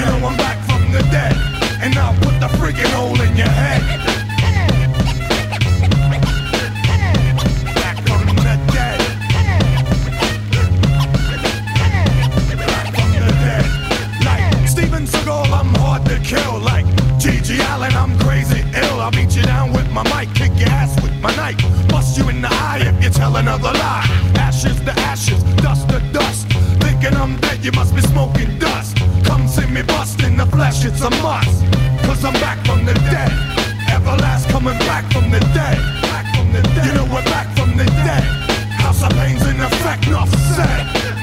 Now 0.00 0.16
I'm 0.28 0.36
back 0.38 0.58
from 0.64 0.92
the 0.92 1.02
dead, 1.12 1.36
and 1.82 1.94
I'll 1.98 2.14
put 2.24 2.40
the 2.40 2.48
freaking 2.56 2.90
hole 2.96 3.20
in 3.20 3.36
your 3.36 3.48
head. 3.48 3.82
Back 7.74 7.96
from 8.08 8.24
the 8.26 8.56
dead. 8.72 8.98
Back 12.56 12.86
from 12.94 13.10
the 13.12 13.32
dead. 13.44 13.66
Like 14.24 14.44
Steven 14.66 15.04
Seagal, 15.04 15.52
I'm 15.52 15.74
hard 15.74 16.06
to 16.06 16.18
kill. 16.20 16.58
Like 16.60 16.86
Allen, 17.68 17.94
I'm 17.94 18.18
crazy 18.20 18.62
ill. 18.74 19.00
I 19.00 19.10
beat 19.10 19.36
you 19.36 19.42
down 19.42 19.72
with 19.72 19.90
my 19.90 20.02
mic, 20.04 20.34
kick 20.34 20.52
your 20.58 20.70
ass 20.70 20.94
with 21.02 21.14
my 21.20 21.34
knife, 21.36 21.60
bust 21.88 22.16
you 22.16 22.26
in 22.30 22.40
the 22.40 22.48
eye 22.48 22.80
if 22.80 23.04
you 23.04 23.10
tell 23.10 23.36
another 23.36 23.72
lie. 23.72 24.06
Ashes 24.36 24.80
to 24.80 24.92
ashes, 25.00 25.42
dust 25.56 25.88
to 25.90 26.00
dust. 26.12 26.46
Thinking 26.80 27.14
I'm 27.14 27.36
dead, 27.40 27.62
you 27.62 27.72
must 27.72 27.94
be 27.94 28.00
smoking 28.00 28.58
dust. 28.58 28.96
Come 29.30 29.46
see 29.46 29.66
me 29.66 29.82
bust 29.82 30.20
in 30.24 30.36
the 30.36 30.46
flesh, 30.46 30.84
it's 30.84 31.02
a 31.02 31.10
must. 31.22 31.62
Cause 32.04 32.24
I'm 32.24 32.32
back 32.42 32.58
from 32.66 32.84
the 32.84 32.94
dead. 33.14 33.30
Everlast 33.94 34.50
coming 34.50 34.78
back 34.90 35.04
from 35.12 35.30
the 35.30 35.38
dead. 35.54 35.78
Back 36.02 36.26
from 36.34 36.52
the 36.52 36.62
dead. 36.74 36.86
You 36.86 36.92
know 36.94 37.04
we're 37.04 37.22
back 37.30 37.46
from 37.56 37.76
the 37.76 37.84
dead. 37.84 38.24
House 38.82 39.04
of 39.04 39.10
pain's 39.10 39.46
in 39.46 39.60
effect, 39.60 40.10
not 40.10 40.28
set. 40.56 41.19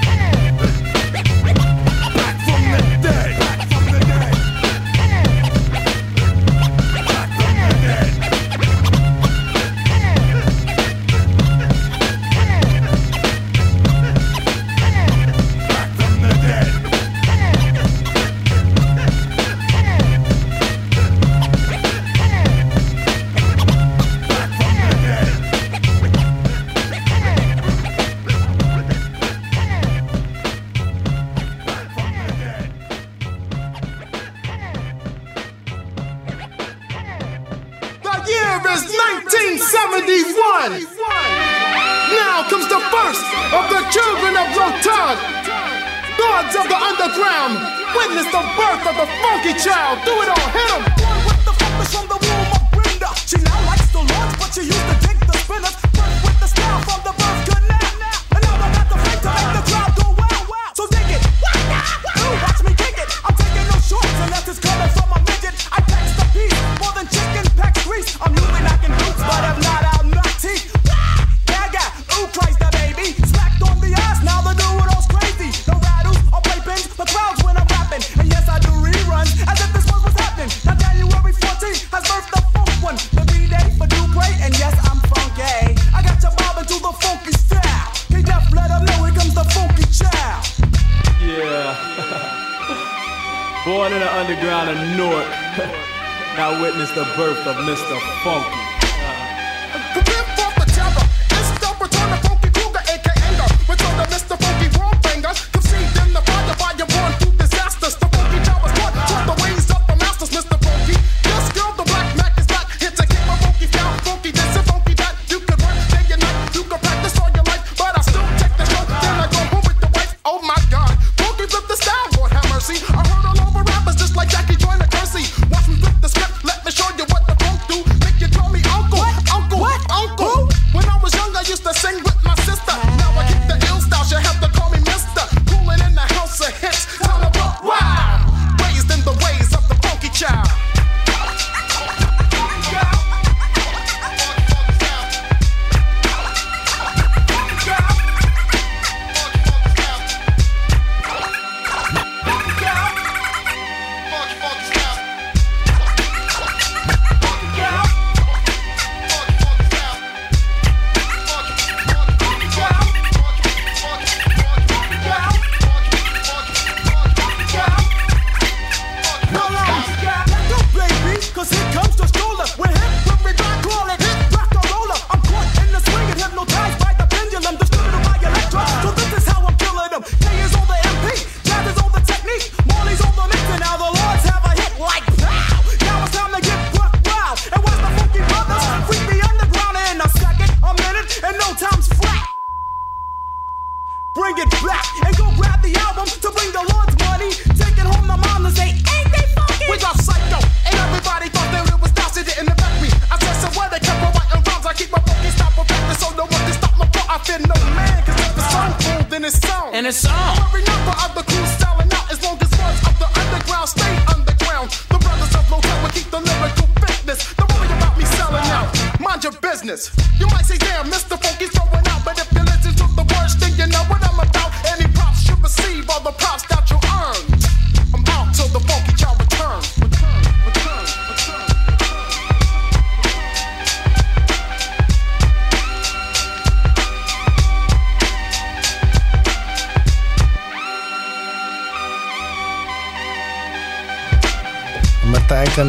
now 95.57 96.61
witness 96.61 96.91
the 96.91 97.03
birth 97.15 97.45
of 97.47 97.55
Mr. 97.57 97.99
Funky. 98.23 98.66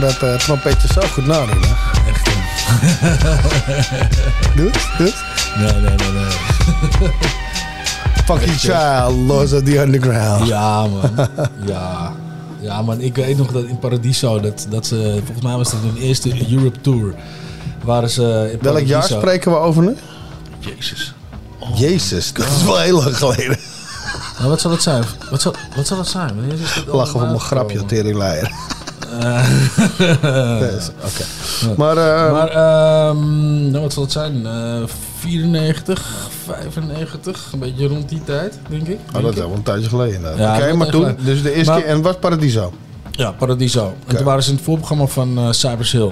dat 0.00 0.22
eh, 0.22 0.32
uh, 0.32 0.38
trompetje 0.38 0.88
zo 0.92 1.00
goed 1.00 1.26
nadoen. 1.26 1.62
Hè? 1.62 1.74
Echt. 2.10 2.26
doe 4.56 4.70
het. 4.72 5.14
Nee, 5.56 5.72
nee, 5.72 5.94
nee, 5.96 6.12
nee. 6.12 6.30
Fucking 8.24 8.58
child, 8.58 9.12
los 9.26 9.52
of 9.52 9.62
the 9.62 9.78
Underground. 9.78 10.48
Ja, 10.48 10.86
man. 10.86 11.10
ja. 11.66 12.12
Ja, 12.60 12.82
man. 12.82 13.00
Ik 13.00 13.16
weet 13.16 13.38
nog 13.38 13.52
dat 13.52 13.64
in 13.64 13.78
Paradiso, 13.78 14.40
dat, 14.40 14.66
dat 14.70 14.86
ze, 14.86 15.20
volgens 15.24 15.46
mij 15.46 15.56
was 15.56 15.70
dat 15.70 15.80
hun 15.80 15.96
eerste 15.96 16.52
Europe 16.52 16.80
Tour. 16.80 17.14
waar 17.84 18.08
ze 18.08 18.48
in 18.52 18.58
Welk 18.60 18.86
jaar 18.86 19.02
spreken 19.02 19.50
we 19.50 19.56
over 19.56 19.82
nu? 19.82 19.96
Jezus. 20.58 21.14
Jezus, 21.74 22.32
dat 22.32 22.46
is 22.46 22.64
wel 22.64 22.78
heel 22.78 22.96
lang 22.96 23.16
geleden. 23.16 23.58
Wat 24.42 24.60
zal 24.60 24.70
het 24.70 24.82
zijn? 24.82 25.04
Wat 25.30 25.40
zal, 25.40 25.54
wat 25.76 25.86
zal 25.86 25.98
het 25.98 26.08
zijn? 26.08 26.50
Ik 26.50 26.92
Lachen 26.92 27.12
voor 27.12 27.20
mijn 27.20 27.40
grapje, 27.40 27.84
teringleier. 27.84 28.52
Oké. 31.08 31.24
Maar, 31.76 31.96
eh, 31.96 32.32
maar 32.32 32.48
ehm, 32.48 33.70
nou, 33.70 33.82
wat 33.82 33.92
zal 33.92 34.02
het 34.02 34.12
zijn? 34.12 34.46
Eh 34.46 34.82
94, 35.18 36.06
95, 36.44 37.48
een 37.52 37.58
beetje 37.58 37.86
rond 37.88 38.08
die 38.08 38.24
tijd, 38.24 38.58
denk 38.68 38.86
ik. 38.88 38.98
Oh, 39.16 39.22
dat 39.22 39.32
is 39.32 39.38
wel 39.38 39.52
een 39.52 39.62
tijdje 39.62 39.88
geleden 39.88 40.14
inderdaad. 40.14 40.58
Ja, 40.58 40.64
Oké, 40.66 40.76
maar 40.76 40.86
toen, 40.90 41.02
geleden. 41.02 41.24
dus 41.24 41.42
de 41.42 41.52
eerste 41.52 41.72
Maar- 41.72 41.80
keer, 41.80 41.90
en 41.90 42.02
wat 42.02 42.20
Paradiso? 42.20 42.72
Ja, 43.10 43.32
Paradiso. 43.32 43.94
En 44.06 44.16
toen 44.16 44.24
waren 44.24 44.42
ze 44.42 44.50
in 44.50 44.56
het 44.56 44.64
voorprogramma 44.64 45.06
van 45.06 45.38
eh 45.38 45.50
Cypress 45.50 45.92
Hill. 45.92 46.10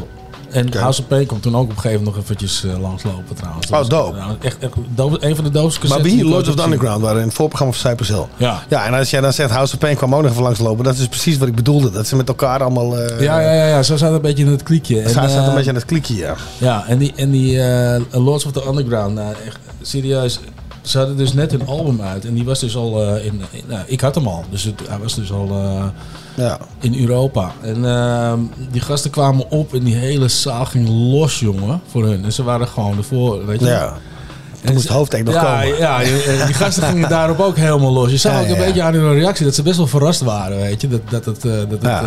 En 0.57 0.79
House 0.79 1.01
of 1.01 1.09
Pain 1.09 1.27
komt 1.27 1.43
toen 1.43 1.57
ook 1.57 1.63
op 1.63 1.69
een 1.71 1.75
gegeven 1.77 1.99
moment 1.99 2.15
nog 2.17 2.25
eventjes 2.25 2.65
eh, 2.65 2.81
langslopen 2.81 3.37
trouwens. 3.37 3.67
Oh, 3.67 3.73
was- 3.73 3.89
dope. 3.89 4.17
ja, 4.17 4.37
echt, 4.41 4.59
echt 4.59 4.73
een 5.21 5.35
van 5.37 5.45
de 5.45 5.51
doofste 5.51 5.81
Maar 5.81 5.89
cassettes 5.89 6.03
wie? 6.03 6.15
die 6.15 6.25
ik 6.25 6.31
Lords 6.33 6.49
of 6.49 6.55
the. 6.55 6.63
Underground 6.63 7.01
waren 7.03 7.21
in 7.21 7.27
het 7.27 7.35
voorprogramma 7.37 7.75
van 7.75 7.91
Cypress 7.91 8.11
Hill. 8.11 8.27
Ja. 8.37 8.63
Ja, 8.69 8.87
en 8.87 8.95
als 8.95 9.11
jij 9.11 9.21
dan 9.21 9.33
zegt 9.33 9.51
House 9.51 9.73
of 9.75 9.79
Pain 9.79 9.97
kwam 9.97 10.15
ook 10.15 10.23
nog 10.23 10.31
even 10.31 10.43
langslopen, 10.43 10.85
dat 10.85 10.97
is 10.99 11.07
precies 11.09 11.39
wat 11.39 11.49
ik 11.49 11.55
bedoelde. 11.55 11.91
Dat 11.91 12.07
ze 12.07 12.17
met 12.17 12.29
elkaar 12.29 12.63
allemaal... 12.63 12.99
eh 12.99 13.21
Ja, 13.21 13.41
ja, 13.41 13.53
ja, 13.53 13.67
ja, 13.67 13.83
zo 13.83 13.97
zat 13.97 14.07
het 14.09 14.17
een 14.17 14.23
beetje 14.23 14.45
in 14.45 14.51
het 14.51 14.63
kliekje. 14.63 15.03
Ze 15.03 15.09
zaten 15.09 15.37
eh, 15.41 15.47
een 15.47 15.55
beetje 15.55 15.69
aan 15.71 15.77
het 15.77 15.85
klikje, 15.85 16.15
ja. 16.17 16.35
Ja, 16.59 16.85
en 16.87 16.99
die, 16.99 17.13
en 17.17 17.31
die 17.31 17.63
eh, 17.63 18.01
Lords 18.11 18.45
of 18.45 18.53
the 18.53 18.67
Underground, 18.69 19.15
nou, 19.15 19.35
echt 19.47 19.59
serieus. 19.83 20.41
Ze 20.83 20.99
hadden 20.99 21.17
dus 21.17 21.33
net 21.33 21.53
een 21.53 21.67
album 21.67 22.01
uit 22.01 22.25
en 22.25 22.35
die 22.35 22.45
was 22.45 22.61
dus 22.61 22.77
al 22.77 23.03
eh, 23.03 23.25
in, 23.25 23.41
in- 23.51 23.63
nou, 23.69 23.83
ik 23.87 24.01
had 24.01 24.15
hem 24.15 24.27
al, 24.27 24.45
dus 24.51 24.63
het, 24.65 24.81
hij 24.89 24.99
was 24.99 25.15
dus 25.15 25.33
al 25.33 25.49
eh, 25.51 25.85
Ja. 26.35 26.56
In 26.81 27.01
Europa. 27.01 27.53
En 27.63 27.85
ehm, 27.85 28.41
die 28.71 28.81
gasten 28.81 29.11
kwamen 29.11 29.51
op 29.51 29.75
en 29.75 29.85
die 29.85 29.95
hele 29.95 30.29
zaal 30.29 30.65
ging 30.65 30.89
los, 30.89 31.41
jongen, 31.41 31.81
voor 31.87 32.05
hun. 32.05 32.25
En 32.25 32.33
ze 32.33 32.43
waren 32.43 32.69
gewoon 32.69 32.97
ervoor, 32.97 33.47
weet 33.47 33.61
je. 33.61 33.67
Ja. 33.67 33.99
Toen 34.67 34.75
moest 34.75 34.89
het 34.89 34.97
hoofdtek 34.97 35.25
nog 35.25 35.35
ja, 35.35 35.43
komen. 35.43 35.79
Ja, 35.79 35.99
die 36.47 36.55
gasten 36.55 36.83
gingen 36.83 37.09
daarop 37.19 37.41
ook 37.41 37.57
helemaal 37.57 37.93
los. 37.93 38.11
Je 38.11 38.17
zag 38.17 38.33
Ja, 38.33 38.41
ook 38.41 38.49
een 38.49 38.55
ja, 38.55 38.65
beetje 38.65 38.83
aan 38.83 38.95
hun 38.95 39.15
reactie 39.15 39.45
dat 39.45 39.55
ze 39.55 39.63
best 39.63 39.77
wel 39.77 39.87
verrast 39.87 40.21
waren, 40.21 40.57
weet 40.57 40.81
je. 40.81 40.89
Dat, 40.89 41.01
dat, 41.11 41.25
het, 41.25 41.45
eh, 41.45 41.53
dat, 41.69 41.83
eh, 41.83 42.01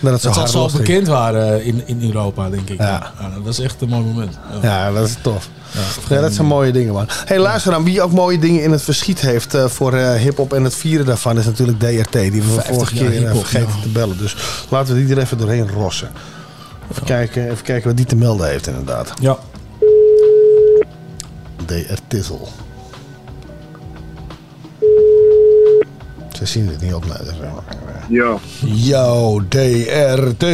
dat 0.00 0.12
het 0.12 0.20
zo 0.20 0.28
dat 0.30 0.50
ze 0.50 0.58
hard 0.58 0.72
zo 0.72 0.78
bekend 0.78 1.06
waren 1.06 1.64
in, 1.64 1.82
in 1.86 2.02
Europa, 2.02 2.50
denk 2.50 2.68
ik. 2.70 2.78
Ja. 2.78 3.12
Ja, 3.20 3.28
dat 3.34 3.44
was 3.44 3.60
echt 3.60 3.80
een 3.80 3.88
mooi 3.88 4.04
moment. 4.04 4.38
Ja, 4.62 4.92
dat 4.92 5.06
is 5.06 5.14
tof. 5.22 5.48
Ja, 6.08 6.20
dat 6.20 6.32
zijn 6.32 6.46
mooie 6.46 6.72
dingen, 6.72 6.92
man. 6.92 7.08
hey, 7.08 7.38
luister 7.38 7.72
dan. 7.72 7.84
Wie 7.84 8.02
ook 8.02 8.12
mooie 8.12 8.38
dingen 8.38 8.62
in 8.62 8.70
het 8.70 8.82
verschiet 8.82 9.20
heeft 9.20 9.54
eh, 9.54 9.66
voor 9.66 9.94
eh 9.94 10.14
hip-hop 10.14 10.52
en 10.52 10.64
het 10.64 10.74
vieren 10.74 11.06
daarvan 11.06 11.38
is 11.38 11.44
natuurlijk 11.44 11.78
DRT. 11.78 12.12
Die 12.12 12.30
we 12.30 12.48
50 12.48 12.74
vorige 12.74 12.94
keer 12.94 13.12
eh, 13.12 13.18
hiphop, 13.18 13.46
vergeten 13.46 13.80
te 13.82 13.88
bellen. 13.88 14.18
Dus 14.18 14.36
laten 14.68 14.94
we 14.94 15.06
die 15.06 15.16
er 15.16 15.22
even 15.22 15.38
doorheen 15.38 15.70
rossen. 15.70 16.10
Even, 16.90 17.04
kijken, 17.04 17.50
even 17.50 17.64
kijken 17.64 17.88
wat 17.88 17.96
die 17.96 18.06
te 18.06 18.16
melden 18.16 18.48
heeft, 18.48 18.66
inderdaad. 18.66 19.12
Ja. 19.20 19.38
Tizzle. 22.08 22.38
Ze 26.32 26.46
zien 26.46 26.68
het 26.68 26.80
niet 26.80 26.94
op. 26.94 27.04
Is 27.04 27.38
wel- 27.40 27.62
Yo. 28.08 28.40
Yo, 28.64 29.40
DRT. 29.48 30.44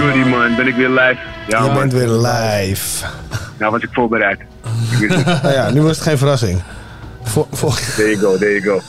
Goodie 0.00 0.24
man, 0.26 0.56
ben 0.56 0.66
ik 0.66 0.74
weer 0.74 0.88
live. 0.88 1.16
Ja, 1.48 1.58
Je 1.62 1.66
man. 1.70 1.74
bent 1.78 1.92
weer 1.92 2.08
live. 2.08 3.06
Nou 3.58 3.72
was 3.72 3.82
ik 3.82 3.88
voorbereid. 3.92 4.38
Nou 5.42 5.52
ja, 5.58 5.70
nu 5.70 5.82
was 5.82 5.96
het 5.96 6.06
geen 6.06 6.18
verrassing. 6.18 6.62
Voor... 7.22 7.46
There 7.96 8.08
you 8.10 8.16
go, 8.16 8.36
there 8.38 8.60
you 8.60 8.62
go. 8.62 8.80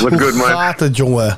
What's 0.00 0.22
good 0.22 0.34
man? 0.34 0.46
gaat 0.46 0.80
het, 0.80 0.96
jongen? 0.96 1.36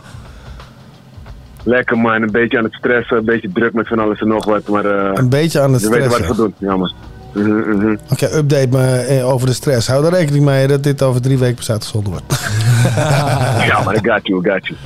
Lekker 1.63 1.99
man, 1.99 2.23
een 2.23 2.31
beetje 2.31 2.59
aan 2.59 2.65
het 2.65 2.73
stressen, 2.75 3.17
een 3.17 3.25
beetje 3.25 3.51
druk 3.53 3.73
met 3.73 3.89
van 3.89 3.99
alles 3.99 4.21
en 4.21 4.29
nog 4.29 4.45
wat. 4.45 4.69
Maar 4.69 4.85
eh 4.85 5.11
Een 5.15 5.29
beetje 5.29 5.61
aan 5.61 5.73
het 5.73 5.83
we 5.83 5.89
weten 5.89 6.09
wat 6.09 6.19
stressen. 6.19 6.45
we 6.45 6.53
doen. 6.59 6.69
Ja 6.69 6.77
man. 6.77 6.93
Mhm, 7.37 7.77
mhm. 7.77 7.97
Oké, 8.11 8.37
update 8.37 8.69
me 8.71 8.99
eh, 8.99 9.29
over 9.33 9.47
de 9.47 9.53
stress. 9.53 9.89
Hou 9.89 10.05
er 10.05 10.13
rekening 10.13 10.45
mee 10.45 10.67
dat 10.67 10.83
dit 10.83 11.03
over 11.03 11.21
drie 11.21 11.39
weken 11.39 11.57
pas 11.57 11.71
uitgezonden 11.71 12.11
wordt. 12.11 12.41
ja, 13.71 13.83
maar 13.85 13.95
I 13.95 14.09
got 14.09 14.27
you, 14.27 14.41
I 14.41 14.51
got 14.51 14.67
you. 14.67 14.79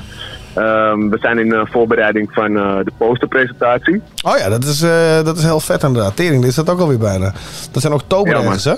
Ehm, 0.55 1.09
we 1.09 1.19
zijn 1.19 1.39
in 1.39 1.53
eh, 1.53 1.61
voorbereiding 1.65 2.29
van 2.33 2.57
eh, 2.57 2.79
de 2.85 2.93
posterpresentatie. 2.97 4.03
Oh 4.23 4.39
ja, 4.39 4.49
dat 4.49 4.65
is, 4.65 4.83
eh, 4.83 5.25
dat 5.25 5.37
is 5.37 5.43
heel 5.43 5.61
vet 5.61 5.83
inderdaad. 5.83 6.17
Tering, 6.17 6.45
is 6.45 6.55
dat 6.55 6.71
ook 6.71 6.81
alweer 6.81 6.99
bijna. 6.99 7.33
Dat 7.71 7.83
zijn 7.83 7.93
oktober 7.93 8.35
Ja, 8.35 8.43
ergens, 8.43 8.65
hè? 8.65 8.75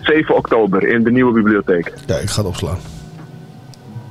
7 0.00 0.36
oktober 0.36 0.88
in 0.88 1.04
de 1.04 1.10
nieuwe 1.10 1.32
bibliotheek. 1.32 1.92
Ja, 2.06 2.16
ik 2.16 2.30
ga 2.30 2.36
het 2.36 2.46
opslaan. 2.46 2.78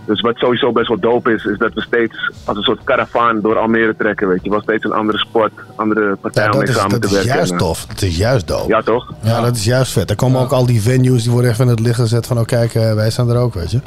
Dus 0.10 0.22
wat 0.22 0.38
sowieso 0.38 0.72
best 0.72 0.88
wel 0.88 1.00
dope 1.00 1.34
is, 1.34 1.46
is 1.46 1.58
dat 1.58 1.74
we 1.74 1.82
steeds 1.82 2.32
als 2.46 2.58
een 2.58 2.64
soort 2.64 2.84
karavaan 2.84 3.42
door 3.42 3.58
Almere 3.58 3.96
trekken. 3.98 4.28
Weet 4.28 4.44
je, 4.44 4.50
wel 4.50 4.62
steeds 4.62 4.84
een 4.84 4.92
andere 4.92 5.18
sport, 5.18 5.52
andere 5.76 6.16
partij 6.22 6.44
Ja, 6.44 6.50
om 6.50 6.58
dat 6.58 6.68
mee 6.68 6.76
is, 6.76 6.82
samen 6.82 6.92
dat 6.92 7.02
te 7.02 7.08
is 7.08 7.14
werken. 7.14 7.34
juist 7.36 7.52
En, 7.52 7.58
eh, 7.58 7.64
tof. 7.64 7.86
Dat 7.86 8.02
is 8.02 8.18
juist 8.18 8.48
dope. 8.48 8.68
Ja, 8.68 8.82
toch? 8.82 9.14
Ja, 9.22 9.42
dat 9.42 9.56
is 9.56 9.66
juist 9.66 9.92
vet. 9.92 10.10
Er 10.10 10.16
komen 10.16 10.42
ook 10.42 10.52
al 10.52 10.66
die 10.66 10.82
venues, 10.82 11.24
die 11.24 11.32
worden 11.32 11.52
even 11.52 11.64
in 11.64 11.72
het 11.72 11.80
licht 11.80 12.00
gezet 12.00 12.28
van... 12.28 12.40
oh 12.40 12.46
kijk, 12.46 12.76
eh, 12.76 12.94
wij 12.94 13.10
zijn 13.10 13.30
er 13.30 13.38
ook, 13.38 13.54
weet 13.54 13.72
je. 13.72 13.80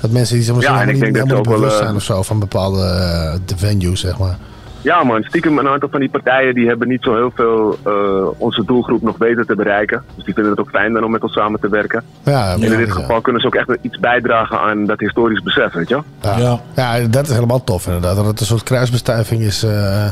Dat 0.00 0.10
mensen 0.10 0.34
die 0.34 0.44
zich 0.44 0.54
misschien 0.54 0.76
Ja, 0.76 0.84
helemaal 0.84 1.06
niet 1.06 1.14
dat 1.14 1.22
helemaal 1.22 1.54
bewust 1.54 1.70
wel, 1.70 1.78
zijn 1.78 1.90
eh, 1.90 1.96
of 1.96 2.02
zo... 2.02 2.22
van 2.22 2.38
bepaalde 2.38 2.82
eh, 2.82 3.34
de 3.44 3.56
venues, 3.56 4.00
zeg 4.00 4.18
maar. 4.18 4.38
Ja 4.86 5.04
man, 5.04 5.22
stiekem 5.22 5.58
een 5.58 5.68
aantal 5.68 5.88
van 5.88 6.00
die 6.00 6.08
partijen 6.08 6.54
die 6.54 6.68
hebben 6.68 6.88
niet 6.88 7.02
zo 7.02 7.14
heel 7.14 7.32
veel 7.34 7.78
eh, 7.84 8.40
onze 8.40 8.64
doelgroep 8.64 9.02
nog 9.02 9.18
weten 9.18 9.46
te 9.46 9.54
bereiken. 9.54 10.02
Dus 10.14 10.24
die 10.24 10.34
vinden 10.34 10.52
het 10.52 10.60
ook 10.60 10.70
fijn 10.70 10.92
dan 10.92 11.04
om 11.04 11.10
met 11.10 11.22
ons 11.22 11.32
samen 11.32 11.60
te 11.60 11.68
werken. 11.68 12.02
Ja, 12.22 12.52
en 12.52 12.62
in 12.62 12.76
dit 12.76 12.92
geval 12.92 13.20
kunnen 13.20 13.40
ze 13.40 13.46
ook 13.46 13.54
echt 13.54 13.78
iets 13.82 13.98
bijdragen 13.98 14.60
aan 14.60 14.86
dat 14.86 15.00
historisch 15.00 15.42
besef, 15.42 15.72
weet 15.72 15.88
je 15.88 15.94
wel? 15.94 16.36
Ja. 16.38 16.60
Ja. 16.74 17.06
dat 17.06 17.26
is 17.26 17.34
helemaal 17.34 17.64
tof 17.64 17.86
inderdaad. 17.86 18.16
Dat 18.16 18.26
het 18.26 18.40
een 18.40 18.46
soort 18.46 18.62
kruisbestuiving 18.62 19.42
is 19.42 19.62
eh, 19.62 20.04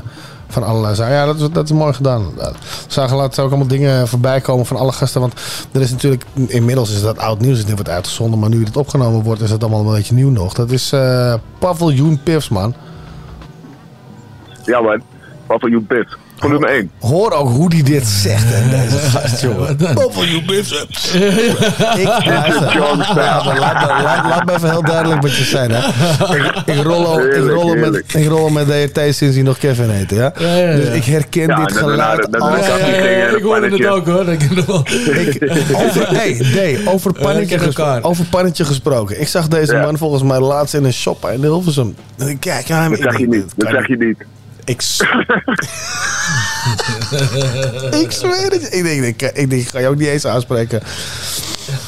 van 0.49 0.63
allerlei 0.63 0.95
zaken. 0.95 1.15
Ja, 1.15 1.27
dat 1.27 1.41
is, 1.41 1.51
dat 1.51 1.65
is 1.65 1.73
mooi 1.73 1.93
gedaan 1.93 2.21
inderdaad. 2.21 2.53
We 2.53 2.93
zagen 2.93 3.17
laatst 3.17 3.39
ook 3.39 3.49
allemaal 3.49 3.67
dingen 3.67 4.09
voorbij 4.09 4.41
komen 4.41 4.67
van 4.67 4.77
alle 4.77 4.93
gasten. 4.93 5.21
Want 5.21 5.67
er 5.73 5.81
is 5.81 5.91
natuurlijk, 5.91 6.25
inmiddels 6.47 6.95
is 6.95 7.03
dat 7.03 7.19
oud 7.19 7.41
nieuws. 7.41 7.59
Het 7.59 7.71
wordt 7.71 7.89
uitgezonden, 7.89 8.39
maar 8.39 8.49
nu 8.49 8.65
het 8.65 8.77
opgenomen 8.77 9.23
wordt 9.23 9.41
is 9.41 9.51
het 9.51 9.63
allemaal 9.63 9.87
een 9.87 9.97
beetje 9.97 10.15
nieuw 10.15 10.31
nog. 10.31 10.55
Dat 10.55 10.71
is 10.71 10.93
eh 10.93 11.35
Paviljoen 11.59 12.21
Piffs, 12.23 12.49
man. 12.49 12.75
Ja 14.65 14.81
man, 14.81 15.03
paviljoen 15.47 15.87
Piff. 15.87 16.17
Volume 16.39 16.67
1. 16.67 16.91
Hoor 17.01 17.31
ook 17.33 17.49
hoe 17.49 17.71
die 17.71 17.83
dit 17.83 18.07
zegt, 18.07 18.45
hè, 18.47 18.71
deze 18.71 18.97
gast, 19.19 19.41
jongen. 19.41 19.77
Paviljoen 19.95 20.45
Piffs. 20.45 20.73
Ik, 21.13 21.25
luister, 22.27 22.79
laat, 22.79 22.97
me- 22.97 23.15
laat, 23.15 23.45
me- 23.45 23.59
laat, 24.03 24.25
laat 24.29 24.45
me 24.45 24.53
even 24.53 24.71
heel 24.71 24.83
duidelijk 24.83 25.23
met 25.23 25.37
je 25.37 25.45
zijn, 25.45 25.71
hè. 25.71 25.79
Ik, 26.37 26.53
ik, 26.67 26.83
rol, 26.83 27.07
al, 27.07 27.19
ik, 27.21 27.33
Heerlijk, 27.33 27.53
rol 27.55 27.69
al 27.69 27.75
met, 27.75 27.97
ik 28.15 28.27
rol 28.29 28.49
met 28.49 28.67
DRT 28.93 29.15
sinds 29.15 29.35
hij 29.35 29.43
nog 29.45 29.59
Kevin 29.59 29.89
heette, 29.91 30.15
ja. 30.15 30.33
Ja, 30.39 30.47
ja, 30.57 30.69
ja. 30.71 30.77
Dus 30.77 30.89
ik 30.89 31.05
herken 31.05 31.47
Ja, 31.47 31.57
dit 31.57 31.69
dat- 31.69 31.77
geluid 31.79 32.21
dat- 32.23 32.33
dat- 32.33 32.41
als... 32.41 32.67
dat- 32.67 32.79
Ja, 32.79 32.87
ja, 32.87 33.05
ja, 33.05 33.27
ik 33.37 33.43
hoorde 33.43 33.69
het 33.71 33.87
ook 33.87 34.07
hoor. 34.07 34.29
Ik 34.29 34.43
over, 35.77 36.09
hey, 36.17 36.33
D, 36.83 36.87
over, 36.89 37.13
pannetje 37.13 37.57
ken 37.57 37.65
gespro- 37.65 37.85
elkaar. 37.85 38.03
over 38.03 38.25
pannetje 38.25 38.65
gesproken. 38.65 39.21
Ik 39.21 39.29
zag 39.29 39.49
deze 39.49 39.75
Ja. 39.75 39.81
man 39.83 39.99
volgens 39.99 40.23
mij 40.23 40.41
laatst 40.41 40.75
in 40.75 40.85
een 40.85 40.93
shop 40.93 41.29
in 41.33 41.41
Hilversum. 41.41 41.95
En 42.19 42.29
ik 42.29 42.41
Kijk, 42.41 42.67
ja, 42.67 42.89
Dat 42.89 42.99
ik 42.99 43.03
zeg 43.05 43.19
je 43.19 43.29
niet, 43.29 43.53
dat 43.57 43.71
zeg 43.71 43.89
je 43.89 43.97
niet. 43.97 44.17
Ik, 44.65 44.81
ik 48.03 48.11
zweer 48.13 48.51
het. 48.51 48.61
je. 48.61 48.69
Ik 48.71 48.83
denk, 48.83 49.05
ik, 49.05 49.23
ik, 49.23 49.51
denk, 49.51 49.63
ik 49.63 49.69
ga 49.69 49.79
je 49.79 49.89
ook 49.89 49.97
niet 49.97 50.09
eens 50.09 50.27
aanspreken. 50.27 50.81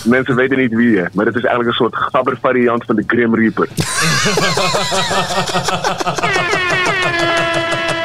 Mensen 0.05 0.35
weten 0.35 0.59
niet 0.59 0.75
wie 0.75 0.91
je, 0.91 1.09
maar 1.13 1.27
het 1.27 1.35
is 1.35 1.43
eigenlijk 1.43 1.69
een 1.71 1.75
soort 1.85 1.97
gabber 1.97 2.39
variant 2.41 2.85
van 2.85 2.97
de 2.97 3.03
Grim 3.07 3.35
Reaper. 3.35 3.69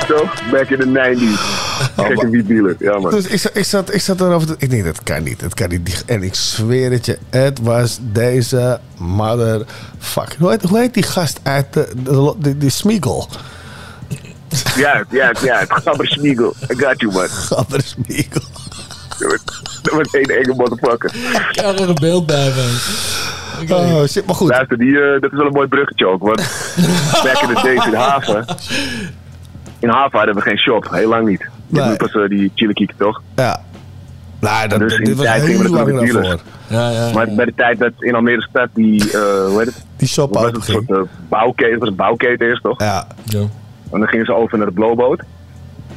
Zo, 0.07 0.29
back 0.51 0.69
in 0.69 0.77
the 0.79 0.85
90s. 0.85 1.39
Gekke 1.95 2.29
wie 2.29 2.43
dealer, 2.43 2.75
ja 2.79 2.99
man. 2.99 3.11
Dus 3.11 3.25
ik, 3.27 3.39
zat- 3.39 3.55
ik, 3.57 3.63
zat, 3.65 3.93
ik 3.93 4.01
zat 4.01 4.21
erover 4.21 4.47
te... 4.47 4.55
Ik 4.57 4.69
denk, 4.69 4.83
dat 4.85 5.03
kan 5.03 5.23
niet, 5.23 5.39
dat 5.39 5.53
kan 5.53 5.69
niet. 5.69 6.03
En 6.05 6.23
ik 6.23 6.35
zweer 6.35 6.91
het 6.91 7.05
je, 7.05 7.17
het 7.29 7.59
was 7.61 7.99
deze 8.01 8.79
motherfucker. 8.97 10.39
Hoe 10.39 10.49
heet, 10.49 10.61
hoe 10.63 10.79
heet 10.79 10.93
die 10.93 11.03
gast 11.03 11.39
uit 11.43 11.73
de, 11.73 11.87
de, 12.03 12.33
de, 12.39 12.57
die 12.57 12.69
Smeagol? 12.69 13.27
Ja, 14.75 15.03
ja, 15.09 15.33
ja, 15.43 15.59
het 15.59 15.71
gabber 15.83 16.07
Smeagol. 16.07 16.53
I 16.71 16.75
got 16.75 17.01
you 17.01 17.13
man. 17.13 17.27
Gabber 17.27 17.81
Smeagol. 17.81 18.41
Dat 19.81 19.93
was 19.93 20.07
één 20.11 20.23
enge 20.23 20.53
motherfucker. 20.55 21.15
Ik 21.49 21.55
heb 21.55 21.79
er 21.79 21.89
een 21.89 21.95
beeld 22.01 22.25
bij 22.25 22.51
man. 22.55 22.65
Oké. 23.61 23.73
Oh 23.73 24.05
shit, 24.07 24.25
maar 24.25 24.35
goed. 24.35 24.49
Luister, 24.49 24.77
die, 24.77 24.99
eh, 24.99 25.21
dat 25.21 25.31
is 25.31 25.37
wel 25.37 25.47
een 25.47 25.53
mooi 25.53 25.67
bruggetje 25.67 26.07
ook. 26.07 26.23
Want 26.23 26.37
back 27.23 27.41
in 27.41 27.55
the 27.55 27.61
days 27.63 27.85
in 27.85 27.93
Haven. 27.93 28.45
In 29.79 29.89
Haven 29.89 30.17
hadden 30.17 30.35
we 30.35 30.41
geen 30.41 30.57
shop, 30.57 30.87
heel 30.91 31.09
lang 31.09 31.27
niet. 31.27 31.49
Je 31.67 31.79
hebt 31.81 31.89
nu 31.89 31.95
pas 31.95 32.23
eh, 32.23 32.29
die 32.29 32.51
chili 32.55 32.73
kieken, 32.73 32.97
toch? 32.97 33.21
Ja. 33.35 33.61
Nou, 34.39 34.67
dat, 34.67 34.79
Dus 34.79 34.91
in 34.93 34.97
dit 34.97 35.05
die 35.05 35.15
was 35.15 35.25
tijd 35.25 35.45
heel 35.45 35.69
lang 35.69 36.13
daarvoor. 36.13 36.39
Ja, 36.67 36.89
ja. 36.89 37.11
Maar 37.13 37.27
bij 37.35 37.45
de 37.45 37.53
tijd 37.55 37.79
dat 37.79 37.91
in 37.97 38.15
Almere 38.15 38.41
stad 38.41 38.67
die, 38.73 39.11
eh 39.11 39.45
hoe 39.45 39.55
heet 39.57 39.65
het? 39.65 39.85
Die 39.97 40.07
shop 40.07 40.33
was 40.33 40.43
open 40.43 40.59
het? 40.59 40.69
Een 40.69 40.83
soort 40.87 41.07
bouwketen, 41.29 41.79
was 41.79 41.87
een 41.87 41.95
bouwketen 41.95 42.47
eerst, 42.47 42.63
toch? 42.63 42.79
Ja. 42.79 43.07
En 43.91 43.99
dan 43.99 44.07
gingen 44.07 44.25
ze 44.25 44.33
over 44.33 44.57
naar 44.57 44.67
de 44.67 44.73
blowboot. 44.73 45.23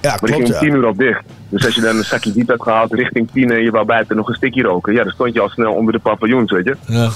Ja, 0.00 0.10
Maar 0.10 0.18
die 0.18 0.28
klopt 0.28 0.34
ging 0.34 0.46
om 0.46 0.52
ja. 0.52 0.58
tien 0.58 0.74
uur 0.74 0.86
al 0.86 0.94
dicht. 0.94 1.22
Dus 1.48 1.64
als 1.64 1.74
je 1.74 1.80
dan 1.80 1.96
een 1.96 2.04
zakje 2.04 2.32
diep 2.32 2.48
had 2.48 2.62
gehaald 2.62 2.92
richting 2.92 3.28
tien 3.32 3.50
en 3.50 3.62
je 3.62 3.70
wou 3.70 3.86
buiten 3.86 4.16
nog 4.16 4.28
een 4.28 4.34
stikje 4.34 4.62
roken. 4.62 4.92
Ja, 4.92 5.02
dan 5.02 5.12
stond 5.12 5.34
je 5.34 5.40
al 5.40 5.48
snel 5.48 5.72
onder 5.72 5.92
de 5.92 5.98
paviljoens, 5.98 6.52
weet 6.52 6.64
je. 6.64 6.76
Ja. 6.86 7.10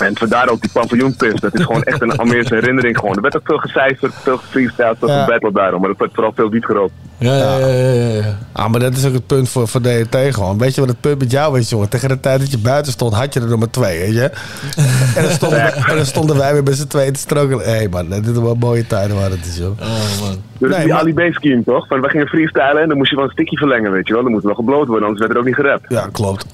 En 0.00 0.16
vandaar 0.18 0.48
ook 0.48 0.60
die 0.60 0.70
paviljoenpis. 0.72 1.40
Dat 1.40 1.54
is 1.58 1.64
gewoon 1.64 1.82
echt 1.82 2.02
een 2.02 2.16
Almeerse 2.16 2.54
herinnering 2.54 2.98
gewoon. 2.98 3.16
Er 3.16 3.22
werd 3.22 3.36
ook 3.36 3.42
veel 3.46 3.58
gecijferd, 3.58 4.12
veel 4.22 4.36
gefreestyled, 4.36 4.96
veel 4.98 5.08
Ja. 5.08 5.24
gebattled 5.24 5.54
daarom. 5.54 5.80
Maar 5.80 5.90
er 5.90 5.96
werd 5.98 6.10
vooral 6.14 6.32
veel 6.34 6.50
wiet 6.50 6.64
gerookt. 6.64 6.92
Ja, 7.18 7.36
ja, 7.36 7.58
ja, 7.58 7.66
ja, 7.66 8.14
ja. 8.14 8.38
Ah, 8.52 8.70
maar 8.70 8.80
dat 8.80 8.96
is 8.96 9.06
ook 9.06 9.12
het 9.12 9.26
punt 9.26 9.48
voor, 9.48 9.68
voor 9.68 9.80
DRT 9.80 10.16
gewoon. 10.34 10.58
Weet 10.58 10.74
je 10.74 10.80
wat 10.80 10.90
het 10.90 11.00
punt 11.00 11.18
met 11.18 11.30
jou 11.30 11.58
is, 11.58 11.68
jongen? 11.70 11.88
Tegen 11.88 12.08
de 12.08 12.20
tijd 12.20 12.40
dat 12.40 12.50
je 12.50 12.58
buiten 12.58 12.92
stond, 12.92 13.14
had 13.14 13.34
je 13.34 13.40
er 13.40 13.48
nog 13.48 13.58
maar 13.58 13.70
twee, 13.70 13.98
weet 13.98 14.14
je? 14.14 14.30
En 15.16 15.22
dan 15.22 15.30
stonden, 15.32 15.58
wij, 15.58 15.72
en 15.72 15.96
dan 15.96 16.06
stonden 16.06 16.36
wij 16.36 16.52
weer 16.52 16.62
met 16.62 16.76
z'n 16.76 16.86
tweeën 16.86 17.12
te 17.12 17.20
strokelen. 17.20 17.64
Hé 17.64 17.70
hey 17.70 17.88
man, 17.88 18.08
dit 18.08 18.26
is 18.26 18.38
wel 18.38 18.54
mooie 18.54 18.86
tijden 18.86 19.16
waar 19.16 19.30
het 19.30 19.46
is, 19.46 19.56
joh. 19.56 19.80
Oh 19.80 20.20
man. 20.20 20.36
Dus 20.58 20.70
Nee, 20.76 20.84
die 20.84 20.94
Ali 20.94 21.14
B 21.14 21.20
scheme 21.32 21.62
toch? 21.64 21.86
Van, 21.86 22.00
we 22.00 22.08
gingen 22.08 22.26
freestylen 22.26 22.82
en 22.82 22.88
dan 22.88 22.96
moest 22.96 23.10
je 23.10 23.16
wel 23.16 23.24
een 23.24 23.30
stikje 23.30 23.56
verlengen, 23.56 23.92
weet 23.92 24.06
je 24.06 24.12
wel. 24.14 24.22
Dan 24.22 24.32
moet 24.32 24.42
wel 24.42 24.54
gebloot 24.54 24.86
worden, 24.86 25.02
anders 25.04 25.20
werd 25.20 25.32
er 25.32 25.38
ook 25.38 25.46
niet 25.46 25.54
gerapt. 25.54 25.84
Ja, 25.88 26.08
klopt. 26.12 26.46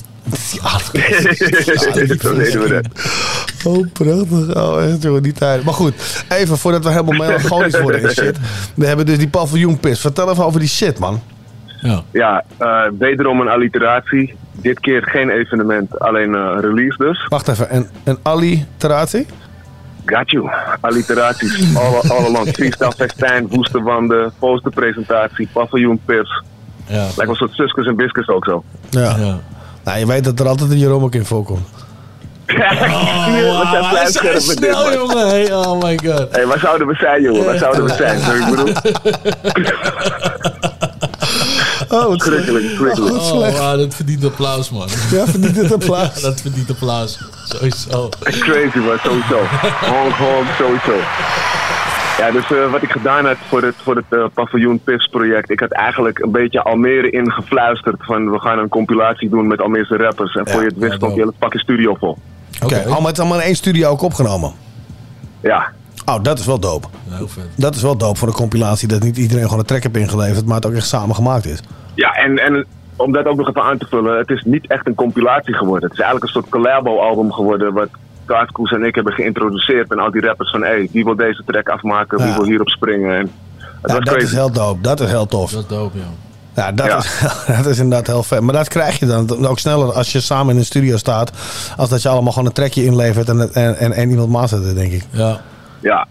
Deden 2.23 2.61
we 2.61 2.69
dat. 2.69 2.89
Oh, 3.65 3.87
prachtig. 3.93 4.55
Oh, 4.57 4.85
echt, 4.85 5.03
jongen, 5.03 5.23
die 5.23 5.33
tijd. 5.33 5.65
Maar 5.65 5.75
goed, 5.75 6.25
even 6.29 6.59
voordat 6.59 6.85
we 6.85 6.91
helemaal 6.91 7.15
melancholisch 7.27 7.81
worden 7.81 8.03
en 8.03 8.11
shit. 8.11 8.39
We 8.75 8.87
hebben 8.87 9.07
dus 9.07 9.19
die 9.19 9.29
paviljoenpis. 9.29 10.01
Vertel 10.01 10.31
even 10.31 10.45
over 10.45 10.61
die 10.61 10.69
shit, 10.69 10.99
man. 10.99 11.21
Ja, 12.13 12.45
eh, 12.59 12.83
wederom 12.99 13.41
een 13.41 13.49
alliteratie. 13.49 14.35
Dit 14.53 14.81
keer 14.81 15.03
geen 15.03 15.31
evenement, 15.31 15.99
alleen 15.99 16.35
eh, 16.35 16.57
release 16.61 16.97
dus. 16.97 17.27
Wacht 17.29 17.49
even, 17.49 17.77
een, 17.77 17.89
een 18.05 18.19
alliteratie? 18.23 19.27
Got 20.05 20.31
you. 20.31 20.51
Alliteraties. 20.81 21.77
Alle, 21.77 22.01
alle 22.09 22.31
land. 22.31 22.49
Freestyle 22.57 22.93
festijn, 22.93 23.49
woestenwanden, 23.49 24.33
posterpresentatie, 24.39 25.49
paviljoenpips. 25.53 26.43
Ja. 26.87 26.95
Lijkt 26.97 27.17
wel 27.17 27.29
een 27.29 27.37
soort 27.37 27.53
Suskers 27.53 27.87
en 27.87 27.97
Biscuits 27.97 28.29
ook 28.29 28.45
zo. 28.45 28.65
Ja. 28.91 29.17
Nou, 29.87 29.99
je 29.99 30.07
weet 30.07 30.25
dat 30.25 30.41
er 30.41 30.49
altijd 30.49 30.71
een 30.71 30.79
Jeroen 30.79 31.03
ook 31.03 31.15
in 31.15 31.25
voorkomt. 31.25 31.67
Oh, 32.49 32.57
Wauw, 33.73 33.83
hij 33.97 34.07
is 34.07 34.13
zo 34.13 34.39
snel, 34.53 34.93
jongen. 34.93 35.29
Hey, 35.29 35.55
oh 35.55 35.83
my 35.83 35.99
god. 36.05 36.27
Hé, 36.37 36.47
waar 36.47 36.59
zouden 36.59 36.87
we 36.87 36.95
zijn, 36.95 37.23
jongen? 37.23 37.45
Waar 37.45 37.59
zouden 37.59 37.85
we 37.85 37.93
zijn? 37.95 38.21
Zo, 38.21 38.33
ik 38.35 38.47
bedoel, 38.51 38.73
Oh, 41.89 42.07
wat 42.07 42.21
schrikkelijk, 42.23 42.65
schrikkelijk. 42.77 43.15
Oh, 43.15 43.19
Oh, 43.33 43.37
slecht. 43.39 43.59
wauw, 43.59 43.77
dat 43.77 43.95
verdient 43.95 44.25
applaus, 44.25 44.71
man. 44.71 44.89
Ja, 45.11 45.27
verdient 45.27 45.57
het 45.57 45.73
applaus. 45.83 46.11
Ja, 46.15 46.21
dat 46.21 46.41
verdient 46.41 46.71
applaus. 46.71 47.19
Sowieso. 47.45 48.09
Crazy, 48.21 48.79
man, 48.79 48.99
sowieso. 49.05 49.39
Honk, 49.81 50.13
honk, 50.13 50.47
sowieso. 50.59 50.97
Ja, 52.19 52.31
dus 52.31 52.53
eh, 52.53 52.71
wat 52.71 52.83
ik 52.83 52.91
gedaan 52.91 53.27
had 53.27 53.37
voor 53.49 53.63
het, 53.63 53.75
voor 53.77 53.97
het 53.97 54.05
eh, 54.09 54.25
Paviljoen 54.35 54.81
Pips 54.85 55.07
project, 55.07 55.51
ik 55.51 55.61
had 55.61 55.71
eigenlijk 55.73 56.19
een 56.19 56.31
beetje 56.31 56.63
Almere 56.63 57.11
ingefluisterd 57.11 57.97
van 57.99 58.31
we 58.31 58.39
gaan 58.39 58.59
een 58.59 58.69
compilatie 58.69 59.29
doen 59.29 59.47
met 59.47 59.61
Almeerse 59.61 59.97
rappers. 59.97 60.35
En 60.35 60.49
voor 60.49 60.61
je 60.61 60.67
het 60.67 60.79
wist 60.79 60.95
stond 60.95 61.13
die 61.13 61.21
hele 61.21 61.35
fucking 61.41 61.63
studio 61.63 61.95
vol. 61.95 62.19
Oké, 62.65 62.77
allemaal, 62.77 63.03
het 63.03 63.13
is 63.13 63.19
allemaal 63.19 63.39
in 63.39 63.45
één 63.45 63.55
studio 63.55 63.91
ook 63.91 64.03
opgenomen. 64.03 64.53
Ja. 65.41 65.73
Oh, 66.05 66.23
dat 66.23 66.39
is 66.39 66.47
wel 66.47 66.59
dope. 66.59 66.87
Heel 67.09 67.29
vet. 67.29 67.45
Dat 67.57 67.75
is 67.75 67.83
wel 67.83 67.97
dope 67.97 68.19
voor 68.19 68.29
een 68.29 68.35
compilatie. 68.35 68.89
Dat 68.89 69.03
niet 69.03 69.17
iedereen 69.17 69.45
gewoon 69.45 69.59
een 69.59 69.65
track 69.65 69.83
heeft 69.83 69.97
ingeleverd, 69.97 70.47
maar 70.47 70.57
het 70.57 70.67
ook 70.67 70.73
echt 70.73 70.87
samen 70.87 71.15
gemaakt 71.15 71.47
is. 71.47 71.63
Ja, 71.95 72.13
en, 72.13 72.39
en 72.39 72.67
om 72.97 73.13
dat 73.13 73.27
ook 73.27 73.37
nog 73.37 73.49
even 73.49 73.63
aan 73.63 73.79
te 73.79 73.87
vullen, 73.87 74.19
het 74.19 74.31
is 74.31 74.43
niet 74.45 74.67
echt 74.67 74.87
een 74.87 74.95
compilatie 74.95 75.55
geworden. 75.55 75.89
Het 75.89 75.99
is 75.99 76.05
eigenlijk 76.05 76.27
een 76.27 76.41
soort 76.41 76.53
collabo-album 76.53 77.33
geworden 77.33 77.73
wat 77.73 77.89
Kaartkoes 78.27 78.71
en 78.73 78.85
ik 78.85 78.95
hebben 78.95 79.13
geïntroduceerd. 79.13 79.91
En 79.91 79.99
al 79.99 80.11
die 80.11 80.21
rappers 80.27 80.51
van, 80.51 80.61
hé, 80.63 80.69
hey, 80.69 80.89
wie 80.93 81.05
wil 81.05 81.17
deze 81.17 81.43
track 81.47 81.69
afmaken, 81.69 82.19
wie 82.19 82.27
Ja. 82.27 82.35
wil 82.35 82.45
hierop 82.45 82.69
springen. 82.69 83.15
En 83.17 83.21
het 83.21 83.31
Ja, 83.65 83.81
was 83.83 83.93
dat 83.93 84.03
crazy. 84.03 84.25
is 84.27 84.33
heel 84.33 84.53
dope. 84.53 84.81
Dat 84.81 85.01
is 85.01 85.09
heel 85.11 85.27
tof. 85.27 85.51
Dat 85.51 85.61
is 85.63 85.67
dope, 85.69 85.99
ja. 85.99 86.05
Ja, 86.55 86.73
dat, 86.73 86.87
Ja. 86.87 86.97
Is, 86.97 87.21
dat 87.63 87.67
is 87.67 87.79
inderdaad 87.79 88.07
heel 88.07 88.23
vet. 88.23 88.41
Maar 88.41 88.55
dat 88.55 88.69
krijg 88.69 88.99
je 88.99 89.07
dan 89.07 89.47
ook 89.47 89.59
sneller 89.59 89.93
als 89.93 90.13
je 90.13 90.21
samen 90.21 90.53
in 90.53 90.59
een 90.59 90.65
studio 90.65 90.97
staat. 90.97 91.33
Als 91.77 91.89
dat 91.89 92.03
je 92.03 92.09
allemaal 92.09 92.33
gewoon 92.33 92.47
een 92.49 92.55
trackje 92.55 92.85
inlevert 92.85 93.29
en, 93.29 93.53
en, 93.53 93.77
en, 93.79 93.93
en 93.93 94.11
iemand 94.11 94.31
maat 94.31 94.49
zetten, 94.49 94.75
denk 94.75 94.93
ik. 94.93 95.03
Ja. 95.11 95.41
Ja, 95.81 96.07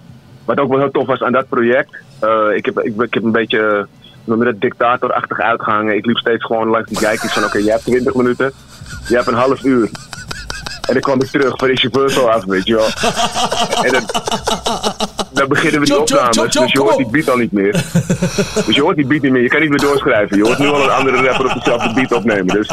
wat 0.45 0.59
ook 0.59 0.69
wel 0.69 0.79
heel 0.79 0.91
tof 0.91 1.07
was 1.07 1.21
aan 1.21 1.31
dat 1.31 1.49
project. 1.49 1.95
eh, 2.19 2.29
ik, 2.55 2.65
heb, 2.65 2.79
ik, 2.79 3.01
ik 3.01 3.13
heb 3.13 3.23
een 3.23 3.31
beetje 3.31 3.87
noem 4.23 4.39
je 4.39 4.51
dat, 4.51 4.61
dictatorachtig 4.61 5.39
uitgehangen. 5.39 5.95
Ik 5.95 6.05
liep 6.05 6.17
steeds 6.17 6.45
gewoon 6.45 6.67
langs 6.67 6.89
die 6.89 6.97
kijkjes 6.99 7.33
van 7.33 7.43
oké, 7.43 7.57
jij 7.57 7.71
hebt 7.71 7.83
20 7.85 8.13
minuten, 8.13 8.51
jij 9.07 9.17
hebt 9.17 9.27
een 9.27 9.33
half 9.33 9.63
uur. 9.63 9.89
En 10.87 10.93
dan 10.93 11.01
kwam 11.01 11.21
ik 11.21 11.27
terug, 11.27 11.57
van 11.57 11.69
is 11.69 11.81
je 11.81 11.89
bus 11.89 12.19
al 12.19 12.31
af, 12.31 12.45
weet 12.45 12.67
je 12.67 12.75
wel. 12.75 12.87
En 13.83 13.91
dan, 13.91 14.09
dan 15.31 15.47
beginnen 15.47 15.79
we 15.79 15.85
die 15.85 15.99
opnames, 15.99 16.53
dus 16.53 16.71
je 16.71 16.79
hoort 16.79 16.97
die 16.97 17.09
beat 17.09 17.29
al 17.29 17.37
niet 17.37 17.51
meer. 17.51 17.83
Dus 18.65 18.75
je 18.75 18.81
hoort 18.81 18.95
die 18.95 19.07
beat 19.07 19.21
niet 19.21 19.31
meer, 19.31 19.41
je 19.41 19.47
kan 19.47 19.61
niet 19.61 19.69
meer 19.69 19.79
doorschrijven. 19.79 20.37
Je 20.37 20.43
hoort 20.43 20.57
nu 20.57 20.67
al 20.67 20.83
een 20.83 20.89
andere 20.89 21.27
rapper 21.27 21.45
op 21.45 21.53
dezelfde 21.53 21.93
beat 21.93 22.11
opnemen. 22.11 22.55
Dus 22.55 22.69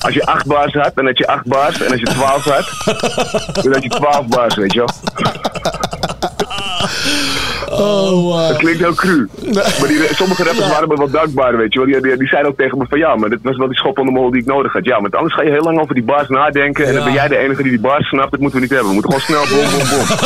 als 0.00 0.14
je 0.14 0.26
8 0.26 0.46
bars 0.46 0.72
had, 0.72 0.94
dan 0.94 1.06
had 1.06 1.18
je 1.18 1.26
8 1.26 1.46
bars. 1.46 1.80
En 1.80 1.90
als 1.90 2.00
je 2.00 2.06
12 2.06 2.44
had, 2.44 2.66
dan 3.62 3.72
had 3.72 3.82
je 3.82 3.88
12 3.88 4.26
bars, 4.26 4.54
weet 4.54 4.72
je 4.72 4.78
wel. 4.78 4.88
Oh, 7.70 8.10
wow. 8.10 8.48
Dat 8.48 8.56
klinkt 8.56 8.80
heel 8.80 8.94
cru. 8.94 9.28
Maar 9.52 9.88
die, 9.88 10.14
sommige 10.14 10.44
rappers 10.44 10.68
waren 10.68 10.88
me 10.88 10.96
wel 10.96 11.10
dankbaar, 11.10 11.56
weet 11.56 11.72
je 11.72 11.78
wel. 11.78 11.88
Die, 11.88 12.00
die, 12.00 12.16
die 12.16 12.28
zeiden 12.28 12.50
ook 12.50 12.58
tegen 12.58 12.78
me 12.78 12.86
van 12.88 12.98
ja, 12.98 13.16
maar 13.16 13.30
dit 13.30 13.38
was 13.42 13.56
wel 13.56 13.66
die 13.66 13.76
schop 13.76 13.98
onder 13.98 14.12
mijn 14.12 14.24
hol 14.24 14.32
die 14.32 14.40
ik 14.40 14.46
nodig 14.46 14.72
had. 14.72 14.84
Ja, 14.84 15.00
want 15.00 15.14
anders 15.14 15.34
ga 15.34 15.42
je 15.42 15.50
heel 15.50 15.62
lang 15.62 15.80
over 15.80 15.94
die 15.94 16.04
bars 16.04 16.28
nadenken. 16.28 16.86
En 16.86 16.94
dan 16.94 17.04
ben 17.04 17.12
jij 17.12 17.28
de 17.28 17.36
enige 17.36 17.62
die 17.62 17.70
die 17.70 17.80
bars 17.80 18.08
snapt. 18.08 18.30
Dat 18.30 18.40
moeten 18.40 18.60
we 18.60 18.66
niet 18.66 18.74
hebben. 18.74 18.88
We 18.88 18.94
moeten 18.94 19.12
gewoon 19.12 19.26
snel 19.26 19.46
bom, 19.56 19.70
bom, 19.70 19.88
bom. 19.88 20.06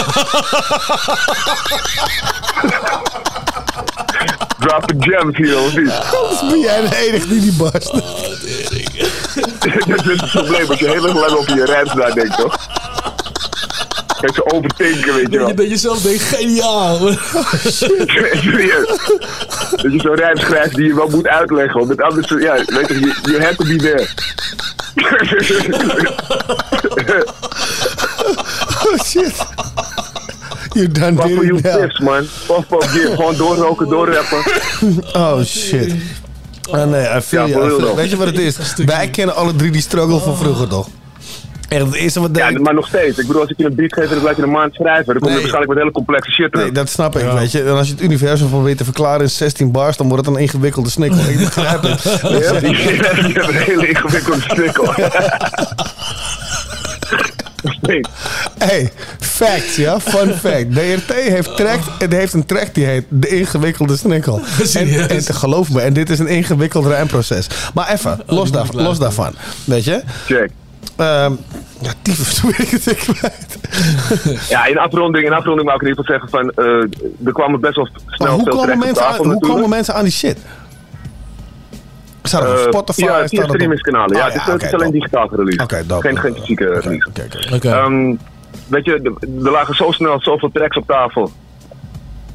Drop 4.62 4.86
the 4.86 4.94
gems 4.98 5.36
hier, 5.36 5.59
of 5.59 5.76
niet? 5.76 5.90
Anders 5.90 6.50
ben 6.50 6.60
jij 6.60 6.80
de 6.80 6.96
enige 6.96 7.28
die 7.28 7.40
die 7.40 7.56
barst. 7.56 7.92
dat 9.88 10.06
is 10.06 10.20
het 10.20 10.30
probleem. 10.30 10.70
Als 10.70 10.78
je 10.78 10.88
heel 10.88 11.04
erg 11.04 11.14
lang 11.14 11.30
over 11.30 11.54
je 11.54 11.64
rijms 11.64 11.94
nadenkt, 11.94 12.38
toch? 12.38 12.56
Kijk, 14.23 14.35
zo 14.35 14.43
overdenken, 14.57 15.15
weet 15.15 15.31
je 15.31 15.39
wel. 15.39 15.49
je, 15.49 15.55
dat 15.55 15.69
je 15.69 15.77
zelf 15.77 16.03
denkt, 16.03 16.23
geniaal. 16.23 16.99
Serieus. 17.66 18.86
Dat 19.82 19.93
je 19.93 20.01
zo'n 20.01 20.15
rijm 20.15 20.36
schrijft 20.36 20.74
die 20.74 20.86
je 20.86 20.94
wel 20.94 21.09
moet 21.09 21.27
uitleggen. 21.28 21.86
Want 21.86 22.03
anders, 22.03 22.28
ja, 22.28 22.55
weet 22.66 22.89
je, 22.89 23.01
you, 23.01 23.15
you 23.23 23.43
have 23.43 23.57
to 23.57 23.65
be 23.65 23.77
there. 23.77 24.09
Oh 28.85 28.99
shit. 29.05 29.35
You 30.73 30.89
done 30.89 31.16
voor 31.16 31.44
it 31.44 31.47
you 31.47 31.61
tips, 31.61 31.99
man. 31.99 32.27
Puff, 32.47 32.90
give. 32.90 33.11
Gewoon 33.16 33.36
doorroken, 33.36 33.89
doorrappen. 33.89 34.43
Oh 35.12 35.43
shit. 35.43 35.94
Ah, 36.70 36.90
nee, 36.90 37.16
I 37.16 37.20
feel 37.20 37.47
Ja, 37.47 37.57
you. 37.57 37.94
Weet 37.94 38.11
je 38.11 38.16
wat 38.16 38.27
het 38.27 38.39
is? 38.39 38.57
Wij 38.85 39.09
kennen 39.11 39.35
alle 39.35 39.57
drie 39.57 39.70
die 39.70 39.82
struggle 39.82 40.19
van 40.19 40.36
vroeger 40.36 40.69
toch? 40.69 40.89
Echt, 41.73 41.85
het 41.85 41.94
eerste 41.94 42.20
wat 42.20 42.31
Ja, 42.36 42.49
denk 42.49 42.61
maar 42.61 42.74
nog 42.74 42.86
steeds. 42.86 43.19
Ik 43.19 43.27
bedoel, 43.27 43.40
als 43.43 43.51
ik 43.51 43.59
je 43.59 43.65
een 43.65 43.74
beat 43.74 43.93
geef 43.93 44.09
en 44.09 44.15
dan 44.15 44.24
laat 44.24 44.36
je 44.36 44.43
een 44.43 44.51
maand 44.51 44.74
schrijven, 44.74 45.05
dan 45.05 45.15
komt 45.15 45.24
Nee. 45.24 45.32
er 45.35 45.39
waarschijnlijk 45.40 45.73
wat 45.73 45.81
hele 45.82 45.90
complexe 45.93 46.31
shit 46.31 46.51
terug. 46.51 46.65
Nee, 46.66 46.74
dat 46.74 46.89
snap 46.89 47.16
ik, 47.16 47.31
weet 47.32 47.53
je. 47.53 47.62
En 47.62 47.77
als 47.77 47.86
je 47.89 47.93
het 47.94 48.03
universum 48.03 48.49
van 48.49 48.62
weet 48.62 48.77
te 48.77 48.85
verklaren 48.85 49.20
in 49.20 49.31
16 49.31 49.70
bars, 49.73 49.97
dan 49.97 50.09
wordt 50.09 50.27
het 50.27 50.35
een 50.35 50.40
ingewikkelde 50.40 50.90
snikkel. 50.90 51.19
Ik 51.19 51.39
begrijp 51.39 51.82
het. 51.82 52.03
Ja, 52.03 52.28
hebben 52.53 53.49
een 53.49 53.55
hele 53.55 53.89
ingewikkelde 53.89 54.40
stikkel. 54.40 54.94
Nee. 57.81 58.01
Hey, 58.59 58.93
facts, 59.20 59.77
ja? 59.77 60.01
Fun 60.01 60.35
fact. 60.35 60.73
DRT 60.74 61.12
heeft, 61.15 61.57
track, 61.57 61.81
en 61.99 62.12
heeft 62.12 62.32
een 62.32 62.47
track 62.47 62.74
die 62.74 62.85
heet 62.85 63.05
De 63.09 63.28
Ingewikkelde 63.28 63.97
Snikkel. 63.97 64.40
En, 64.74 65.09
en 65.09 65.23
geloof 65.23 65.70
me, 65.70 65.81
en 65.81 65.93
dit 65.93 66.11
is 66.11 66.19
een 66.19 66.27
ingewikkeld 66.27 66.86
rijmproces. 66.86 67.47
Maar 67.74 67.93
even, 67.93 68.20
los, 68.27 68.51
daar, 68.51 68.66
los 68.73 68.99
daarvan. 68.99 69.35
Weet 69.65 69.85
je? 69.85 70.03
Check. 70.27 70.51
Ehm 70.96 71.32
ja, 71.80 71.92
tyfus, 72.02 72.42
weet 72.56 72.59
ik 72.59 72.70
het 72.70 72.94
kwijt? 72.96 73.59
Ja, 74.48 74.64
in 74.66 74.78
afronding, 74.78 75.26
in 75.26 75.32
afronding 75.32 75.68
wou 75.68 75.76
ik 75.76 75.82
in 75.82 75.88
ieder 75.88 76.04
geval 76.04 76.20
zeggen 76.20 76.54
van, 76.54 76.64
eh, 76.64 77.26
er 77.26 77.32
kwamen 77.32 77.60
best 77.60 77.74
wel 77.76 77.88
Maar 78.06 78.14
snel 78.16 78.32
hoe 78.32 78.42
veel 78.42 78.52
komen, 78.52 78.66
tracks 78.66 78.78
op 78.80 78.84
mensen 78.84 79.04
aan, 79.06 79.16
hoe 79.16 79.26
natuurlijk. 79.26 79.52
komen 79.54 79.68
mensen 79.68 79.94
aan 79.94 80.02
die 80.04 80.12
shit? 80.12 80.38
Staat 82.22 82.42
er 82.42 82.50
op 82.50 82.56
Eh, 82.56 82.62
Spotify? 82.62 83.00
Ja, 83.04 83.28
via 83.28 83.44
streamingskanalen. 83.44 84.16
Ja, 84.16 84.22
Ah, 84.22 84.32
het 84.32 84.40
is, 84.40 84.46
ja, 84.46 84.52
het 84.52 84.62
is 84.62 84.72
alleen 84.74 84.90
digitaal 84.90 85.28
gereleased. 85.28 85.74
Geen, 86.00 86.18
geen 86.18 86.34
fysieke 86.34 86.64
release. 86.64 87.09
Oké, 87.09 87.22
oké. 87.24 87.54
Oké. 87.54 87.68
Ehm, 87.70 88.14
weet 88.66 88.84
je, 88.84 89.16
er- 89.42 89.50
lagen 89.50 89.74
zo 89.74 89.90
snel 89.90 90.20
zoveel 90.20 90.50
tracks 90.52 90.76
op 90.76 90.86
tafel. 90.86 91.32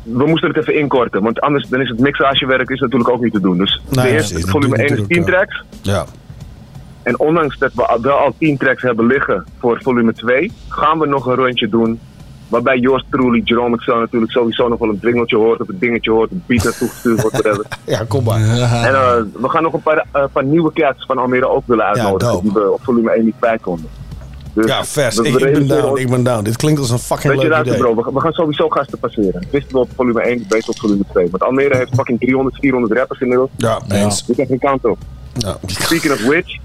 We 0.03 0.25
moesten 0.27 0.49
het 0.49 0.57
even 0.57 0.75
inkorten, 0.79 1.21
want 1.21 1.41
anders 1.41 1.67
dan 1.69 1.81
is 1.81 1.89
het 1.89 1.99
mixagewerk 1.99 2.69
is 2.69 2.79
natuurlijk 2.79 3.09
ook 3.09 3.21
niet 3.21 3.33
te 3.33 3.39
doen. 3.39 3.57
Dus 3.57 3.81
Nee, 3.89 4.05
de 4.05 4.11
eerste 4.11 4.33
precies, 4.33 4.51
volume 4.51 4.75
doe 4.75 4.83
je 4.85 4.89
1 4.91 4.99
is 5.01 5.07
10 5.07 5.17
natuurlijk, 5.19 5.49
tracks. 5.49 5.63
Ja. 5.81 6.05
En 7.07 7.19
ondanks 7.19 7.57
dat 7.57 7.71
we 7.73 7.85
al- 7.85 8.01
wel 8.01 8.17
al 8.17 8.34
10 8.39 8.57
tracks 8.57 8.81
hebben 8.81 9.05
liggen 9.05 9.45
voor 9.59 9.79
volume 9.84 10.13
2, 10.13 10.51
gaan 10.67 10.99
we 10.99 11.07
nog 11.07 11.25
een 11.25 11.35
rondje 11.35 11.69
doen. 11.69 11.99
Waarbij 12.47 12.77
yours 12.77 13.03
truly, 13.11 13.41
Jerome 13.43 13.77
XL 13.77 13.91
natuurlijk 13.91 14.31
sowieso 14.31 14.67
nog 14.67 14.79
wel 14.79 14.89
een 14.89 14.99
dwingeltje 14.99 15.35
hoort, 15.38 15.61
of 15.61 15.67
een 15.69 15.77
dingetje 15.79 16.11
hoort, 16.11 16.31
een 16.31 16.43
beat 16.45 16.63
naartoe 16.63 16.88
gestuurd 16.89 17.21
wordt, 17.21 17.38
whatever. 17.41 17.65
Ja, 17.85 18.03
kom 18.07 18.23
maar. 18.23 18.39
En 18.41 18.93
eh, 18.93 19.15
we 19.41 19.49
gaan 19.49 19.63
nog 19.63 19.73
een 19.73 19.81
paar, 19.81 20.05
paar 20.34 20.43
nieuwe 20.45 20.73
cats 20.73 21.05
van 21.05 21.17
Almere 21.17 21.47
ook 21.49 21.63
willen 21.65 21.85
uitnodigen, 21.85 22.41
die 22.41 22.51
we 22.51 22.71
op 22.71 22.79
volume 22.84 23.11
1 23.11 23.25
niet 23.25 23.35
kwijt 23.39 23.61
konden. 23.61 23.85
Dus 24.53 24.65
Ja, 24.65 24.85
vers. 24.85 25.17
Ik, 25.17 25.35
ik 25.35 25.53
ben 25.53 25.67
down, 25.67 25.85
ons- 25.88 25.99
ik 25.99 26.09
ben 26.09 26.23
down. 26.23 26.43
Dit 26.43 26.55
klinkt 26.55 26.79
als 26.79 26.89
een 26.89 26.99
fucking 26.99 27.34
Weet 27.34 27.47
leuk 27.47 27.65
idee. 27.65 27.77
bro, 27.77 27.95
we, 27.95 28.11
we 28.13 28.19
gaan 28.19 28.31
sowieso 28.34 28.69
gasten 28.69 28.99
passeren. 28.99 29.47
Wisten 29.51 29.71
we 29.73 29.79
op 29.79 29.89
volume 29.95 30.21
1, 30.21 30.45
beter 30.49 30.69
op 30.69 30.79
volume 30.79 31.03
2. 31.11 31.27
Want 31.31 31.43
Almere 31.43 31.77
heeft 31.77 31.93
fucking 31.95 32.19
300, 32.19 32.55
400 32.59 32.93
rappers 32.93 33.19
inmiddels. 33.19 33.49
Ja, 33.57 33.79
eens. 33.89 34.23
Ik 34.27 34.38
heb 34.38 34.47
geen 34.47 34.59
kant 34.59 34.85
op. 34.85 34.97
Ja. 35.34 35.57
Speaking 35.65 36.13
of 36.13 36.25
which, 36.25 36.57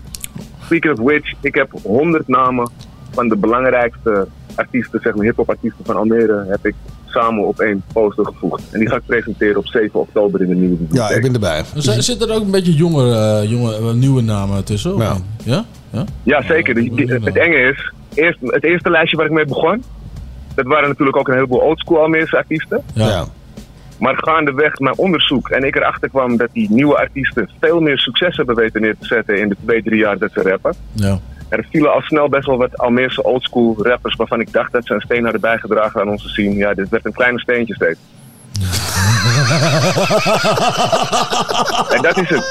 speaking 0.65 0.99
of 0.99 1.05
which, 1.05 1.35
ik 1.41 1.55
heb 1.55 1.71
100 1.83 2.29
namen 2.29 2.71
van 3.11 3.29
de 3.29 3.37
belangrijkste 3.37 4.27
artiesten, 4.55 5.01
zeg 5.03 5.15
maar 5.15 5.25
hip-hop 5.25 5.49
artiesten 5.51 5.85
van 5.85 5.97
Almere, 5.97 6.45
heb 6.49 6.67
ik 6.67 6.75
samen 7.07 7.47
op 7.47 7.59
één 7.61 7.83
poster 7.93 8.27
gevoegd. 8.27 8.63
En 8.71 8.79
die 8.79 8.89
ga 8.89 8.97
ik 8.97 9.07
presenteren 9.07 9.57
op 9.57 9.67
7 9.67 10.01
oktober 10.01 10.41
in 10.43 10.49
de 10.49 10.55
nieuwe 10.55 10.75
bibliotheek. 10.77 11.09
Ja, 11.11 11.17
ik 11.17 11.23
ben 11.23 11.33
erbij. 11.35 11.63
Z- 11.75 11.97
Zitten 11.99 12.29
er 12.29 12.35
ook 12.35 12.43
een 12.43 12.51
beetje 12.51 12.75
jongere, 12.75 13.41
eh, 13.43 13.51
jonge, 13.51 13.75
eh, 13.77 13.93
nieuwe 13.93 14.23
namen 14.23 14.65
tussen? 14.65 14.95
of 14.95 15.01
Ja. 15.03 15.13
niet? 15.13 15.23
Ja? 15.45 15.65
Ja? 15.91 16.05
Ja, 16.23 16.43
zeker. 16.43 16.75
Die- 16.75 16.95
die- 16.95 17.13
het 17.13 17.37
enge 17.39 17.57
is, 17.57 17.93
eerst, 18.15 18.39
het 18.41 18.65
eerste 18.65 18.91
lijstje 18.91 19.17
waar 19.17 19.27
ik 19.27 19.33
mee 19.33 19.45
begon, 19.47 19.83
dat 20.55 20.67
waren 20.67 20.89
natuurlijk 20.89 21.17
ook 21.17 21.29
een 21.29 21.35
heleboel 21.35 21.59
oldschool 21.61 21.99
Almeerse 22.01 22.37
artiesten. 22.37 22.83
Ja. 22.95 23.25
Maar 24.03 24.15
gaandeweg 24.17 24.79
mijn 24.79 24.97
onderzoek 24.97 25.49
en 25.49 25.65
ik 25.65 25.77
erachter 25.77 26.09
kwam 26.09 26.37
dat 26.37 26.49
die 26.53 26.71
nieuwe 26.71 26.97
artiesten 26.97 27.51
veel 27.61 27.81
meer 27.81 27.99
succes 27.99 28.37
hebben 28.37 28.55
weten 28.55 28.81
neer 28.81 28.97
te 28.99 29.07
zetten 29.07 29.39
in 29.39 29.49
de 29.49 29.57
twee, 29.65 29.83
drie 29.83 29.99
jaar 29.99 30.19
dat 30.19 30.31
ze 30.33 30.43
rappen. 30.43 30.75
Ja. 30.93 31.19
Er 31.49 31.67
vielen 31.71 31.93
al 31.93 32.01
snel 32.01 32.29
best 32.29 32.47
wel 32.47 32.57
wat 32.59 32.79
Almeerse 32.79 33.23
oldschool 33.23 33.75
rappers 33.79 34.15
waarvan 34.17 34.41
ik 34.41 34.53
dacht 34.53 34.73
dat 34.73 34.87
ze 34.87 34.95
een 34.95 35.01
steen 35.01 35.23
hadden 35.23 35.41
bijgedragen 35.41 36.01
aan 36.01 36.09
onze 36.09 36.29
scene. 36.29 36.55
Ja, 36.55 36.75
dit 36.75 36.89
werd 36.89 37.05
een 37.05 37.13
kleine 37.13 37.41
steentje 37.41 37.75
steeds. 37.75 37.99
en 41.97 42.03
dat 42.03 42.17
is 42.19 42.29
het. 42.29 42.45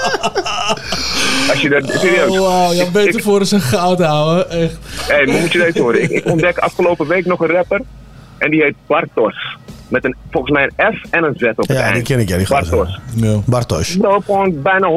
Als 1.50 1.62
je 1.62 1.70
dat, 1.70 1.90
serieus. 1.90 2.40
Oh, 2.40 2.70
ja, 2.74 2.84
Ik- 2.84 2.92
beter 2.92 3.22
voor 3.22 3.40
eens 3.40 3.52
een 3.52 3.62
goud 3.62 4.00
houden. 4.00 4.50
Echt. 4.50 4.78
Hé, 5.08 5.26
maar 5.26 5.40
moet 5.42 5.52
je 5.52 5.60
deze 5.60 5.82
horen. 5.82 6.02
Ik, 6.04 6.10
ik 6.10 6.26
ontdek 6.26 6.58
afgelopen 6.58 7.08
week 7.08 7.26
nog 7.26 7.40
een 7.40 7.50
rapper. 7.52 7.82
En 8.38 8.52
die 8.52 8.62
heet 8.62 8.76
Bartos. 8.88 9.58
Met 9.92 10.06
een, 10.06 10.16
volgens 10.32 10.54
mij 10.54 10.70
een 10.76 10.94
F 10.94 11.06
en 11.10 11.24
een 11.24 11.34
Z 11.38 11.44
op 11.44 11.58
het 11.58 11.68
Ja, 11.68 11.82
eind. 11.82 11.94
die 11.96 12.04
ken 12.04 12.20
ik, 12.20 12.30
ja, 12.30 12.38
die. 12.38 12.48
Bartos. 12.48 13.00
Bartosz. 13.46 13.96
Bro, 13.96 14.20
gewoon 14.20 14.62
bijna 14.62 14.88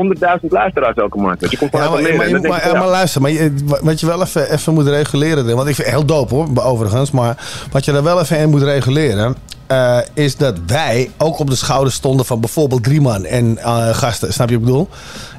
100.000 0.41 0.49
luisteraars 0.49 0.97
elke 0.97 1.19
maand. 1.19 1.41
Dus 1.41 1.51
je 1.51 1.57
komt 1.59 1.73
Ja, 1.73 1.79
maar, 1.79 2.03
maar, 2.03 2.17
maar, 2.17 2.57
ik, 2.57 2.65
ja, 2.65 2.73
maar 2.73 2.89
luister, 2.89 3.21
maar 3.21 3.31
je, 3.31 3.55
wat 3.83 4.01
je 4.01 4.07
wel 4.07 4.23
even, 4.23 4.53
even 4.53 4.75
moet 4.75 4.87
reguleren, 4.87 5.57
want 5.57 5.69
ik 5.69 5.75
vind 5.75 5.87
het 5.87 5.97
heel 5.97 6.07
dope 6.07 6.35
hoor, 6.35 6.49
overigens, 6.65 7.11
maar 7.11 7.37
wat 7.71 7.85
je 7.85 7.93
daar 7.93 8.03
wel 8.03 8.21
even 8.21 8.39
in 8.39 8.51
moet 8.51 8.63
reguleren, 8.63 9.37
eh, 9.67 9.99
is 10.15 10.37
dat 10.37 10.59
wij 10.67 11.11
ook 11.19 11.39
op 11.39 11.51
de 11.51 11.57
schouders 11.57 11.95
stonden 11.95 12.27
van 12.27 12.41
bijvoorbeeld 12.41 12.85
Drieman 12.85 13.25
en 13.25 13.59
eh, 13.59 13.89
gasten, 13.89 14.33
snap 14.33 14.49
je 14.49 14.55
wat 14.55 14.63
ik 14.63 14.73
bedoel? 14.73 14.89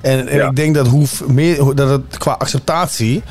En, 0.02 0.27
en 0.27 0.48
ik 0.48 0.56
denk 0.56 0.76
dat, 0.76 0.88
hoe 0.88 1.06
meer, 1.27 1.76
dat 1.76 1.90
het 1.90 2.18
qua 2.18 2.32
acceptatie 2.32 3.23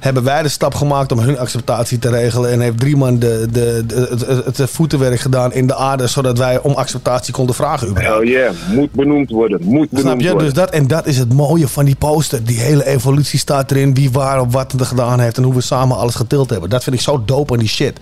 hebben 0.00 0.24
wij 0.24 0.42
de 0.42 0.48
stap 0.48 0.74
gemaakt 0.74 1.12
om 1.12 1.18
hun 1.18 1.38
acceptatie 1.38 1.98
te 1.98 2.10
regelen. 2.10 2.50
En 2.50 2.60
heeft 2.60 2.80
Drieman 2.80 3.18
de, 3.18 3.46
de, 3.50 3.84
de, 3.86 4.06
het, 4.10 4.44
het, 4.44 4.56
het 4.56 4.70
voetenwerk 4.70 5.20
gedaan 5.20 5.52
in 5.52 5.66
de 5.66 5.76
aarde, 5.76 6.06
zodat 6.06 6.38
wij 6.38 6.60
om 6.60 6.72
acceptatie 6.72 7.32
konden 7.32 7.54
vragen. 7.54 7.88
überhaupt. 7.88 8.22
Hell 8.22 8.32
yeah, 8.32 8.52
moet 8.74 8.92
benoemd 8.92 9.30
worden. 9.30 9.58
Moet 9.62 9.90
benoemd 9.90 10.06
Snap 10.06 10.20
je? 10.20 10.28
worden. 10.30 10.44
Dus 10.44 10.54
dat, 10.54 10.70
en 10.70 10.86
dat 10.86 11.06
is 11.06 11.18
het 11.18 11.32
mooie 11.32 11.68
van 11.68 11.84
die 11.84 11.96
poster. 11.96 12.44
Die 12.44 12.58
hele 12.60 12.86
evolutie 12.86 13.38
staat 13.38 13.70
erin. 13.70 13.94
Wie 13.94 14.10
waar 14.10 14.40
op 14.40 14.52
wat 14.52 14.72
er 14.72 14.86
gedaan 14.86 15.20
heeft. 15.20 15.36
En 15.36 15.42
hoe 15.42 15.54
we 15.54 15.60
samen 15.60 15.96
alles 15.96 16.14
getild 16.14 16.50
hebben. 16.50 16.70
Dat 16.70 16.82
vind 16.82 16.96
ik 16.96 17.02
zo 17.02 17.22
dope 17.24 17.52
aan 17.52 17.58
die 17.58 17.68
shit. 17.68 18.00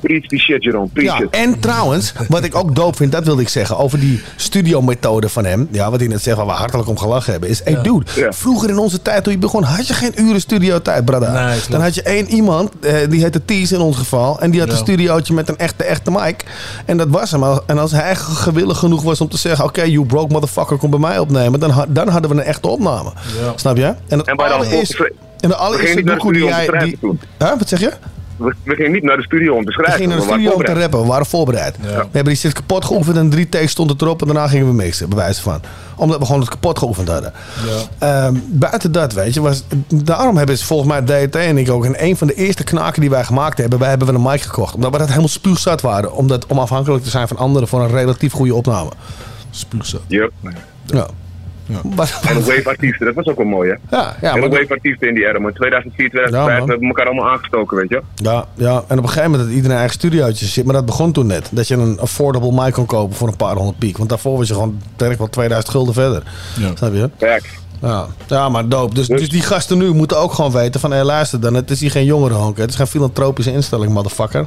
Preach 0.00 0.26
die 0.26 0.38
shit, 0.40 0.62
Jeroen. 0.64 0.90
Preach 0.92 1.18
Ja, 1.18 1.24
it. 1.24 1.30
en 1.30 1.60
trouwens, 1.60 2.12
wat 2.28 2.44
ik 2.44 2.54
ook 2.54 2.74
dope 2.74 2.96
vind, 2.96 3.12
dat 3.12 3.24
wilde 3.24 3.42
ik 3.42 3.48
zeggen. 3.48 3.78
Over 3.78 4.00
die 4.00 4.22
studiomethode 4.36 5.28
van 5.28 5.44
hem. 5.44 5.68
Ja, 5.70 5.90
wat 5.90 6.00
hij 6.00 6.08
net 6.08 6.22
zegt, 6.22 6.36
waar 6.36 6.46
we 6.46 6.52
hartelijk 6.52 6.88
om 6.88 6.98
gelachen 6.98 7.32
hebben. 7.32 7.48
Is, 7.50 7.60
hey 7.64 7.72
Ja. 7.72 7.82
dude, 7.82 8.04
Ja. 8.16 8.32
vroeger 8.32 8.68
in 8.68 8.78
onze 8.78 9.02
tijd 9.02 9.24
toen 9.24 9.32
je 9.32 9.38
begon, 9.38 9.62
had 9.62 9.86
je 9.86 9.94
geen 9.94 10.12
uren 10.16 10.40
studiotijd, 10.40 11.04
brada. 11.04 11.46
Nee. 11.46 11.60
Dan 11.70 11.80
had 11.80 11.94
je 11.94 12.02
één 12.02 12.26
iemand, 12.28 12.70
eh, 12.80 12.94
die 13.08 13.22
heette 13.22 13.44
Ties 13.44 13.72
in 13.72 13.80
ons 13.80 13.96
geval. 13.96 14.40
En 14.40 14.50
die 14.50 14.60
had 14.60 14.68
Ja. 14.68 14.74
een 14.74 14.80
studiootje 14.80 15.34
met 15.34 15.48
een 15.48 15.56
echte, 15.58 15.84
echte 15.84 16.10
mic. 16.10 16.44
En 16.84 16.96
dat 16.96 17.08
was 17.08 17.30
hem. 17.30 17.42
En 17.66 17.78
als 17.78 17.92
hij 17.92 18.16
gewillig 18.16 18.78
genoeg 18.78 19.02
was 19.02 19.20
om 19.20 19.28
te 19.28 19.36
zeggen, 19.38 19.64
oké, 19.64 19.82
you 19.82 20.06
broke 20.06 20.32
motherfucker, 20.32 20.76
kom 20.76 20.90
bij 20.90 20.98
mij 20.98 21.18
opnemen. 21.18 21.60
Dan, 21.60 21.84
dan 21.88 22.08
hadden 22.08 22.30
we 22.30 22.36
een 22.36 22.42
echte 22.42 22.68
opname. 22.68 23.12
Ja. 23.42 23.52
Snap 23.56 23.76
je? 23.76 23.94
En 24.08 24.18
het 24.18 24.26
En 24.28 24.36
allereerste, 24.36 24.96
volgens- 24.96 25.16
en 25.40 25.48
de 25.48 25.56
allereerste 25.56 26.02
doekoe 26.02 26.32
die 26.32 26.44
jij... 26.44 26.66
Die. 26.84 26.98
Huh? 27.38 27.48
Wat 27.58 27.68
zeg 27.68 27.80
je? 27.80 27.92
We, 28.38 28.54
we 28.62 28.74
gingen 28.74 28.92
niet 28.92 29.02
naar 29.02 29.16
de 29.16 29.22
studio 29.22 29.54
om 29.54 29.60
te 29.60 29.66
We 29.66 29.72
schrijven. 29.72 29.94
gingen 29.94 30.08
naar 30.08 30.26
de 30.26 30.32
studio 30.32 30.52
om 30.52 30.64
te 30.64 30.72
rappen. 30.72 31.00
We 31.00 31.06
waren 31.06 31.26
voorbereid. 31.26 31.76
We 31.80 31.86
hebben 31.88 32.24
die 32.24 32.36
shit 32.36 32.52
kapot 32.52 32.84
geoefend 32.84 33.16
en 33.16 33.30
drie 33.30 33.48
takes 33.48 33.70
stond 33.70 33.90
het 33.90 34.02
erop 34.02 34.20
en 34.20 34.26
daarna 34.26 34.48
gingen 34.48 34.66
we 34.66 34.72
mixen, 34.72 35.08
bij 35.08 35.18
wijze 35.18 35.42
van. 35.42 35.60
Omdat 35.96 36.18
we 36.18 36.24
gewoon 36.24 36.40
het 36.40 36.50
kapot 36.50 36.78
geoefend 36.78 37.08
hadden. 37.08 37.32
Ehm, 37.98 38.34
buiten 38.46 38.92
dat, 38.92 39.12
weet 39.12 39.34
je, 39.34 39.40
was, 39.40 39.64
daarom 39.88 40.36
hebben 40.36 40.58
ze 40.58 40.64
volgens 40.66 40.88
mij 40.88 41.26
DT 41.26 41.34
en 41.36 41.58
ik 41.58 41.70
ook 41.70 41.84
in 41.84 41.94
een 41.98 42.16
van 42.16 42.26
de 42.26 42.34
eerste 42.34 42.64
knaken 42.64 43.00
die 43.00 43.10
wij 43.10 43.24
gemaakt 43.24 43.58
hebben, 43.58 43.78
wij 43.78 43.88
hebben 43.88 44.08
we 44.08 44.14
een 44.14 44.22
mic 44.22 44.40
gekocht. 44.40 44.74
Omdat 44.74 44.90
we 44.92 44.98
dat 44.98 45.08
helemaal 45.08 45.28
spuugzat 45.28 45.80
waren. 45.80 46.12
Omdat, 46.12 46.46
om 46.46 46.58
afhankelijk 46.58 47.04
te 47.04 47.10
zijn 47.10 47.28
van 47.28 47.36
anderen 47.36 47.68
voor 47.68 47.80
een 47.80 47.90
relatief 47.90 48.32
goede 48.32 48.54
opname. 48.54 48.90
Spuugzat. 49.50 50.00
Yep. 50.06 50.32
Ja. 50.86 51.06
Wat- 51.82 52.20
En 52.28 52.34
de 52.34 52.44
wave-artiesten, 52.44 53.06
dat 53.06 53.14
was 53.14 53.26
ook 53.26 53.36
wel 53.36 53.46
mooi, 53.46 53.70
hè? 53.70 53.96
Ja, 53.96 54.16
ja, 54.20 54.34
en 54.34 54.40
de 54.40 54.48
wave-artiesten 54.48 55.08
in 55.08 55.14
die 55.14 55.26
era, 55.26 55.38
maar 55.38 55.52
2004, 55.52 56.08
2005, 56.10 56.46
Ja, 56.52 56.56
man. 56.58 56.64
we 56.66 56.70
hebben 56.70 56.88
elkaar 56.88 57.06
allemaal 57.06 57.28
aangestoken, 57.30 57.76
weet 57.76 57.88
je? 57.88 58.02
Ja, 58.14 58.44
ja, 58.54 58.84
en 58.88 58.98
op 58.98 59.04
een 59.04 59.08
gegeven 59.08 59.30
moment 59.30 59.40
dat 59.48 59.48
iedereen 59.56 59.70
een 59.70 59.76
eigen 59.82 59.94
studiootje 59.98 60.46
zit. 60.46 60.64
Maar 60.64 60.74
dat 60.74 60.86
begon 60.86 61.12
toen 61.12 61.26
net. 61.26 61.48
Dat 61.50 61.68
je 61.68 61.74
een 61.74 62.00
affordable 62.00 62.52
mic 62.64 62.72
kon 62.72 62.86
kopen 62.86 63.16
voor 63.16 63.28
een 63.28 63.36
paar 63.36 63.54
honderd 63.56 63.78
piek. 63.78 63.96
Want 63.96 64.08
daarvoor 64.08 64.36
was 64.38 64.48
je 64.48 64.54
gewoon 64.54 64.80
direct 64.96 65.18
wel 65.18 65.28
2000 65.28 65.72
gulden 65.72 65.94
verder. 65.94 66.22
Ja. 66.58 66.70
Snap 66.74 66.92
je? 66.94 67.10
Kijk. 67.18 67.58
Ja, 67.82 68.06
ja 68.26 68.48
maar 68.48 68.68
dope. 68.68 68.94
Dus, 68.94 69.06
dus 69.06 69.28
die 69.28 69.42
gasten 69.42 69.78
nu 69.78 69.92
moeten 69.94 70.18
ook 70.18 70.32
gewoon 70.32 70.52
weten 70.52 70.80
van... 70.80 70.90
Hé, 70.90 71.02
luister 71.02 71.40
dan. 71.40 71.54
Het 71.54 71.70
is 71.70 71.80
hier 71.80 71.90
geen 71.90 72.04
jongerenhonk. 72.04 72.56
Het 72.58 72.70
is 72.70 72.76
geen 72.76 72.86
filantropische 72.86 73.52
instelling, 73.52 73.92
motherfucker. 73.92 74.46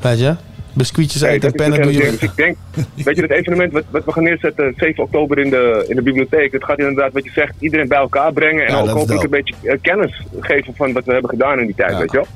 Weet 0.00 0.18
je? 0.18 0.34
Biscuitjes 0.72 1.22
eten 1.22 1.48
en 1.48 1.54
pennen 1.54 1.82
doe 1.82 1.92
je... 1.92 1.98
Dus 1.98 2.22
ik 2.22 2.36
denk, 2.36 2.56
weet 3.04 3.16
je, 3.16 3.22
het 3.22 3.30
evenement 3.30 3.72
wat, 3.72 3.84
wat 3.90 4.04
we 4.04 4.12
gaan 4.12 4.22
neerzetten 4.22 4.74
7 4.76 5.04
oktober 5.04 5.38
in 5.38 5.50
de, 5.50 5.84
in 5.88 5.96
de 5.96 6.02
bibliotheek, 6.02 6.52
het 6.52 6.64
gaat 6.64 6.78
inderdaad, 6.78 7.12
wat 7.12 7.24
je 7.24 7.30
zegt, 7.30 7.54
iedereen 7.58 7.88
bij 7.88 7.98
elkaar 7.98 8.32
brengen 8.32 8.66
en 8.66 8.74
Ja, 8.74 8.80
ook 8.80 8.88
hopelijk 8.88 9.22
een 9.22 9.30
beetje 9.30 9.54
eh, 9.62 9.78
kennis 9.80 10.22
geven 10.40 10.74
van 10.76 10.92
wat 10.92 11.04
we 11.04 11.12
hebben 11.12 11.30
gedaan 11.30 11.58
in 11.58 11.66
die 11.66 11.74
tijd, 11.74 11.98
weet 11.98 12.10
je 12.10 12.16
wel? 12.16 12.26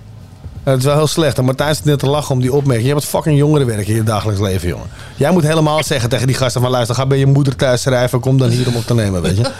Het 0.67 0.79
is 0.79 0.85
wel 0.85 0.95
heel 0.97 1.07
slecht. 1.07 1.39
En 1.39 1.45
Martijn 1.45 1.75
zit 1.75 1.85
net 1.85 1.99
te 1.99 2.07
lachen 2.07 2.35
om 2.35 2.41
die 2.41 2.53
opmerking. 2.53 2.87
Je 2.89 2.93
hebt 2.95 3.05
fucking 3.07 3.39
jongerenwerk 3.39 3.89
in 3.89 3.95
je 3.95 4.03
dagelijks 4.03 4.41
leven, 4.41 4.69
jongen. 4.69 4.87
Jij 5.17 5.31
moet 5.31 5.43
helemaal 5.43 5.83
zeggen 5.85 6.09
tegen 6.09 6.27
die 6.27 6.37
gasten 6.37 6.61
van... 6.63 6.71
luister, 6.71 6.95
ga 6.95 7.07
bij 7.07 7.19
je 7.19 7.27
moeder 7.27 7.57
thuis 7.57 7.83
schrijven. 7.83 8.21
Kom 8.21 8.39
dan 8.39 8.49
hier 8.49 8.67
om 8.69 8.77
op 8.77 8.83
te 8.87 8.95
nemen, 8.95 9.23
weet 9.23 9.37
je. 9.37 9.43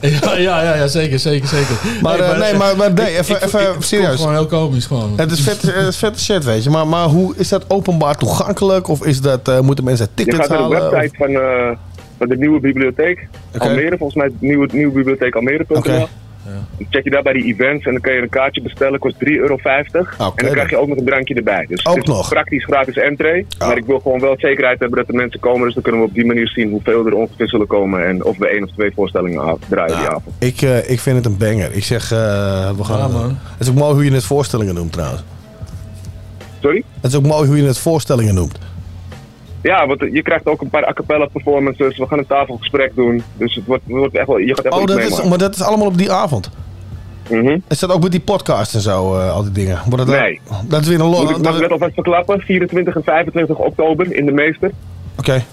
Ja, 0.00 0.36
ja, 0.36 0.62
ja, 0.62 0.74
ja, 0.74 0.86
zeker, 0.86 1.18
zeker, 1.18 1.48
zeker. 1.48 1.74
Maar, 2.02 2.18
eh, 2.20 2.38
nee, 2.38 2.54
maar, 2.54 2.76
maar 2.76 2.92
nee, 2.92 3.18
even, 3.18 3.34
ik- 3.36 3.42
even 3.42 3.60
ik- 3.60 3.74
ik 3.74 3.82
serieus. 3.82 4.08
het 4.10 4.18
Gewoon 4.20 4.34
heel 4.34 4.46
komisch, 4.46 4.86
gewoon. 4.86 5.12
Het 5.16 5.30
is 5.32 5.40
vet, 5.40 5.62
het 5.62 5.86
is 5.86 5.96
vette 5.96 6.20
shit, 6.20 6.44
weet 6.44 6.64
je. 6.64 6.70
Maar, 6.70 6.86
maar 6.86 7.06
hoe 7.06 7.34
is 7.36 7.48
dat 7.48 7.64
openbaar 7.68 8.16
toegankelijk? 8.16 8.88
Of 8.88 9.04
is 9.04 9.20
dat, 9.20 9.48
eh, 9.48 9.60
moeten 9.60 9.84
mensen 9.84 10.06
Je 10.14 10.24
tickets 10.24 10.36
gaat 10.46 10.48
naar 10.48 10.68
de 10.68 10.74
halen? 10.74 10.90
website 10.90 11.16
van, 11.16 11.28
eh, 11.28 11.76
van 12.18 12.28
de 12.28 12.36
nieuwe 12.36 12.60
bibliotheek 12.60 13.28
Oké. 13.54 13.64
Almere, 13.68 13.96
volgens 13.96 14.18
mij 14.18 14.30
nieuwe, 14.38 14.68
nieuwe 14.72 14.92
bibliotheek 14.92 15.34
Almere.nl. 15.34 15.76
Oké. 15.78 16.06
Dan 16.44 16.86
check 16.90 17.04
je 17.04 17.10
daar 17.10 17.22
bij 17.22 17.32
die 17.32 17.44
events 17.44 17.86
en 17.86 17.92
dan 17.92 18.00
kun 18.00 18.12
je 18.12 18.22
een 18.22 18.28
kaartje 18.28 18.62
bestellen, 18.62 18.98
kost 18.98 19.14
3,50 19.14 19.20
euro. 19.32 19.56
en 19.64 19.84
dan 20.18 20.34
krijg 20.34 20.70
je 20.70 20.76
ook 20.76 20.88
nog 20.88 20.98
een 20.98 21.04
drankje 21.04 21.34
erbij. 21.34 21.66
Dus 21.68 21.86
Ook 21.86 21.94
het 21.94 22.02
is 22.08 22.10
nog? 22.10 22.28
praktisch 22.28 22.64
gratis 22.64 22.96
entree. 22.96 23.46
Maar 23.58 23.76
ik 23.76 23.84
wil 23.86 23.98
gewoon 24.00 24.20
wel 24.20 24.34
zekerheid 24.38 24.78
hebben 24.78 24.98
dat 24.98 25.06
de 25.06 25.12
mensen 25.12 25.40
komen. 25.40 25.64
Dus 25.64 25.74
dan 25.74 25.82
kunnen 25.82 26.00
we 26.00 26.06
op 26.06 26.14
die 26.14 26.26
manier 26.26 26.48
zien 26.48 26.70
hoeveel 26.70 27.06
er 27.06 27.14
ongeveer 27.14 27.48
zullen 27.48 27.66
komen. 27.66 28.06
En 28.06 28.24
of 28.24 28.38
we 28.38 28.48
één 28.48 28.62
of 28.64 28.70
twee 28.70 28.90
voorstellingen 28.94 29.58
draaien 29.68 29.96
die 29.96 30.06
avond. 30.06 30.34
Ik, 30.38 30.62
eh, 30.62 30.90
ik 30.90 31.00
vind 31.00 31.16
het 31.16 31.26
een 31.26 31.36
banger. 31.36 31.72
Ik 31.74 31.84
zeg, 31.84 32.12
eh, 32.12 32.18
we 32.76 32.84
gaan... 32.84 32.98
Ja, 32.98 33.08
man. 33.08 33.28
Het 33.28 33.60
is 33.60 33.68
ook 33.68 33.74
mooi 33.74 33.94
hoe 33.94 34.04
je 34.04 34.12
het 34.12 34.24
voorstellingen 34.24 34.74
noemt, 34.74 34.92
trouwens. 34.92 35.22
Sorry? 36.60 36.82
Het 37.00 37.10
is 37.10 37.16
ook 37.16 37.26
mooi 37.26 37.46
hoe 37.48 37.56
je 37.56 37.62
het 37.66 37.78
voorstellingen 37.78 38.34
noemt. 38.34 38.58
Ja, 39.62 39.86
want 39.86 40.00
je 40.12 40.22
krijgt 40.22 40.46
ook 40.46 40.60
een 40.60 40.70
paar 40.70 40.88
a 40.88 40.92
cappella 40.92 41.26
performances. 41.26 41.98
We 41.98 42.06
gaan 42.06 42.18
een 42.18 42.26
tafelgesprek 42.26 42.94
doen. 42.94 43.22
Dus 43.36 43.54
het 43.54 43.66
wordt, 43.66 43.82
het 43.86 43.92
wordt 43.96 44.14
echt 44.14 44.26
wel, 44.26 44.38
je 44.38 44.54
gaat 44.54 44.64
echt 44.64 44.74
Oh, 44.74 44.86
dat 44.86 44.98
is, 44.98 45.22
maar 45.22 45.38
dat 45.38 45.54
is 45.54 45.62
allemaal 45.62 45.86
op 45.86 45.98
die 45.98 46.12
avond? 46.12 46.50
Mhm. 47.30 47.58
Is 47.68 47.78
dat 47.78 47.92
ook 47.92 48.02
met 48.02 48.10
die 48.10 48.20
podcast 48.20 48.74
en 48.74 48.80
zo, 48.80 49.18
eh, 49.18 49.32
al 49.32 49.42
die 49.42 49.52
dingen? 49.52 49.78
Wordt 49.88 50.06
dat, 50.06 50.20
Nee. 50.20 50.40
Dat 50.64 50.80
is 50.80 50.88
weer 50.88 51.00
een 51.00 51.06
Moet 51.06 51.30
ik 51.30 51.42
mag 51.42 51.54
ik 51.54 51.60
net 51.60 51.72
alvast 51.72 51.94
verklappen? 51.94 52.40
24 52.40 52.94
en 52.94 53.02
25 53.02 53.56
oktober 53.56 54.14
in 54.14 54.26
de 54.26 54.32
Meester. 54.32 54.70
Oké. 55.18 55.44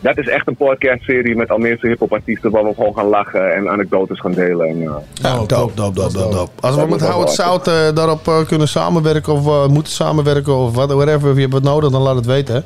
Dat 0.00 0.18
is 0.18 0.28
echt 0.28 0.46
een 0.48 0.56
podcastserie 0.56 1.36
met 1.36 1.50
Almeerse 1.50 1.86
hip-hop 1.86 2.12
artiesten 2.12 2.50
waar 2.50 2.64
we 2.64 2.74
gewoon 2.74 2.94
gaan 2.94 3.06
lachen 3.06 3.54
en 3.54 3.70
anekdotes 3.70 4.20
gaan 4.20 4.32
delen. 4.32 4.68
En, 4.68 4.76
uh, 4.76 4.92
Ja, 5.12 5.36
dope, 5.36 5.74
dope, 5.74 5.74
dope, 5.74 6.12
dope, 6.12 6.34
dope. 6.34 6.50
Als 6.60 6.76
we 6.76 6.86
met 6.88 7.00
Howard 7.00 7.30
Zout 7.30 7.68
eh, 7.68 7.74
daarop 7.94 8.28
eh, 8.28 8.46
kunnen 8.46 8.68
samenwerken 8.68 9.32
of 9.32 9.46
eh, 9.46 9.66
moeten 9.66 9.92
samenwerken 9.92 10.56
of 10.56 10.74
wat, 10.74 10.92
whatever, 10.92 11.34
je 11.34 11.40
hebt 11.40 11.52
wat 11.52 11.62
nodig, 11.62 11.90
dan 11.90 12.02
laat 12.02 12.16
het 12.16 12.26
weten. 12.26 12.64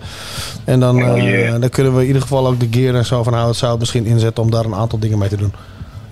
En 0.65 0.81
dan, 0.81 0.99
eh, 0.99 1.33
yeah. 1.33 1.61
dan 1.61 1.69
kunnen 1.69 1.95
we 1.95 2.01
in 2.01 2.07
ieder 2.07 2.23
geval 2.23 2.47
ook 2.47 2.61
de 2.61 2.69
gear 2.71 2.95
en 2.95 3.05
zo 3.05 3.23
van 3.23 3.35
Howard 3.35 3.57
Zout 3.57 3.79
misschien 3.79 4.05
inzetten 4.07 4.43
om 4.43 4.51
daar 4.51 4.65
een 4.65 4.75
aantal 4.75 4.99
dingen 4.99 5.19
mee 5.19 5.29
te 5.29 5.37
doen. 5.37 5.53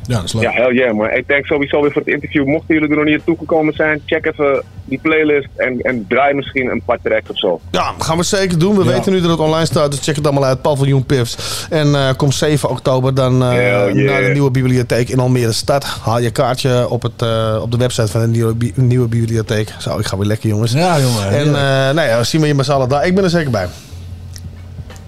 Ja, 0.07 0.15
dat 0.15 0.24
is 0.24 0.33
leuk. 0.33 0.43
Ja, 0.43 0.70
yeah, 0.73 0.97
maar 0.97 1.16
ik 1.16 1.27
denk 1.29 1.47
sowieso 1.47 1.81
weer 1.81 1.93
voor 1.93 2.03
het 2.05 2.11
interview. 2.15 2.47
Mochten 2.47 2.74
jullie 2.74 2.91
er 2.91 2.97
nog 2.97 3.05
niet 3.05 3.16
naartoe 3.16 3.37
gekomen 3.39 3.74
zijn, 3.74 4.03
check 4.07 4.27
even 4.27 4.62
die 4.85 4.99
playlist 5.03 5.49
en, 5.57 5.81
en 5.81 6.05
draai 6.09 6.35
misschien 6.35 6.70
een 6.70 6.83
paar 6.85 6.99
tracks 7.03 7.31
of 7.31 7.39
zo. 7.39 7.61
Ja, 7.70 7.93
gaan 7.99 8.16
we 8.16 8.23
zeker 8.23 8.59
doen. 8.59 8.77
We 8.77 8.85
Ja. 8.85 8.91
weten 8.91 9.12
nu 9.12 9.20
dat 9.20 9.31
het 9.31 9.39
online 9.41 9.66
staat, 9.66 9.91
dus 9.91 10.01
check 10.01 10.16
het 10.16 10.24
allemaal 10.27 10.45
uit. 10.45 10.62
Paviljoen 10.62 11.07
Piffs. 11.07 11.66
En 11.70 11.95
eh, 11.95 12.09
kom 12.16 12.33
7 12.33 12.69
oktober 12.70 13.15
dan 13.15 13.43
eh, 13.45 13.53
yeah. 13.55 13.93
naar 14.11 14.23
de 14.23 14.31
nieuwe 14.33 14.51
bibliotheek 14.51 15.09
in 15.09 15.19
Almere 15.19 15.53
Stad. 15.53 15.85
Haal 15.85 16.19
je 16.20 16.31
kaartje 16.31 16.89
op, 16.89 17.03
het, 17.03 17.23
eh, 17.23 17.59
op 17.62 17.70
de 17.70 17.77
website 17.77 18.09
van 18.09 18.20
de 18.20 18.27
nieuwe, 18.27 18.55
bi- 18.55 18.73
nieuwe 18.74 19.09
bibliotheek. 19.09 19.69
Zo, 19.79 19.99
ik 19.99 20.07
ga 20.07 20.16
weer 20.16 20.27
lekker 20.27 20.49
jongens. 20.49 20.73
Ja, 20.73 21.01
jongen. 21.01 21.29
En 21.31 21.51
nou 21.95 22.09
ja, 22.09 22.24
zien 22.24 22.41
we 22.41 22.47
je 22.47 22.55
met 22.55 22.65
z'n 22.65 22.73
allen 22.73 22.89
daar. 22.89 23.07
Ik 23.07 23.15
ben 23.15 23.24
er 23.24 23.31
zeker 23.31 23.51
bij 23.51 23.66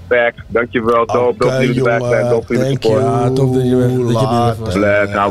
back. 0.09 0.35
Dankjewel, 0.47 1.05
Top. 1.07 1.39
Top 1.39 1.51
dat 1.51 1.61
jullie. 1.61 1.83
Top 2.29 2.45
support. 2.49 3.01
Ja, 3.01 3.31
top 3.31 3.55
dat 3.55 3.65
je 3.65 3.77
bent. 3.77 4.73
Black, 4.73 5.13
how 5.13 5.31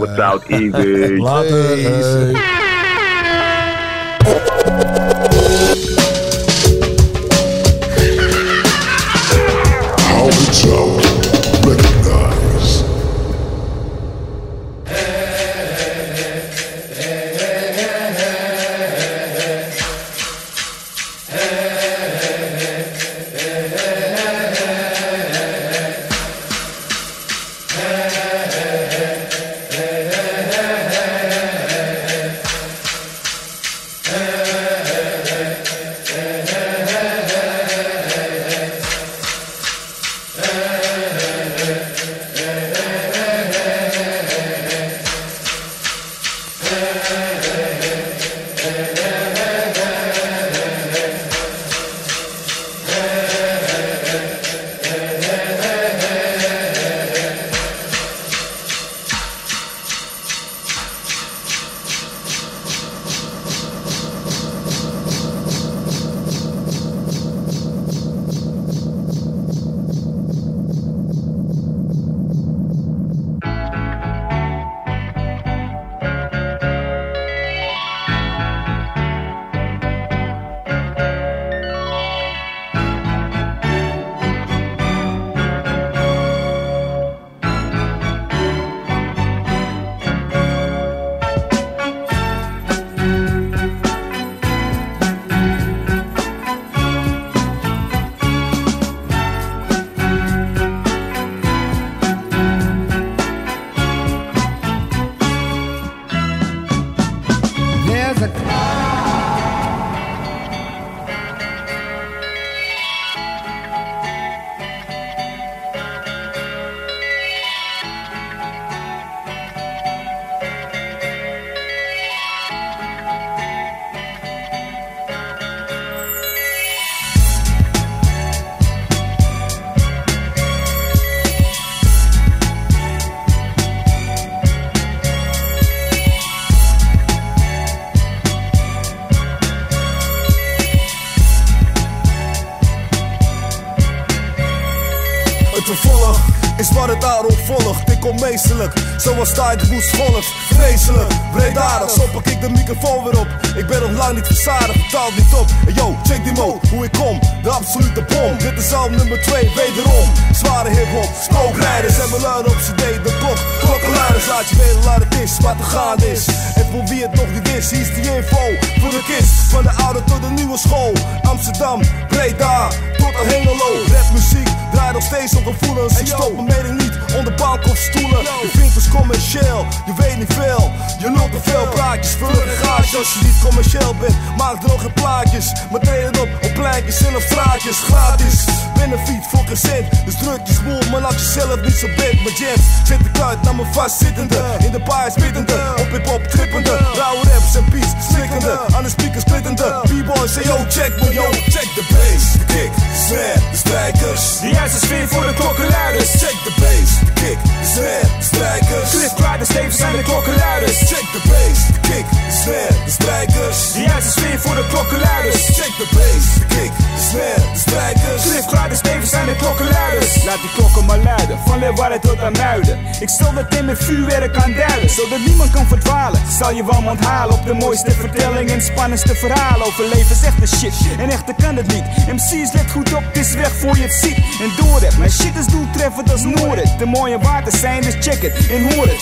spannendste 228.83 229.15
verhalen 229.15 229.65
over 229.65 229.83
leven 229.83 230.15
is 230.15 230.23
echte 230.23 230.47
shit. 230.47 230.73
En 230.97 231.09
echter 231.09 231.33
kan 231.33 231.55
het 231.55 231.67
niet. 231.67 231.83
MC's 232.07 232.53
let 232.53 232.71
goed 232.71 232.93
op, 232.93 233.03
het 233.03 233.17
is 233.17 233.33
weg 233.33 233.51
voor 233.59 233.75
je 233.75 233.81
het 233.81 233.93
ziet. 233.93 234.17
En 234.17 234.49
door 234.57 234.81
het, 234.81 234.97
mijn 234.97 235.11
shit 235.11 235.35
is 235.37 235.45
doeltreffend 235.45 236.11
als 236.11 236.23
Noord. 236.23 236.79
De 236.79 236.85
mooie 236.85 237.19
water 237.19 237.51
zijn, 237.57 237.81
dus 237.81 237.95
check 237.99 238.21
het 238.21 238.47
en 238.49 238.73
hoor 238.73 238.87
het. 238.87 239.01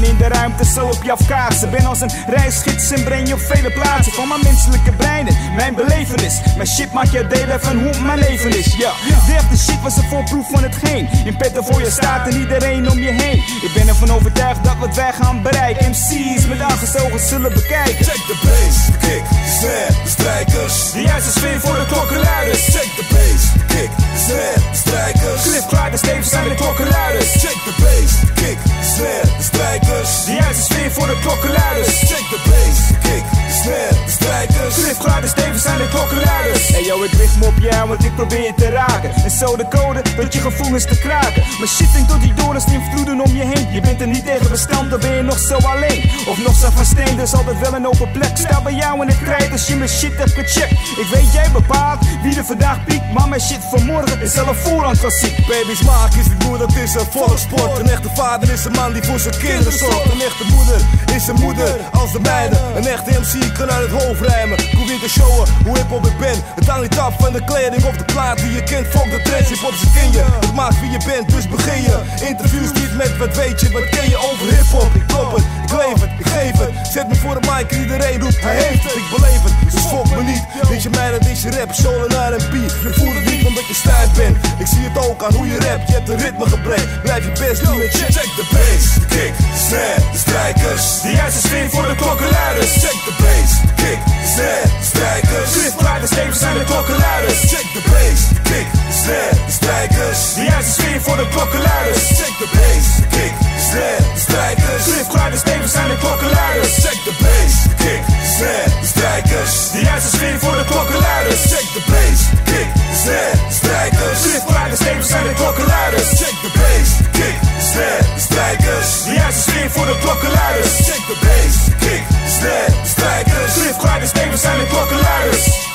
In 0.00 0.16
de 0.16 0.28
ruimte, 0.28 0.64
zo 0.64 0.86
op 0.86 1.02
je 1.02 1.12
afkaatsen. 1.12 1.70
Ben 1.70 1.84
als 1.84 2.00
een 2.00 2.10
reisgids 2.26 2.90
en 2.90 3.04
breng 3.04 3.28
je 3.28 3.34
op 3.34 3.40
vele 3.40 3.70
plaatsen. 3.70 4.12
Van 4.12 4.28
mijn 4.28 4.40
menselijke 4.42 4.92
breinen, 4.92 5.36
mijn 5.56 5.74
belevenis. 5.74 6.40
Mijn 6.56 6.68
shit 6.68 6.92
maakt 6.92 7.12
je 7.12 7.26
deel 7.26 7.58
van 7.58 7.78
hoe 7.78 8.02
mijn 8.02 8.18
leven 8.18 8.58
is. 8.58 8.74
Ja, 8.76 8.92
de 9.26 9.34
echte 9.34 9.58
shit 9.58 9.82
was 9.82 9.96
een 9.96 10.08
voorproef 10.08 10.50
van 10.50 10.62
hetgeen. 10.62 11.08
In 11.24 11.36
petten 11.36 11.64
voor 11.64 11.80
je 11.80 11.90
staat 11.90 12.28
en 12.28 12.40
iedereen 12.40 12.90
om 12.90 12.98
je 12.98 13.10
heen. 13.10 13.38
Ik 13.38 13.70
ben 13.74 13.88
ervan 13.88 14.10
overtuigd 14.10 14.59
wat 14.80 14.94
wij 14.94 15.12
gaan 15.12 15.42
bereiken. 15.42 15.90
MC's 15.90 16.46
met 16.46 16.60
aangezogen 16.60 17.20
zullen 17.20 17.52
bekijken. 17.52 18.04
Check 18.04 18.22
the 18.30 18.36
bass, 18.44 18.86
de 18.86 18.98
kick, 19.06 19.24
de 19.28 19.50
snare, 19.58 20.02
de 20.04 20.10
strijkers. 20.10 20.92
De 20.92 21.02
juiste 21.02 21.30
sfeer 21.30 21.60
voor 21.60 21.74
de 21.74 21.86
klokkenluiders. 21.86 22.64
Check 22.64 22.90
the 22.98 23.04
bass, 23.14 23.42
de 23.52 23.64
kick, 23.74 23.90
de 23.96 24.18
snare, 24.26 24.70
de 24.70 24.76
strijkers. 24.76 25.42
Cliff 25.42 25.66
Clyde, 25.66 25.90
de 25.90 25.96
stevens 25.96 26.28
zijn 26.28 26.48
de 26.48 26.54
klokkenluiders. 26.54 27.30
Check 27.30 27.58
the 27.68 27.74
bass, 27.82 28.20
de 28.20 28.32
kick, 28.32 28.58
de 28.64 28.86
snare, 28.94 29.36
de 29.36 29.42
strijkers. 29.50 30.24
De 30.24 30.32
juiste 30.32 30.62
sfeer 30.62 30.90
voor 30.90 31.06
de 31.06 31.18
klokkenluiders. 31.20 31.98
Check 32.10 32.24
the 32.34 32.40
bass, 32.48 32.78
de 32.88 32.98
kick, 33.08 33.24
de 33.62 33.88
snare, 34.06 34.46
de 34.46 35.20
de 35.20 35.28
stevens 35.28 35.62
zijn 35.62 35.78
de 35.78 35.88
klokkenluiders. 35.88 36.68
Hey 36.68 36.84
yo, 36.84 37.02
ik 37.02 37.12
richt 37.12 37.38
me 37.38 37.46
op 37.46 37.58
jou, 37.58 37.88
want 37.88 38.04
ik 38.04 38.14
probeer 38.14 38.42
je 38.42 38.52
te 38.56 38.68
raken. 38.68 39.10
En 39.24 39.30
zo 39.30 39.56
de 39.56 39.68
code, 39.68 40.02
tot 40.16 40.34
je 40.34 40.40
gevoelens 40.40 40.84
te 40.84 40.98
kraken. 40.98 41.42
Maar 41.58 41.68
shit 41.68 41.92
denkt 41.92 42.08
tot 42.08 42.20
die 42.20 42.34
dorens 42.34 42.64
die 42.64 42.80
vloeden 42.90 43.20
om 43.20 43.36
je 43.36 43.44
heen. 43.44 43.72
Je 43.72 43.80
bent 43.80 44.00
er 44.00 44.06
niet 44.06 44.24
tegen 44.24 44.48
bestand, 44.48 44.90
dan 44.90 45.00
ben 45.00 45.14
je 45.14 45.22
nog 45.22 45.38
zo 45.38 45.56
alleen. 45.56 46.10
Of 46.26 46.38
nog 46.44 46.56
zo 46.56 46.68
van 46.70 46.84
steen, 46.84 47.16
dus 47.16 47.32
altijd 47.32 47.58
wel 47.58 47.74
een 47.74 47.86
open 47.86 48.10
plek. 48.10 48.30
Sta 48.34 48.60
bij 48.62 48.74
jou 48.74 49.00
in 49.02 49.08
het 49.08 49.22
krijt 49.22 49.52
als 49.52 49.66
je 49.66 49.76
mijn 49.76 49.90
shit 49.90 50.16
hebt 50.16 50.32
gecheckt. 50.32 50.72
Ik 50.72 51.06
weet 51.12 51.32
jij 51.32 51.50
bepaalt 51.52 51.98
wie 52.22 52.36
er 52.36 52.44
vandaag 52.44 52.84
piekt, 52.84 53.12
maar 53.12 53.28
mijn 53.28 53.40
shit 53.40 53.60
van 53.70 53.84
morgen 53.84 54.20
is 54.20 54.38
al 54.38 54.48
een 54.48 54.54
voorhand 54.54 54.98
klassiek. 54.98 55.46
Baby's 55.46 55.82
maken 55.82 56.20
is 56.20 56.28
niet 56.28 56.44
moeilijk, 56.44 56.72
het 56.72 56.82
is 56.82 56.94
een 56.94 57.10
volkssport. 57.10 57.78
Een 57.78 57.88
echte 57.88 58.08
vader 58.14 58.52
is 58.52 58.64
een 58.64 58.72
man 58.72 58.92
die 58.92 59.02
voor 59.02 59.18
zijn 59.18 59.38
kinderen 59.38 59.72
zorgt. 59.72 60.12
Een 60.12 60.20
echte 60.20 60.44
moeder 60.54 60.80
is 61.14 61.26
een 61.26 61.40
moeder 61.40 61.76
als 61.92 62.12
de 62.12 62.20
meiden. 62.20 62.58
Een 62.76 62.86
echte 62.86 63.10
MC 63.10 63.49
kan 63.52 63.70
uit 63.70 63.90
het 63.90 64.02
hoofd 64.02 64.20
rijmen. 64.20 64.58
Ik 64.58 64.72
niet 64.74 65.00
te 65.00 65.08
showen 65.08 65.48
hoe 65.64 65.76
hip-hop 65.78 66.06
ik 66.06 66.18
ben. 66.18 66.36
Het 66.54 66.66
hangt 66.66 66.90
niet 66.90 66.98
af 66.98 67.14
van 67.18 67.32
de 67.32 67.44
kleding 67.44 67.84
of 67.84 67.96
de 67.96 68.04
plaat 68.04 68.38
die 68.38 68.52
je 68.52 68.62
kent. 68.62 68.86
Fuck 68.86 69.10
de 69.10 69.20
trends, 69.22 69.48
hip-hop 69.48 69.74
ze 69.74 69.86
ken 69.94 70.12
je. 70.12 70.24
Het 70.40 70.54
maakt 70.54 70.80
wie 70.80 70.90
je 70.90 71.00
bent, 71.06 71.30
dus 71.30 71.48
begin 71.48 71.82
je. 71.82 71.96
Interviews 72.26 72.72
niet 72.72 72.96
met 72.96 73.16
wat 73.16 73.36
weet 73.36 73.60
je, 73.60 73.70
wat 73.70 73.88
ken 73.88 74.08
je 74.08 74.16
over 74.16 74.46
hip-hop. 74.56 74.94
Ik 74.94 75.06
klop 75.06 75.40
ik 75.70 75.76
leef 75.76 76.00
het, 76.04 76.10
ik 76.18 76.26
geef 76.26 76.56
het. 76.64 76.72
Zet 76.92 77.08
me 77.08 77.14
voor 77.14 77.40
de 77.40 77.48
mic 77.50 77.70
en 77.72 77.80
iedereen 77.80 78.20
roept, 78.20 78.40
hij 78.40 78.56
heeft 78.64 78.82
het. 78.82 78.96
Ik 79.02 79.08
beleef 79.16 79.42
het, 79.42 79.54
dus 79.72 79.84
me 80.16 80.22
niet. 80.22 80.44
Dit 80.68 80.82
je 80.82 80.90
mij, 80.90 81.10
dat 81.10 81.26
is 81.26 81.42
je 81.42 81.50
rap, 81.50 81.72
soul 81.72 82.00
en 82.06 82.34
R&B. 82.34 82.54
Je 82.86 82.92
voelt 82.98 83.14
het 83.14 83.26
niet 83.32 83.46
omdat 83.46 83.66
je 83.66 83.74
stijf 83.74 84.10
bent. 84.16 84.36
Ik 84.58 84.66
zie 84.66 84.84
het 84.88 84.98
ook 85.08 85.22
aan 85.24 85.34
hoe 85.34 85.46
je 85.46 85.58
rapt, 85.66 85.88
je 85.88 85.94
hebt 85.94 86.08
een 86.08 86.18
ritmegebrek. 86.18 86.84
Blijf 87.02 87.24
je 87.24 87.32
best 87.44 87.64
doen 87.64 87.80
en 87.80 87.90
check, 87.98 88.12
check 88.16 88.30
de 88.38 88.46
bass, 88.54 88.84
de 88.94 89.06
kick, 89.14 89.34
de 89.36 89.60
snare, 89.68 90.00
de 90.12 90.18
strijkers. 90.18 90.84
De 91.02 91.10
juiste 91.20 91.40
sfeer 91.46 91.68
voor 91.70 91.86
de 91.92 91.94
klokkenluiders. 91.94 92.72
Check 92.84 92.98
de 93.08 93.14
bass, 93.22 93.39
bass, 93.40 93.52
kick, 93.76 94.00
snare, 94.24 94.66
stagger. 94.82 95.42
Shit, 95.48 95.72
private 95.78 96.08
stage, 96.08 96.36
the 96.36 96.64
coccoladas. 96.68 97.38
Check 97.48 97.66
the 97.74 97.82
bass, 97.88 98.20
kick, 98.44 98.66
snare, 98.92 99.34
staggers. 99.48 100.20
The 100.36 100.44
eyes 100.48 100.68
are 100.68 100.74
screaming 100.76 101.00
for 101.00 101.16
the 101.16 101.26
coccoladas. 101.32 102.02
Check 102.18 102.34
the 102.40 102.48
bass, 102.52 102.86
kick, 103.10 103.32
snare, 103.56 104.00
stagger. 104.16 104.74
Shit, 104.84 105.06
private 105.08 105.40
stage, 105.40 105.66
sounding 105.66 105.98
coccoladas. 105.98 106.70
Check 106.84 106.98
the 107.04 107.14
bass, 107.20 107.54
kick, 107.80 108.02
snare, 108.36 108.68
stagger. 108.84 109.44
The 109.74 109.82
eyes 109.88 110.04
are 110.04 110.12
screaming 110.16 110.42
for 110.44 110.54
the 110.56 110.66
coccoladas. 110.68 111.40
Check 111.48 111.66
the 111.72 111.82
bass, 111.88 112.20
kick, 112.44 112.68
snare, 112.92 113.34
stagger. 113.48 114.10
Shit, 114.20 114.42
private 114.48 114.76
stage, 114.76 115.04
sounding 115.04 115.36
coccoladas. 115.36 116.08
Check 116.20 116.36
the 116.44 116.52
bass, 116.52 116.90
kick, 117.16 117.36
snare, 117.60 118.02
stagger. 118.18 118.78
The 119.08 119.14
eyes 119.16 119.32
are 119.32 119.44
screaming 119.48 119.72
for 119.72 119.86
the 119.86 119.96
coccoladas. 120.04 120.72
Check 120.86 121.02
the 121.08 121.16
bass, 121.24 121.56
kick. 121.80 122.19
Snare, 122.40 122.82
de 122.82 122.88
strijkers. 122.88 123.54
De 124.00 124.06
stevens 124.06 124.40
zijn 124.40 124.58
de 124.58 124.66
klokkenluiders. 124.66 125.68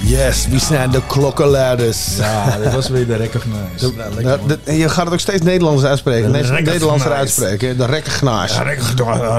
Yes, 0.00 0.46
wie 0.48 0.60
zijn 0.60 0.90
de 0.90 1.00
klokkenluiders? 1.06 2.16
Ja, 2.16 2.56
dat 2.62 2.72
was 2.72 2.88
weer 2.88 3.06
de 3.06 3.16
recognize. 3.16 3.56
De- 3.96 4.22
Nou, 4.22 4.40
de- 4.64 4.76
je 4.76 4.88
gaat 4.88 5.04
het 5.04 5.12
ook 5.12 5.20
steeds 5.20 5.42
Nederlands 5.42 5.84
uitspreken. 5.84 6.32
De. 6.32 6.38
Nederlandser 6.62 7.12
uitspreken. 7.12 7.76
De. 7.76 7.82
Ja, 7.82 7.88
recognize. 7.88 8.54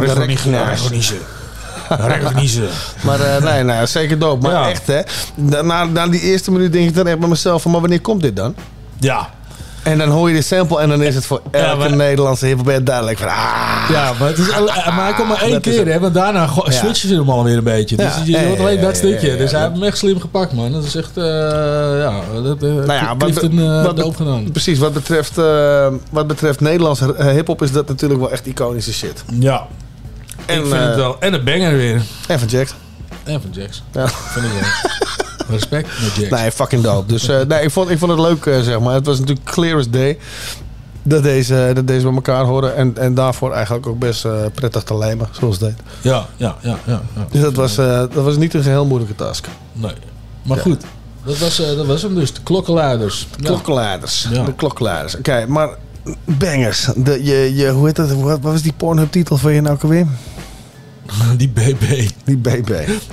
De 0.05 0.13
rekkengenaars. 0.13 0.81
Recognize. 1.89 2.63
Maar 3.05 3.19
eh, 3.19 3.43
nee, 3.43 3.63
nee, 3.63 3.85
zeker 3.85 4.19
dope. 4.19 4.41
Maar 4.41 4.51
Ja. 4.51 4.69
echt 4.69 4.87
hè. 4.87 5.01
Na, 5.35 5.61
na, 5.61 5.83
na 5.85 6.07
die 6.07 6.21
eerste 6.21 6.51
minuut 6.51 6.71
denk 6.73 6.89
ik 6.89 6.95
dan 6.95 7.07
echt 7.07 7.19
bij 7.19 7.27
mezelf 7.29 7.61
van, 7.61 7.71
maar 7.71 7.79
wanneer 7.81 8.01
komt 8.01 8.21
dit 8.21 8.35
dan? 8.35 8.55
Ja. 8.99 9.29
En 9.91 9.97
dan 9.97 10.09
hoor 10.09 10.29
je 10.29 10.35
de 10.35 10.41
sample 10.41 10.79
en 10.79 10.89
dan 10.89 11.01
is 11.03 11.15
het 11.15 11.25
voor 11.25 11.41
elke 11.51 11.77
maar- 11.77 11.95
Nederlandse 11.95 12.45
hiphop 12.45 12.79
duidelijk 12.83 13.17
van, 13.17 13.27
ah. 13.27 13.85
Ja, 13.89 14.13
maar, 14.19 14.27
het 14.27 14.37
is, 14.37 14.51
al- 14.53 14.65
maar 14.65 15.03
hij 15.03 15.13
komt 15.13 15.27
maar 15.27 15.41
één 15.41 15.61
keer, 15.61 15.85
hè? 15.87 15.99
Want 15.99 16.13
daarna 16.13 16.47
switchen 16.67 17.09
ze 17.09 17.15
hem 17.15 17.29
alweer 17.29 17.57
een 17.57 17.63
beetje. 17.63 17.95
Dus 17.95 18.13
je 18.25 18.45
hoort 18.45 18.59
alleen 18.59 18.81
dat 18.81 18.95
stukje. 18.95 19.37
Dus 19.37 19.51
hij 19.51 19.61
heeft 19.61 19.73
hem 19.73 19.83
echt 19.83 19.97
slim 19.97 20.19
gepakt, 20.19 20.53
man. 20.53 20.71
Dat 20.71 20.83
is 20.83 20.95
echt, 20.95 21.17
eh 21.17 21.23
ja, 21.23 22.19
dat 22.43 22.63
uh, 22.63 22.69
Nou 22.73 22.91
ja, 22.93 23.07
wat, 23.07 23.17
Clifton 23.17 23.55
be- 23.55 23.61
uh, 23.61 23.83
wat 24.03 24.15
gedaan. 24.15 24.51
precies, 24.51 24.77
wat 24.79 24.93
betreft, 24.93 25.37
eh, 25.37 25.87
wat 26.11 26.27
betreft 26.27 26.59
Nederlandse 26.59 27.15
hip-hop 27.23 27.61
is 27.61 27.71
dat 27.71 27.87
natuurlijk 27.87 28.19
wel 28.19 28.31
echt 28.31 28.45
iconische 28.45 28.93
shit. 28.93 29.23
Ja. 29.39 29.67
En, 30.45 30.59
ik 30.59 30.65
vind 30.65 30.79
het 30.83 30.95
wel. 30.95 31.15
En 31.19 31.33
een 31.33 31.43
banger 31.43 31.75
weer. 31.77 32.01
En 32.27 32.39
van 32.39 32.47
Jax. 32.47 32.73
En 33.23 33.41
van 33.41 33.49
Jax. 33.51 33.83
Ja. 33.91 34.07
Vind 34.07 34.45
ik 34.45 34.51
wel. 34.51 35.26
Respect. 35.49 35.89
Nee, 36.29 36.51
fucking 36.51 36.83
dope. 36.83 37.07
Dus 37.07 37.27
eh, 37.27 37.41
nee, 37.47 37.61
ik, 37.63 37.71
vond, 37.71 37.89
ik 37.89 37.97
vond 37.97 38.11
het 38.11 38.19
leuk, 38.21 38.45
eh, 38.45 38.59
zeg 38.61 38.79
maar. 38.79 38.93
Het 38.93 39.05
was 39.05 39.19
natuurlijk 39.19 39.45
clear 39.45 39.77
as 39.77 39.89
day 39.89 40.17
dat 41.07 41.23
deze, 41.23 41.71
dat 41.73 41.87
deze 41.87 42.05
bij 42.05 42.13
elkaar 42.15 42.43
horen. 42.45 42.75
En, 42.75 42.97
en 42.97 43.13
daarvoor 43.13 43.53
eigenlijk 43.53 43.87
ook 43.87 43.99
best 43.99 44.25
eh, 44.25 44.31
prettig 44.53 44.83
te 44.83 44.97
lijmen, 44.97 45.27
zoals 45.31 45.59
het 45.59 45.69
deed. 45.69 45.85
Ja, 46.01 46.25
ja, 46.35 46.55
ja, 46.61 46.77
ja. 46.85 47.01
ja. 47.15 47.27
Dus 47.31 47.41
dat 47.41 47.53
was, 47.53 47.77
eh, 47.77 47.97
dat 47.99 48.23
was 48.23 48.37
niet 48.37 48.53
een 48.53 48.63
geheel 48.63 48.85
moeilijke 48.85 49.15
task. 49.15 49.47
Nee. 49.73 49.91
Maar 50.43 50.57
Ja. 50.57 50.63
goed. 50.63 50.83
Dat 51.25 51.37
was, 51.37 51.59
eh, 51.59 51.75
dat 51.75 51.85
was 51.85 52.01
hem 52.01 52.15
dus. 52.15 52.33
De 52.33 52.41
klokkenluiders. 52.43 53.27
Ja. 53.37 53.45
Klokkenluiders. 53.45 54.27
De 54.45 54.53
klokkenluiders. 54.55 55.15
Oké, 55.17 55.45
maar 55.47 55.69
bangers. 56.25 56.87
De, 56.95 57.23
je, 57.23 57.55
je, 57.55 57.69
hoe 57.69 57.85
heet 57.85 57.95
dat? 57.95 58.11
Wat, 58.11 58.23
wat 58.23 58.39
was 58.41 58.61
die 58.61 58.73
Pornhub 58.73 59.11
titel 59.11 59.37
van 59.37 59.53
je 59.53 59.61
nou 59.61 59.77
alweer? 59.81 60.07
Die 61.37 61.49
BB. 61.49 62.09
Die 62.23 62.37
BB. 62.37 62.71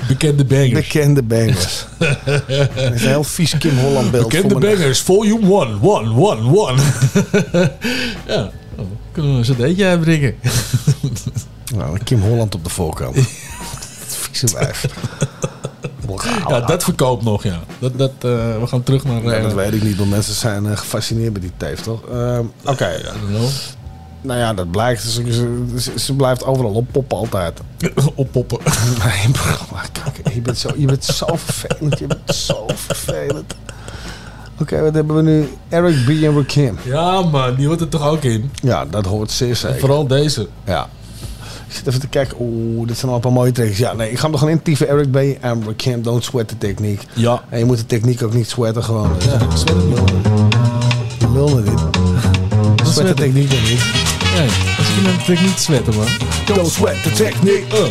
Bekende 0.09 0.45
bangers. 0.45 0.73
Bekende 0.73 1.23
bangers. 1.23 1.87
Dat 2.25 2.93
is 2.95 3.03
een 3.03 3.09
heel 3.09 3.25
vies 3.25 3.59
Kim 3.59 3.79
Holland 3.79 4.11
beeld. 4.11 4.29
Bekende 4.29 4.59
bangers, 4.59 5.01
volume 5.01 5.65
1, 5.65 5.81
1, 5.83 6.15
1, 6.17 6.77
1. 7.53 7.71
ja, 8.27 8.51
oh, 8.77 8.87
kunnen 9.13 9.41
we 9.41 9.49
een 9.49 9.55
cd'tje 9.55 9.87
uitbrengen. 9.87 10.35
Nou, 11.75 11.99
Kim 12.05 12.21
Holland 12.21 12.55
op 12.55 12.65
de 12.65 12.71
voorkant. 12.71 13.15
Dat 14.05 14.17
vieze 14.31 14.55
wijf. 14.55 14.87
ja, 16.49 16.61
dat 16.61 16.85
verkoopt 16.85 17.25
nog, 17.25 17.43
ja. 17.43 17.61
Dat, 17.79 17.99
dat, 17.99 18.11
eh, 18.19 18.61
we 18.61 18.67
gaan 18.67 18.83
terug 18.83 19.05
naar... 19.05 19.23
Ja, 19.23 19.33
eh, 19.33 19.43
dat 19.43 19.53
weet 19.53 19.73
ik 19.73 19.83
niet, 19.83 19.97
want 19.97 20.11
mensen 20.11 20.35
zijn 20.35 20.67
eh, 20.67 20.77
gefascineerd 20.77 21.33
bij 21.33 21.43
die 21.43 21.53
teef, 21.57 21.81
toch? 21.81 22.09
Ehm, 22.09 22.45
Oké. 22.65 23.01
Nou 24.25 24.39
ja, 24.39 24.55
dat 24.55 24.71
blijkt. 24.71 25.03
Ze, 25.03 25.33
ze, 25.33 25.65
ze- 25.79 25.99
ze 25.99 26.15
blijft 26.15 26.45
overal 26.45 26.73
oppoppen 26.73 27.17
altijd. 27.19 27.61
oppoppen? 28.15 28.59
Nee, 29.05 29.29
maar 29.73 29.89
kijk, 29.93 30.35
je 30.35 30.41
bent, 30.41 30.59
zo, 30.59 30.69
je 30.77 30.87
bent 30.87 31.05
zo 31.05 31.27
vervelend. 31.37 31.99
Je 31.99 32.07
bent 32.07 32.35
zo 32.35 32.65
vervelend. 32.75 33.55
Oké, 34.61 34.81
wat 34.83 34.95
hebben 34.95 35.17
we 35.17 35.23
nu? 35.23 35.49
Eric 35.69 36.05
B. 36.05 36.09
en 36.09 36.35
Rakim. 36.37 36.79
Ja 36.83 37.23
man, 37.23 37.55
die 37.55 37.67
hoort 37.67 37.81
er 37.81 37.89
toch 37.89 38.07
ook 38.09 38.23
in? 38.23 38.51
Ja, 38.63 38.85
dat 38.85 39.05
hoort 39.07 39.31
zeer 39.31 39.57
zeker. 39.57 39.79
Vooral 39.81 40.07
deze. 40.07 40.49
Ja. 40.65 40.89
Ik 41.69 41.75
zit 41.75 41.87
even 41.87 42.01
te 42.01 42.07
kijken. 42.09 42.37
Oeh, 42.41 42.87
dit 42.89 42.97
zijn 42.99 43.09
al 43.11 43.15
een 43.17 43.23
paar 43.23 43.33
mooie 43.33 43.53
tracks. 43.53 43.79
Ja, 43.79 43.93
nee, 43.93 44.11
ik 44.11 44.17
ga 44.17 44.23
hem 44.25 44.33
er 44.33 44.39
gewoon 44.39 44.55
intieven. 44.55 44.89
Eric 44.89 45.11
B. 45.11 45.17
en 45.41 45.63
Rakim, 45.67 46.03
don't 46.03 46.25
sweat 46.25 46.49
de 46.49 46.59
techniek. 46.59 47.03
Ja. 47.13 47.43
En 47.49 47.59
je 47.59 47.65
moet 47.65 47.77
de 47.77 47.87
techniek 47.87 48.23
ook 48.23 48.33
niet 48.35 48.49
sweaten 48.49 48.85
gewoon. 48.85 49.11
Ja, 49.19 49.39
sweat 49.57 49.77
het 51.19 51.31
lulde 51.33 51.63
dit. 51.63 51.81
Sweat 52.93 53.07
de 53.09 53.15
techniek 53.15 53.51
dan 53.51 53.63
niet. 53.63 54.04
Nee, 54.35 54.49
als 54.79 54.89
ik 54.89 54.95
hem 54.95 55.03
natuurlijk 55.03 55.41
niet 55.41 55.95
man. 55.95 56.07
Don't 56.45 56.73
sweat 56.73 57.03
the 57.03 57.11
technique. 57.11 57.65
Uh. 57.73 57.91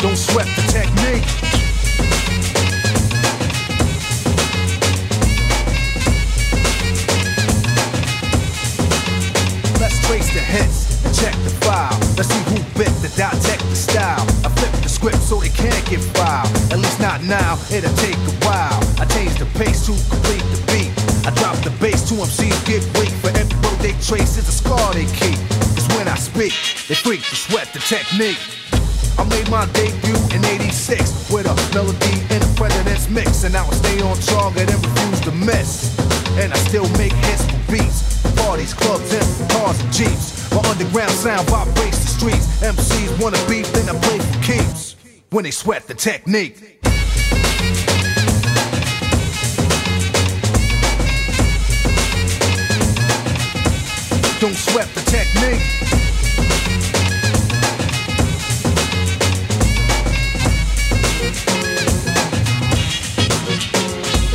Don't 0.00 0.18
sweat 0.18 0.46
the 0.46 0.72
technique. 0.72 1.24
Let's 9.78 10.00
trace 10.06 10.32
the 10.32 10.40
hits 10.40 11.04
and 11.04 11.14
check 11.14 11.34
the 11.44 11.50
file. 11.60 11.98
Let's 12.16 12.28
see 12.28 12.42
who 12.44 12.56
bit 12.78 12.92
the 13.02 13.08
dissect 13.16 13.60
the 13.68 13.76
style. 13.76 14.24
I 14.44 14.48
flip 14.48 14.72
the 14.82 14.88
script 14.88 15.22
so 15.22 15.36
they 15.36 15.50
can't 15.50 15.84
get 15.90 16.00
filed. 16.16 16.48
At 16.72 16.78
least 16.78 16.98
not 16.98 17.22
now, 17.24 17.58
it'll 17.70 17.94
take 17.96 18.29
pace 19.60 19.84
to 19.84 19.92
complete 20.08 20.40
the 20.56 20.60
beat. 20.72 20.88
I 21.28 21.30
drop 21.36 21.56
the 21.60 21.70
bass 21.84 22.08
to 22.08 22.14
MCs 22.16 22.56
get 22.64 22.80
weak. 22.96 23.12
For 23.20 23.28
every 23.36 23.52
road 23.60 23.76
they 23.84 23.92
trace 24.00 24.40
is 24.40 24.48
a 24.48 24.56
scar 24.56 24.94
they 24.96 25.04
keep. 25.20 25.36
Cause 25.76 25.86
when 25.96 26.08
I 26.08 26.16
speak, 26.16 26.56
they 26.88 26.96
freak 26.96 27.20
to 27.28 27.36
sweat 27.36 27.68
the 27.76 27.80
technique. 27.84 28.40
I 29.20 29.24
made 29.28 29.50
my 29.52 29.68
debut 29.76 30.16
in 30.32 30.40
86 30.48 31.28
with 31.28 31.44
a 31.44 31.54
melody 31.76 32.16
in 32.32 32.40
the 32.40 32.52
president's 32.56 33.10
mix. 33.10 33.44
And 33.44 33.54
I 33.54 33.62
will 33.66 33.76
stay 33.76 34.00
on 34.00 34.16
target 34.32 34.72
and 34.72 34.80
refuse 34.80 35.20
to 35.28 35.32
miss. 35.32 35.92
And 36.40 36.52
I 36.54 36.58
still 36.64 36.88
make 36.96 37.12
hits 37.28 37.44
for 37.44 37.60
beats. 37.68 38.00
Parties, 38.40 38.72
clubs, 38.72 39.12
and 39.12 39.50
cars 39.52 39.76
and 39.76 39.92
jeeps. 39.92 40.48
My 40.56 40.64
underground 40.72 41.12
sound 41.12 41.44
vibrates 41.52 42.00
the 42.00 42.08
streets. 42.16 42.46
MCs 42.64 43.12
wanna 43.20 43.40
beef, 43.44 43.68
then 43.76 43.92
I 43.92 43.98
play 44.08 44.18
for 44.24 44.40
keeps. 44.40 44.96
When 45.28 45.44
they 45.44 45.52
sweat 45.52 45.86
the 45.86 45.94
technique. 45.94 46.80
Don't 54.40 54.54
sweat 54.54 54.88
the 54.94 55.02
technique. 55.02 55.60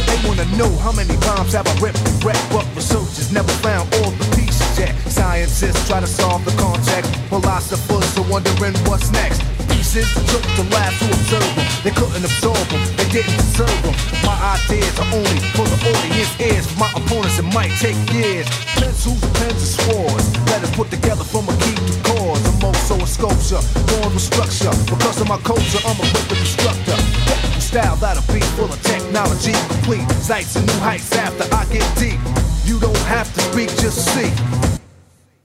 They 0.06 0.28
wanna 0.28 0.46
know 0.58 0.70
how 0.78 0.92
many 0.92 1.18
bombs 1.18 1.54
have 1.54 1.66
I 1.68 1.80
ripped 1.80 1.98
and 2.08 2.24
wrecked, 2.24 2.38
but 2.52 2.68
researchers 2.76 3.32
never 3.32 3.52
found 3.64 3.92
all 3.96 4.12
the 4.12 4.36
pieces 4.36 4.78
yet. 4.78 4.94
Scientists 5.08 5.88
try 5.88 6.02
to 6.02 6.08
solve 6.08 6.46
the 6.46 6.52
context, 6.52 7.10
philosophers 7.30 8.16
are 8.20 8.30
wondering 8.30 8.76
what's 8.86 9.10
next. 9.12 9.65
Pieces 9.96 10.28
took 10.28 10.44
the 10.60 10.68
labs 10.76 11.00
to 11.00 11.08
observe 11.08 11.56
them. 11.56 11.68
They 11.88 11.92
couldn't 11.96 12.20
absorb 12.20 12.60
them, 12.68 12.84
they 13.00 13.08
didn't 13.16 13.32
deserve 13.40 13.80
them. 13.80 13.96
My 14.28 14.36
ideas 14.60 14.92
are 15.00 15.08
only 15.16 15.40
for 15.56 15.64
the 15.64 15.80
audience 15.88 16.36
ears. 16.36 16.68
For 16.68 16.84
my 16.84 16.92
opponents, 17.00 17.40
it 17.40 17.48
might 17.56 17.72
take 17.80 17.96
years. 18.12 18.44
Pencils, 18.76 19.24
pens, 19.40 19.56
and 19.56 19.72
swords. 19.80 20.28
Better 20.52 20.68
put 20.76 20.92
together 20.92 21.24
from 21.24 21.48
a 21.48 21.56
key 21.64 21.80
to 21.80 21.96
cause. 22.12 22.44
I'm 22.44 22.60
also 22.68 23.00
a 23.00 23.08
sculpture, 23.08 23.64
born 23.88 24.12
with 24.12 24.20
structure. 24.20 24.76
Because 24.84 25.22
of 25.24 25.32
my 25.32 25.40
culture, 25.48 25.80
I'm 25.88 25.96
a 25.96 26.08
wicked 26.12 26.44
instructor. 26.44 27.00
Technical 27.32 27.64
style 27.64 27.96
that'll 27.96 28.28
be 28.36 28.44
full 28.60 28.68
of 28.68 28.82
technology, 28.84 29.56
complete 29.72 30.04
sights 30.20 30.60
and 30.60 30.68
new 30.68 30.80
heights 30.84 31.08
after 31.16 31.48
I 31.56 31.64
get 31.72 31.88
deep. 31.96 32.20
You 32.68 32.84
don't 32.84 33.06
have 33.08 33.32
to 33.32 33.40
speak, 33.48 33.72
just 33.80 34.04
see 34.12 34.28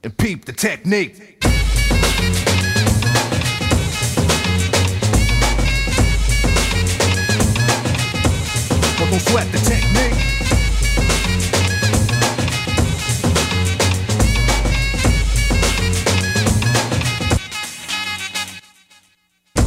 and 0.03 0.11
peep 0.19 0.45
the 0.45 0.53
technique. 0.53 1.39
Don't 9.21 9.33
sweat 9.33 9.53
the 9.53 9.59
technique. 9.59 10.15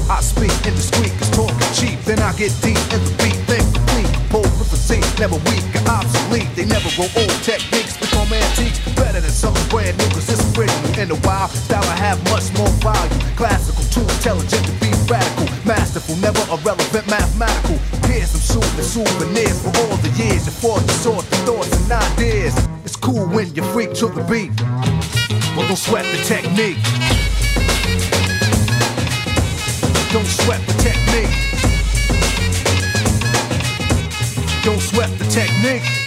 I 0.09 0.21
speak 0.21 0.43
in 0.43 0.57
the 0.61 0.69
indiscreet, 0.69 1.11
cause 1.17 1.29
talking 1.31 1.73
cheap. 1.73 1.99
Then 2.05 2.19
I 2.19 2.33
get 2.33 2.51
deep 2.61 2.77
in 2.93 3.01
the 3.03 3.13
beat, 3.17 3.37
think 3.49 3.65
complete. 3.73 4.09
Pull 4.29 4.41
with 4.41 4.71
the 4.71 4.77
seat, 4.77 5.03
never 5.19 5.35
weak 5.49 5.63
or 5.75 5.89
obsolete. 5.89 6.49
They 6.55 6.65
never 6.65 6.89
grow 6.95 7.09
old. 7.17 7.37
Techniques 7.43 7.97
become 7.97 8.31
antiques. 8.31 8.79
Better 8.95 9.21
than 9.21 9.31
something 9.31 9.67
brand 9.69 9.97
new, 9.97 10.09
cause 10.13 10.29
it's 10.29 10.43
original. 10.57 10.99
In 10.99 11.09
the 11.09 11.19
wild, 11.25 11.51
style 11.51 11.83
I 11.83 11.97
have 11.97 12.21
much 12.29 12.53
more 12.57 12.69
value. 12.81 13.19
Classical, 13.35 13.83
too 13.89 14.05
intelligent 14.05 14.65
to 14.65 14.73
be 14.79 14.89
radical. 15.09 15.47
Masterful, 15.65 16.15
never 16.17 16.41
irrelevant, 16.53 17.07
mathematical. 17.09 17.92
Some 18.21 18.61
soothing 18.61 18.83
souvenirs 18.83 19.61
for 19.61 19.75
all 19.81 19.97
the 19.97 20.09
years. 20.09 20.45
You 20.45 20.51
fought 20.51 20.81
to 20.81 20.93
sort 20.93 21.25
the 21.29 21.35
thoughts 21.37 21.71
and 21.75 21.91
ideas. 21.91 22.55
It's 22.85 22.95
cool 22.95 23.25
when 23.27 23.53
you 23.55 23.63
freak 23.73 23.93
to 23.95 24.07
the 24.07 24.23
beat. 24.23 24.55
But 25.55 25.67
don't 25.67 25.75
sweat 25.75 26.05
the 26.05 26.21
technique. 26.23 26.77
Don't 30.13 30.27
sweat 30.27 30.61
the 30.67 30.73
technique. 30.83 31.33
Don't 34.63 34.79
sweat 34.79 35.09
the 35.17 35.25
technique. 35.25 36.02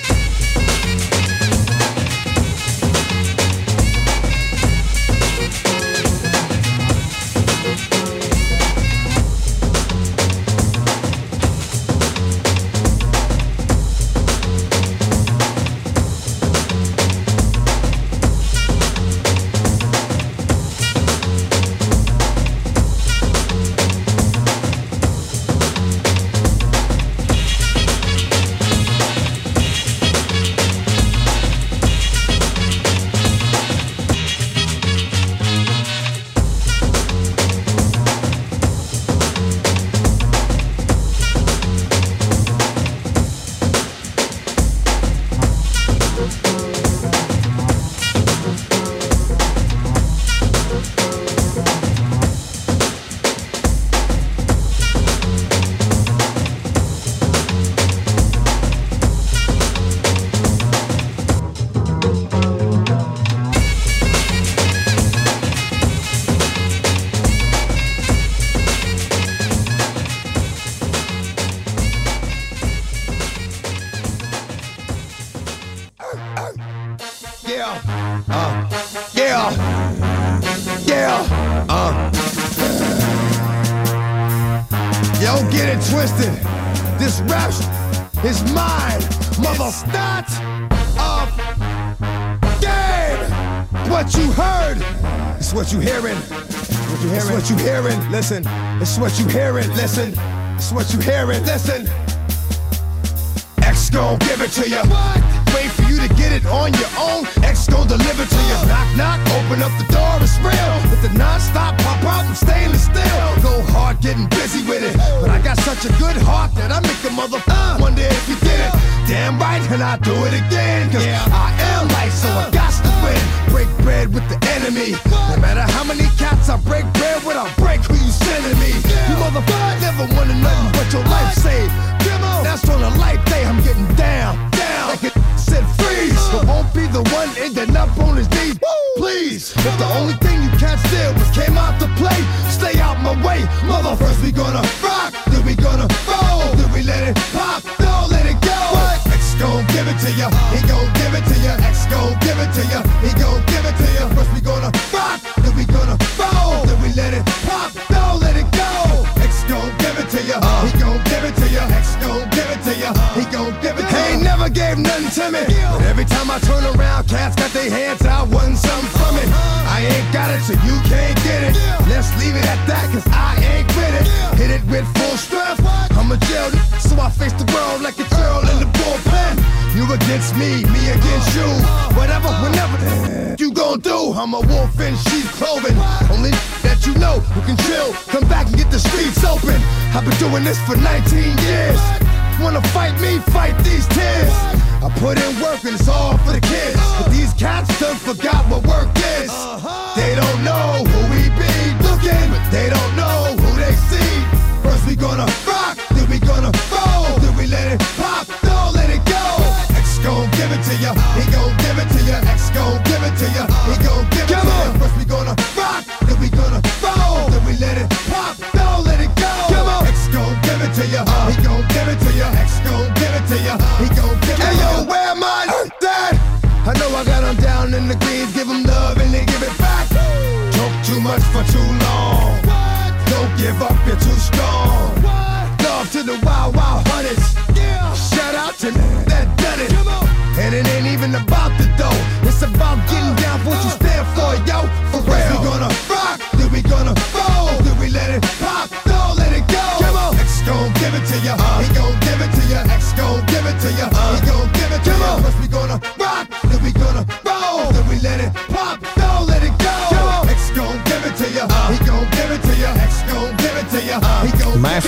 It's 98.96 99.02
what 99.02 99.18
you 99.20 99.28
hear. 99.28 99.58
It 99.58 99.68
listen. 99.74 100.14
It's 100.56 100.72
what 100.72 100.90
you 100.90 100.98
hear. 101.00 101.30
It 101.30 101.42
listen. 101.42 101.85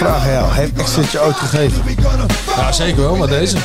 vragen 0.08 0.32
jou. 0.32 0.52
Heeft 0.52 0.72
Exit 0.72 1.10
je 1.10 1.22
ooit 1.22 1.36
gegeven? 1.36 1.82
Ja, 2.56 2.72
zeker 2.72 3.00
wel, 3.00 3.16
maar 3.16 3.28
deze. 3.28 3.56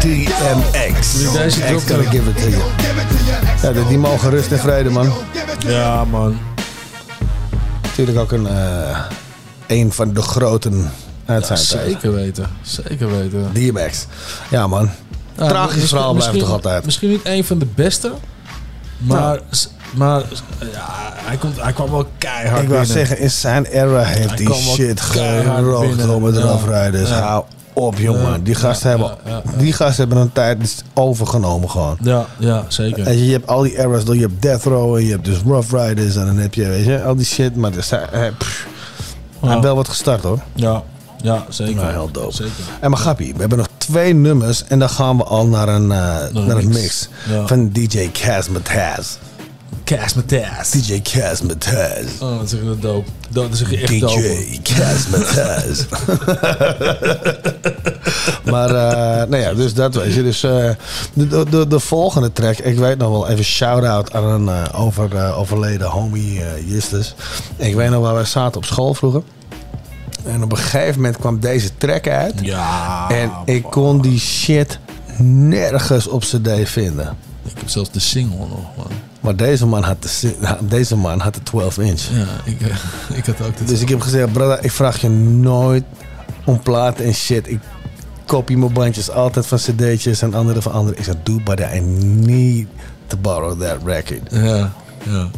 DMX. 0.00 1.12
Dus 1.12 1.32
deze 1.32 1.60
drop 1.60 1.84
kan 1.86 2.04
give 2.04 2.30
it 2.30 2.52
to. 3.62 3.72
Ja, 3.72 3.88
die 3.88 3.98
mogen 3.98 4.30
rust 4.30 4.52
en 4.52 4.58
vrede, 4.58 4.90
man. 4.90 5.12
Ja, 5.66 6.04
man. 6.04 6.38
Natuurlijk 7.82 8.18
ook 8.18 8.32
een, 8.32 8.46
eh, 8.46 8.98
een 9.66 9.92
van 9.92 10.12
de 10.12 10.22
groten 10.22 10.92
uit 11.26 11.46
zijn 11.46 11.58
tijd. 11.58 11.90
Zeker 11.90 12.12
weten, 12.12 12.50
zeker 12.62 13.10
weten. 13.10 13.50
DMX. 13.52 14.06
Ja, 14.50 14.66
man. 14.66 14.90
Tragisch 15.36 15.88
verhaal 15.88 16.14
blijft 16.14 16.38
toch 16.38 16.50
altijd. 16.50 16.84
Misschien 16.84 17.10
niet 17.10 17.20
een 17.24 17.44
van 17.44 17.58
de 17.58 17.66
beste, 17.74 18.12
maar, 19.02 19.18
nou. 19.18 19.40
maar 19.94 20.20
ja, 20.72 21.12
hij, 21.14 21.36
komt, 21.36 21.62
hij 21.62 21.72
kwam 21.72 21.90
wel 21.90 22.06
keihard 22.18 22.62
Ik 22.62 22.68
wou 22.68 22.84
zeggen, 22.84 23.18
in 23.18 23.30
zijn 23.30 23.64
era 23.64 24.02
heeft 24.02 24.36
die 24.36 24.52
shit 24.52 25.00
geroogd 25.00 26.08
om 26.08 26.24
het 26.24 26.36
eraf 26.36 26.66
rijden. 26.66 27.00
Dus 27.00 27.10
hou 27.10 27.44
op, 27.72 27.98
jongen. 27.98 28.44
Die 28.44 28.54
gasten, 28.54 28.88
hebben, 28.88 29.16
die 29.56 29.72
gasten 29.72 29.96
hebben 29.96 30.24
een 30.24 30.32
tijd 30.32 30.60
dus 30.60 30.82
overgenomen 30.94 31.70
gewoon. 31.70 31.98
Ja, 32.00 32.26
ja 32.38 32.64
zeker. 32.68 33.06
En 33.06 33.24
je 33.24 33.32
hebt 33.32 33.46
al 33.46 33.62
die 33.62 33.78
eras, 33.78 34.02
je 34.02 34.20
hebt 34.20 34.42
Death 34.42 34.64
Row 34.64 34.96
en 34.96 35.04
je 35.04 35.10
hebt 35.10 35.24
dus 35.24 35.38
Rough 35.46 35.72
Riders 35.74 36.16
en 36.16 36.26
dan 36.26 36.36
heb 36.36 36.54
je, 36.54 36.68
weet 36.68 36.84
je, 36.84 37.02
al 37.02 37.16
die 37.16 37.26
shit. 37.26 37.56
Maar 37.56 37.72
er 37.76 37.82
zijn... 37.82 38.08
Eh, 38.10 38.20
hij 39.40 39.50
heeft 39.50 39.64
wel 39.64 39.76
wat 39.76 39.88
gestart 39.88 40.22
hoor. 40.22 40.38
Ja, 40.54 40.82
ja, 41.22 41.46
zeker. 41.48 41.74
Nou, 41.74 41.90
heel 41.90 42.10
dope. 42.12 42.34
Zeker. 42.34 42.52
En 42.80 42.90
maar 42.90 42.98
grappie, 42.98 43.32
we 43.32 43.40
hebben 43.40 43.58
nog 43.58 43.68
twee 43.76 44.14
nummers 44.14 44.64
en 44.64 44.78
dan 44.78 44.88
gaan 44.90 45.16
we 45.16 45.24
al 45.24 45.46
naar 45.46 45.68
een, 45.68 45.82
uh, 45.82 45.88
naar, 45.88 46.30
naar 46.32 46.64
mix, 46.64 47.08
van 47.46 47.70
DJ 47.70 48.10
Cas 48.12 48.20
Casmatas. 48.22 49.18
Cas. 49.84 50.70
DJ 50.70 51.00
Cas. 51.00 51.40
Oh, 52.20 52.38
dat 52.38 52.52
is 52.52 52.52
echt 52.52 52.82
dope. 52.82 53.08
Dat 53.28 53.52
is 53.52 53.62
echt 53.62 53.88
DJ 53.88 53.98
dope. 53.98 54.20
DJ 54.20 54.60
Cas 54.62 55.06
maar, 58.52 58.68
uh, 58.68 59.28
nou 59.28 59.36
ja, 59.36 59.54
dus 59.54 59.74
dat 59.74 59.94
weet 59.94 60.14
je. 60.14 60.22
Dus 60.22 60.44
uh, 60.44 60.70
de, 61.12 61.44
de, 61.50 61.66
de, 61.66 61.80
volgende 61.80 62.32
track, 62.32 62.58
ik 62.58 62.78
weet 62.78 62.98
nog 62.98 63.10
wel 63.10 63.28
even 63.28 63.44
shout-out 63.44 64.12
aan 64.12 64.48
een 64.48 64.72
over, 64.72 65.34
overleden 65.34 65.86
homie 65.86 66.40
Justus. 66.66 67.14
Ik 67.56 67.74
weet 67.74 67.90
nog 67.90 68.02
waar 68.02 68.14
wij 68.14 68.24
zaten 68.24 68.56
op 68.56 68.64
school 68.64 68.94
vroeger. 68.94 69.22
En 70.24 70.42
op 70.42 70.52
een 70.52 70.58
gegeven 70.58 70.96
moment 70.96 71.16
kwam 71.16 71.40
deze 71.40 71.76
track 71.76 72.08
uit. 72.08 72.34
Ja. 72.42 73.10
En 73.10 73.30
ik 73.44 73.62
kon 73.62 74.00
die 74.00 74.18
shit 74.18 74.78
nergens 75.18 76.08
op 76.08 76.20
CD 76.20 76.68
vinden. 76.68 77.16
Ik 77.42 77.58
heb 77.58 77.68
zelfs 77.68 77.90
de 77.90 78.00
single 78.00 78.38
nog, 78.38 78.76
man. 78.76 78.86
Maar 79.20 79.36
deze 79.36 79.66
man 79.66 79.82
had 79.82 80.02
de, 80.02 80.34
deze 80.60 80.96
man 80.96 81.20
had 81.20 81.34
de 81.34 81.42
12 81.42 81.78
inch. 81.78 82.00
Ja, 82.00 82.26
ik, 82.44 82.60
ik 83.18 83.26
had 83.26 83.46
ook 83.46 83.56
de 83.56 83.64
Dus 83.64 83.80
ik 83.80 83.88
heb 83.88 84.00
gezegd, 84.00 84.32
brother, 84.32 84.64
ik 84.64 84.70
vraag 84.70 85.00
je 85.00 85.08
nooit 85.08 85.84
om 86.44 86.60
platen 86.60 87.04
en 87.04 87.14
shit. 87.14 87.48
Ik 87.48 87.60
kopie 88.26 88.58
mijn 88.58 88.72
bandjes 88.72 89.10
altijd 89.10 89.46
van 89.46 89.58
cd'tjes 89.58 90.22
en 90.22 90.34
andere 90.34 90.62
van 90.62 90.72
andere. 90.72 90.96
Ik 90.96 91.04
zeg, 91.04 91.14
doe 91.22 91.42
but 91.42 91.60
I 91.60 91.80
need 91.80 92.66
to 93.06 93.16
borrow 93.16 93.60
that 93.60 93.76
record. 93.84 94.20
Ja, 94.30 94.72
ja. 95.02 95.30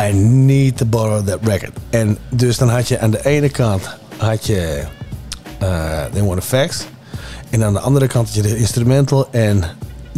I 0.00 0.12
need 0.12 0.76
to 0.76 0.86
borrow 0.86 1.26
that 1.26 1.38
record. 1.42 1.70
En 1.90 2.18
dus 2.28 2.58
dan 2.58 2.68
had 2.68 2.88
je 2.88 2.98
aan 2.98 3.10
de 3.10 3.24
ene 3.24 3.48
kant 3.48 3.88
had 4.16 4.46
je 4.46 4.82
uh, 5.62 6.04
They 6.12 6.22
Want 6.22 6.44
Facts. 6.44 6.84
En 7.50 7.64
aan 7.64 7.72
de 7.72 7.80
andere 7.80 8.06
kant 8.06 8.26
had 8.26 8.34
je 8.34 8.42
de 8.42 8.56
instrumental 8.56 9.28
en 9.30 9.64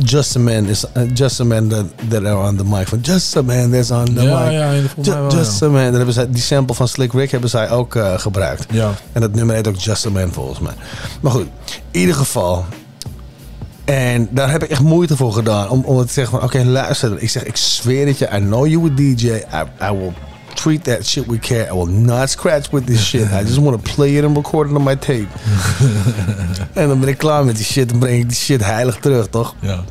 Just 0.05 0.37
a 0.37 0.39
Man 0.39 0.67
is 0.67 0.85
eh, 0.93 1.03
Just 1.15 1.41
a 1.41 1.45
Man 1.45 1.69
that, 1.69 1.85
that 2.09 2.25
are 2.25 2.37
on 2.37 2.57
the 2.57 2.65
mic. 2.65 2.89
Just 3.03 3.37
a 3.37 3.43
Man 3.43 3.71
that's 3.71 3.91
on 3.91 4.05
the 4.05 4.23
ja, 4.23 4.45
mic. 4.45 4.53
Ja, 4.53 4.73
Ju 4.75 5.37
just 5.37 5.63
a 5.63 5.69
Man. 5.69 5.85
Dan 5.85 5.95
hebben 5.95 6.15
zij, 6.15 6.31
die 6.31 6.43
sample 6.43 6.75
van 6.75 6.89
Slick 6.89 7.13
Rick 7.13 7.31
hebben 7.31 7.51
zij 7.51 7.71
ook 7.71 7.95
eh, 7.95 8.19
gebruikt. 8.19 8.67
Ja. 8.71 8.91
En 9.13 9.21
dat 9.21 9.35
nummer 9.35 9.55
heet 9.55 9.69
ook 9.69 9.77
Just 9.77 10.07
a 10.07 10.11
Man 10.11 10.33
volgens 10.33 10.59
mij. 10.59 10.75
Maar 11.21 11.33
goed, 11.33 11.47
in 11.91 12.01
ieder 12.01 12.15
geval, 12.15 12.65
en 13.89 14.29
daar 14.31 14.51
heb 14.51 14.63
ik 14.63 14.71
echt 14.71 14.83
moeite 14.83 15.17
voor 15.17 15.33
gedaan. 15.33 15.69
Om, 15.69 15.85
om 15.85 16.07
te 16.07 16.13
zeggen 16.13 16.39
van, 16.39 16.49
oké, 16.49 16.65
luister. 16.65 17.23
Ik 17.23 17.31
zeg, 17.31 17.45
ik 17.45 17.57
zweer 17.57 18.07
het 18.07 18.19
je. 18.19 18.29
I 18.33 18.39
know 18.39 18.67
you 18.67 18.91
a 18.91 18.95
DJ. 18.95 19.27
I, 19.27 19.85
I 19.85 19.91
will 19.91 20.13
treat 20.63 20.85
that 20.85 21.07
shit 21.07 21.27
with 21.27 21.41
care. 21.41 21.67
I 21.67 21.73
will 21.73 21.87
not 21.87 22.31
scratch 22.31 22.71
with 22.71 22.87
this 22.87 23.01
shit. 23.07 23.27
I 23.33 23.45
just 23.45 23.59
want 23.59 23.85
to 23.85 23.93
play 23.95 24.17
it 24.17 24.25
and 24.25 24.37
record 24.37 24.71
it 24.71 24.77
on 24.77 24.83
my 24.83 24.97
tape. 24.97 25.29
en 26.73 26.89
dan 26.89 27.01
ben 27.01 27.09
ik 27.09 27.19
klaar 27.19 27.45
met 27.45 27.57
die 27.57 27.65
shit. 27.65 27.89
Dan 27.89 27.99
breng 27.99 28.21
ik 28.21 28.29
die 28.29 28.37
shit 28.37 28.65
heilig 28.65 28.97
terug, 28.97 29.29
toch? 29.29 29.55
Ja. 29.61 29.85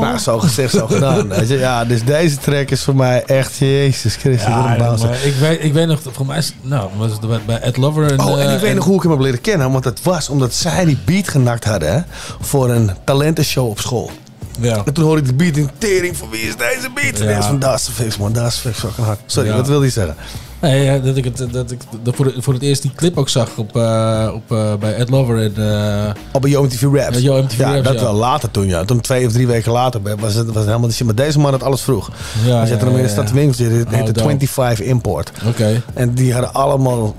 Nou, 0.00 0.18
zo 0.18 0.38
gezegd, 0.38 0.72
zo 0.74 0.86
gedaan. 0.86 1.28
Ja, 1.46 1.84
dus 1.84 2.04
deze 2.04 2.36
track 2.36 2.70
is 2.70 2.82
voor 2.82 2.96
mij 2.96 3.22
echt, 3.24 3.56
Jezus 3.56 4.16
Christus. 4.16 4.48
wat 4.54 4.64
een 4.64 4.76
Ja, 4.76 4.96
maar 4.96 5.24
ik 5.24 5.34
weet, 5.34 5.64
ik 5.64 5.72
weet 5.72 5.86
nog, 5.86 6.00
voor 6.12 6.26
mij 6.26 6.38
is, 6.38 6.54
nou, 6.62 6.90
was 6.96 7.10
het 7.12 7.46
bij- 7.46 7.60
Ed 7.60 7.76
Lover 7.76 8.10
en... 8.10 8.20
Oh, 8.20 8.40
en 8.40 8.48
eh, 8.48 8.54
ik 8.54 8.60
weet 8.60 8.74
nog 8.74 8.84
hoe 8.84 8.96
ik 8.96 9.02
hem 9.02 9.10
heb 9.10 9.20
leren 9.20 9.40
kennen. 9.40 9.72
Want 9.72 9.84
het 9.84 10.02
was 10.02 10.28
omdat 10.28 10.54
zij 10.54 10.84
die 10.84 10.98
beat 11.04 11.28
genakt 11.28 11.64
hadden 11.64 11.92
hè, 11.92 12.00
voor 12.40 12.70
een 12.70 12.90
talentenshow 13.04 13.68
op 13.68 13.80
school. 13.80 14.10
Ja. 14.60 14.82
En 14.84 14.92
toen 14.92 15.04
hoorde 15.04 15.20
ik 15.20 15.26
de 15.26 15.34
beat 15.34 15.56
in 15.56 15.70
tering 15.78 16.16
van 16.16 16.30
wie 16.30 16.40
is 16.40 16.56
deze 16.56 16.88
beat? 16.94 17.20
En 17.20 17.28
Ja. 17.28 17.42
van 17.42 17.58
dat 17.58 17.74
is 17.78 17.84
de 17.84 17.92
fix 17.92 18.16
man, 18.16 18.32
dat 18.32 18.46
is 18.46 18.54
de 18.54 18.60
fix 18.60 18.78
fucking 18.78 19.06
hard. 19.06 19.18
Sorry, 19.26 19.48
Ja. 19.48 19.56
wat 19.56 19.68
wil 19.68 19.82
je 19.82 19.90
zeggen? 19.90 20.14
Nee, 20.60 21.00
dat 21.00 21.16
ik, 21.16 21.24
het, 21.24 21.46
dat 21.52 21.70
ik 21.70 21.80
dat 22.02 22.14
voor, 22.16 22.24
het, 22.26 22.34
voor 22.38 22.52
het 22.52 22.62
eerst 22.62 22.82
die 22.82 22.92
clip 22.94 23.18
ook 23.18 23.28
zag 23.28 23.48
op, 23.56 23.76
eh, 23.76 24.30
op, 24.34 24.52
eh, 24.52 24.74
bij 24.74 24.94
Ed 24.94 25.10
Lover 25.10 25.38
en... 25.42 25.52
eh, 25.56 26.10
Op 26.32 26.40
bij 26.40 26.50
Yo 26.50 26.62
MTV 26.62 26.82
Raps. 26.82 27.16
Ja, 27.18 27.22
Yo 27.22 27.42
MTV 27.42 27.58
ja, 27.58 27.72
Raps, 27.72 27.82
dat 27.86 27.94
ja. 27.94 28.00
wel 28.00 28.12
later 28.14 28.50
toen 28.50 28.66
ja. 28.66 28.84
Toen 28.84 29.00
twee 29.00 29.26
of 29.26 29.32
drie 29.32 29.46
weken 29.46 29.72
later 29.72 30.00
was 30.02 30.34
het, 30.34 30.46
was 30.46 30.56
het 30.56 30.64
helemaal 30.66 30.88
de 30.88 30.94
shit. 30.94 31.06
Maar 31.06 31.14
deze 31.14 31.38
man 31.38 31.50
had 31.52 31.62
alles 31.62 31.80
vroeg. 31.82 32.10
Ja, 32.44 32.60
We 32.60 32.66
zetten 32.66 32.86
ja, 32.86 32.92
hem 32.92 32.96
in 32.96 33.02
de 33.06 33.08
stad. 33.10 33.26
Dit 33.34 33.86
Oh, 33.86 33.92
heette 33.92 34.12
dope. 34.12 34.46
25 34.46 34.80
Import. 34.86 35.32
Oké. 35.46 35.82
En 35.94 36.14
die 36.14 36.32
hadden 36.32 36.54
allemaal 36.54 37.14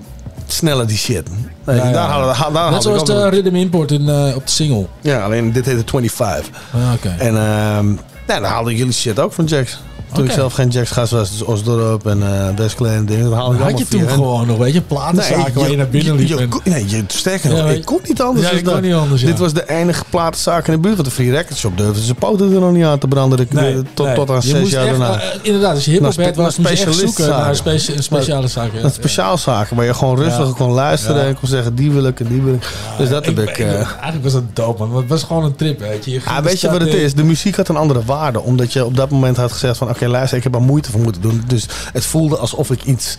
sneller 0.48 0.88
die 0.88 0.98
shit. 0.98 1.30
Nee, 1.66 1.76
Ja, 1.78 1.86
ja, 1.86 1.92
daar 1.92 2.08
ja. 2.08 2.10
hadden, 2.10 2.28
daar 2.28 2.36
hadden 2.36 2.72
Net 2.72 2.82
zoals 2.84 3.06
de 3.06 3.30
Rhythm 3.30 3.56
Import 3.56 3.92
in, 3.92 4.10
eh, 4.10 4.36
op 4.36 4.46
de 4.46 4.52
single. 4.52 4.86
Ja, 5.02 5.24
alleen 5.24 5.52
dit 5.52 5.66
heette 5.66 5.84
25. 5.92 6.62
Ah, 6.74 6.94
oké. 6.94 7.16
En 7.20 7.36
ehm 7.38 7.86
nou, 8.28 8.42
dan 8.42 8.44
haalden 8.44 8.76
jullie 8.76 8.94
shit 8.94 9.20
ook 9.20 9.34
van 9.34 9.46
Jax. 9.46 9.80
Toen 10.16 10.24
Oké. 10.24 10.34
ik 10.34 10.40
zelf 10.40 10.54
geen 10.54 10.88
gast 10.88 11.12
was, 11.12 11.30
dus 11.32 11.42
Osdorp 11.42 12.06
en 12.06 12.24
eh 12.24 12.56
deze 12.56 12.76
kleine 12.76 13.04
dingen. 13.06 13.30
Dat 13.30 13.54
ik 13.54 13.60
Had 13.60 13.78
je 13.78 13.88
toen 13.88 14.10
gewoon 14.10 14.48
nog, 14.48 14.58
weet 14.58 14.74
je, 14.74 14.82
platenzaken 14.82 15.54
waar 15.60 15.70
je 15.72 15.78
naar 15.78 15.88
binnen 15.90 16.16
liep. 16.16 16.28
Je, 16.28 16.48
nee, 16.64 16.90
je, 16.90 17.04
sterker 17.08 17.50
nog, 17.50 17.58
Ja, 17.60 17.66
ik 17.70 17.86
kon 17.86 18.00
niet 18.08 18.22
anders 18.22 18.50
Ja, 18.50 18.54
dan 18.56 18.64
dat. 18.74 18.82
niet 18.82 18.94
anders, 18.94 19.22
ja. 19.22 19.28
Dit 19.28 19.40
was 19.40 19.54
de 19.54 19.70
enige 19.70 20.04
platenzaak 20.10 20.68
in 20.68 20.74
de 20.74 20.80
buurt. 20.80 20.96
Want 20.96 21.08
de 21.08 21.14
Free 21.14 21.32
Record 21.32 21.58
Shop 21.58 21.78
durfde 21.78 22.04
ze 22.04 22.14
poten 22.16 22.54
er 22.54 22.60
nog 22.60 22.72
niet 22.72 22.84
aan 22.86 23.00
te 23.00 23.08
branden. 23.08 23.38
De- 23.38 23.48
Nee, 23.50 23.74
de- 23.74 23.84
tot, 23.94 24.06
nee. 24.06 24.16
tot 24.16 24.30
aan 24.30 24.36
Je 24.36 24.42
zes 24.42 24.70
jaar 24.70 24.88
echt, 24.88 24.98
daarna. 25.00 25.20
eh, 25.22 25.28
inderdaad, 25.42 25.74
als 25.76 25.86
je 25.86 25.92
hiphop 25.92 26.16
bent, 26.16 26.36
was, 26.36 26.58
moest 26.58 26.70
je 26.70 26.86
echt 26.86 26.96
zoeken 26.96 27.28
naar 27.30 27.56
zaken. 27.56 27.56
specia- 27.80 28.02
speciale 28.02 28.48
zaken. 28.48 28.82
Dat 28.82 28.94
speciaalzaken 28.94 29.76
waar 29.76 29.86
je 29.86 29.94
gewoon 29.94 30.18
rustig 30.18 30.52
kon 30.56 30.72
luisteren 30.72 31.26
en 31.26 31.40
kon 31.40 31.48
zeggen 31.48 31.76
die 31.76 31.92
wil 31.92 32.06
ik 32.06 32.20
en 32.20 32.28
die 32.28 32.42
wil 32.42 32.54
ik. 32.54 32.68
dus 32.98 33.10
dat 33.10 33.26
heb 33.26 33.40
ik. 33.40 33.58
eh, 33.58 33.66
Eigenlijk 33.74 34.24
was 34.24 34.34
dat 34.34 34.44
dope, 34.54 34.86
man. 34.86 34.98
Het 34.98 35.08
was 35.10 35.24
gewoon 35.24 35.44
een 35.44 35.56
trip, 35.56 35.80
weet 35.80 36.06
je. 36.06 36.20
Ah, 36.26 36.38
weet 36.44 36.62
je 36.62 36.70
wat 36.72 36.82
het 36.82 36.94
is? 36.94 37.14
De 37.14 37.24
muziek 37.24 37.56
had 37.56 37.68
een 37.70 37.76
andere 37.78 38.02
waarde. 38.06 38.42
Omdat 38.42 38.74
je 38.74 38.86
op 38.86 38.96
dat 38.98 39.10
moment 39.10 39.38
had 39.38 39.52
gezegd 39.52 39.78
van... 39.78 39.90
Oké, 39.90 40.05
luister, 40.10 40.38
ik 40.38 40.44
heb 40.44 40.56
er 40.56 40.62
moeite 40.62 40.92
voor 40.92 41.02
moeten 41.02 41.22
doen. 41.22 41.44
Dus 41.48 41.66
het 41.94 42.06
voelde 42.06 42.38
alsof 42.38 42.72
ik 42.72 42.84
iets... 42.84 43.18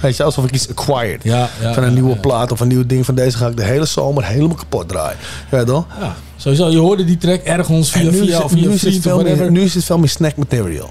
Weet 0.00 0.16
je, 0.16 0.22
alsof 0.22 0.44
ik 0.44 0.50
iets 0.50 0.68
acquired. 0.68 1.22
Ja, 1.22 1.48
ja, 1.60 1.74
van 1.74 1.82
een 1.82 1.94
nieuwe 1.94 2.16
plaat 2.16 2.52
of 2.52 2.60
een 2.60 2.68
nieuw 2.68 2.86
ding. 2.86 3.04
Van 3.04 3.14
deze 3.14 3.36
ga 3.36 3.46
ik 3.46 3.56
de 3.56 3.64
hele 3.64 3.84
zomer 3.84 4.24
helemaal 4.24 4.56
kapot 4.56 4.88
draaien. 4.88 5.18
Ja, 5.50 5.64
toch? 5.64 5.86
Ja, 6.00 6.14
sowieso. 6.36 6.68
Je 6.68 6.78
hoorde 6.78 7.04
die 7.04 7.16
track 7.16 7.40
ergens 7.42 7.90
via 7.90 8.06
En 8.06 8.12
via 8.12 8.34
het, 8.34 8.44
of 8.44 8.50
via 8.50 8.68
nu, 8.68 8.74
is 8.74 9.04
meer, 9.04 9.50
nu 9.50 9.62
is 9.62 9.74
het 9.74 9.84
veel 9.84 9.98
meer 9.98 10.08
snack 10.08 10.36
material. 10.36 10.90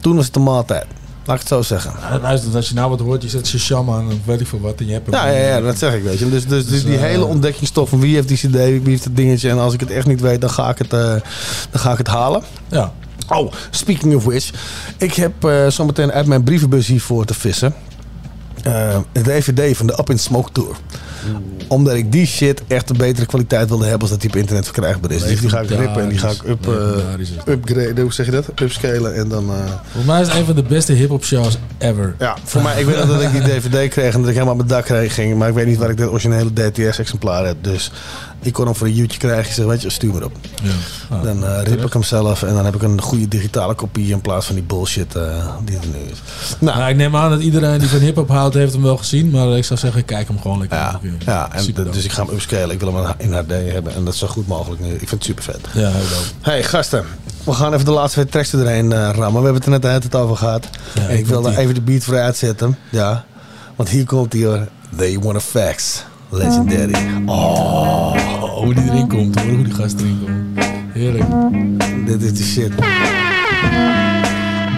Toen 0.00 0.16
was 0.16 0.24
het 0.24 0.34
de 0.34 0.40
maaltijd. 0.40 0.86
Laat 1.24 1.34
ik 1.34 1.48
het 1.48 1.48
zo 1.48 1.62
zeggen. 1.62 1.92
Ja, 2.00 2.18
luister, 2.18 2.56
als 2.56 2.68
je 2.68 2.74
nou 2.74 2.90
wat 2.90 3.00
hoort, 3.00 3.22
je 3.22 3.28
zet 3.28 3.72
aan 3.72 4.06
of 4.06 4.14
weet 4.24 4.40
ik 4.40 4.46
veel 4.46 4.60
wat 4.60 4.80
en 4.80 4.86
je 4.86 4.92
hebt. 4.92 5.10
Ja, 5.10 5.28
ja, 5.28 5.46
ja, 5.46 5.60
dat 5.60 5.78
zeg 5.78 5.94
ik, 5.94 6.02
weet 6.02 6.18
je. 6.18 6.30
Dus, 6.30 6.46
dus, 6.46 6.66
die, 6.66 6.84
die 6.84 6.94
eh, 6.94 7.00
hele 7.00 7.24
ontdekkingstof 7.24 7.88
van 7.88 8.00
wie 8.00 8.14
heeft 8.14 8.28
die 8.28 8.36
cd, 8.36 8.52
wie 8.52 8.80
heeft 8.84 9.04
het 9.04 9.16
dingetje. 9.16 9.50
En 9.50 9.58
als 9.58 9.74
ik 9.74 9.80
het 9.80 9.90
echt 9.90 10.06
niet 10.06 10.20
weet, 10.20 10.40
dan 10.40 10.50
ga 10.50 10.70
ik 10.70 10.78
het, 10.78 10.92
eh, 10.92 11.14
dan 11.70 11.80
ga 11.80 11.92
ik 11.92 11.98
het 11.98 12.06
halen. 12.06 12.42
Ja. 12.68 12.92
Oh, 13.32 13.52
speaking 13.70 14.14
of 14.14 14.24
which. 14.24 14.50
Ik 14.98 15.14
heb 15.14 15.44
eh, 15.44 15.66
zometeen 15.66 16.12
uit 16.12 16.26
mijn 16.26 16.42
brievenbus 16.42 16.86
hiervoor 16.86 17.24
te 17.24 17.34
vissen. 17.34 17.74
eh, 18.62 18.96
een 19.12 19.22
DVD 19.22 19.76
van 19.76 19.86
de 19.86 19.96
Up 19.98 20.10
in 20.10 20.18
Smoke 20.18 20.52
Tour. 20.52 20.76
Omdat 21.68 21.94
ik 21.94 22.12
die 22.12 22.26
shit 22.26 22.62
echt 22.66 22.90
een 22.90 22.96
betere 22.96 23.26
kwaliteit 23.26 23.68
wilde 23.68 23.82
hebben 23.84 24.00
als 24.00 24.10
dat 24.10 24.20
die 24.20 24.30
op 24.30 24.36
internet 24.36 24.64
verkrijgbaar 24.64 25.10
is. 25.10 25.22
Dus 25.22 25.40
die 25.40 25.48
ga 25.48 25.60
ik 25.60 25.68
rippen 25.68 26.02
en 26.02 26.08
die 26.08 26.18
ga 26.18 26.28
ik 26.30 26.42
up, 26.46 26.68
eh, 26.68 27.52
upgraden. 27.52 28.00
Hoe 28.02 28.12
zeg 28.12 28.26
je 28.26 28.32
dat? 28.32 28.46
Upscalen 28.62 29.14
en 29.14 29.28
dan... 29.28 29.50
eh, 29.50 29.56
Voor 29.92 30.04
mij 30.04 30.20
is 30.20 30.26
het 30.28 30.36
een 30.36 30.44
van 30.44 30.54
de 30.54 30.62
beste 30.62 30.92
hip-hop 30.92 31.24
shows 31.24 31.58
ever. 31.78 32.14
ja, 32.18 32.36
voor 32.44 32.62
mij, 32.62 32.80
ik 32.80 32.86
weet 32.86 32.96
dat 33.06 33.22
ik 33.22 33.32
die 33.32 33.42
DVD 33.42 33.88
kreeg 33.90 34.14
en 34.14 34.20
dat 34.20 34.28
ik 34.28 34.34
helemaal 34.34 34.54
op 34.54 34.56
mijn 34.56 34.68
dak 34.68 34.84
kreeg, 34.84 35.14
ging. 35.14 35.36
Maar 35.38 35.48
ik 35.48 35.54
weet 35.54 35.66
niet 35.66 35.78
waar 35.78 35.90
ik 35.90 35.96
dit 35.96 36.08
originele 36.08 36.52
DTS-exemplaar 36.52 37.46
heb. 37.46 37.56
Dus 37.60 37.92
ik 38.40 38.52
kon 38.52 38.64
hem 38.64 38.74
voor 38.74 38.86
een 38.86 38.98
uurtje 38.98 39.18
krijgen. 39.18 39.44
Ik 39.46 39.52
zeg, 39.52 39.64
weet 39.66 39.82
je, 39.82 39.90
stuur 39.90 40.12
maar 40.12 40.22
op. 40.24 40.32
Ja. 40.62 40.70
Ah, 41.16 41.22
dan 41.22 41.44
eh, 41.46 41.62
rip 41.64 41.84
ik 41.84 41.92
hem 41.92 42.02
zelf 42.02 42.42
en 42.42 42.54
dan 42.54 42.64
heb 42.64 42.74
ik 42.74 42.82
een 42.82 43.00
goede 43.00 43.28
digitale 43.28 43.74
kopie 43.74 44.12
in 44.12 44.20
plaats 44.20 44.46
van 44.46 44.54
die 44.54 44.64
bullshit 44.64 45.12
die 45.64 45.76
er 45.76 45.86
nu 45.92 46.10
is. 46.12 46.18
Nou, 46.58 46.88
ik 46.90 46.96
neem 46.96 47.16
aan 47.16 47.30
dat 47.30 47.40
iedereen 47.40 47.78
die 47.78 47.88
van 47.88 47.98
hip-hop 47.98 48.28
houdt, 48.28 48.54
heeft 48.54 48.72
hem 48.72 48.82
wel 48.82 48.96
gezien. 48.96 49.30
Maar 49.30 49.56
ik 49.56 49.64
zou 49.64 49.78
zeggen, 49.80 50.04
kijk 50.04 50.28
hem 50.28 50.40
gewoon 50.40 50.58
lekker. 50.58 50.78
Ja. 50.78 51.00
Ja 51.18 51.52
en 51.52 51.74
dus 51.92 52.04
ik 52.04 52.12
ga 52.12 52.24
hem 52.24 52.34
upscalen. 52.34 52.70
Ik 52.70 52.80
wil 52.80 52.94
hem 52.94 53.14
in 53.18 53.32
HD 53.32 53.50
hebben 53.72 53.94
en 53.94 54.04
dat 54.04 54.14
zo 54.14 54.26
goed 54.26 54.46
mogelijk. 54.46 54.80
nu. 54.80 54.92
Ik 54.92 54.98
vind 55.08 55.10
het 55.10 55.24
super 55.24 55.42
vet. 55.44 55.60
Ja. 55.72 55.90
Hey 56.40 56.62
gasten, 56.62 57.04
we 57.44 57.52
gaan 57.52 57.72
even 57.72 57.84
de 57.84 57.90
laatste 57.90 58.20
twee 58.20 58.30
tracks 58.30 58.52
erheen 58.52 58.92
eh, 58.92 58.98
rammen. 58.98 59.42
We 59.42 59.44
hebben 59.48 59.54
het 59.54 59.64
er 59.64 59.70
net 59.70 59.84
uit 59.84 60.02
het 60.02 60.14
over 60.14 60.36
gehad. 60.36 60.68
Ja, 60.94 61.02
ik 61.08 61.18
ik 61.18 61.26
wil 61.26 61.42
daar 61.42 61.56
even 61.56 61.74
de 61.74 61.80
beat 61.80 62.04
voor 62.04 62.18
uitzetten. 62.18 62.78
Ja, 62.90 63.24
want 63.76 63.88
hier 63.88 64.04
komt 64.06 64.32
hij 64.32 64.44
hoor. 64.44 64.68
They 64.96 65.18
Wanna 65.18 65.40
Facts. 65.40 66.04
Legendary. 66.28 66.94
Oh, 67.26 68.16
hoe 68.54 68.74
die 68.74 68.84
erin 68.84 69.08
komt. 69.08 69.40
Hoor 69.40 69.50
hoe 69.50 69.64
die 69.64 69.74
gast 69.74 70.00
erin 70.00 70.20
komt. 70.24 70.66
Heerlijk. 70.92 71.24
Dit 72.06 72.22
is 72.22 72.32
de 72.32 72.44
shit. 72.44 72.72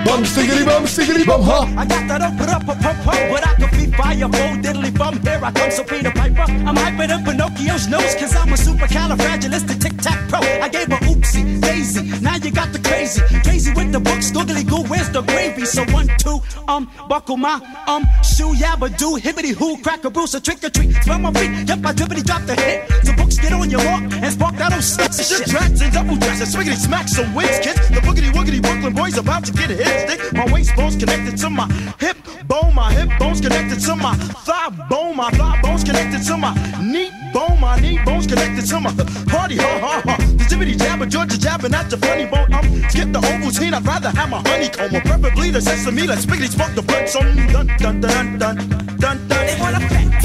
Bum 0.04 0.22
stiggity 0.22 0.66
bum 0.66 0.84
stiggity 0.84 1.24
bum 1.26 1.40
huh? 1.42 1.64
I 1.78 1.86
got 1.86 2.06
that 2.08 2.20
up, 2.20 2.38
up, 2.38 2.68
up, 2.68 2.84
up, 2.84 3.06
up, 3.06 3.30
but 3.30 3.48
I 3.48 3.54
could 3.54 3.70
be 3.70 3.86
fire, 3.96 4.28
full 4.28 4.54
diddly 4.60 4.96
bum. 4.96 5.18
Here 5.22 5.40
I 5.42 5.50
come, 5.50 5.70
so 5.70 5.82
Peter 5.82 6.10
Piper. 6.10 6.44
I'm 6.68 6.76
hyper 6.76 7.06
than 7.06 7.24
Pinocchio's 7.24 7.88
nose, 7.88 8.14
cause 8.14 8.36
I'm 8.36 8.52
a 8.52 8.56
supercalifragilistic 8.56 9.80
tic 9.80 9.96
tac 9.96 10.28
pro. 10.28 10.40
I 10.40 10.68
gave 10.68 10.88
her 10.88 11.00
oopsie, 11.08 11.58
daisy. 11.60 12.02
Now 12.20 12.36
you 12.36 12.50
got 12.50 12.72
the 12.72 12.80
crazy. 12.80 13.22
Crazy 13.42 13.72
with 13.72 13.92
the 13.92 14.00
books, 14.00 14.30
googly 14.30 14.62
goo, 14.64 14.84
where's 14.84 15.08
the 15.08 15.22
gravy? 15.22 15.64
So 15.64 15.84
one, 15.86 16.08
two, 16.18 16.38
um, 16.68 16.90
buckle 17.08 17.38
my, 17.38 17.54
um, 17.86 18.04
shoe, 18.22 18.52
yabba 18.52 18.96
do, 18.98 19.16
hibbity 19.16 19.54
hoo, 19.54 19.80
crack 19.82 20.04
a 20.04 20.10
bruise, 20.10 20.34
a 20.34 20.40
trick 20.40 20.62
or 20.64 20.70
treat. 20.70 20.92
Smell 21.02 21.18
my 21.18 21.32
feet, 21.32 21.66
yep, 21.66 21.78
I 21.84 21.92
drippity 21.92 22.22
drop 22.24 22.42
the 22.44 22.54
hit. 22.54 22.88
The 23.04 23.14
books 23.16 23.38
get 23.38 23.54
on 23.54 23.70
your 23.70 23.84
walk 23.86 24.02
and 24.12 24.32
spark 24.32 24.56
that 24.56 24.72
old 24.72 24.84
sexy 24.84 25.24
shit. 25.24 25.48
Tracks 25.48 25.80
and 25.80 25.92
double 25.92 26.16
dresses, 26.16 26.54
swiggity 26.54 26.76
smack 26.76 27.08
some 27.08 27.34
wigs, 27.34 27.58
kids. 27.60 27.88
The 27.88 28.00
boogity 28.04 28.30
woogity 28.32 28.60
Brooklyn 28.60 28.92
boys 28.92 29.16
about 29.16 29.44
to 29.46 29.52
get 29.52 29.70
a 29.70 29.74
hit 29.74 29.93
stick. 30.00 30.32
My 30.32 30.46
waist 30.52 30.74
bones 30.76 30.96
connected 30.96 31.36
to 31.38 31.50
my 31.50 31.66
hip 31.98 32.16
bone, 32.46 32.74
my 32.74 32.92
hip 32.92 33.10
bones 33.18 33.40
connected 33.40 33.80
to 33.80 33.96
my 33.96 34.14
thigh 34.46 34.70
bone, 34.88 35.16
my 35.16 35.30
thigh 35.30 35.60
bones 35.62 35.84
connected 35.84 36.22
to 36.26 36.36
my 36.36 36.52
knee 36.80 37.10
bone, 37.32 37.58
my 37.60 37.78
knee 37.80 37.98
bones 38.04 38.26
connected 38.26 38.66
to 38.66 38.80
my 38.80 38.92
party, 39.28 39.56
ha 39.56 39.78
ha 39.80 40.02
ha. 40.04 40.16
The 40.16 40.44
jibbity 40.44 40.76
jabber, 40.78 41.06
Georgia 41.06 41.38
jabbing 41.38 41.74
at 41.74 41.90
your 41.90 42.00
funny 42.00 42.26
bone. 42.26 42.52
I'm 42.52 42.88
skip 42.90 43.12
the 43.12 43.20
Ovaltine, 43.20 43.74
I'd 43.74 43.86
rather 43.86 44.10
have 44.10 44.28
my 44.28 44.42
honeycomb, 44.48 44.94
or 44.96 45.00
preferably 45.00 45.50
the 45.50 45.60
sesame. 45.60 46.06
Let's 46.06 46.26
spiggity 46.26 46.48
spark 46.48 46.74
the 46.74 46.82
blood, 46.82 47.08
so 47.08 47.20
dun 47.20 47.66
dun 47.78 48.00
dun 48.00 48.38
dun 48.38 48.56
dun 48.98 49.28
dun. 49.28 49.46
They 49.46 49.56
wanna 49.60 49.80
facts. 49.80 50.24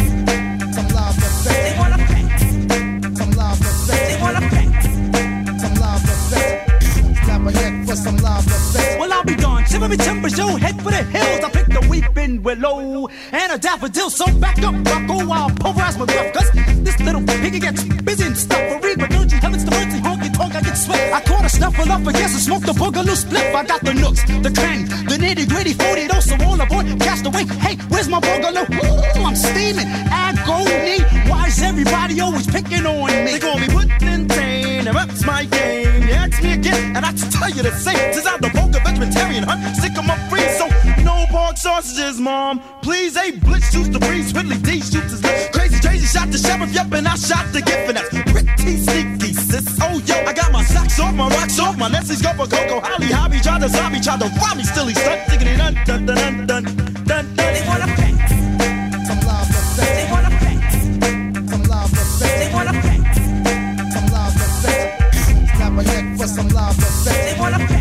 Some 0.76 0.88
love 0.98 1.18
effects. 1.18 1.44
They 1.46 1.76
wanna 1.78 1.98
facts. 2.10 2.44
Some 3.20 3.32
love 3.32 3.62
effects. 3.62 4.08
They 4.10 4.18
wanna 4.22 4.41
facts. 4.50 4.86
Some 5.62 5.76
love 5.76 6.04
effects. 6.04 7.26
Snap 7.26 7.41
a 7.41 7.52
neck 7.52 7.88
for 7.88 7.96
some 7.96 8.18
love 8.18 8.46
effects. 8.48 8.89
I'll 9.20 9.26
be 9.26 9.36
darned. 9.36 9.68
Shiver 9.68 9.90
me 9.90 9.98
timbers, 9.98 10.38
yo, 10.38 10.56
head 10.56 10.82
for 10.82 10.91
the 10.91 11.04
hills. 11.04 11.44
I 11.44 11.50
picked 11.50 11.74
a 11.76 11.86
weeping 11.90 12.41
willow 12.41 13.10
and 13.34 13.52
a 13.52 13.58
daffodil. 13.58 14.10
So 14.10 14.26
back 14.40 14.60
up, 14.60 14.82
buckle, 14.82 15.28
while 15.28 15.50
pulverize 15.50 15.98
my 15.98 16.06
gruff. 16.06 16.34
Cause 16.34 16.50
this 16.86 16.98
little 17.02 17.22
piggy 17.24 17.60
gets 17.60 17.84
busy 17.84 18.28
and 18.28 18.38
stuffery. 18.38 18.96
But 18.96 19.10
don't 19.10 19.30
you 19.30 19.38
heavens 19.38 19.66
to 19.66 19.72
mercy, 19.72 20.00
honky 20.00 20.28
tonk, 20.40 20.56
I 20.56 20.61
get 20.61 20.78
sweat. 20.78 21.14
I 21.14 21.22
caught 21.22 21.45
a 21.45 21.49
snuffle 21.49 21.91
up 21.91 22.02
against 22.07 22.36
and 22.38 22.44
smoked 22.48 22.68
a 22.70 22.74
boogaloo 22.74 23.18
spliff. 23.24 23.53
I 23.53 23.64
got 23.66 23.82
the 23.82 23.94
nooks, 23.94 24.24
the 24.24 24.52
crannies, 24.60 24.90
the 25.11 25.18
nitty 25.24 25.48
gritty, 25.49 25.74
40 25.74 26.07
dose, 26.07 26.26
so 26.26 26.36
all 26.45 26.60
aboard, 26.60 26.86
cast 26.99 27.26
away. 27.26 27.45
Hey, 27.66 27.76
where's 27.90 28.07
my 28.07 28.20
boogaloo? 28.20 28.66
Ooh, 29.20 29.24
I'm 29.24 29.36
steaming. 29.36 29.88
Agony. 30.10 31.03
Why 31.30 31.48
is 31.48 31.61
everybody 31.61 32.20
always 32.22 32.48
picking 32.48 32.86
on 32.86 33.07
me? 33.07 33.32
They 33.32 33.40
call 33.40 33.60
me 33.60 33.68
Tane, 34.30 34.88
and 34.88 34.95
that's 34.95 35.26
my 35.26 35.45
game. 35.45 36.03
You 36.07 36.14
ask 36.14 36.41
me 36.41 36.53
again, 36.53 36.95
and 36.95 37.06
I 37.06 37.11
just 37.11 37.32
tell 37.32 37.49
you 37.49 37.64
the 37.64 37.72
same. 37.72 38.14
Since 38.14 38.28
I'm 38.28 38.40
the 38.40 38.49
vulgar 38.49 38.80
vegetarian 38.86 39.44
huh? 39.44 39.74
Sick 39.74 39.98
of 39.98 40.06
my 40.06 40.18
free, 40.30 40.48
so 40.57 40.66
pork 41.30 41.57
sausages, 41.57 42.19
mom. 42.19 42.61
Please, 42.81 43.15
a 43.15 43.31
blitz 43.31 43.72
shoots 43.72 43.89
the 43.89 43.99
breeze, 43.99 44.34
Whitley 44.34 44.57
D 44.57 44.81
shoots 44.81 45.11
his 45.11 45.23
lip. 45.23 45.51
Crazy, 45.53 45.80
crazy, 45.80 46.06
shot 46.06 46.30
the 46.31 46.38
sheriff, 46.38 46.72
yep, 46.73 46.91
and 46.91 47.07
I 47.07 47.15
shot 47.15 47.45
the 47.53 47.61
gift, 47.61 47.88
and 47.88 47.97
that's 47.97 48.10
pretty 48.10 48.77
sneaky, 48.77 49.34
sis. 49.34 49.77
Oh, 49.81 50.01
yo, 50.06 50.15
I 50.26 50.34
got 50.34 50.51
my 50.51 50.64
socks 50.64 50.99
off, 50.99 51.14
my 51.14 51.30
rocks 51.30 51.60
off, 51.60 51.77
my 51.77 51.88
Nessie's 51.88 52.22
go 52.22 52.34
for 52.34 52.47
Coco. 52.47 52.81
Holly, 52.81 53.07
hobby, 53.07 53.39
try 53.39 53.60
to 53.60 53.69
zombie, 53.69 54.01
try 54.01 54.18
to 54.18 54.27
rob 54.41 54.57
me, 54.57 54.64
still 54.64 54.88
he 54.88 54.95
stuck, 54.95 55.19
digging 55.30 55.47
it, 55.47 55.57
dun, 55.57 55.73
dun, 55.85 56.06
dun, 56.06 56.47
dun, 56.47 56.64
dun, 56.65 57.06
dun. 57.06 57.35
They 57.35 57.64
wanna 57.68 57.88
pay. 57.95 58.14
Some 59.07 59.22
love. 59.30 59.47
They 59.77 60.07
wanna 60.11 60.31
pay. 60.43 60.57
Some 61.49 61.64
love. 61.64 61.91
They 62.19 62.49
wanna 62.53 62.73
pay. 62.73 62.99
Some 63.93 64.07
love 64.15 64.35
effect. 64.35 65.15
Snap 65.56 65.73
a 65.80 65.84
neck 65.84 66.06
for 66.18 66.27
some 66.27 66.49
love 66.49 66.77
effect. 66.77 67.06
They 67.06 67.39
wanna 67.39 67.60
pay. 67.68 67.78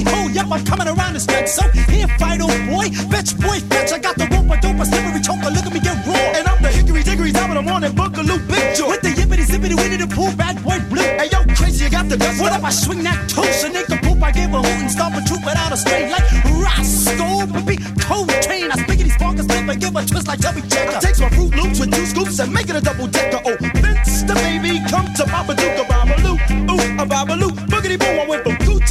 Ho, 0.00 0.24
oh, 0.24 0.28
yep, 0.32 0.46
I'm 0.50 0.64
coming 0.64 0.88
around 0.88 1.12
the 1.12 1.20
stretch. 1.20 1.48
So 1.48 1.68
here, 1.92 2.08
fight, 2.18 2.40
old 2.40 2.56
boy, 2.72 2.88
bitch, 3.12 3.36
boy, 3.36 3.60
fetch. 3.68 3.92
I 3.92 3.98
got 3.98 4.16
the 4.16 4.24
rope, 4.32 4.48
a 4.48 4.56
dope, 4.60 4.80
a 4.80 4.84
slippery 4.88 5.20
choker, 5.20 5.52
look 5.52 5.66
at 5.66 5.72
me 5.72 5.80
get 5.80 6.00
raw. 6.06 6.16
And 6.16 6.48
I'm 6.48 6.62
the 6.62 6.70
hickory 6.72 7.02
dickory 7.02 7.32
top 7.32 7.52
the 7.52 7.62
morning, 7.62 7.92
boogaloo, 7.92 8.40
big 8.48 8.76
joy. 8.76 8.88
With 8.88 9.02
the 9.02 9.12
yippity 9.12 9.44
zippity 9.44 9.76
winnie 9.76 10.00
the 10.00 10.08
pool, 10.08 10.32
bad 10.36 10.56
boy 10.64 10.80
blue. 10.88 11.04
Hey 11.04 11.28
yo, 11.28 11.44
crazy, 11.54 11.84
you 11.84 11.90
got 11.90 12.08
the 12.08 12.16
dust. 12.16 12.40
What 12.40 12.52
up, 12.52 12.64
I 12.64 12.70
swing 12.70 13.02
that 13.04 13.28
toast, 13.28 13.64
and 13.64 13.74
nigga 13.74 14.00
poop, 14.02 14.22
I 14.22 14.32
give 14.32 14.52
a 14.54 14.58
hoot 14.58 14.80
and 14.80 14.90
stomp 14.90 15.16
a 15.16 15.22
troop 15.28 15.44
without 15.44 15.72
a 15.72 15.76
strain 15.76 16.10
like 16.10 16.24
Roscoe, 16.48 17.46
baby, 17.52 17.76
cold 18.00 18.32
chain. 18.40 18.72
I 18.72 18.76
spiggity 18.80 19.12
sparkers, 19.12 19.46
flip 19.46 19.68
and 19.68 19.80
give 19.80 19.94
a 19.94 20.04
twist 20.04 20.26
like 20.26 20.40
Tubby 20.40 20.62
Checker. 20.62 20.96
I 20.96 21.00
takes 21.00 21.20
my 21.20 21.28
fruit 21.30 21.54
loops 21.54 21.80
with 21.80 21.92
two 21.92 22.06
scoops 22.06 22.38
and 22.40 22.52
make 22.52 22.68
it 22.68 22.76
a 22.76 22.80
double 22.80 23.06
decker. 23.06 23.40
Oh, 23.44 23.56
Vince 23.80 24.22
the 24.22 24.34
baby, 24.34 24.80
come 24.88 25.06
to 25.14 25.24
Papa 25.24 25.54
Duke, 25.54 25.78
a 25.78 25.84
Babaloo, 25.84 26.36
ooh, 26.70 27.02
a 27.02 27.06
Babaloo. 27.06 27.52
I 27.58 27.61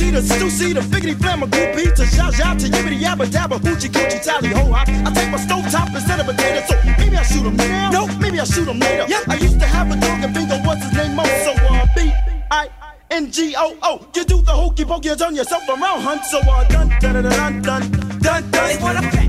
went 0.10 0.16
from 0.16 0.22
Gucci 0.22 0.22
to 0.22 0.22
Stussy 0.22 0.74
to 0.74 0.82
Figgity 0.82 1.16
Flamma 1.16 1.48
Goopy 1.50 1.94
to 1.96 2.06
Zha 2.06 2.32
Zha 2.32 2.56
to 2.56 2.68
Yibbity 2.68 3.00
Yabba 3.00 3.26
Dabba 3.26 3.60
Hoochie 3.60 3.90
Coochie 3.90 4.24
Tally 4.24 4.50
Ho 4.50 4.72
Hop. 4.72 4.88
I 4.88 5.12
take 5.14 5.32
my 5.32 5.38
stove 5.38 5.70
top 5.72 5.90
instead 5.94 6.20
of 6.20 6.26
potato, 6.26 6.66
so 6.68 6.76
maybe 6.98 7.18
I 7.18 7.24
shoot 7.24 7.46
'em 7.46 7.56
now. 7.56 7.92
No, 7.92 8.08
maybe 8.20 8.40
I 8.40 8.44
shoot 8.46 8.68
'em 8.68 8.80
later. 8.80 9.06
Yeah, 9.08 9.22
I 9.28 9.36
used 9.36 9.60
to 9.60 9.66
have 9.68 9.92
a 9.92 9.96
dog 9.96 10.24
and 10.24 10.34
bingo, 10.34 10.58
what's 10.66 10.84
his 10.84 10.94
name? 10.94 11.16
Mo, 11.16 11.24
so 11.24 11.52
uh, 11.54 11.86
B 11.96 12.12
I. 12.52 12.70
N-G-O-O, 13.12 14.08
you 14.16 14.24
do 14.24 14.42
the 14.42 14.52
hokey 14.54 14.86
pokey, 14.86 15.10
you 15.10 15.16
turn 15.18 15.36
yourself 15.36 15.68
around, 15.68 16.02
hunt. 16.02 16.24
So 16.26 16.40
uh, 16.40 16.64
dun 16.70 16.88
dun 17.02 17.24
dun 17.24 17.24
dun 17.24 17.62
dun 17.62 17.92
dun 18.22 18.52
dun. 18.52 18.52
They 18.52 18.78
wanna 18.82 19.02
pay. 19.02 19.28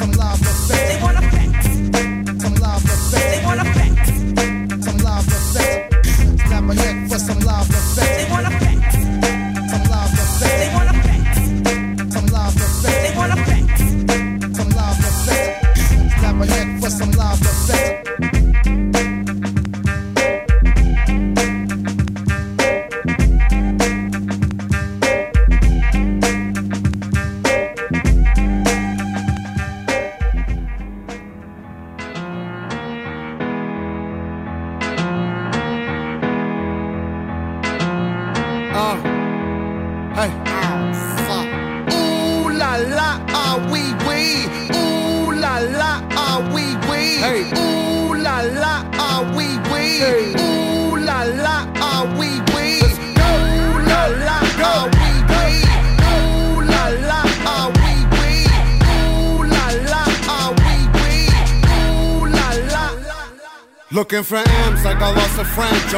Some 0.00 0.12
love 0.12 0.40
effect. 0.40 0.88
They 0.88 0.98
wanna 1.02 1.20
pay. 1.20 1.46
Some 2.40 2.54
love 2.54 2.84
effect. 2.84 3.28
They 3.30 3.44
wanna 3.44 3.64
pay. 3.76 3.90
Some 4.80 4.98
love 4.98 5.26
effect. 5.28 6.06
Snap 6.48 6.70
a 6.70 6.74
neck 6.74 6.97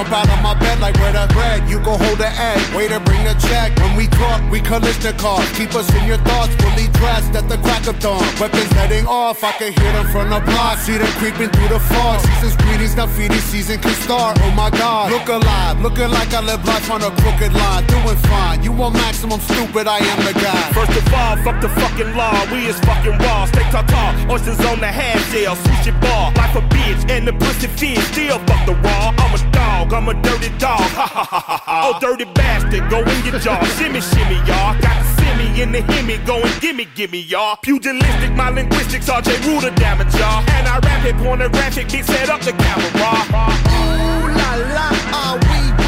Jump 0.00 0.12
out 0.16 0.32
of 0.32 0.42
my 0.42 0.54
bed 0.54 0.80
like 0.80 0.96
where 0.96 1.12
the 1.12 1.28
bread. 1.34 1.68
You 1.68 1.76
go 1.80 1.92
hold 1.92 2.16
the 2.16 2.32
egg. 2.32 2.56
Waiter, 2.74 3.00
bring 3.00 3.20
the 3.22 3.36
check. 3.36 3.76
When 3.84 3.96
we 4.00 4.06
talk, 4.08 4.40
we 4.50 4.58
cars. 4.64 5.44
Keep 5.52 5.74
us 5.76 5.92
in 5.92 6.08
your 6.08 6.16
thoughts. 6.24 6.54
Fully 6.56 6.88
dressed 6.96 7.36
at 7.36 7.46
the 7.50 7.58
crack 7.58 7.86
of 7.86 8.00
dawn. 8.00 8.24
Weapons 8.40 8.72
heading 8.72 9.06
off. 9.06 9.44
I 9.44 9.52
can 9.60 9.76
hear 9.76 9.92
them 9.92 10.08
from 10.08 10.30
the 10.30 10.40
block. 10.40 10.78
See 10.78 10.96
them 10.96 11.12
creeping 11.20 11.50
through 11.50 11.68
the 11.68 11.80
fog. 11.92 12.20
Season's 12.20 12.56
greetings. 12.56 12.96
Now 12.96 13.08
feeding 13.08 13.44
season 13.52 13.78
can 13.78 13.92
start. 14.00 14.38
Oh 14.40 14.50
my 14.52 14.70
God. 14.70 15.12
Look 15.12 15.28
alive. 15.28 15.82
Looking 15.82 16.08
like 16.08 16.32
I 16.32 16.40
live 16.40 16.64
life 16.64 16.90
on 16.90 17.02
a 17.02 17.10
crooked 17.20 17.52
line. 17.52 17.84
Doing 17.84 18.16
fine. 18.24 18.62
You 18.64 18.72
want 18.72 18.94
maximum 18.94 19.38
stupid. 19.40 19.86
I 19.86 19.98
am 19.98 20.24
the 20.24 20.32
guy. 20.32 20.72
First 20.72 20.96
of 20.96 21.12
all, 21.12 21.36
fuck 21.44 21.60
the 21.60 21.68
fucking 21.68 22.16
law. 22.16 22.40
We 22.50 22.72
is 22.72 22.80
fucking 22.88 23.18
raw. 23.18 23.44
Steak 23.52 23.68
tartare, 23.68 24.16
oysters 24.32 24.64
on 24.64 24.80
the 24.80 24.88
half 24.88 25.20
shell, 25.28 25.56
sushi 25.56 25.92
bar. 26.00 26.32
Life 26.40 26.56
a 26.56 26.62
bitch 26.72 27.10
and 27.10 27.28
the 27.28 27.34
pussy 27.34 27.68
fish. 27.68 28.00
Still 28.08 28.38
fuck 28.48 28.64
the 28.64 28.72
raw. 28.80 29.12
I'm 29.18 29.34
a 29.34 29.49
dog. 29.90 30.02
I'm 30.02 30.08
a 30.08 30.22
dirty 30.22 30.48
dog. 30.58 30.80
Oh, 31.72 31.98
dirty 32.00 32.24
bastard. 32.24 32.88
Go 32.90 32.98
in 33.00 33.24
your 33.24 33.38
jaw. 33.38 33.62
Shimmy, 33.78 34.00
shimmy, 34.00 34.36
y'all. 34.46 34.78
Got 34.80 35.02
the 35.02 35.22
simmy 35.22 35.62
in 35.62 35.72
the 35.72 35.80
himmy. 35.80 36.24
Go 36.26 36.36
and 36.36 36.60
gimme, 36.60 36.86
gimme, 36.94 37.20
y'all. 37.20 37.56
Pugilistic, 37.56 38.34
my 38.34 38.50
linguistics. 38.50 39.08
RJ 39.08 39.46
Ruder 39.46 39.74
damage, 39.76 40.14
y'all. 40.14 40.44
And 40.50 40.68
I 40.68 40.78
rap 40.78 41.04
it 41.04 41.16
pornographic. 41.16 41.90
Big 41.90 42.04
set 42.04 42.28
up 42.28 42.40
the 42.40 42.52
camera. 42.52 42.88
Ooh 42.90 44.28
la 44.38 44.54
la, 44.74 44.88
ah 45.12 45.38
wee 45.42 45.79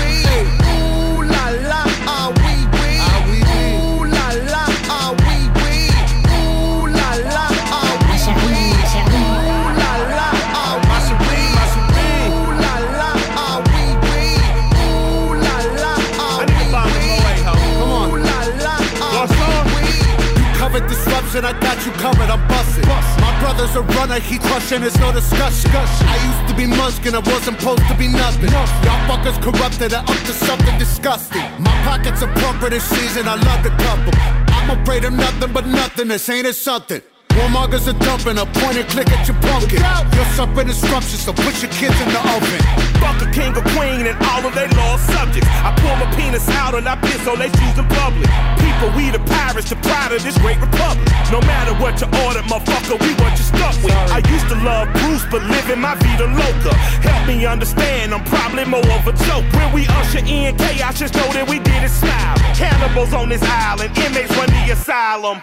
disruption, 21.33 21.45
I 21.45 21.61
got 21.61 21.87
you 21.87 21.93
covered. 21.93 22.31
I'm 22.31 22.47
busting. 22.49 22.87
My 23.21 23.33
brother's 23.41 23.75
a 23.77 23.83
runner, 23.97 24.21
he 24.21 24.39
crushing, 24.39 24.81
there's 24.81 24.99
no 24.99 25.13
discussion. 25.13 25.71
I 25.73 26.17
used 26.29 26.51
to 26.51 26.57
be 26.57 26.67
Munchkin, 26.67 27.15
I 27.15 27.21
wasn't 27.21 27.61
supposed 27.61 27.87
to 27.89 27.97
be 27.97 28.09
nothing. 28.09 28.51
Y'all 28.51 28.67
fuckers 29.09 29.41
corrupted 29.41 29.93
and 29.93 30.09
up 30.09 30.19
to 30.27 30.33
something 30.33 30.79
disgusting. 30.79 31.43
My 31.59 31.73
pockets 31.85 32.23
are 32.23 32.33
plumper 32.35 32.71
this 32.71 32.85
season, 32.85 33.29
I 33.29 33.37
love 33.37 33.63
the 33.63 33.71
couple. 33.71 34.13
I'm 34.53 34.81
afraid 34.81 35.05
of 35.05 35.13
nothing 35.13 35.53
but 35.53 35.67
nothing, 35.67 36.09
this 36.09 36.29
ain't 36.29 36.47
it 36.47 36.55
something. 36.55 37.03
Warmongers 37.33 37.89
are 37.89 37.97
dumping 38.05 38.37
a 38.37 38.45
point 38.61 38.77
and 38.77 38.89
click 38.89 39.09
at 39.09 39.27
your 39.27 39.37
pumpkin. 39.41 39.81
You're 40.13 40.33
something 40.37 40.67
disruption, 40.67 41.17
so 41.17 41.33
put 41.33 41.57
your 41.65 41.73
kids 41.73 41.97
in 42.01 42.09
the 42.13 42.21
oven. 42.21 42.61
Fuck 43.01 43.25
a 43.25 43.29
king 43.33 43.57
or 43.57 43.65
queen 43.73 44.05
and 44.05 44.17
all 44.29 44.45
of 44.45 44.55
they 44.55 44.69
lost 44.77 45.09
subjects. 45.09 45.49
I 45.65 45.73
pull 45.81 45.97
my 45.97 46.09
penis 46.15 46.47
out 46.61 46.75
and 46.75 46.87
I 46.87 46.97
piss 47.01 47.27
on 47.27 47.39
they 47.39 47.49
shoes 47.49 47.79
in 47.81 47.89
public. 47.89 48.29
People, 48.61 48.93
we 48.93 49.09
the 49.09 49.23
pirates, 49.25 49.71
the 49.71 49.77
pride 49.77 50.13
of 50.13 50.23
this 50.23 50.37
great 50.39 50.61
republic. 50.61 51.09
No 51.33 51.41
matter 51.49 51.73
what 51.81 51.97
you 52.05 52.09
order, 52.29 52.45
motherfucker, 52.53 53.01
we 53.01 53.17
what 53.17 53.33
you 53.41 53.45
stuck 53.49 53.77
with. 53.81 53.97
I 54.13 54.21
used 54.29 54.49
to 54.53 54.57
love 54.61 54.93
Bruce, 55.01 55.25
but 55.33 55.43
living 55.49 55.81
my 55.81 55.97
vida 55.97 56.29
loca. 56.29 56.77
Help 57.01 57.27
me 57.27 57.47
understand, 57.47 58.13
I'm 58.13 58.25
probably 58.25 58.67
more 58.67 58.85
of 58.93 59.09
a 59.09 59.15
joke. 59.25 59.49
When 59.57 59.73
we 59.73 59.89
usher 60.01 60.21
in 60.21 60.57
chaos, 60.57 60.99
just 61.01 61.15
know 61.15 61.33
that 61.33 61.49
we 61.49 61.59
did 61.59 61.81
it 61.81 61.89
smile. 61.89 62.37
Cannibals 62.53 63.15
on 63.15 63.31
this 63.31 63.43
island, 63.43 63.97
inmates 63.97 64.37
run 64.37 64.53
the 64.53 64.73
asylum. 64.73 65.43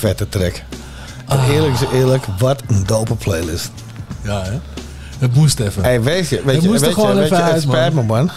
vette 0.00 0.28
track. 0.28 0.62
Eerlijk 1.50 1.72
is 1.72 1.80
eerlijk, 1.92 2.24
wat 2.38 2.62
een 2.66 2.86
dope 2.86 3.14
playlist. 3.14 3.70
Ja, 4.22 4.42
hè? 4.42 4.58
Het 5.18 5.34
moest 5.34 5.60
even. 5.60 5.82
Hey, 5.82 6.02
weet 6.02 6.28
je, 6.28 6.42
weet 6.44 6.54
Het 6.54 6.64
je, 6.64 6.70
weet 6.70 6.94
gewoon 6.94 7.14
je, 7.14 7.20
weet 7.20 7.28
je, 7.28 7.34
het 7.34 7.62
spijt 7.62 7.94
me 7.94 8.02
man. 8.02 8.30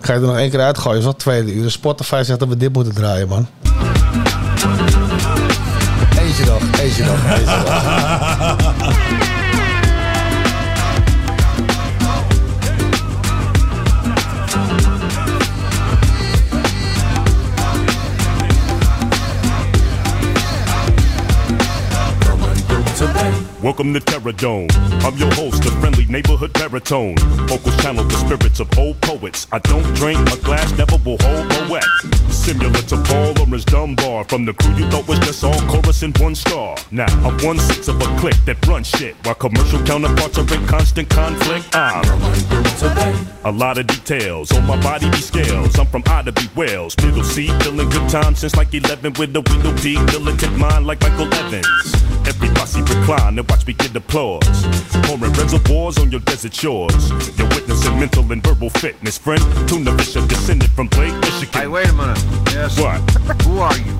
Ga 0.00 0.12
je 0.12 0.12
er 0.12 0.20
nog 0.20 0.36
één 0.36 0.50
keer 0.50 0.60
uitgooien? 0.60 0.98
is 0.98 1.04
wel 1.04 1.16
tweede 1.16 1.52
uur. 1.52 1.70
Spotify 1.70 2.22
zegt 2.24 2.38
dat 2.38 2.48
we 2.48 2.56
dit 2.56 2.72
moeten 2.72 2.94
draaien, 2.94 3.28
man. 3.28 3.46
Eentje 6.18 6.44
nog, 6.44 6.62
eentje 6.80 7.04
nog, 7.04 7.24
eentje 7.24 7.56
nog. 7.64 8.56
Welcome 23.62 23.94
to 23.94 24.00
Terror 24.00 24.32
Dome. 24.32 24.66
I'm 25.06 25.16
your 25.18 25.32
host, 25.34 25.62
the 25.62 25.70
friendly 25.80 26.04
neighborhood 26.06 26.52
baritone. 26.52 27.14
Vocals 27.46 27.76
channel 27.76 28.02
the 28.02 28.16
spirits 28.16 28.58
of 28.58 28.76
old 28.76 29.00
poets. 29.02 29.46
I 29.52 29.60
don't 29.60 29.84
drink, 29.94 30.18
a 30.32 30.36
glass 30.38 30.76
never 30.76 30.96
will 31.04 31.16
hold 31.20 31.46
a 31.52 31.70
wet. 31.70 31.84
Similar 32.28 32.72
to 32.72 32.96
Paul 33.04 33.38
Orange 33.38 33.64
Dunbar 33.66 34.24
from 34.24 34.46
the 34.46 34.52
crew 34.52 34.74
you 34.74 34.90
thought 34.90 35.06
was 35.06 35.20
just 35.20 35.44
all 35.44 35.60
chorus 35.70 36.02
and 36.02 36.16
one 36.18 36.34
star. 36.34 36.76
Now, 36.90 37.06
I'm 37.24 37.38
one 37.38 37.60
sixth 37.60 37.88
of 37.88 38.00
a 38.00 38.18
clique 38.18 38.44
that 38.46 38.66
runs 38.66 38.88
shit 38.88 39.14
while 39.22 39.36
commercial 39.36 39.80
counterparts 39.84 40.38
are 40.38 40.54
in 40.54 40.66
constant 40.66 41.08
conflict. 41.08 41.70
I'm 41.72 42.02
a 43.44 43.52
lot 43.52 43.78
of 43.78 43.86
details 43.86 44.50
on 44.50 44.66
my 44.66 44.80
body 44.82 45.08
be 45.08 45.18
scales. 45.18 45.78
I'm 45.78 45.86
from 45.86 46.02
Ida 46.06 46.32
B. 46.32 46.48
Wales, 46.56 46.96
middle 46.96 47.22
C, 47.22 47.46
feeling 47.60 47.88
good 47.90 48.10
time 48.10 48.34
since 48.34 48.56
like 48.56 48.74
11 48.74 49.12
with 49.20 49.36
a 49.36 49.40
window 49.40 49.72
D, 49.76 49.94
militant 50.06 50.56
mind 50.58 50.84
like 50.84 51.00
Michael 51.00 51.32
Evans. 51.32 51.94
Every 52.26 52.48
posse 52.50 52.82
recline 52.82 53.38
watch 53.52 53.66
me 53.66 53.74
get 53.74 53.94
applause. 53.94 54.66
Pouring 55.04 55.32
reservoirs 55.34 55.98
on 55.98 56.10
your 56.10 56.20
desert 56.20 56.54
shores. 56.54 57.10
You're 57.38 57.48
witnessing 57.48 57.98
mental 58.00 58.32
and 58.32 58.42
verbal 58.42 58.70
fitness, 58.70 59.18
friend. 59.18 59.42
Tuna 59.68 59.94
descended 59.96 60.70
from 60.70 60.88
Michigan. 60.96 61.60
Hey, 61.60 61.66
wait 61.66 61.88
a 61.88 61.92
minute. 61.92 62.18
Yes. 62.50 62.80
What? 62.80 62.98
Who 63.42 63.58
are 63.58 63.76
you? 63.76 63.92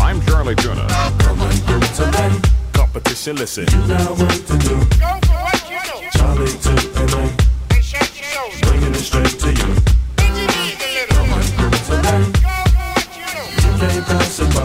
I'm 0.00 0.20
Charlie 0.22 0.54
Tuna. 0.54 0.86
Come 1.18 1.40
on, 1.42 1.50
give 1.50 1.96
to 1.96 2.04
me. 2.16 2.40
Competition, 2.72 3.36
listen. 3.36 3.64
You 3.64 3.86
got 3.86 4.18
work 4.18 4.40
to 4.50 4.56
do. 4.58 4.76
Go 4.96 5.10
for 5.28 5.38
what 5.44 5.60
you 5.68 5.80
know, 5.88 6.00
Charlie 6.16 6.56
Tuna. 6.64 7.20
Hey, 7.72 7.82
shake 7.82 8.14
your 8.20 8.28
shoulders. 8.32 8.60
Bringing 8.62 8.94
it 8.94 9.04
straight 9.10 9.36
to 9.44 9.50
you. 9.52 9.68
A 10.16 10.28
little. 10.96 11.16
Come 11.16 11.32
on, 11.36 11.44
give 11.58 11.76
to 11.88 11.94
me. 12.00 12.16
Go 12.40 12.56
for 12.72 12.88
what 12.96 13.08
you. 13.20 13.28
You 13.60 13.70
can't 13.78 14.06
pass 14.06 14.40
it 14.40 14.48
by. 14.54 14.64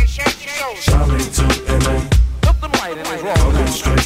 Hey, 0.00 0.06
shake 0.06 0.40
your 0.44 0.54
shoulders. 0.54 0.84
Charlie 0.84 1.30
Tuna 1.32 1.53
crawling 3.24 3.66
straight 3.68 4.03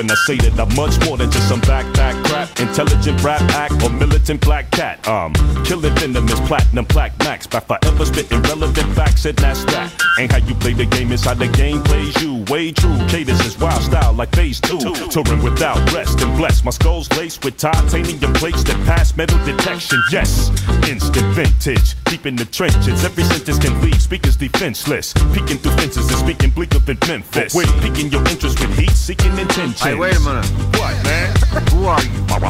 when 0.00 0.10
I 0.10 0.14
say 0.14 0.36
that 0.36 0.58
I'm 0.58 0.74
much 0.76 0.96
more 1.04 1.18
than 1.18 1.30
just 1.30 1.46
some 1.46 1.60
backpack 1.60 2.16
crap, 2.24 2.48
intelligent 2.58 3.22
rap 3.22 3.42
act, 3.52 3.82
or 3.82 3.90
militant 3.90 4.40
black 4.40 4.70
cat. 4.70 5.06
Um, 5.06 5.34
killing 5.64 5.94
venomous 5.96 6.40
platinum 6.48 6.86
plaque 6.86 7.18
max 7.18 7.46
by 7.46 7.60
forever 7.60 8.06
spitting 8.06 8.40
relevant 8.42 8.88
facts, 8.96 9.26
and 9.26 9.36
that's 9.36 9.62
that. 9.66 9.92
Ain't 10.18 10.32
how 10.32 10.38
you 10.38 10.54
play 10.54 10.72
the 10.72 10.86
game, 10.86 11.12
it's 11.12 11.26
how 11.26 11.34
the 11.34 11.48
game 11.48 11.82
plays 11.82 12.16
you. 12.22 12.44
Way 12.48 12.72
true, 12.72 12.96
cadence 13.08 13.44
is 13.44 13.58
wild 13.58 13.82
style 13.82 14.14
like 14.14 14.34
phase 14.34 14.58
two. 14.58 14.78
Touring 15.10 15.42
without 15.42 15.76
rest 15.92 16.18
and 16.22 16.34
blessed. 16.38 16.64
My 16.64 16.70
skull's 16.70 17.10
laced 17.18 17.44
with 17.44 17.58
titanium 17.58 18.32
plates 18.32 18.64
that 18.64 18.80
pass 18.86 19.14
metal 19.18 19.38
detection. 19.44 20.02
Yes, 20.10 20.48
instant 20.88 21.26
vintage, 21.34 21.94
deep 22.04 22.24
in 22.24 22.36
the 22.36 22.46
trenches. 22.46 23.04
Every 23.04 23.24
sentence 23.24 23.58
can 23.58 23.78
leave 23.82 24.00
speakers 24.00 24.36
defenseless. 24.36 25.12
Peeking 25.34 25.58
through 25.58 25.76
fences 25.76 26.08
and 26.08 26.18
speaking 26.18 26.50
bleak 26.50 26.74
up 26.74 26.88
in 26.88 26.98
Memphis. 27.06 27.54
Wait, 27.54 27.68
piquing 27.82 28.10
your 28.10 28.26
interest 28.28 28.58
with 28.60 28.78
heat 28.78 28.92
seeking 28.92 29.36
intentions. 29.36 29.89
Hey, 29.90 29.96
wait 29.96 30.16
a 30.16 30.20
minute. 30.20 30.46
What, 30.78 30.94
man? 31.02 31.34
Who 31.72 31.86
are 31.86 32.00
you? 32.00 32.10
I'm, 32.30 32.44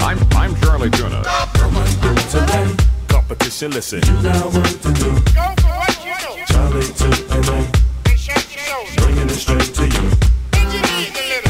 I'm, 0.00 0.18
I'm 0.36 0.54
Charlie 0.60 0.88
Tuna. 0.88 1.24
Competition, 3.08 3.72
listen. 3.72 3.98
You 4.06 4.22
got 4.22 4.54
work 4.54 4.66
to 4.66 4.92
do. 4.92 5.10
Go 5.34 5.50
for 5.58 5.74
what 5.74 5.98
you 6.06 6.14
do. 6.22 6.44
Charlie 6.46 6.86
Tuna. 6.94 7.66
Bringing 8.98 9.26
it 9.26 9.34
straight 9.34 9.74
to 9.74 9.82
you. 9.82 10.14
Engineer 10.54 11.10
the 11.10 11.18
do. 11.18 11.42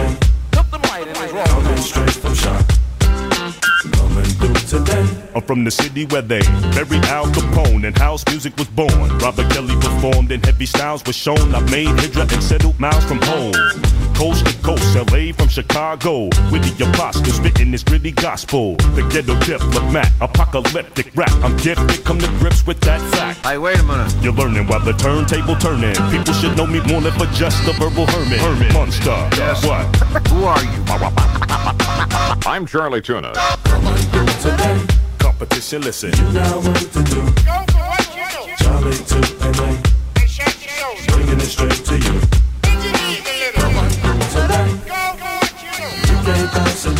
the 0.72 0.80
light 1.68 1.80
straight 1.80 2.12
from 2.12 2.34
shot. 2.34 2.75
Coming 4.66 4.86
through 4.86 5.04
today. 5.04 5.32
I'm 5.36 5.42
from 5.42 5.64
the 5.64 5.72
city 5.72 6.06
where 6.06 6.22
they 6.22 6.42
buried 6.74 7.06
Al 7.06 7.26
Capone 7.28 7.86
and 7.86 7.98
house 7.98 8.24
music 8.28 8.56
was 8.58 8.68
born. 8.68 9.18
Robert 9.20 9.50
Kelly 9.52 9.76
performed 9.76 10.32
and 10.32 10.44
heavy 10.46 10.66
styles 10.66 11.04
was 11.06 11.16
shown. 11.16 11.54
I 11.54 11.60
made 11.72 11.88
Hydra 11.88 12.22
and 12.22 12.44
settled 12.44 12.80
miles 12.80 13.04
from 13.06 13.22
home. 13.24 13.54
Coast 14.16 14.46
to 14.46 14.54
coast, 14.64 14.96
LA 14.96 15.34
from 15.34 15.50
Chicago. 15.50 16.30
With 16.52 16.64
the 16.78 16.90
apostle 16.90 17.26
spitting 17.26 17.72
this 17.72 17.84
gritty 17.84 18.12
gospel. 18.12 18.76
The 18.96 19.08
ghetto 19.12 19.38
diplomat, 19.40 20.12
apocalyptic 20.22 21.16
rap. 21.16 21.32
I'm 21.44 21.58
gifted, 21.58 22.04
come 22.06 22.20
to 22.20 22.28
grips 22.40 22.66
with 22.66 22.80
that 22.82 23.02
fact. 23.14 23.46
Hey, 23.46 23.58
wait 23.58 23.80
a 23.80 23.84
minute. 23.84 24.16
You're 24.22 24.34
learning 24.34 24.68
while 24.68 24.80
the 24.80 24.94
turntable 24.94 25.56
turning. 25.58 25.96
People 26.12 26.34
should 26.34 26.56
know 26.58 26.66
me 26.68 26.80
more 26.88 27.02
than 27.02 27.14
for 27.14 27.28
just 27.34 27.68
a 27.68 27.74
verbal 27.74 28.08
hermit. 28.08 28.40
Hermit, 28.40 28.74
monster. 28.74 29.18
Yes. 29.36 29.66
What? 29.66 29.86
Who 30.28 30.44
are 30.46 30.64
you? 30.64 31.82
I'm 32.12 32.66
Charlie 32.66 33.02
Tuna. 33.02 33.34
Come 33.64 33.88
on, 33.88 33.96
do 34.12 34.26
today. 34.42 34.86
Competition, 35.20 35.82
listen. 35.82 36.12
You 36.14 36.32
know 36.34 36.60
what 36.60 36.78
to 36.78 37.04
do. 37.04 37.22
Go 37.22 37.58
for 37.72 37.84
what 37.92 38.06
you 38.16 38.26
know. 38.34 38.46
Charlie 38.58 38.98
Tuna. 39.06 39.26
Bringing 41.08 41.40
it 41.40 41.50
straight 41.50 41.86
to 41.86 41.96
you. 41.96 42.20
Come 43.56 43.78
on, 43.78 43.90
do 43.90 44.12
today. 44.34 44.68
Go 44.86 45.02
for 45.18 45.34
what 45.40 45.54
you 45.64 45.72
know. 45.80 45.92
You 46.06 46.18
can't 46.26 46.52
pass 46.52 46.86
it 46.86 46.96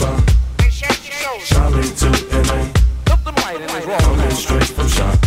Charlie 1.46 1.90
Tuna. 1.96 2.74
Something 3.08 3.36
right 3.44 3.62
in 3.62 3.68
this 3.68 3.86
wrong. 3.86 4.00
Coming 4.00 4.32
straight 4.32 4.64
from 4.64 4.88
shop. 4.88 5.20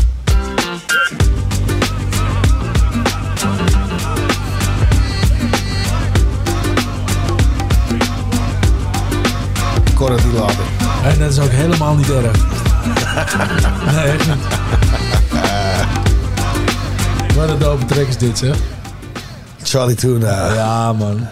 Niet 9.99 10.33
laten. 10.39 10.65
En 11.05 11.19
dat 11.19 11.33
is 11.33 11.39
ook 11.39 11.51
helemaal 11.51 11.95
niet 11.95 12.11
erg. 12.11 12.37
nee, 13.95 14.05
echt 14.05 14.27
niet. 14.27 14.37
Wat 17.37 17.49
een 17.49 17.59
dope 17.59 17.85
track 17.85 18.07
is 18.07 18.17
dit, 18.17 18.39
zeg. 18.39 18.57
Charlie 19.63 19.97
Tuna. 19.97 20.53
Ja, 20.55 20.93
man. 20.93 21.27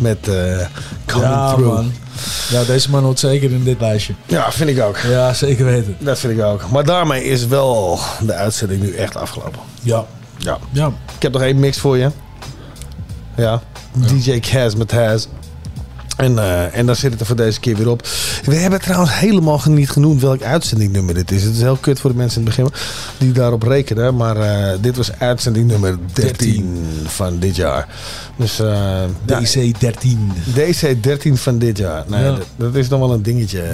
Met 0.00 0.28
eh 0.28 0.34
Coming 1.06 1.30
ja, 1.32 1.52
Through. 1.52 1.74
man. 1.74 1.92
Ja, 2.50 2.64
deze 2.64 2.90
man 2.90 3.02
hoort 3.02 3.18
zeker 3.18 3.50
in 3.50 3.64
dit 3.64 3.80
lijstje. 3.80 4.14
Ja, 4.26 4.52
vind 4.52 4.70
ik 4.70 4.80
ook. 4.80 4.98
Ja, 4.98 5.32
zeker 5.34 5.64
weten. 5.64 5.96
Dat 5.98 6.18
vind 6.18 6.38
ik 6.38 6.44
ook. 6.44 6.70
Maar 6.70 6.84
daarmee 6.84 7.24
is 7.24 7.46
wel 7.46 7.98
de 8.20 8.34
uitzending 8.34 8.82
nu 8.82 8.92
echt 8.94 9.16
afgelopen. 9.16 9.60
Ja. 9.82 10.04
Ja. 10.38 10.58
ja. 10.70 10.86
Ik 11.16 11.22
heb 11.22 11.32
nog 11.32 11.42
één 11.42 11.60
mix 11.60 11.78
voor 11.78 11.98
je. 11.98 12.10
Ja. 13.36 13.60
DJ 13.92 14.40
Kaz 14.40 14.74
met. 14.74 14.92
En, 16.22 16.38
eh, 16.38 16.76
en 16.78 16.86
dan 16.86 16.96
zit 16.96 17.10
het 17.10 17.20
er 17.20 17.26
voor 17.26 17.36
deze 17.36 17.60
keer 17.60 17.76
weer 17.76 17.88
op. 17.88 18.06
We 18.44 18.54
hebben 18.54 18.80
trouwens 18.80 19.18
helemaal 19.18 19.60
niet 19.64 19.90
genoemd 19.90 20.20
welk 20.20 20.42
uitzendingnummer 20.42 21.14
dit 21.14 21.30
is. 21.30 21.42
Het 21.42 21.54
is 21.54 21.60
heel 21.60 21.76
kut 21.76 22.00
voor 22.00 22.10
de 22.10 22.16
mensen 22.16 22.40
in 22.40 22.46
het 22.46 22.56
begin 22.56 22.72
die 23.18 23.32
daarop 23.32 23.62
rekenen. 23.62 24.16
Maar 24.16 24.36
eh, 24.36 24.78
dit 24.80 24.96
was 24.96 25.12
uitzending 25.18 25.66
nummer 25.66 25.98
13, 26.12 26.86
van 27.06 27.38
dit 27.38 27.56
jaar. 27.56 27.88
Dus, 28.36 28.60
DC 29.24 29.80
13. 29.80 30.32
DC 30.54 31.02
13 31.02 31.36
van 31.36 31.58
dit 31.58 31.78
jaar. 31.78 32.04
Nee, 32.06 32.22
Ja. 32.22 32.30
dat, 32.30 32.46
dat 32.56 32.74
is 32.74 32.88
nog 32.88 33.00
wel 33.00 33.12
een 33.12 33.22
dingetje. 33.22 33.62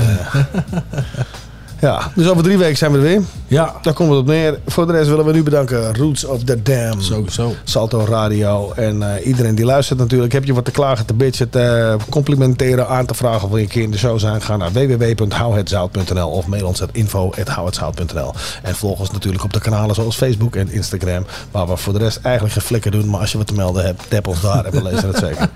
ja, 1.81 2.11
dus 2.15 2.29
over 2.29 2.43
drie 2.43 2.59
weken 2.59 2.77
zijn 2.77 2.93
we 2.93 2.99
er 2.99 3.05
weer. 3.05 3.23
Ja. 3.47 3.75
Daar 3.83 3.95
komt 3.95 4.11
het 4.11 4.19
op 4.19 4.27
neer. 4.27 4.59
Voor 4.67 4.87
de 4.87 4.93
rest 4.93 5.09
willen 5.09 5.25
we 5.25 5.33
nu 5.33 5.43
bedanken 5.43 5.97
Roots 5.97 6.25
of 6.25 6.45
the 6.45 6.63
Dam. 6.63 7.01
Sowieso. 7.01 7.55
Salto 7.65 8.05
Radio. 8.05 8.73
En 8.73 9.03
eh, 9.03 9.27
iedereen 9.27 9.55
die 9.55 9.65
luistert 9.65 9.99
natuurlijk. 9.99 10.33
Heb 10.33 10.45
je 10.45 10.55
wat 10.55 10.65
te 10.65 10.71
klagen, 10.71 11.07
te 11.07 11.15
bitchen, 11.15 11.51
te 11.51 11.97
complimenteren, 12.11 12.89
aan 12.89 13.07
te 13.07 13.15
vragen 13.15 13.43
of 13.43 13.49
wil 13.49 13.57
je 13.59 13.65
een 13.65 13.71
keer 13.71 13.83
in 13.83 13.91
de 13.91 13.99
show 13.99 14.19
zijn? 14.19 14.43
Ga 14.43 14.57
naar 14.57 14.73
www.houhetzout.nl 14.73 16.31
of 16.31 16.47
mail 16.47 16.67
ons 16.67 16.83
at 16.83 16.91
info.houhetzout.nl 16.93 18.33
En 18.63 18.75
volg 18.75 18.99
ons 18.99 19.11
natuurlijk 19.11 19.45
op 19.45 19.53
de 19.53 19.61
kanalen 19.61 19.95
zoals 19.95 20.17
Facebook 20.17 20.57
en 20.57 20.73
Instagram. 20.73 21.27
Waar 21.51 21.67
we 21.67 21.77
voor 21.77 21.93
de 21.93 21.99
rest 21.99 22.19
eigenlijk 22.23 22.55
geen 22.55 22.65
flikker 22.65 22.91
doen. 22.91 23.11
Maar 23.11 23.21
als 23.21 23.33
je 23.33 23.39
wat 23.39 23.47
te 23.47 23.55
melden 23.55 23.85
hebt, 23.85 24.03
tap 24.09 24.27
ons 24.27 24.41
daar 24.41 24.65
en 24.65 24.73
we 24.73 24.83
lezen 24.83 25.09
het 25.09 25.19
zeker. 25.19 25.49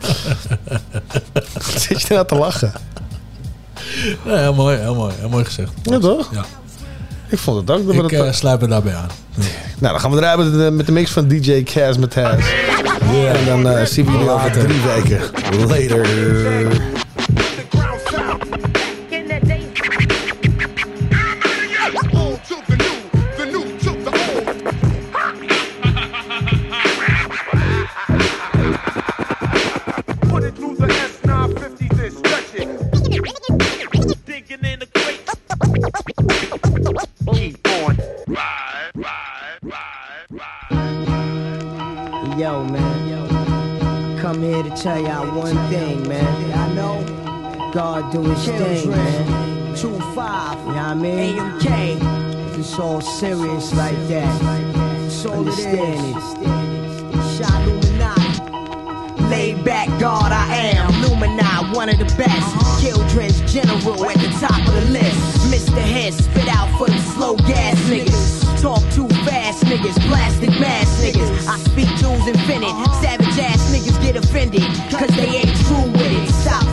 Zit 1.80 2.02
je 2.02 2.14
nou 2.14 2.26
te 2.26 2.34
lachen? 2.34 2.72
Ja, 4.24 4.36
heel 4.36 4.54
mooi, 4.54 4.76
heel 4.76 4.94
mooi, 4.94 5.12
heel 5.18 5.28
mooi 5.28 5.44
gezegd. 5.44 5.72
Ja, 5.82 5.98
toch? 5.98 6.28
Ja. 6.32 6.44
Ik 7.28 7.38
vond 7.38 7.60
het 7.68 7.70
ook. 7.78 7.86
dat 7.86 7.96
we 7.96 8.02
Ik 8.02 8.10
dat- 8.18 8.26
eh, 8.26 8.32
sluit 8.32 8.60
me 8.60 8.66
daarbij 8.66 8.94
aan. 8.94 9.08
Nou, 9.78 9.92
dan 9.92 10.00
gaan 10.00 10.10
we 10.10 10.16
eruit 10.16 10.38
met 10.38 10.52
de, 10.52 10.70
met 10.70 10.86
de 10.86 10.92
mix 10.92 11.10
van 11.10 11.28
DJ 11.28 11.62
Kaz 11.62 11.96
met 11.96 12.14
Has. 12.14 12.44
En 13.26 13.44
dan 13.46 13.68
eh, 13.68 13.84
zien 13.84 14.04
we 14.06 14.12
jullie 14.12 14.30
over 14.30 14.50
drie 14.50 14.80
weken. 14.80 15.20
Later. 15.68 17.00
Do 48.12 48.20
his 48.20 48.44
thing, 48.44 48.90
man. 48.90 49.74
Two 49.74 49.98
five, 50.14 50.58
you 50.58 50.66
know 50.66 50.72
what 50.72 50.76
I 50.76 50.94
mean? 50.94 51.36
AMK. 51.36 52.58
It's 52.58 52.78
all 52.78 53.00
serious 53.00 53.74
like 53.74 53.96
that. 54.08 54.40
That's 54.42 55.24
all 55.24 55.38
Understand 55.38 56.14
it. 56.14 56.22
Shot 57.34 57.62
Illuminati. 57.62 59.22
Laid 59.30 59.64
back 59.64 59.88
God, 59.98 60.30
I 60.30 60.56
am 60.76 60.92
Lumini, 61.02 61.74
one 61.74 61.88
of 61.88 61.96
the 61.98 62.04
best. 62.04 62.28
Uh-huh. 62.28 62.80
Children's 62.82 63.40
general 63.50 64.04
at 64.04 64.16
the 64.16 64.28
top 64.38 64.60
of 64.68 64.74
the 64.74 64.90
list. 64.90 65.16
Mr. 65.50 65.80
Head 65.80 66.12
spit 66.12 66.48
out 66.48 66.68
for 66.76 66.88
the 66.88 66.98
slow 66.98 67.36
gas 67.36 67.80
niggas. 67.88 68.60
Talk 68.60 68.82
too 68.92 69.08
fast 69.24 69.64
niggas, 69.64 69.98
plastic 70.08 70.50
mask 70.60 71.02
niggas. 71.02 71.48
I 71.48 71.58
speak 71.60 71.88
Jews 71.96 72.28
infinite. 72.28 72.68
Uh-huh. 72.68 73.00
Savage 73.00 73.38
ass 73.38 73.72
niggas 73.72 74.02
get 74.02 74.16
offended, 74.16 74.62
cause 74.90 75.08
they 75.16 75.38
ain't 75.38 75.56
true 75.64 75.90
with 75.92 75.96
it. 75.96 76.01
Stop 76.01 76.01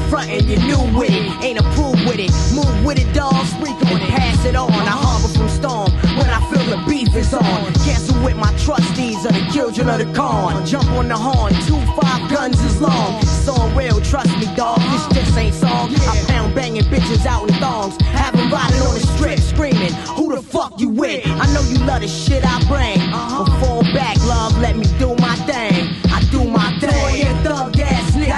frontin', 0.10 0.48
you 0.50 0.58
new 0.58 0.98
with 0.98 1.12
it. 1.12 1.26
Ain't 1.44 1.60
approved 1.60 2.06
with 2.08 2.20
it. 2.20 2.32
Move 2.54 2.84
with 2.84 3.00
it, 3.00 3.14
dog. 3.14 3.46
Speak 3.46 3.78
on 3.92 4.02
it. 4.02 4.10
Pass 4.10 4.46
it 4.46 4.56
on. 4.56 4.72
I 4.72 4.96
harbor 4.98 5.28
from 5.28 5.50
storm 5.50 5.92
when 6.18 6.30
I 6.30 6.40
feel 6.50 6.66
the 6.66 6.84
beef 6.90 7.16
is 7.16 7.34
on. 7.34 7.74
Cancel 7.86 8.22
with 8.24 8.36
my 8.36 8.52
trustees 8.58 9.26
of 9.26 9.34
the 9.34 9.46
children 9.54 9.90
of 9.90 10.00
the 10.00 10.10
corn. 10.14 10.66
Jump 10.66 10.90
on 10.92 11.08
the 11.08 11.18
horn, 11.18 11.54
two 11.68 11.80
five 12.00 12.30
guns 12.30 12.60
is 12.62 12.82
long. 12.82 13.20
It's 13.22 13.48
all 13.48 13.70
real, 13.72 14.02
trust 14.02 14.36
me, 14.40 14.48
dog. 14.56 14.80
This 14.92 15.06
just 15.14 15.38
ain't 15.38 15.56
song. 15.56 15.94
I 15.96 16.16
pound 16.28 16.56
banging 16.56 16.84
bitches 16.84 17.26
out 17.26 17.50
in 17.50 17.56
thongs. 17.56 17.96
Have 18.02 18.36
'em 18.36 18.52
riding 18.52 18.82
on 18.82 18.94
the 18.96 19.06
strip, 19.16 19.40
screaming, 19.40 19.94
Who 20.18 20.36
the 20.36 20.42
fuck 20.42 20.80
you 20.80 20.90
with? 20.90 21.26
I 21.26 21.46
know 21.54 21.62
you 21.72 21.78
love 21.86 22.02
the 22.02 22.08
shit 22.08 22.44
I 22.46 22.58
bring. 22.68 23.00
But 23.12 23.50
fall 23.62 23.84
back, 23.94 24.18
love, 24.26 24.58
let 24.60 24.76
me 24.76 24.86
do 25.00 25.16
my 25.16 25.36
thing. 25.50 25.96
I 26.12 26.20
do 26.32 26.44
my 26.44 26.70
thing. 26.80 26.90
To 27.44 27.79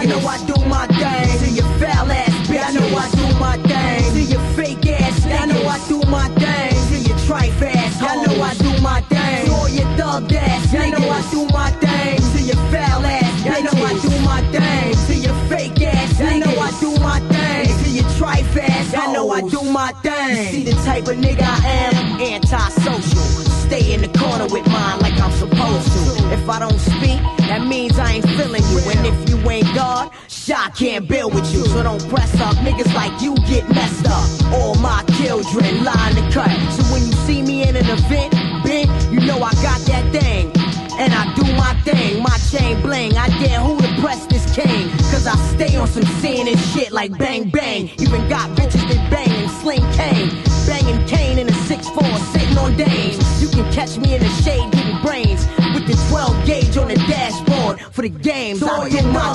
I 0.02 0.06
know 0.06 0.18
I 0.18 0.38
do 0.48 0.56
my 0.66 0.88
thing. 0.88 1.40
To 1.46 1.50
your 1.54 1.70
foul 1.78 2.12
ass 2.12 2.34
bitches. 2.50 2.66
I 2.66 2.72
know 2.74 2.98
I 2.98 3.10
do 3.12 3.40
my 3.40 3.58
thing. 3.58 4.14
To 4.16 4.24
your 4.34 4.42
fake 4.58 4.88
ass. 4.88 5.26
I 5.28 5.46
know 5.46 5.62
I 5.68 5.78
do 5.88 6.02
my 6.10 6.28
thing. 6.42 6.74
To 6.90 6.98
your 7.08 7.18
trife 7.30 7.62
ass 7.62 8.02
I 8.02 8.16
know 8.26 8.42
I 8.42 8.54
do 8.56 8.82
my 8.82 9.02
thing. 9.02 9.46
To 9.46 9.52
all 9.54 9.70
your 9.70 9.86
thug 9.98 10.34
ass. 10.34 10.74
I 10.74 10.90
know 10.90 11.08
I 11.08 11.22
do 11.30 11.46
my 11.54 11.70
thing. 11.70 12.18
To 12.18 12.42
your 12.42 12.62
foul 12.74 13.06
ass. 13.06 13.46
I 13.46 13.62
know 13.62 13.86
I 13.86 13.94
do 14.02 14.10
my 14.26 14.42
thing. 14.50 15.06
To 15.06 15.14
your 15.22 15.36
fake 15.50 15.82
ass. 15.84 16.20
I 16.20 16.40
know 16.40 16.60
I 16.60 16.72
do 16.80 17.00
my 17.00 17.20
thing. 17.20 17.84
To 17.84 17.90
your 17.92 18.10
trife 18.18 18.58
ass 18.58 18.96
I 18.96 19.14
know 19.14 19.30
I 19.30 19.42
do 19.42 19.62
my 19.72 19.92
thing. 20.02 20.30
You 20.30 20.44
see 20.46 20.64
the 20.64 20.74
type 20.82 21.08
of 21.08 21.18
nigga 21.18 21.44
I 21.44 21.68
am? 21.86 22.22
Antisocial. 22.22 23.22
Stay 23.70 23.94
in 23.94 24.02
the 24.02 24.18
corner 24.18 24.48
with 24.48 24.66
mine 24.66 25.00
like 25.00 25.18
I'm 25.22 25.32
supposed 25.32 25.92
to. 25.94 26.34
If 26.34 26.50
I 26.50 26.58
don't 26.58 26.80
speak, 26.80 27.22
that 27.48 27.68
means 27.68 28.00
I 28.00 28.14
ain't 28.14 28.30
feeling 28.30 28.64
you. 28.72 28.80
And 28.90 29.06
if 29.06 29.30
you 29.30 29.31
ain't 29.50 29.74
God, 29.74 30.12
shot 30.28 30.76
can't 30.76 31.08
build 31.08 31.34
with 31.34 31.54
you. 31.54 31.66
So 31.66 31.84
don't 31.84 32.08
press 32.10 32.40
up. 32.42 32.56
Niggas 32.58 32.94
like 32.94 33.22
you 33.22 33.36
get 33.48 33.68
messed 33.70 34.06
up. 34.08 34.54
All 34.54 34.76
my 34.76 35.04
children 35.18 35.84
line 35.84 36.16
to 36.16 36.30
cut. 36.32 36.52
So 36.72 36.84
when 36.94 37.02
you 37.06 37.14
see 37.26 37.42
me 37.42 37.68
in 37.68 37.76
an 37.76 37.86
event, 37.88 38.34
big, 38.64 38.88
you 39.12 39.20
know 39.22 39.38
I 39.38 39.54
got 39.64 39.80
that 39.92 40.12
thing. 40.12 40.52
And 41.00 41.14
I 41.14 41.34
do 41.34 41.44
my 41.54 41.74
thing, 41.84 42.22
my 42.22 42.38
chain 42.52 42.82
bling. 42.82 43.18
I 43.18 43.28
dare 43.40 43.60
who 43.60 43.80
to 43.80 44.02
press 44.02 44.26
this 44.28 44.46
king. 44.54 44.90
Cause 45.12 45.26
I 45.26 45.36
stay 45.56 45.76
on 45.78 45.88
some 45.88 46.06
sin 46.22 46.48
and 46.48 46.60
shit 46.60 46.92
like 46.92 47.18
bang 47.18 47.50
bang. 47.50 47.90
Even 48.00 48.28
got 48.30 48.50
bitches 48.58 48.88
that 48.90 49.10
bang 49.10 49.32
and 49.32 49.52
sling 49.52 49.86
cane. 49.94 50.30
Banging 50.68 51.06
cane 51.08 51.40
in 51.40 51.48
a 51.48 51.52
6'4, 51.52 52.18
sitting 52.34 52.58
on 52.58 52.76
dames. 52.76 53.42
You 53.42 53.50
can 53.50 53.72
catch 53.74 53.98
me 53.98 54.16
in 54.16 54.22
the 54.22 54.30
shade 54.44 54.81
dashboard 57.76 57.94
for 57.94 58.02
the 58.02 58.10
games. 58.10 58.64
I 58.64 58.90
do 58.90 59.02
my. 59.08 59.32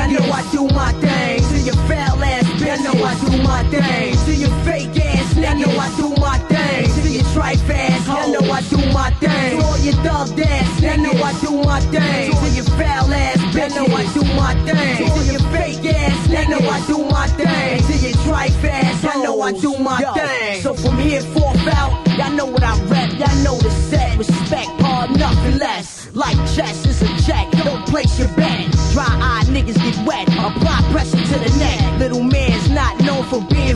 I 0.00 0.06
know 0.06 0.32
I 0.32 0.42
do 0.50 0.66
my 0.74 0.92
thing. 0.92 1.42
To 1.42 1.58
your 1.60 1.74
foul 1.86 2.22
ass 2.22 2.44
bitch. 2.58 2.70
I 2.70 2.82
know 2.82 3.04
I 3.04 3.14
do 3.20 3.42
my 3.42 3.62
thing. 3.64 4.16
To 4.26 4.34
your 4.34 4.50
fake 4.64 5.04
ass 5.04 5.34
nigga. 5.34 5.50
I 5.50 5.54
know 5.54 5.78
I 5.78 5.96
do 5.96 6.08
my 6.20 6.38
thing. 6.38 7.02
To 7.02 7.10
your 7.10 7.24
trife 7.34 7.70
ass 7.70 8.08
I 8.08 8.30
know 8.30 8.50
I 8.50 8.60
do 8.62 8.76
my 8.92 9.10
thing. 9.20 9.58
To 9.58 9.66
all 9.66 9.78
your 9.78 9.94
thug 9.94 10.40
ass 10.40 10.82
I 10.82 10.96
know 10.96 11.12
I 11.12 11.32
do 11.40 11.62
my 11.62 11.80
thing. 11.80 12.32
To 12.32 12.48
your 12.54 12.64
foul 12.64 13.12
ass 13.12 13.38
bitch. 13.54 13.64
I 13.64 13.74
know 13.76 13.86
I 13.94 14.04
do 14.14 14.22
my 14.34 14.54
thing. 14.64 14.96
To 14.96 15.32
your 15.32 15.40
fake 15.52 15.94
ass 15.94 16.30
I 16.30 16.44
know 16.46 16.68
I 16.68 16.86
do 16.86 16.98
my 17.04 17.26
thing. 17.28 17.82
To 17.86 18.06
your 18.06 18.16
trife 18.24 18.64
ass 18.64 19.04
I 19.04 19.22
know 19.22 19.40
I 19.42 19.52
do 19.52 19.78
my 19.78 20.00
thing. 20.14 20.62
So 20.62 20.74
from 20.74 20.98
here 20.98 21.20
forth 21.20 21.66
out, 21.68 22.06
y'all 22.16 22.32
know 22.32 22.46
what 22.46 22.62
I 22.62 22.80
rap. 22.84 23.10
Y'all 23.18 23.44
know 23.44 23.58
the 23.58 23.70
set. 23.70 24.18
Respect, 24.18 24.68
hard, 24.80 25.10
nothing 25.18 25.58
less. 25.58 25.99
Like 26.14 26.36
chess, 26.54 26.84
it's 26.86 27.02
a 27.02 27.26
check. 27.26 27.50
Don't 27.52 27.86
place 27.86 28.18
your 28.18 28.28
bet. 28.36 28.70
Dry 28.92 29.06
eye 29.06 29.44
niggas 29.46 29.76
get 29.76 30.06
wet. 30.06 30.28
Apply 30.28 30.80
pressure 30.90 31.16
to 31.16 31.38
the 31.38 31.56
neck. 31.58 31.98
Little 32.00 32.22
man's 32.22 32.68
not 32.70 32.98
known 33.00 33.24
for 33.24 33.40
being 33.54 33.69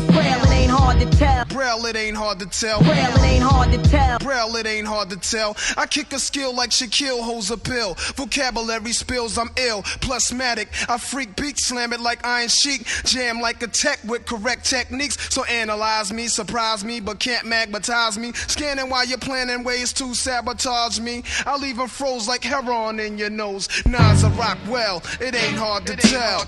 Braille, 1.65 1.86
it 1.86 1.97
ain't 1.97 2.16
hard 2.16 2.41
to 2.41 2.47
tell. 2.47 2.82
Braille, 2.82 3.15
it 3.15 3.24
ain't 3.24 3.43
hard 3.43 3.73
to 3.73 3.91
tell. 3.91 4.19
Braille, 4.19 4.55
it 4.57 4.66
ain't 4.66 4.86
hard 4.86 5.09
to 5.09 5.16
tell. 5.16 5.57
I 5.78 5.86
kick 5.86 6.12
a 6.12 6.19
skill 6.19 6.55
like 6.55 6.69
Shaquille 6.69 7.23
holds 7.23 7.51
a 7.51 7.57
pill. 7.57 7.95
Vocabulary 8.16 8.93
spills, 8.93 9.39
I'm 9.39 9.49
ill. 9.57 9.82
Plus 10.03 10.31
matic, 10.31 10.69
I 10.91 10.99
freak 10.99 11.36
beat, 11.36 11.59
slam 11.59 11.95
it 11.95 12.01
like 12.01 12.27
Iron 12.27 12.49
Sheik. 12.49 12.85
Jam 13.05 13.41
like 13.41 13.62
a 13.62 13.66
tech 13.66 13.99
with 14.05 14.27
correct 14.27 14.66
techniques. 14.69 15.16
So 15.32 15.43
analyze 15.45 16.12
me, 16.12 16.28
surprise 16.28 16.85
me, 16.85 17.01
but 17.01 17.19
can't 17.19 17.47
magnetize 17.47 18.19
me. 18.19 18.32
Scanning 18.35 18.91
while 18.91 19.07
you're 19.07 19.16
planning 19.16 19.65
ways 19.65 19.95
to 19.95 20.15
sabotage 20.15 21.01
me. 21.01 21.23
I 21.47 21.57
leave 21.57 21.81
'em 21.81 21.89
froze 21.89 22.28
like 22.28 22.45
heroin 22.45 23.01
in 23.01 23.16
your 23.16 23.31
nose. 23.31 23.70
Nas, 23.86 24.23
I 24.23 24.28
rock 24.32 24.59
well, 24.69 25.03
it 25.19 25.35
ain't 25.35 25.57
hard 25.57 25.86
to 25.86 25.97
tell. 25.97 26.45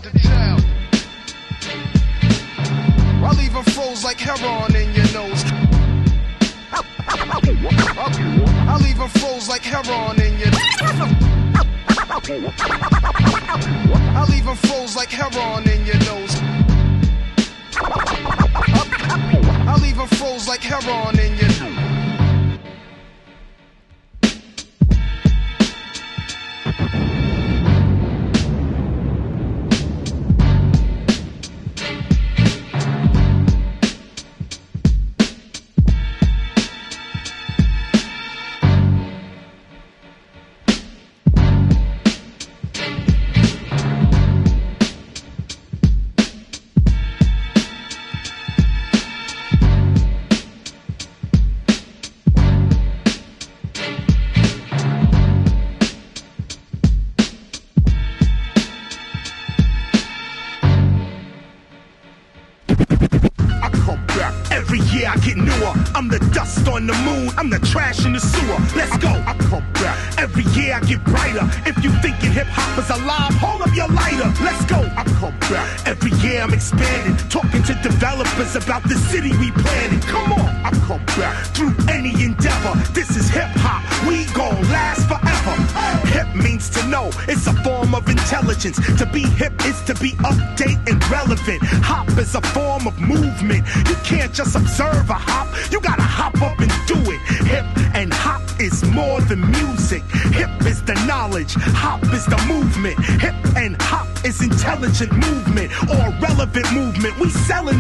I 3.27 3.32
leave 3.32 3.57
'em 3.57 3.65
froze 3.65 4.05
like 4.05 4.20
heroin 4.20 4.77
in 4.77 4.94
your 4.94 5.09
nose. 5.12 5.44
I 8.69 8.78
leave 8.81 9.01
'em 9.01 9.09
froze 9.09 9.48
like 9.48 9.65
heroin 9.65 10.20
in 10.20 10.39
your 10.39 10.53
I 14.15 14.24
leave 14.31 14.47
'em 14.47 14.57
froze 14.57 14.94
like 14.94 15.11
heroin 15.11 15.69
in 15.69 15.85
your 15.85 15.98
nose. 16.11 16.40
I 19.66 19.74
leave 19.82 19.98
'em 19.98 20.07
froze 20.07 20.47
like 20.47 20.62
heroin 20.62 21.19
in 21.19 21.36
your 21.36 21.51
I 21.59 21.85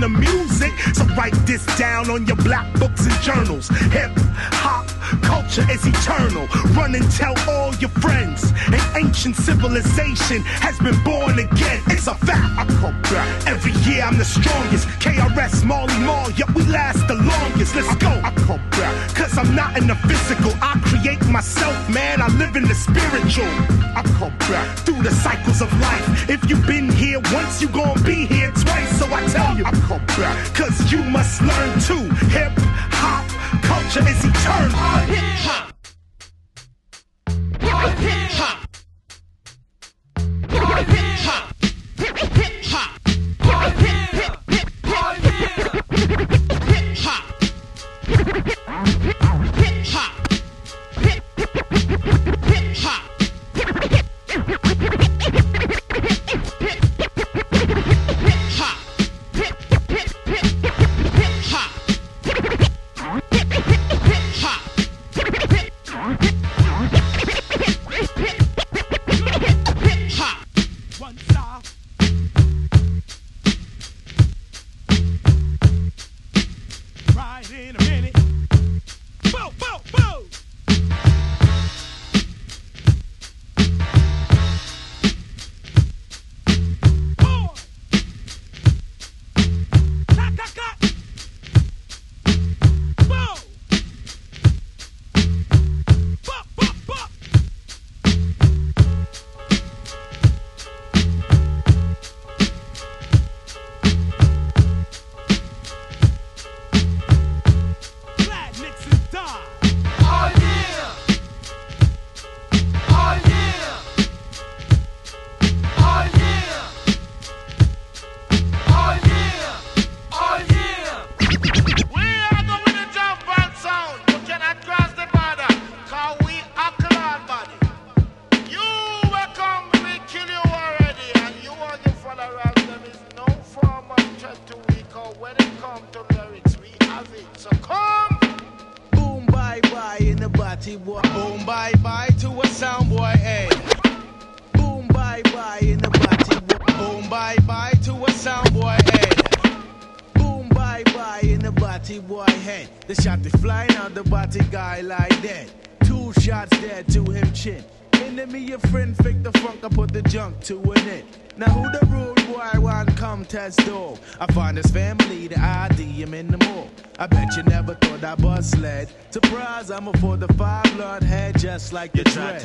the 0.06 0.20
music. 0.20 0.72
So 0.94 1.04
write 1.16 1.34
this 1.46 1.64
down 1.76 2.10
on 2.10 2.26
your 2.26 2.36
black 2.36 2.72
books 2.74 3.06
and 3.06 3.14
journals. 3.22 3.68
Hip 3.92 4.25
Civilization 9.34 10.42
has 10.42 10.78
been 10.78 10.98
born 11.02 11.38
again. 11.38 11.82
It's 11.88 12.06
a 12.06 12.14
fact. 12.14 12.58
I 12.58 12.64
come 12.80 13.00
back. 13.02 13.46
Every 13.46 13.72
year 13.86 14.02
I'm 14.02 14.18
the 14.18 14.24
strongest. 14.24 14.88
KRS, 15.00 15.64
Molly 15.64 15.98
Mall, 15.98 16.30
yep, 16.32 16.50
we 16.54 16.62
last 16.64 17.06
the 17.08 17.14
longest. 17.14 17.74
Let's 17.74 17.94
go. 17.96 18.08
I 18.08 18.30
come 18.46 18.62
back. 18.70 19.14
Cause 19.14 19.36
I'm 19.38 19.54
not 19.54 19.76
in 19.78 19.86
the 19.86 19.96
physical. 20.08 20.52
I 20.62 20.78
create 20.84 21.24
myself, 21.26 21.76
man. 21.90 22.22
I 22.22 22.28
live 22.38 22.56
in 22.56 22.64
the 22.68 22.74
spiritual. 22.74 23.50
I 23.96 24.02
come 24.18 24.36
back. 24.50 24.78
Through 24.78 25.02
the 25.02 25.10
cycles 25.10 25.60
of 25.60 25.72
life. 25.80 26.30
If 26.30 26.48
you've 26.48 26.66
been 26.66 26.90
here 26.90 27.20
once, 27.32 27.60
you 27.60 27.68
gon' 27.68 28.02
be 28.02 28.26
here 28.26 28.52
twice. 28.52 28.98
So 28.98 29.06
I 29.12 29.26
tell 29.28 29.56
you, 29.56 29.64
I 29.64 29.72
come 29.88 30.04
back. 30.18 30.54
Cause 30.54 30.92
you 30.92 31.02
must 31.02 31.42
learn 31.42 31.80
too. 31.80 32.04
Hip 32.26 32.52
hop 32.92 33.26
culture 33.62 34.08
is 34.08 34.24
eternal. 34.24 34.70
Hip 35.12 35.18
hop. 35.46 35.72
Hip 37.60 37.70
hop. 37.70 38.25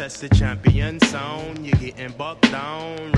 That's 0.02 0.20
the 0.20 0.30
champion 0.30 1.00
sound. 1.00 1.64
You're 1.64 1.78
getting 1.78 2.12
bucked 2.14 2.52
down. 2.52 3.11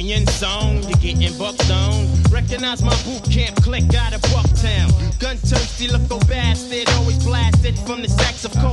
be 0.00 0.12
in 0.12 0.26
zone, 0.26 0.82
you're 0.88 0.98
getting 0.98 1.36
bucked 1.38 1.70
on. 1.70 2.06
Recognize 2.30 2.82
my 2.82 2.96
boot 3.04 3.24
camp 3.30 3.56
click 3.62 3.84
out 3.94 4.14
of 4.14 4.22
Bucktown. 4.32 4.88
Gun 5.18 5.36
thirsty, 5.36 5.88
look 5.88 6.08
go 6.08 6.18
bastard, 6.20 6.88
always 6.96 7.22
blasted 7.22 7.78
from 7.80 8.00
the 8.02 8.08
sacks 8.08 8.44
of 8.44 8.52
coal. 8.52 8.69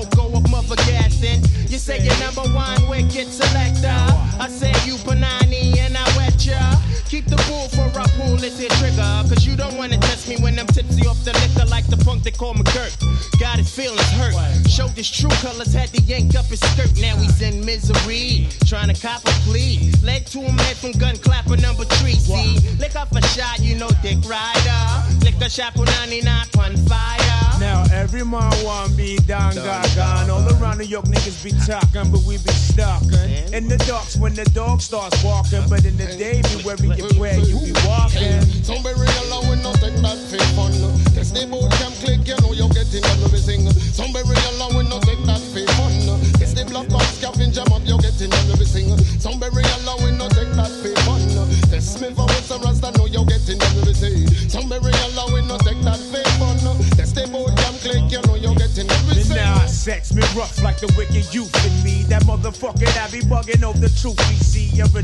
New 30.77 30.85
York 30.85 31.06
niggas 31.06 31.41
be 31.43 31.49
talking, 31.65 32.11
but 32.11 32.22
we 32.22 32.38
be 32.38 32.53
stalking. 32.53 33.49
In 33.49 33.67
the 33.67 33.81
darks 33.89 34.15
when 34.15 34.35
the 34.35 34.45
dog 34.53 34.80
starts 34.80 35.17
walking, 35.23 35.65
but 35.67 35.83
in 35.85 35.97
the 35.97 36.06
day 36.22 36.45
be 36.53 36.61
worried 36.61 37.17
where 37.17 37.39
you 37.41 37.57
be 37.65 37.73
walking. 37.81 38.45
Somebody 38.61 39.01
allow 39.25 39.41
and 39.49 39.64
not 39.64 39.81
take 39.81 39.97
that 40.06 40.17
fake 40.30 40.45
fun. 40.53 40.69
Test 41.17 41.33
the 41.33 41.49
boat, 41.49 41.73
come 41.81 41.93
click, 42.06 42.22
you 42.30 42.38
know 42.45 42.53
you're 42.53 42.69
getting 42.69 43.01
everything. 43.25 43.65
Somebody 43.89 44.30
allow 44.53 44.69
and 44.77 44.89
not 44.89 45.01
take 45.01 45.16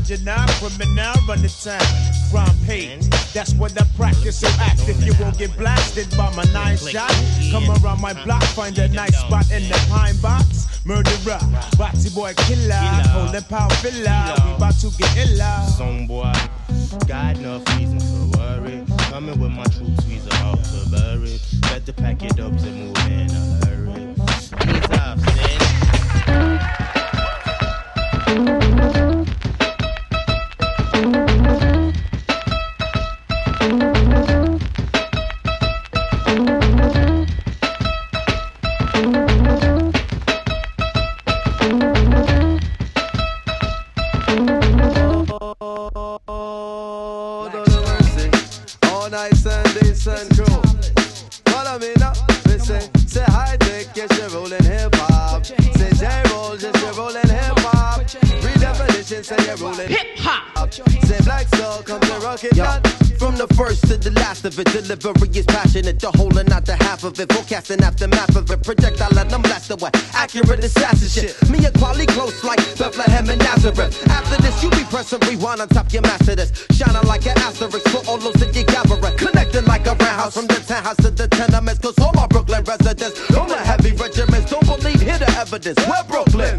original 0.04 0.46
criminal 0.60 1.14
run 1.26 1.40
the 1.40 1.48
town. 1.48 1.80
Crime 2.30 2.56
paid. 2.66 3.02
That's 3.32 3.54
what 3.54 3.80
I 3.80 3.84
practice. 3.96 4.40
So 4.40 4.48
act 4.60 4.88
if 4.88 5.02
you 5.04 5.12
won't 5.20 5.38
get 5.38 5.56
blasted 5.56 6.10
by 6.16 6.34
my 6.36 6.44
nine 6.52 6.76
shot. 6.76 7.12
Come 7.50 7.70
around 7.70 8.00
my 8.00 8.12
block, 8.24 8.42
find 8.54 8.78
a 8.78 8.88
nice 8.88 9.16
spot 9.18 9.50
in 9.50 9.62
the 9.68 9.86
pine 9.88 10.16
box. 10.20 10.66
Murderer, 10.84 11.40
Boxy 11.78 12.14
boy 12.14 12.34
killer, 12.36 12.74
holding 13.08 13.42
power 13.44 13.70
filler. 13.80 14.34
We 14.44 14.52
about 14.54 14.74
to 14.80 14.90
get 14.98 15.16
illa. 15.16 15.66
Some 15.76 16.06
boy, 16.06 16.32
got 17.06 17.38
enough 17.38 17.66
reason 17.76 17.98
to 17.98 18.38
worry. 18.38 18.84
Coming 19.10 19.40
with 19.40 19.52
my 19.52 19.64
troops, 19.64 20.04
we's 20.06 20.26
about 20.26 20.62
to 20.64 20.90
bury. 20.90 21.40
Better 21.62 21.92
pack 21.92 22.22
it 22.22 22.38
up 22.38 22.52
and 22.52 22.88
move 22.88 22.93
All 49.04 49.10
nice 49.10 49.44
and 49.44 49.80
decent 49.80 50.34
crew. 50.34 50.62
Follow 51.52 51.78
me 51.78 51.92
now. 51.98 52.14
Listen, 52.46 52.80
say 53.06 53.22
high 53.24 53.58
tech, 53.58 53.94
yes, 53.94 54.08
you're 54.18 54.30
rolling 54.30 54.64
hip 54.64 54.94
hop. 54.94 55.44
Say 55.44 55.92
J 55.92 56.22
roll, 56.30 56.56
yes, 56.56 56.74
you're 56.80 56.94
rolling. 56.94 57.23
Redefinition, 59.04 59.24
say 59.24 59.36
you're 59.46 59.56
rolling 59.56 59.88
hip 59.88 60.18
hop. 60.18 60.72
Say 60.72 61.20
black 61.24 61.48
soul, 61.56 61.82
come 61.82 62.00
to 62.00 62.18
rock 62.20 62.42
it. 62.42 62.54
From 63.18 63.36
the 63.36 63.46
first 63.54 63.86
to 63.88 63.96
the 63.96 64.10
last 64.10 64.44
of 64.44 64.58
it, 64.58 64.66
delivery 64.66 65.28
is 65.36 65.46
passionate. 65.46 66.00
The 66.00 66.10
whole 66.10 66.36
and 66.38 66.48
not 66.48 66.66
the 66.66 66.76
half 66.76 67.04
of 67.04 67.18
it. 67.20 67.32
Forecasting 67.32 67.82
aftermath 67.82 68.34
of 68.36 68.50
it. 68.50 68.62
Projectile 68.62 69.10
let 69.12 69.30
them 69.30 69.42
blast 69.42 69.70
away. 69.70 69.90
Accurate 70.14 70.64
assassin 70.64 71.08
shit. 71.08 71.50
Me 71.50 71.64
and 71.64 71.74
quality 71.78 72.06
close 72.06 72.42
like 72.44 72.58
Bethlehem 72.76 73.28
and 73.30 73.38
Nazareth. 73.38 73.94
After 74.08 74.40
this, 74.42 74.62
you 74.62 74.70
be 74.70 74.84
pressing 74.90 75.20
rewind 75.28 75.60
on 75.60 75.68
top 75.68 75.92
your 75.92 76.02
master 76.02 76.34
this. 76.34 76.66
Shining 76.72 77.06
like 77.06 77.26
an 77.26 77.38
asterisk 77.38 77.86
for 77.88 78.02
all 78.08 78.18
those 78.18 78.34
that 78.34 78.54
you 78.56 78.64
gathering. 78.64 79.16
Connecting 79.16 79.64
like 79.66 79.86
a 79.86 79.94
roundhouse 79.94 80.34
from 80.34 80.46
the 80.46 80.58
townhouse 80.66 80.96
to 80.96 81.10
the 81.10 81.28
tenements. 81.28 81.80
Cause 81.80 81.98
all 82.00 82.12
my 82.14 82.26
Brooklyn 82.26 82.64
residents, 82.64 83.20
don't 83.28 83.48
the 83.48 83.56
heavy 83.56 83.92
regiments, 83.92 84.50
don't 84.50 84.66
believe, 84.66 85.00
hear 85.00 85.18
the 85.18 85.30
evidence. 85.36 85.78
We're 85.86 86.04
Brooklyn. 86.08 86.58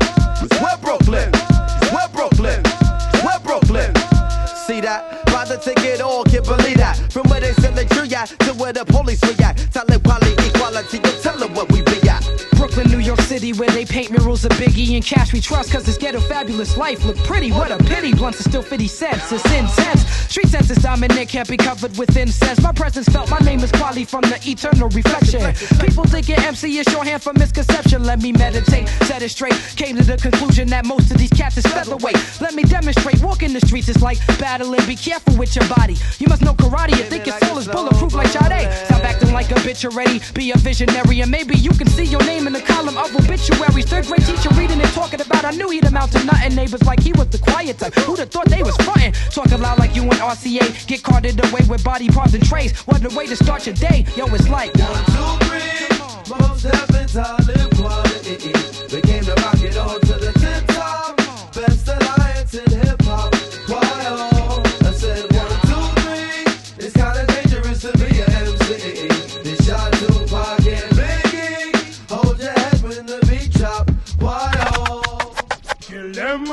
That? 4.96 5.26
Buy 5.28 5.46
the 5.46 5.58
ticket, 5.58 6.02
all 6.02 6.24
can't 6.24 6.46
believe 6.46 6.78
that. 6.78 6.96
From 7.12 7.28
where 7.30 7.42
they 7.42 7.54
send 7.54 7.76
the 7.76 7.86
tree 7.86 8.14
at 8.14 8.30
to 8.46 8.54
where 8.54 8.74
the 8.74 8.86
police 8.86 9.22
react. 9.24 9.72
Telling 9.74 10.00
quality, 10.02 10.48
equality, 10.48 10.98
you 10.98 11.14
tell 11.22 11.38
them 11.38 11.54
what 11.54 11.72
we 11.72 11.82
be 11.82 11.98
at. 12.08 12.24
Brooklyn, 12.58 12.90
New 12.90 13.00
York 13.00 13.20
City, 13.36 13.52
where 13.52 13.70
they 13.72 13.84
paint 13.84 14.12
murals 14.12 14.46
of 14.46 14.52
Biggie 14.52 14.96
and 14.96 15.04
cash 15.04 15.34
we 15.34 15.42
trust, 15.42 15.70
cause 15.70 15.84
this 15.84 15.98
ghetto 15.98 16.22
fabulous 16.22 16.78
life 16.78 17.04
look 17.04 17.18
pretty. 17.26 17.52
What 17.52 17.70
a 17.70 17.78
pity, 17.84 18.14
blunts 18.14 18.40
are 18.40 18.50
still 18.50 18.62
50 18.62 18.88
cents, 18.88 19.30
it's 19.30 19.44
intense. 19.52 20.08
Street 20.30 20.48
sense 20.48 20.70
is 20.70 20.78
Dominic, 20.78 21.28
can't 21.28 21.50
be 21.50 21.58
covered 21.58 21.98
with 21.98 22.16
incense. 22.16 22.62
My 22.62 22.72
presence 22.72 23.10
felt, 23.10 23.30
my 23.30 23.40
name 23.40 23.60
is 23.60 23.74
Quali 23.74 24.06
from 24.06 24.22
the 24.22 24.40
eternal 24.46 24.88
reflection. 24.88 25.42
People 25.86 26.06
thinking 26.06 26.36
MC 26.36 26.78
is 26.78 26.88
shorthand 26.88 27.22
for 27.24 27.34
misconception. 27.34 28.06
Let 28.06 28.22
me 28.22 28.32
meditate, 28.32 28.88
set 29.04 29.22
it 29.22 29.32
straight. 29.32 29.56
Came 29.76 29.98
to 29.98 30.04
the 30.04 30.16
conclusion 30.16 30.70
that 30.70 30.86
most 30.86 31.12
of 31.12 31.18
these 31.18 31.32
cats 31.32 31.58
is 31.58 31.66
featherweight. 31.66 32.40
Let 32.40 32.54
me 32.54 32.64
demonstrate, 32.64 33.22
walking 33.22 33.52
the 33.52 33.60
streets 33.60 33.90
is 33.90 34.02
like 34.02 34.26
battling, 34.40 34.86
be 34.88 34.96
careful 34.96 35.36
with 35.36 35.54
your 35.58 35.68
body. 35.68 35.98
You 36.20 36.28
must 36.30 36.42
know 36.42 36.54
karate, 36.54 36.92
you 36.92 37.04
think 37.04 37.26
your 37.26 37.38
soul 37.40 37.58
is 37.58 37.68
bulletproof 37.68 38.14
like 38.14 38.28
Sade. 38.28 38.72
Stop 38.86 39.04
acting 39.04 39.34
like 39.34 39.52
a 39.52 39.56
bitch 39.56 39.84
already, 39.84 40.22
be 40.34 40.52
a 40.52 40.58
visionary, 40.58 41.20
and 41.20 41.30
maybe 41.30 41.58
you 41.58 41.72
can 41.72 41.88
see 41.88 42.06
your 42.06 42.24
name 42.24 42.48
in 42.48 42.54
the 42.54 42.62
column 42.62 42.98
of 42.98 43.25
obituaries. 43.26 43.86
Third 43.86 44.06
grade 44.06 44.26
teacher 44.26 44.50
reading 44.56 44.80
and 44.80 44.90
talking 44.92 45.22
about, 45.22 45.46
I 45.46 45.52
knew 45.52 45.70
he'd 45.70 45.86
amount 45.86 46.12
to 46.14 46.24
nothing. 46.24 46.56
Neighbors 46.56 46.84
like 46.84 47.02
he 47.02 47.12
was 47.14 47.28
the 47.30 47.40
quiet 47.40 47.78
type. 47.78 47.94
Who'd 47.96 48.20
have 48.20 48.30
thought 48.30 48.50
they 48.50 48.64
was 48.64 48.76
frontin'? 48.78 49.14
Talking 49.32 49.62
loud 49.62 49.80
like 49.80 49.96
you 49.96 50.04
and 50.04 50.14
RCA, 50.14 50.88
get 50.88 51.04
carted 51.04 51.40
away 51.46 51.62
with 51.68 51.84
body 51.84 52.08
parts 52.10 52.34
and 52.34 52.46
trays. 52.46 52.78
What 52.82 53.04
a 53.04 53.16
way 53.16 53.28
to 53.28 53.36
start 53.36 53.66
your 53.66 53.76
day, 53.76 54.06
yo, 54.16 54.26
it's 54.28 54.50
like 54.50 54.74
one, 54.76 55.06
two, 55.06 55.46
three. 55.48 56.40
Most 56.40 56.64
heavens 56.64 57.18
all 57.18 57.38
equality. 57.38 58.52
We 58.94 59.02
came 59.02 59.24
to 59.24 59.34
rock 59.44 59.62
it 59.62 59.78
on 59.78 60.00
to 60.02 60.14
the 60.14 60.32
tip 60.40 60.68
top. 60.76 61.18
Best 61.54 61.88
alliance 61.88 62.54
in 62.54 62.72
hip 62.72 63.02
hop. 63.04 63.35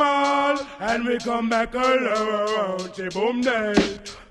Kill 0.02 0.10
them 0.10 0.24
all, 0.24 0.58
and 0.81 1.06
we 1.06 1.18
come 1.18 1.48
back 1.48 1.74
alone. 1.74 2.90
Boom 3.12 3.40
day, 3.40 3.74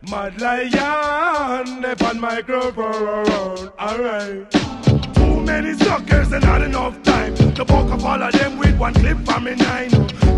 Mad 0.10 0.42
Lion, 0.42 1.82
they 1.82 2.06
on 2.06 2.20
microphone. 2.20 3.70
Alright. 3.80 4.52
Too 4.52 5.42
many 5.42 5.74
suckers 5.78 6.32
and 6.34 6.44
not 6.44 6.62
enough 6.62 7.02
time 7.04 7.36
to 7.54 7.64
buck 7.64 7.90
up 7.90 8.04
all 8.04 8.22
of 8.22 8.34
them 8.34 8.58
with 8.58 8.78
one 8.78 8.94
clip 8.94 9.18
from 9.26 9.46
me 9.46 9.56
nine. 9.56 9.90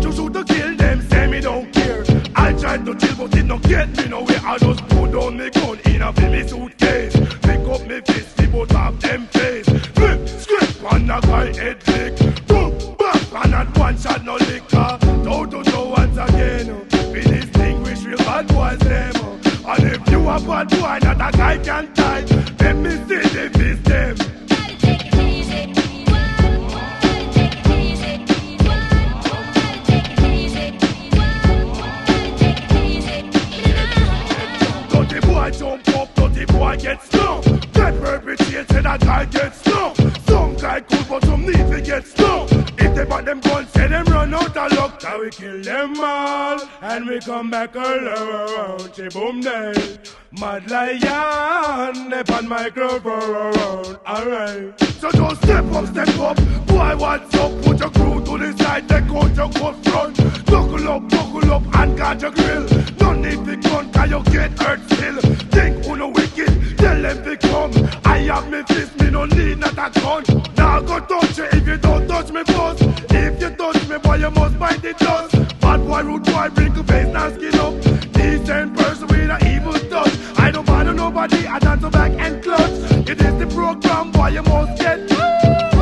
To 0.02 0.12
shoot 0.12 0.32
to 0.34 0.44
kill 0.44 0.76
them, 0.76 1.02
say 1.02 1.26
me 1.26 1.40
don't 1.40 1.72
care. 1.72 2.04
I 2.36 2.52
tried 2.52 2.86
to 2.86 2.94
chill, 2.94 3.16
but 3.16 3.36
it 3.36 3.48
don't 3.48 3.62
get 3.64 3.88
me 3.96 4.08
nowhere. 4.08 4.40
I 4.44 4.58
just 4.58 4.86
put 4.88 5.10
down 5.12 5.36
me 5.36 5.50
gun 5.50 5.80
in 5.86 6.02
a 6.02 6.12
me 6.30 6.46
suitcase. 6.46 7.16
Pick 7.42 7.66
up 7.68 7.86
me 7.88 8.00
fist, 8.02 8.36
the 8.36 8.46
both 8.52 8.74
of 8.74 9.00
them 9.00 9.26
face. 9.28 9.68
Flip, 9.94 10.28
script, 10.28 10.84
on 10.84 11.10
a 11.10 11.20
guy 11.20 11.52
head 11.56 11.82
flick. 11.82 12.46
Boom, 12.46 12.96
back, 12.96 13.44
and 13.44 13.50
not 13.50 13.78
one 13.78 13.98
shot, 13.98 14.24
no 14.24 14.36
liquor. 14.36 15.03
Toe 15.44 15.62
to 15.62 15.70
toe 15.70 15.88
once 15.90 16.16
again. 16.16 16.88
We 17.12 17.20
distinguish 17.20 18.02
real 18.04 18.16
bad 18.16 18.48
boys, 18.48 18.78
them. 18.78 19.14
And 19.66 19.84
if 19.84 20.10
you 20.10 20.20
a 20.26 20.40
bad 20.40 20.70
boy, 20.70 20.98
not 21.02 21.34
a 21.34 21.36
guy 21.36 21.58
can 21.58 21.92
tie. 21.92 22.24
Let 22.60 22.76
me 22.76 22.90
see 22.92 23.28
the. 23.28 23.54
Dirty 34.88 35.26
boy 35.26 35.50
jump 35.50 35.88
up, 35.88 36.14
dirty 36.14 36.46
boy 36.46 36.76
get 36.78 37.02
snuffed. 37.02 37.72
That 37.74 38.00
perpetrate 38.00 38.70
say 38.70 38.80
that 38.80 39.00
guy 39.00 39.24
get 39.26 39.54
snuffed. 39.54 40.26
Some 40.26 40.56
guy 40.56 40.80
cool, 40.80 41.04
but 41.10 41.24
some 41.26 41.44
need 41.44 41.70
to 41.70 41.82
get 41.82 42.06
snuffed. 42.06 42.53
They 42.94 43.04
bought 43.04 43.24
them 43.24 43.40
guns, 43.40 43.70
say 43.70 43.88
them 43.88 44.04
run 44.06 44.32
out 44.32 44.56
of 44.56 44.72
luck. 44.72 45.02
Now 45.02 45.20
we 45.20 45.30
kill 45.30 45.60
them 45.62 45.94
all, 46.00 46.60
and 46.80 47.06
we 47.08 47.18
come 47.20 47.50
back 47.50 47.74
alone. 47.74 48.92
Say 48.94 49.08
boom 49.08 49.40
day, 49.40 49.98
mad 50.38 50.70
lion, 50.70 52.10
they 52.10 52.34
on 52.34 52.48
microphone. 52.48 53.96
Alright, 54.06 54.80
so 55.00 55.10
just 55.10 55.42
step 55.42 55.64
up, 55.72 55.86
step 55.88 56.20
up. 56.20 56.36
Boy, 56.66 56.96
what's 56.96 57.34
up? 57.34 57.62
Put 57.62 57.80
your 57.80 57.90
crew 57.90 58.24
to 58.24 58.38
the 58.38 58.56
side, 58.62 58.88
take 58.88 59.04
out 59.04 59.34
your 59.36 59.50
coat 59.50 59.84
front. 59.84 60.16
Buckle 60.46 60.88
up, 60.88 61.08
buckle 61.08 61.52
up, 61.52 61.76
and 61.76 61.98
guard 61.98 62.22
your 62.22 62.30
grill. 62.30 62.93
No 63.04 63.12
need 63.12 63.44
to 63.44 63.56
gun, 63.68 63.92
cause 63.92 64.10
you 64.10 64.22
get 64.32 64.58
hurt 64.58 64.80
still. 64.90 65.20
Think 65.54 65.84
who 65.84 65.94
no 65.94 66.08
wicked, 66.08 66.78
tell 66.78 67.02
them 67.02 67.22
to 67.24 67.36
come. 67.36 67.72
I 68.02 68.18
have 68.32 68.50
me 68.50 68.62
fist, 68.62 68.98
me 68.98 69.10
no 69.10 69.26
need 69.26 69.58
not 69.58 69.72
a 69.72 70.00
gun. 70.00 70.24
Now 70.56 70.80
go 70.80 70.98
touch 71.00 71.36
you 71.36 71.44
if 71.52 71.68
you 71.68 71.76
don't 71.76 72.08
touch 72.08 72.30
me 72.32 72.42
boss. 72.44 72.80
If 73.10 73.42
you 73.42 73.50
touch 73.50 73.88
me, 73.90 73.98
boy, 73.98 74.14
you 74.14 74.30
must 74.30 74.58
bite 74.58 74.80
the 74.80 74.94
dust. 74.94 75.32
Bad 75.60 75.86
boy, 75.86 76.02
rude 76.02 76.24
boy, 76.24 76.48
bring 76.54 76.74
your 76.74 76.84
face, 76.84 77.12
now 77.12 77.28
skin 77.28 77.54
up. 77.66 77.74
Decent 78.14 78.74
person 78.74 79.06
with 79.08 79.30
an 79.30 79.46
evil 79.52 79.78
touch. 79.90 80.14
I 80.38 80.50
don't 80.50 80.66
bother 80.66 80.94
nobody, 80.94 81.46
I 81.46 81.58
dance 81.58 81.86
back 81.90 82.12
and 82.12 82.42
clutch. 82.42 82.72
It 83.10 83.20
is 83.20 83.34
the 83.38 83.46
program, 83.54 84.12
boy, 84.12 84.28
you 84.28 84.42
must 84.44 84.80
get. 84.80 85.08
Too 85.10 85.73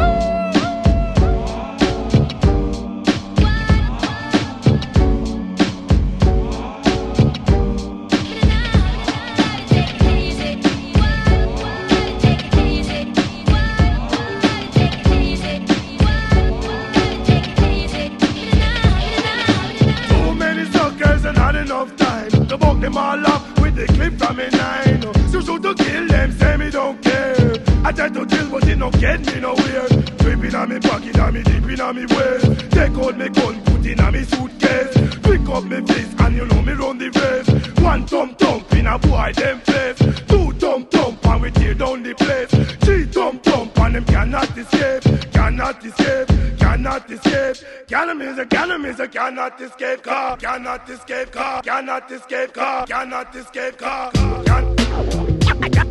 to 22.52 22.58
buck 22.58 22.78
them 22.80 22.98
all 22.98 23.26
up 23.28 23.60
with 23.60 23.74
the 23.76 23.86
clip 23.94 24.12
from 24.18 24.36
me 24.36 24.46
nine. 24.52 25.00
So 25.30 25.40
shoot 25.40 25.62
to 25.62 25.74
kill 25.74 26.06
them, 26.06 26.32
say 26.32 26.56
me 26.58 26.70
don't 26.70 27.00
care. 27.02 27.54
I 27.82 27.92
try 27.92 28.10
to 28.10 28.26
deal, 28.26 28.50
but 28.50 28.68
it 28.68 28.76
no 28.76 28.90
get 28.90 29.20
me 29.26 29.40
nowhere. 29.40 29.88
Tripping 30.18 30.54
on 30.54 30.68
me 30.68 30.78
pocket, 30.80 31.18
on 31.18 31.32
me 31.32 31.42
deep 31.42 31.64
in 31.64 31.80
on 31.80 31.96
me 31.96 32.04
waist. 32.04 32.70
Take 32.70 32.96
out 33.04 33.16
me 33.16 33.28
gun, 33.30 33.62
put 33.64 33.86
in 33.86 34.00
on 34.00 34.12
me 34.12 34.24
suitcase. 34.24 34.94
Pick 35.22 35.48
up 35.48 35.64
me 35.64 35.80
face, 35.86 36.14
and 36.18 36.36
you 36.36 36.44
know 36.44 36.62
me 36.62 36.72
run 36.74 36.98
the 36.98 37.08
race. 37.20 37.82
One 37.82 38.06
thumb 38.06 38.34
thump 38.34 38.72
in 38.74 38.86
a 38.86 38.98
boy 38.98 39.32
them 39.34 39.58
face. 39.60 39.98
Two 40.28 40.52
thumb 40.52 40.84
thump, 40.86 41.26
and 41.26 41.42
we 41.42 41.50
tear 41.52 41.74
down 41.74 42.02
the 42.02 42.14
place. 42.14 42.50
Three 42.84 43.04
thump 43.06 43.42
thump, 43.42 43.78
and 43.78 43.94
them 43.94 44.04
cannot 44.04 44.58
escape, 44.58 45.32
cannot 45.32 45.82
escape 45.82 46.51
cannot 46.72 47.10
escape. 47.10 47.56
Callum 47.86 48.22
is 48.22 48.38
a 48.38 48.46
callum 48.46 48.86
is 48.86 48.98
a 48.98 49.06
cannot 49.06 49.60
escape 49.60 50.02
car. 50.02 50.38
Cannot 50.38 50.88
escape 50.88 51.30
car. 51.30 51.62
Cannot 51.62 52.10
escape 52.10 52.52
car. 52.54 52.86
Cannot 52.86 53.36
escape 53.36 53.76
car. 53.76 54.10
Cannot 54.12 54.78
escape 54.78 55.02
car. 55.04 55.82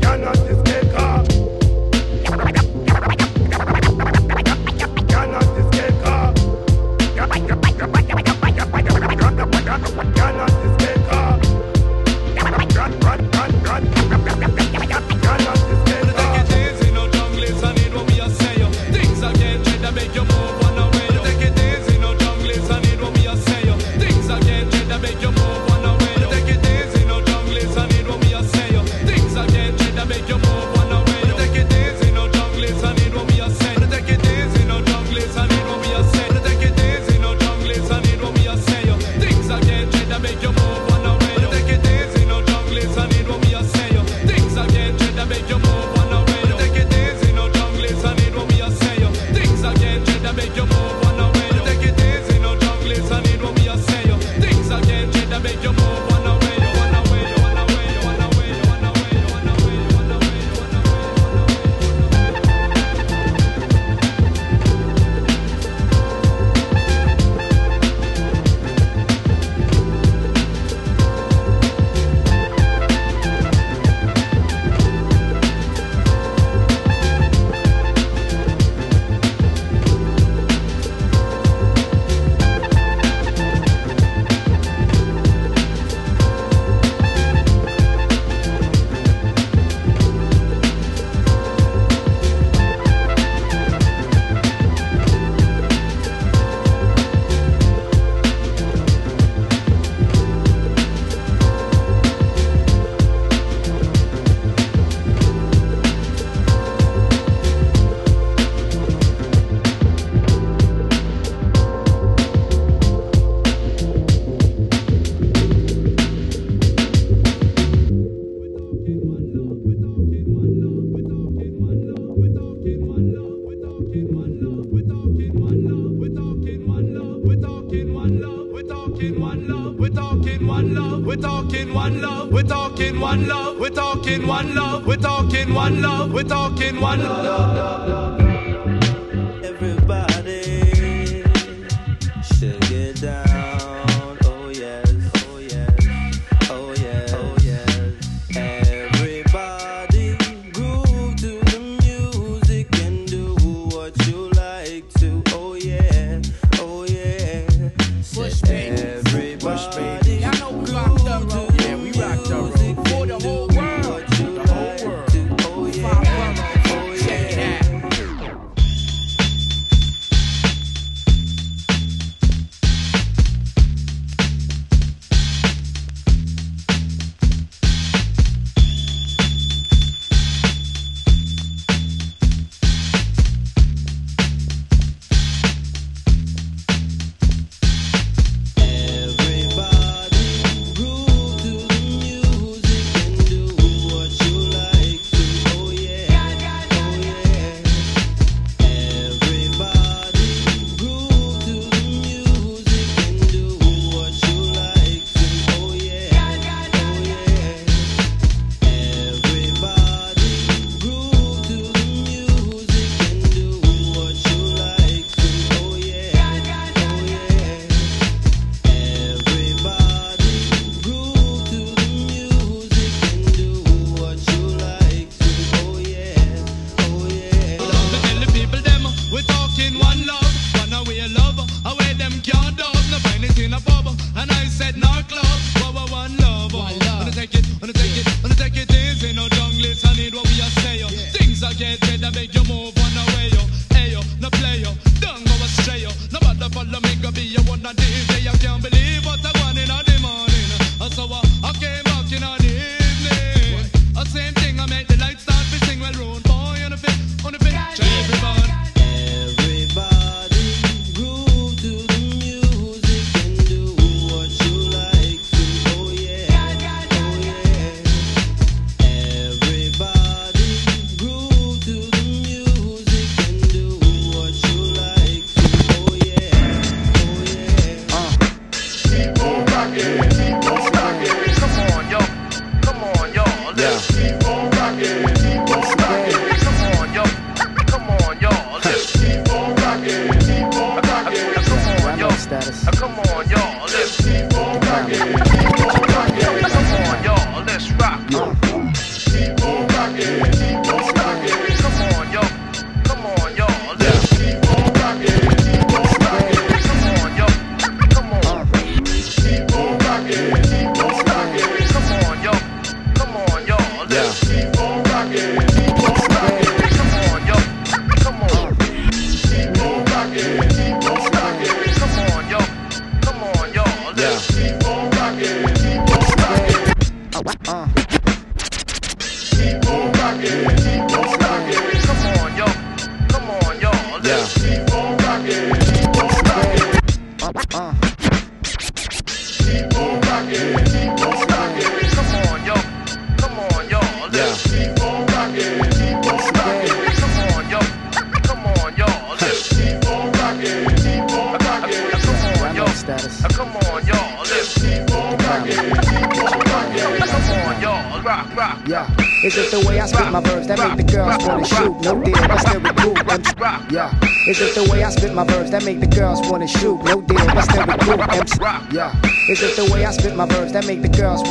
Cannot 0.00 0.36
escape 0.36 0.92
car. 0.94 1.24
Cannot 10.14 10.59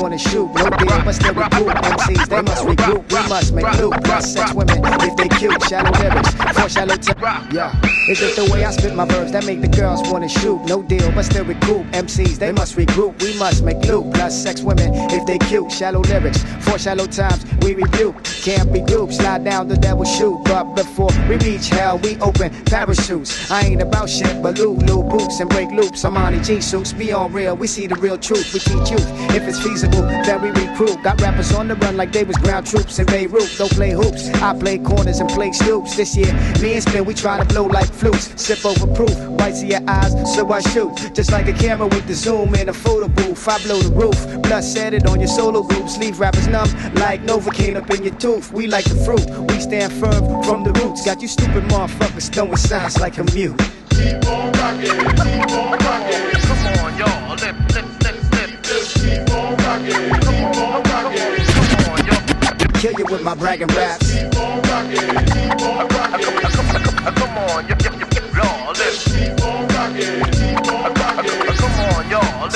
girls 0.09 0.29
wanna 0.29 0.29
shoot? 0.29 0.53
No 0.55 0.69
deal, 0.69 1.01
but 1.05 1.13
still 1.13 1.33
recruit. 1.33 1.75
MCs 1.75 2.29
they 2.29 2.41
must 2.41 2.65
regroup. 2.65 3.11
We 3.11 3.29
must 3.29 3.53
make 3.53 3.79
loot. 3.79 3.93
Plus 4.03 4.33
sex 4.33 4.53
women 4.53 4.79
if 5.01 5.15
they 5.17 5.29
cute. 5.29 5.61
Shallow 5.63 5.91
lyrics 5.99 6.33
for 6.33 6.69
shallow 6.69 6.95
t- 6.95 7.13
Yeah, 7.51 7.73
is 8.09 8.21
it 8.21 8.35
the 8.35 8.51
way 8.51 8.65
I 8.65 8.71
spit 8.71 8.95
my 8.95 9.05
verbs 9.05 9.31
that 9.33 9.45
make 9.45 9.61
the 9.61 9.67
girls 9.67 10.01
wanna 10.09 10.29
shoot? 10.29 10.63
No 10.65 10.81
deal, 10.81 11.11
but 11.11 11.23
still 11.23 11.45
recruit. 11.45 11.85
MCs 11.91 12.39
they 12.39 12.51
must 12.51 12.75
regroup. 12.75 13.21
We 13.21 13.37
must 13.37 13.63
make 13.63 13.83
loot. 13.85 14.13
Plus 14.13 14.33
sex 14.35 14.61
women 14.61 14.93
if 15.11 15.25
they 15.25 15.37
cute. 15.37 15.71
Shallow 15.71 16.01
lyrics 16.01 16.43
for 16.61 16.77
shallow 16.79 17.05
times 17.05 17.45
we 17.61 17.75
rebuke. 17.75 18.15
Can't 18.41 18.71
be 18.71 18.81
duped. 18.81 19.13
Slide 19.13 19.43
down 19.43 19.67
the 19.67 19.75
devil 19.75 20.05
chute. 20.05 20.39
But 20.45 20.73
before 20.75 21.09
we 21.27 21.35
reach 21.37 21.67
hell, 21.67 21.97
we 21.99 22.17
open 22.21 22.51
parachutes. 22.65 23.51
I 23.51 23.61
ain't 23.61 23.81
about 23.81 24.09
shit, 24.09 24.41
but 24.41 24.57
Lulu 24.57 25.03
boots 25.03 25.41
and 25.41 25.49
break 25.49 25.69
loops. 25.71 26.03
Armani 26.03 26.43
G 26.45 26.61
suits. 26.61 26.93
Be 26.93 27.11
on 27.11 27.33
real. 27.33 27.57
We 27.57 27.67
see 27.67 27.85
the 27.85 27.95
real 27.95 28.17
truth. 28.17 28.53
We 28.53 28.59
teach 28.61 28.91
youth 28.91 29.07
if 29.35 29.43
it's 29.47 29.61
feasible 29.61 30.03
that 30.03 30.41
we 30.41 30.49
recruit. 30.51 31.03
Got 31.03 31.19
rappers 31.21 31.53
on 31.53 31.67
the 31.67 31.75
run 31.75 31.97
like 31.97 32.13
they 32.13 32.23
was 32.23 32.37
ground 32.37 32.65
troops 32.65 32.97
in 32.97 33.05
Beirut. 33.07 33.55
Don't 33.57 33.71
play 33.71 33.91
hoops. 33.91 34.29
I 34.41 34.57
play 34.57 34.77
corners 34.77 35.19
and 35.19 35.29
play 35.29 35.51
stoops. 35.51 35.97
This 35.97 36.15
year, 36.15 36.31
me 36.61 36.75
and 36.75 36.83
Spin, 36.83 37.03
we 37.03 37.13
try 37.13 37.37
to 37.37 37.45
blow 37.45 37.65
like 37.65 37.91
flutes. 37.91 38.41
Sip 38.41 38.65
over 38.65 38.87
proof. 38.95 39.17
White 39.37 39.55
see 39.55 39.67
your 39.67 39.81
eyes, 39.87 40.13
so 40.33 40.49
I 40.49 40.61
shoot. 40.61 41.13
Just 41.13 41.31
like 41.31 41.47
a 41.49 41.53
camera 41.53 41.87
with 41.87 42.07
the 42.07 42.15
zoom 42.15 42.55
in 42.55 42.69
a 42.69 42.73
photo 42.73 43.09
booth. 43.09 43.47
I 43.49 43.61
blow 43.63 43.79
the 43.79 43.93
roof. 43.93 44.41
Blood 44.43 44.63
set 44.63 44.93
it 44.93 45.05
on 45.07 45.19
your 45.19 45.27
solo 45.27 45.61
groups. 45.63 45.97
Leave 45.97 46.19
rappers 46.21 46.47
numb 46.47 46.69
like 46.95 47.21
Novocaine 47.23 47.75
up 47.75 47.89
in 47.91 48.03
your 48.03 48.15
tooth. 48.15 48.28
We 48.29 48.67
like 48.67 48.85
the 48.85 48.95
fruit. 48.95 49.25
We 49.49 49.59
stand 49.59 49.91
firm 49.93 50.43
from 50.43 50.63
the 50.63 50.71
roots. 50.73 51.03
Got 51.03 51.19
you 51.19 51.27
stupid 51.27 51.63
motherfuckers 51.63 52.31
throwing 52.31 52.55
signs 52.57 52.99
like 52.99 53.17
a 53.17 53.23
mute. 53.33 53.57
Keep 53.89 54.23
on 54.29 54.51
rocking, 54.51 54.85
keep 54.85 55.49
on 55.49 55.71
rocking. 55.71 56.31
Come 56.45 56.85
on, 56.85 56.97
y'all. 56.99 57.35
Let, 57.37 57.55
let, 57.73 58.03
let, 58.03 58.31
let. 58.31 58.63
Just 58.63 58.95
keep 59.01 59.33
on 59.33 59.57
rocking, 59.57 60.13
keep 60.21 60.61
on 60.61 60.83
rocking. 60.83 61.45
Come 61.47 61.91
on, 61.91 62.05
y'all. 62.05 62.79
Kill 62.79 62.93
you 62.99 63.05
with 63.09 63.23
my 63.23 63.33
bragging 63.33 63.67
raps. 63.69 64.13
Keep 64.13 64.37
on 64.37 64.61
rocking, 64.61 65.09
keep 65.25 65.61
on 65.65 65.87
rocking. 65.87 67.15
Come 67.15 67.37
on, 67.37 67.67
y'all. 67.67 68.08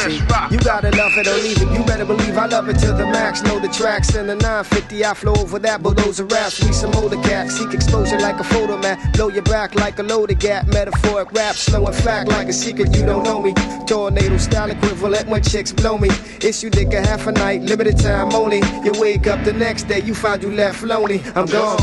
On, 0.03 0.11
y'all. 0.11 0.19
Let's 0.19 0.31
rock. 0.31 0.51
You 0.51 0.57
gotta 0.59 0.91
love 0.91 1.17
it 1.17 1.27
or 1.27 1.35
leave 1.35 1.61
it. 1.61 1.69
You 1.77 1.83
better 1.85 2.05
believe 2.05 2.37
I 2.37 2.45
love 2.47 2.69
it 2.69 2.79
to 2.79 2.87
the 2.87 3.05
max. 3.05 3.41
Know 3.43 3.59
the 3.59 3.67
tracks 3.69 4.15
in 4.15 4.27
the 4.27 4.35
950. 4.35 5.05
I 5.05 5.13
flow 5.13 5.35
over 5.35 5.59
that 5.59 5.81
bulldozer 5.81 6.25
raps. 6.25 6.63
We 6.63 6.73
some 6.73 6.93
older 6.95 7.21
cats. 7.21 7.57
Seek 7.57 7.73
exposure 7.73 8.19
like 8.19 8.39
a 8.39 8.43
photo 8.43 8.77
man. 8.77 8.97
Blow 9.13 9.29
your 9.29 9.43
back 9.43 9.75
like 9.75 9.99
a 9.99 10.03
loaded 10.03 10.39
gap. 10.39 10.67
Metaphoric 10.67 11.31
rap. 11.33 11.55
Slow 11.55 11.85
and 11.85 11.95
fact 11.95 12.29
like 12.29 12.47
a 12.47 12.53
secret 12.53 12.95
you 12.95 13.05
don't 13.05 13.23
know 13.23 13.41
me. 13.41 13.53
Tornado 13.87 14.37
style 14.37 14.71
equivalent 14.71 15.27
when 15.27 15.41
chicks 15.43 15.71
blow 15.71 15.97
me. 15.97 16.09
Issue 16.41 16.69
dick 16.69 16.93
a 16.93 17.01
half 17.01 17.27
a 17.27 17.31
night. 17.31 17.61
Limited 17.61 17.97
time 17.97 18.33
only. 18.33 18.61
You 18.83 18.91
wake 18.99 19.27
up 19.27 19.43
the 19.43 19.53
next 19.53 19.83
day. 19.83 20.01
You 20.01 20.13
find 20.13 20.41
you 20.41 20.51
left 20.51 20.83
lonely. 20.83 21.21
I'm 21.35 21.45
gone. 21.45 21.77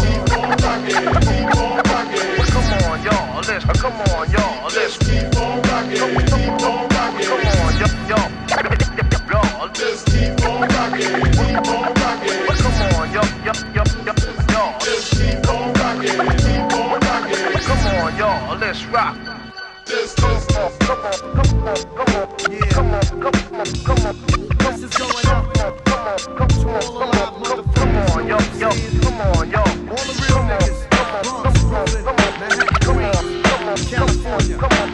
Come 2.50 2.65
on, 2.90 3.02
y'all. 3.05 3.42
Let's 3.47 3.65
come 3.65 3.92
on, 3.92 4.31
y'all. 4.31 4.65
Let's 4.74 4.99
keep 4.99 5.36
on 5.36 5.62
rocking, 5.62 5.97
keep 6.26 6.49
on. 6.62 6.89
Come 6.89 7.00
on, 7.00 7.00
on. 7.00 7.23
Come 7.23 7.47
on, 7.47 7.59
California. 33.90 34.56
Come 34.56 34.72
on, 34.72 34.89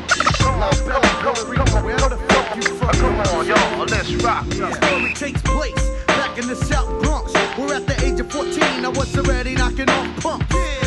Come 2.93 3.21
on, 3.21 3.47
y'all. 3.47 3.85
Let's 3.87 4.15
rock. 4.23 4.47
story 4.53 5.13
takes 5.15 5.43
place 5.43 5.91
back 6.07 6.39
in 6.39 6.47
the 6.47 6.55
South 6.55 7.03
Bronx. 7.03 7.33
We're 7.59 7.75
at 7.75 7.87
the 7.87 7.97
age 8.05 8.21
of 8.21 8.31
14, 8.31 8.85
I 8.85 8.89
was 8.89 9.17
already 9.19 9.55
knocking 9.55 9.89
off 9.91 10.23
punks. 10.23 10.47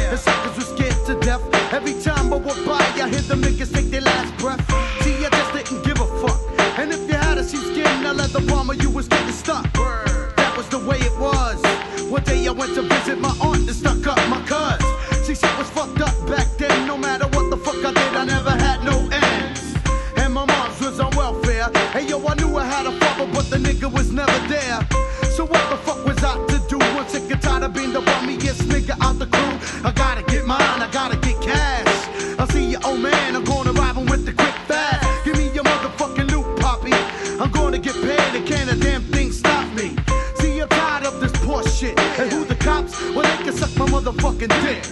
The 0.09 0.17
suckers 0.17 0.55
were 0.57 0.75
scared 0.75 1.05
to 1.07 1.19
death. 1.19 1.41
Every 1.73 1.93
time 2.01 2.31
I 2.31 2.37
walk 2.37 2.57
by, 2.65 2.79
I 3.03 3.09
hear 3.09 3.21
them 3.21 3.41
niggas 3.41 3.73
take 3.73 3.91
their 3.91 4.01
last 4.01 4.35
breath. 4.37 4.61
See, 5.03 5.25
I 5.25 5.29
just 5.29 5.53
didn't 5.53 5.83
give 5.83 5.99
a 5.99 6.07
fuck. 6.21 6.39
And 6.79 6.91
if 6.91 7.01
you 7.07 7.15
had 7.15 7.37
a 7.37 7.43
sheepskin, 7.43 7.85
I 7.85 8.13
let 8.13 8.31
the 8.31 8.41
bomber, 8.41 8.75
you 8.75 8.89
was 8.89 9.07
getting 9.07 9.33
stuck. 9.33 9.65
That 9.73 10.53
was 10.55 10.67
the 10.69 10.79
way 10.79 10.97
it 10.99 11.17
was. 11.19 11.61
One 12.09 12.23
day 12.23 12.47
I 12.47 12.51
went 12.51 12.75
to 12.75 12.81
visit 12.81 13.19
my 13.19 13.35
aunt 13.41 13.67
and 13.67 13.75
stuck 13.75 14.05
up 14.07 14.17
my 14.29 14.41
cuz. 14.47 14.81
See, 15.25 15.35
shit 15.35 15.57
was 15.57 15.69
fucked 15.69 16.01
up 16.01 16.15
back 16.27 16.47
then. 16.57 16.87
No 16.87 16.97
matter 16.97 17.27
what 17.35 17.49
the 17.49 17.57
fuck 17.57 17.83
I 17.83 17.91
did, 17.93 18.15
I 18.15 18.25
never 18.25 18.58
yo, 22.09 22.25
I 22.25 22.33
knew 22.35 22.57
I 22.57 22.65
had 22.65 22.87
a 22.87 22.91
father, 22.99 23.27
but 23.31 23.45
the 23.49 23.57
nigga 23.57 23.91
was 23.91 24.11
never 24.11 24.39
there. 24.47 24.79
So 25.35 25.45
what 25.45 25.63
the 25.69 25.77
fuck 25.77 26.03
was 26.05 26.17
I 26.23 26.33
to 26.47 26.57
do? 26.67 26.79
I'm 26.81 27.07
sick 27.07 27.29
tired 27.39 27.63
of 27.63 27.73
being 27.73 27.93
the 27.93 28.01
bummiest 28.01 28.63
nigga 28.71 28.97
out 28.99 29.19
the 29.19 29.27
crew. 29.27 29.53
I 29.87 29.91
gotta 29.91 30.23
get 30.23 30.45
mine, 30.45 30.81
I 30.81 30.89
gotta 30.91 31.17
get 31.17 31.39
cash. 31.41 32.39
I 32.39 32.45
see 32.47 32.71
you, 32.71 32.79
old 32.83 32.99
man, 32.99 33.35
I'm 33.35 33.43
gonna 33.43 33.73
rob 33.73 33.95
him 33.95 34.07
with 34.07 34.25
the 34.25 34.33
quick 34.33 34.57
fast. 34.67 35.05
Give 35.23 35.37
me 35.37 35.51
your 35.51 35.63
motherfucking 35.63 36.31
loot, 36.31 36.59
poppy. 36.59 36.93
I'm 37.41 37.51
gonna 37.51 37.77
get 37.77 37.95
paid, 37.95 38.35
and 38.37 38.45
can't 38.47 38.71
a 38.71 38.75
damn 38.75 39.03
thing 39.03 39.31
stop 39.31 39.71
me. 39.73 39.95
See, 40.39 40.59
I'm 40.59 40.69
tired 40.69 41.05
of 41.05 41.19
this 41.21 41.31
poor 41.45 41.63
shit. 41.63 41.97
And 42.19 42.31
who 42.31 42.43
the 42.43 42.55
cops? 42.55 42.99
Well, 43.13 43.23
they 43.23 43.43
can 43.43 43.53
suck 43.53 43.75
my 43.77 43.85
motherfucking 43.85 44.53
dick. 44.65 44.83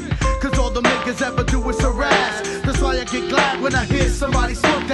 Cause 0.41 0.57
all 0.59 0.69
the 0.69 0.81
niggas 0.81 1.21
ever 1.23 1.43
do 1.43 1.67
is 1.69 1.81
harass. 1.81 2.61
That's 2.63 2.79
why 2.79 2.99
I 2.99 3.05
get 3.05 3.27
glad 3.29 3.59
when 3.59 3.73
I 3.73 3.85
hear 3.85 4.07
somebody 4.07 4.53
smoke 4.53 4.86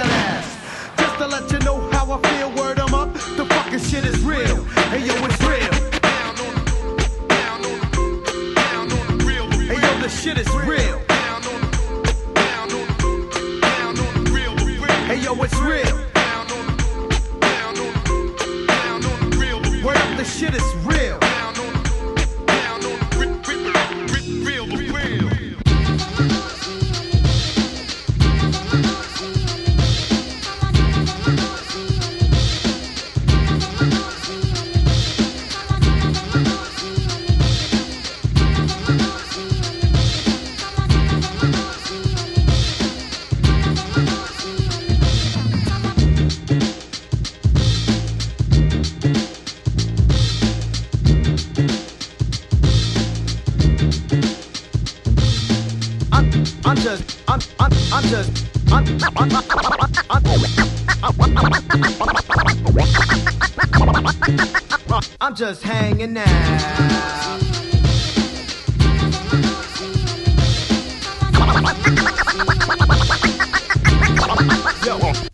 I'm, 65.34 65.38
just 65.38 65.64
hanging 65.64 66.16
out. 66.16 66.26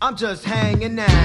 I'm 0.01 0.15
just 0.15 0.43
hanging 0.43 0.97
out. 0.97 1.20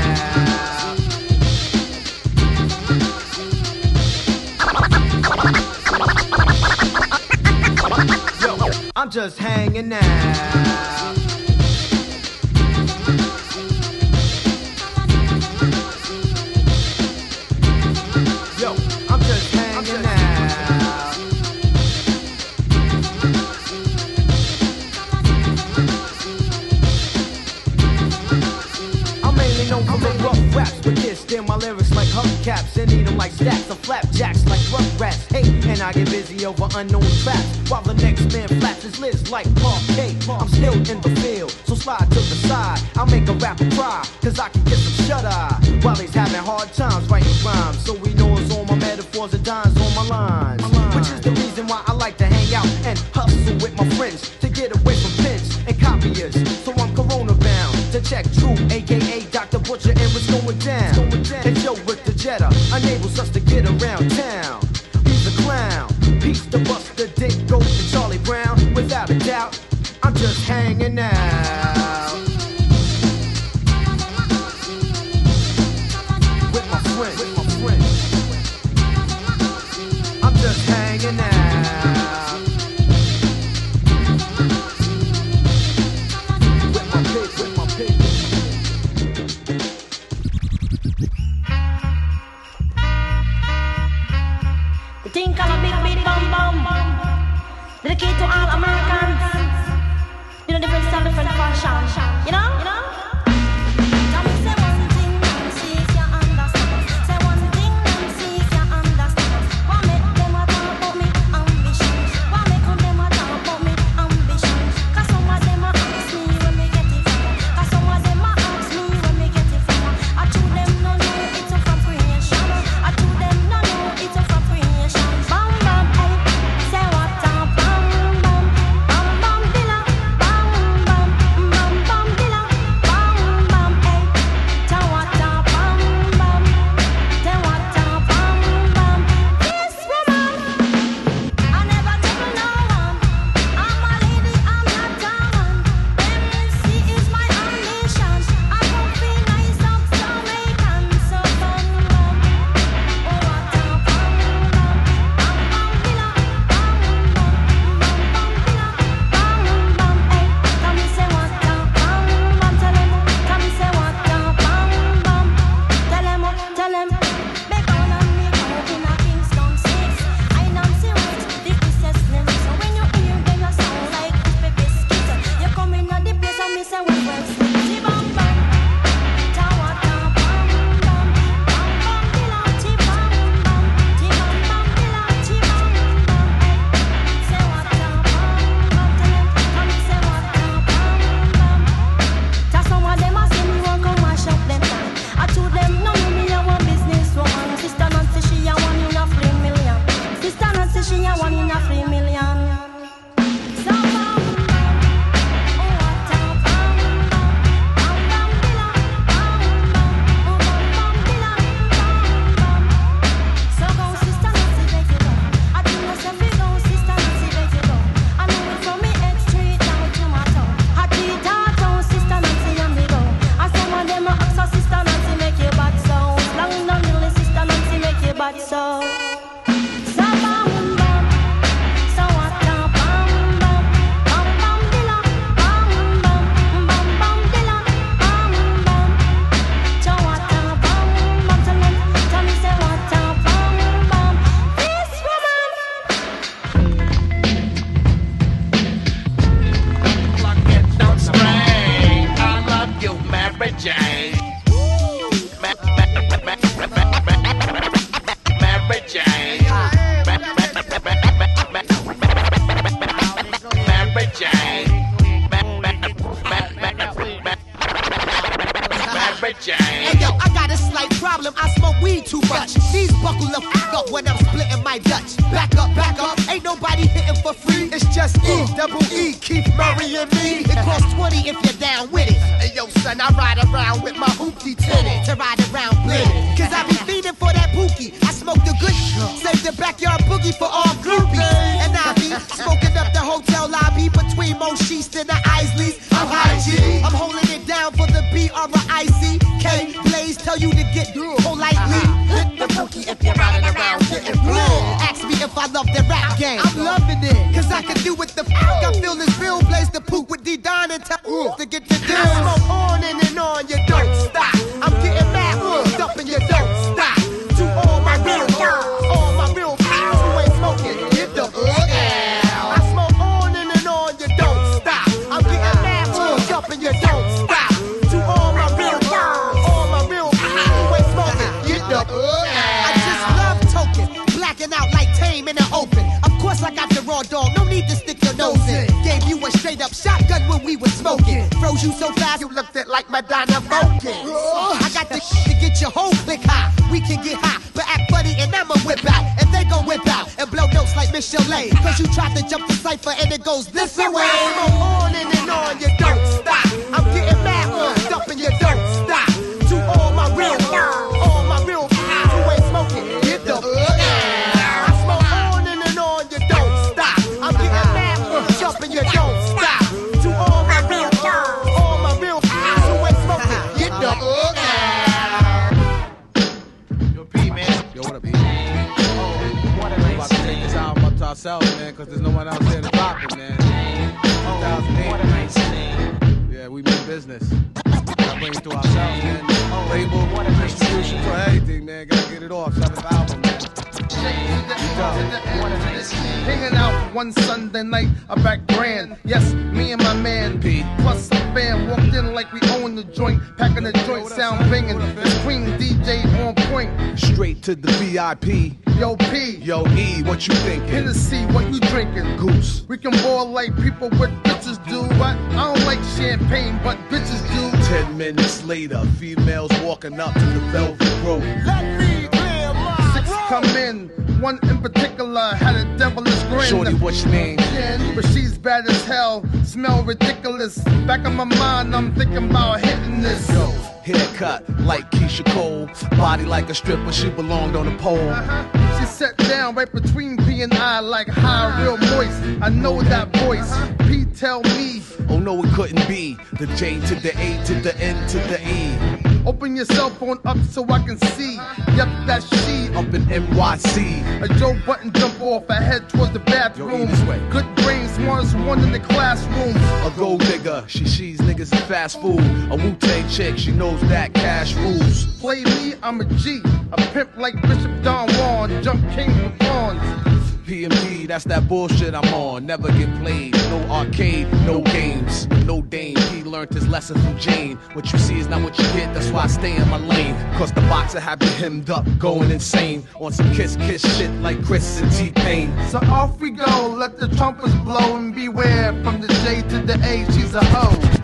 Champagne, 416.57 416.62
but 416.62 416.78
bitches 416.91 417.23
do. 417.33 417.65
Ten 417.67 417.97
minutes 417.97 418.44
later, 418.44 418.85
females 418.99 419.51
walking 419.62 419.99
up 420.01 420.12
to 420.15 420.20
the 420.20 420.41
Velvet 420.51 421.05
Rope. 421.05 421.23
Let 421.44 421.78
me 421.78 422.09
clear 422.09 422.55
my 422.55 422.93
Six 422.94 423.10
come 423.28 423.44
in. 423.57 423.89
One 424.20 424.39
in 424.49 424.62
particular 424.62 425.35
had 425.35 425.57
a 425.57 425.76
devilish 425.76 426.23
grin. 426.25 426.49
Shorty, 426.49 426.75
what's 426.75 427.05
your 427.05 427.12
name? 427.12 427.39
Jen, 427.39 427.94
but 427.94 428.05
she's 428.07 428.39
bad 428.39 428.68
as 428.68 428.85
hell. 428.85 429.25
Smell 429.44 429.83
ridiculous. 429.85 430.59
Back 430.86 431.05
in 431.07 431.15
my 431.15 431.25
mind, 431.25 431.75
I'm 431.76 431.94
thinking 431.94 432.31
about 432.31 432.60
hitting 432.60 433.02
this. 433.02 433.28
Yo, 433.28 433.51
haircut 433.83 434.49
like 434.60 434.91
Keisha 434.91 435.25
Cole. 435.33 435.68
Body 435.99 436.25
like 436.25 436.49
a 436.49 436.55
stripper, 436.55 436.93
she 436.93 437.10
belonged 437.10 437.57
on 437.57 437.68
a 437.68 437.76
pole. 437.78 437.99
Uh-huh. 438.09 438.78
She 438.81 438.86
sat 438.86 439.17
down 439.18 439.55
right 439.55 439.70
between 439.70 440.17
P 440.36 440.42
and 440.42 440.52
I 440.52 440.81
like 440.81 441.08
high, 441.08 441.62
real 441.62 441.78
moist. 441.78 442.20
I 442.42 442.50
know 442.50 442.82
that 442.82 443.08
voice. 443.24 443.50
P 443.89 444.05
tell 444.05 444.42
me. 444.42 444.82
Oh 445.08 445.18
no, 445.18 445.42
it 445.42 445.50
couldn't 445.55 445.89
be. 445.89 446.18
The 446.39 446.47
J 446.58 446.78
to 446.89 446.94
the 446.94 447.12
A 447.18 447.42
to 447.47 447.55
the 447.55 447.74
N 447.81 447.97
to 448.08 448.18
the 448.18 448.39
E. 448.47 449.24
Open 449.24 449.56
your 449.56 449.65
cell 449.65 449.89
phone 449.89 450.18
up 450.26 450.36
so 450.50 450.68
I 450.68 450.82
can 450.82 450.98
see. 450.98 451.36
Yep, 451.74 451.89
that's 452.06 452.26
she. 452.44 452.68
Up 452.74 452.92
in 452.92 453.02
NYC. 453.06 454.23
A 454.23 454.28
Joe 454.39 454.55
Button 454.66 454.92
jump 454.92 455.18
off, 455.23 455.48
I 455.48 455.62
head 455.62 455.89
towards 455.89 456.12
the 456.12 456.18
bathroom. 456.18 456.90
way. 457.08 457.18
Good 457.31 457.47
brain, 457.56 457.89
smartest 457.89 458.36
one 458.40 458.62
in 458.62 458.73
the 458.73 458.81
classroom. 458.81 459.56
A 459.86 459.92
gold 459.97 460.20
digger, 460.20 460.65
she 460.68 460.84
she's 460.84 461.18
niggas 461.20 461.50
in 461.50 461.58
fast 461.66 461.98
food. 462.02 462.20
A 462.52 462.56
Wu 462.56 462.74
Tang 462.74 463.08
chick, 463.08 463.39
she 463.39 463.52
knows 463.52 463.81
that 463.89 464.12
cash 464.12 464.55
rules. 464.56 465.06
Play 465.18 465.44
me, 465.44 465.74
I'm 465.82 465.98
a 466.02 466.05
G. 466.05 466.42
A 466.73 466.76
pimp 466.92 467.16
like 467.16 467.40
Bishop 467.40 467.73
Don 467.82 468.06
Juan. 468.16 468.62
Jump 468.62 468.82
king 468.92 469.10
for 469.15 469.34
pawns. 469.39 470.25
PMP, 470.47 471.08
that's 471.08 471.25
that 471.25 471.49
bullshit 471.49 471.92
I'm 471.92 472.15
on. 472.15 472.47
Never 472.47 472.68
get 472.68 472.89
played. 473.02 473.34
No 473.34 473.58
arcade, 473.68 474.31
no 474.47 474.60
games. 474.60 475.26
No 475.44 475.60
Dame. 475.60 475.97
He 475.97 476.23
learned 476.23 476.55
his 476.55 476.68
lesson 476.68 477.00
from 477.02 477.18
Jane. 477.18 477.57
What 477.73 477.92
you 477.92 477.99
see 477.99 478.20
is 478.20 478.28
not 478.28 478.42
what 478.42 478.57
you 478.57 478.65
get, 478.66 478.94
that's 478.94 479.10
why 479.10 479.25
I 479.25 479.26
stay 479.26 479.57
in 479.57 479.68
my 479.68 479.78
lane. 479.78 480.15
Cause 480.39 480.52
the 480.52 480.60
boxer 480.62 481.00
have 481.00 481.20
you 481.20 481.31
hemmed 481.31 481.68
up, 481.68 481.84
going 481.99 482.31
insane. 482.31 482.86
On 483.00 483.12
some 483.12 483.33
kiss 483.34 483.57
kiss 483.57 483.83
shit 483.99 484.10
like 484.23 484.41
Chris 484.44 484.81
and 484.81 484.92
T 484.92 485.10
Pain. 485.10 485.52
So 485.68 485.78
off 485.78 486.20
we 486.20 486.31
go, 486.31 486.68
let 486.68 486.97
the 486.97 487.08
trumpets 487.08 487.55
blow 487.65 487.97
and 487.97 488.15
beware. 488.15 488.73
From 488.84 489.00
the 489.00 489.08
J 489.25 489.42
to 489.49 489.58
the 489.66 489.75
A, 489.84 490.05
she's 490.12 490.34
a 490.34 490.44
hoe. 490.44 490.95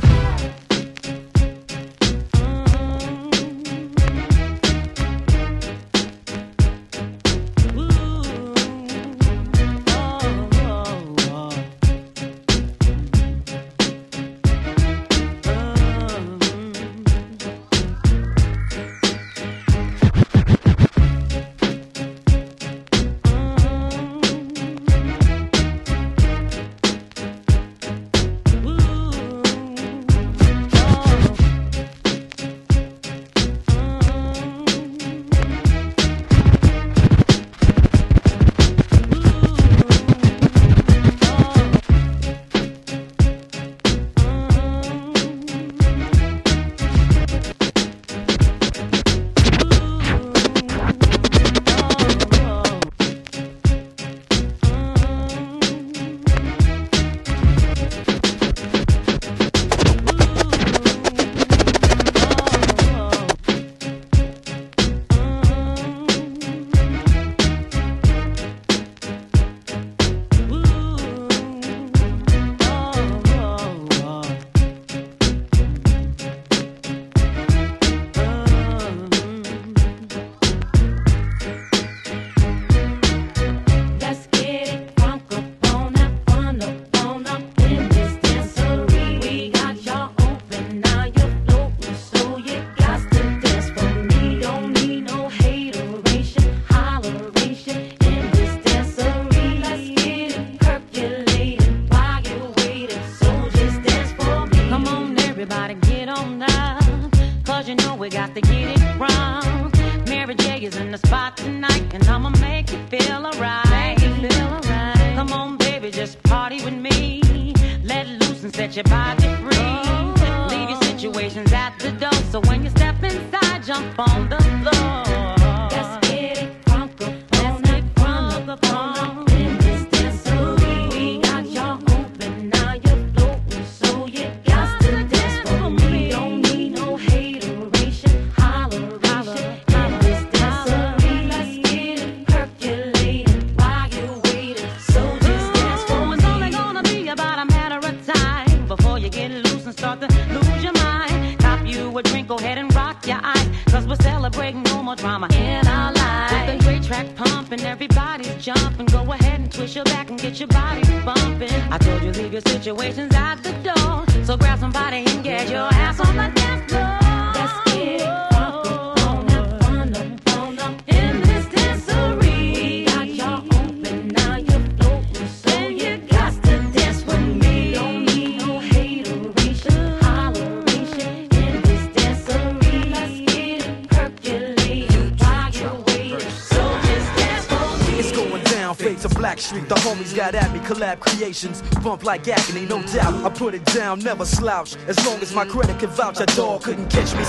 Bump 191.83 192.05
like 192.05 192.29
agony, 192.29 192.65
no 192.67 192.81
doubt. 192.83 193.25
I 193.25 193.29
put 193.29 193.55
it 193.55 193.65
down, 193.67 193.99
never 193.99 194.25
slouch. 194.25 194.77
As 194.87 195.05
long 195.05 195.21
as 195.21 195.35
my 195.35 195.45
credit 195.45 195.79
can 195.81 195.91
vouch, 195.91 196.21
a 196.21 196.27
dog 196.27 196.63
couldn't 196.63 196.89
catch 196.89 197.13
me. 197.17 197.25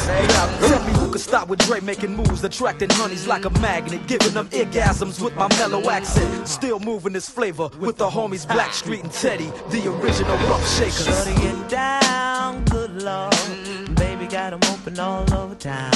Tell 0.67 0.83
me 0.85 0.93
who 0.93 1.11
could 1.11 1.21
stop 1.21 1.47
with 1.47 1.59
Dre 1.65 1.79
making 1.79 2.15
moves, 2.15 2.43
attracting 2.43 2.89
honeys 2.91 3.25
like 3.27 3.45
a 3.45 3.49
magnet, 3.59 4.05
giving 4.07 4.33
them 4.33 4.47
orgasms 4.49 5.19
with 5.19 5.35
my 5.35 5.47
mellow 5.57 5.89
accent. 5.89 6.47
Still 6.47 6.79
moving 6.79 7.13
this 7.13 7.27
flavor 7.27 7.69
with 7.79 7.97
the 7.97 8.07
homies 8.09 8.45
Blackstreet 8.45 9.01
and 9.01 9.11
Teddy, 9.11 9.51
the 9.69 9.91
original 9.91 10.37
rough 10.49 10.67
shakers. 10.77 11.05
Shutting 11.05 11.41
it 11.41 11.69
down, 11.69 12.63
good 12.65 13.01
lord. 13.01 13.33
Baby 13.95 14.27
got 14.27 14.43
got 14.43 14.53
'em 14.53 14.73
open 14.73 14.99
all 14.99 15.33
over 15.33 15.55
town. 15.55 15.93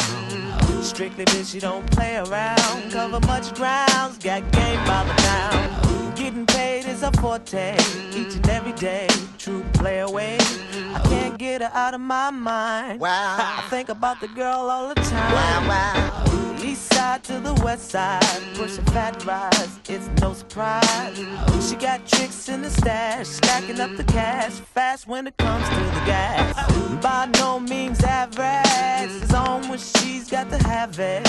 Strictly 0.82 1.26
bitch, 1.26 1.54
you 1.54 1.60
don't 1.60 1.86
play 1.92 2.16
around. 2.16 2.92
Cover 2.92 3.20
much 3.28 3.54
grounds, 3.56 4.18
got 4.20 4.42
game 4.52 4.82
by 4.86 5.04
the 5.04 5.14
town. 5.22 6.14
Getting 6.16 6.46
paid 6.46 6.77
is 6.98 7.04
a 7.04 7.12
forte, 7.22 7.76
each 8.16 8.36
and 8.36 8.50
every 8.50 8.74
day. 8.74 9.08
True 9.38 9.64
play 9.74 10.00
away. 10.00 10.38
I 10.40 11.02
can't 11.10 11.38
get 11.38 11.62
her 11.62 11.72
out 11.74 11.94
of 11.94 12.02
my 12.02 12.32
mind. 12.32 13.00
Wow. 13.00 13.38
I 13.40 13.62
think 13.70 13.90
about 13.90 14.20
the 14.20 14.28
girl 14.30 14.70
all 14.70 14.90
the 14.90 14.96
time. 14.96 15.32
Wow, 15.32 15.68
wow. 15.70 16.37
East 16.64 16.94
side 16.94 17.24
to 17.24 17.40
the 17.40 17.54
west 17.64 17.92
side, 17.92 18.24
pushing 18.56 18.84
fat 18.86 19.24
rise, 19.26 19.80
it's 19.88 20.10
no 20.22 20.34
surprise. 20.34 21.18
She 21.68 21.76
got 21.76 22.06
tricks 22.08 22.50
in 22.50 22.62
the 22.62 22.70
stash, 22.70 23.28
stacking 23.28 23.80
up 23.80 23.96
the 23.96 24.04
cash, 24.04 24.54
fast 24.54 25.08
when 25.08 25.28
it 25.28 25.38
comes 25.38 25.68
to 25.70 25.76
the 25.76 26.04
gas. 26.06 26.54
By 27.02 27.28
no 27.38 27.60
means 27.60 28.04
average, 28.04 29.12
it's 29.22 29.34
on 29.34 29.70
when 29.70 29.80
she's 29.80 30.30
got 30.30 30.50
to 30.50 30.58
have 30.68 31.00
it. 31.00 31.24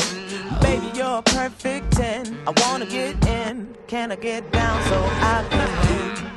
Baby, 0.62 0.90
you're 0.94 1.18
a 1.18 1.22
perfect 1.22 1.92
10. 1.92 2.36
I 2.46 2.52
wanna 2.62 2.86
get 2.86 3.24
in, 3.26 3.76
can 3.86 4.12
I 4.12 4.16
get 4.16 4.50
down 4.50 4.82
so 4.88 4.96
I 5.04 5.46
can? 5.50 5.68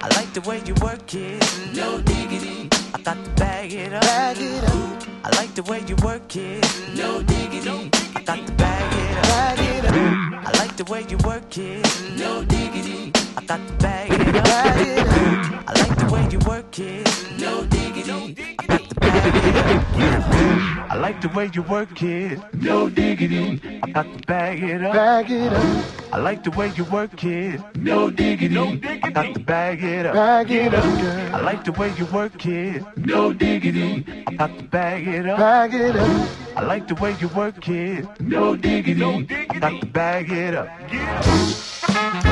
I 0.03 0.07
like 0.15 0.33
the 0.33 0.41
way 0.41 0.61
you 0.65 0.73
work 0.81 1.13
it, 1.13 1.43
no 1.73 2.01
diggity. 2.01 2.69
I 2.93 3.01
got 3.01 3.23
to 3.23 3.31
bag 3.31 3.73
it 3.73 3.93
up. 3.93 4.01
Bag 4.01 4.37
it 4.39 4.63
up. 4.63 5.00
I 5.23 5.29
like 5.37 5.53
the 5.53 5.63
way 5.63 5.83
you 5.87 5.95
work 6.03 6.35
it. 6.35 6.65
No 6.95 7.21
diggity. 7.21 7.91
I 8.15 8.23
got 8.23 8.45
to 8.47 8.53
bag 8.53 8.93
it 8.93 9.17
up. 9.17 9.23
Bag 9.23 9.59
it 9.59 9.85
up. 9.85 9.93
I 10.47 10.57
like 10.57 10.75
the 10.77 10.83
way 10.85 11.05
you 11.09 11.17
work 11.25 11.57
it. 11.57 11.85
No 12.17 12.43
diggity. 12.43 13.11
I 13.37 13.43
got 13.45 13.67
to 13.67 13.73
bag 13.73 14.11
it 14.11 14.35
up. 14.35 14.43
Bag 14.43 14.87
it 14.87 14.99
up. 14.99 15.63
I 15.67 15.73
like 15.73 15.95
the 15.99 16.11
way 16.11 16.27
you 16.31 16.39
work 16.47 16.79
it. 16.79 17.07
No 17.39 17.65
diggity. 17.65 18.55
I 18.57 18.65
got 18.65 18.89
to 18.89 18.95
bag 18.95 19.35
it 19.35 20.45
up. 20.45 20.67
I 20.91 20.95
like 20.95 21.21
the 21.21 21.29
way 21.29 21.49
you 21.53 21.61
work 21.61 22.03
it. 22.03 22.37
No 22.53 22.89
diggity. 22.89 23.61
I 23.81 23.91
got 23.91 24.03
to 24.03 24.27
bag 24.27 24.61
it 24.61 24.83
up. 24.83 24.93
Bag 24.93 25.31
it 25.31 25.53
up. 25.53 25.85
I 26.11 26.17
like 26.17 26.43
the 26.43 26.51
way 26.51 26.69
you 26.75 26.83
work 26.83 27.23
it. 27.23 27.61
No 27.77 28.11
diggity. 28.11 28.53
No 28.53 28.65
diggity. 28.75 28.99
I 29.01 29.09
got 29.11 29.33
to 29.33 29.39
bag 29.39 29.81
it 29.81 30.05
up. 30.05 30.15
Bag 30.15 30.51
it 30.51 30.73
up. 30.73 30.83
I 31.33 31.39
like 31.39 31.63
the 31.63 31.71
way 31.71 31.93
you 31.97 32.05
work 32.07 32.45
it. 32.45 32.83
No 32.97 33.31
diggity. 33.31 34.05
I 34.27 34.33
got 34.33 34.57
to 34.57 34.63
bag 34.65 35.07
it 35.07 35.29
up. 35.29 35.39
Bag 35.39 35.73
it 35.73 35.95
up. 35.95 36.29
I 36.57 36.61
like 36.65 36.89
the 36.89 36.95
way 36.95 37.15
you 37.21 37.29
work 37.29 37.69
it. 37.69 38.05
No 38.19 38.57
diggity. 38.57 38.99
No 38.99 39.21
diggity. 39.21 39.45
I 39.49 39.59
got 39.59 39.79
to 39.79 39.85
bag 39.87 40.29
it 40.29 40.55
up. 40.55 40.67
Ladies 40.91 42.30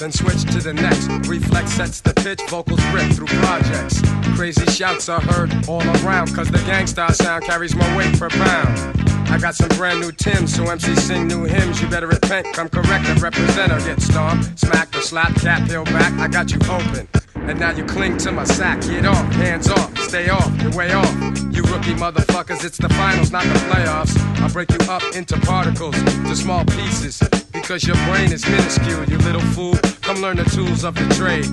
then 0.00 0.10
switch 0.10 0.44
to 0.44 0.58
the 0.60 0.72
next. 0.72 1.08
Reflex 1.28 1.72
sets 1.72 2.00
the 2.00 2.14
pitch, 2.14 2.40
vocals 2.48 2.82
rip 2.86 3.12
through 3.12 3.26
projects. 3.26 4.00
Crazy 4.34 4.64
shouts 4.66 5.08
are 5.10 5.20
heard 5.20 5.52
all 5.68 5.82
around, 6.02 6.34
cause 6.34 6.50
the 6.50 6.58
gangsta 6.58 7.12
sound 7.12 7.44
carries 7.44 7.76
more 7.76 7.96
weight 7.96 8.18
per 8.18 8.30
pound. 8.30 9.10
I 9.28 9.38
got 9.38 9.54
some 9.54 9.68
brand 9.76 10.00
new 10.00 10.10
Tims, 10.10 10.56
so 10.56 10.64
MC 10.64 10.96
sing 10.96 11.28
new 11.28 11.44
hymns. 11.44 11.82
You 11.82 11.88
better 11.88 12.06
repent, 12.06 12.46
come 12.54 12.68
correct, 12.70 13.06
and 13.08 13.20
represent 13.20 13.72
or 13.72 13.78
get 13.80 14.00
stomped, 14.00 14.58
smacked 14.58 14.96
or 14.96 15.02
slapped, 15.02 15.40
cap 15.42 15.68
peel 15.68 15.84
back. 15.84 16.12
I 16.18 16.28
got 16.28 16.50
you 16.50 16.58
open. 16.70 17.06
And 17.34 17.60
now 17.60 17.70
you 17.70 17.84
cling 17.84 18.16
to 18.18 18.32
my 18.32 18.44
sack. 18.44 18.80
Get 18.80 19.04
off, 19.04 19.32
hands 19.34 19.68
off, 19.68 19.96
stay 19.98 20.30
off, 20.30 20.50
you're 20.62 20.72
way 20.72 20.92
off. 20.92 21.14
You 21.52 21.62
rookie 21.64 21.94
motherfuckers, 21.94 22.64
it's 22.64 22.78
the 22.78 22.88
finals, 22.90 23.30
not 23.30 23.44
the 23.44 23.58
playoffs. 23.68 24.16
I'll 24.40 24.50
break 24.50 24.70
you 24.70 24.78
up 24.88 25.02
into 25.14 25.38
particles, 25.40 25.94
to 26.02 26.34
small 26.34 26.64
pieces. 26.64 27.20
Because 27.52 27.86
your 27.86 27.96
brain 28.06 28.32
is 28.32 28.48
minuscule, 28.48 29.04
you 29.04 29.18
little 29.18 29.42
fool. 29.52 29.89
Come 30.10 30.22
learn 30.22 30.38
the 30.38 30.44
tools 30.44 30.82
of 30.82 30.96
the 30.96 31.06
trade. 31.14 31.46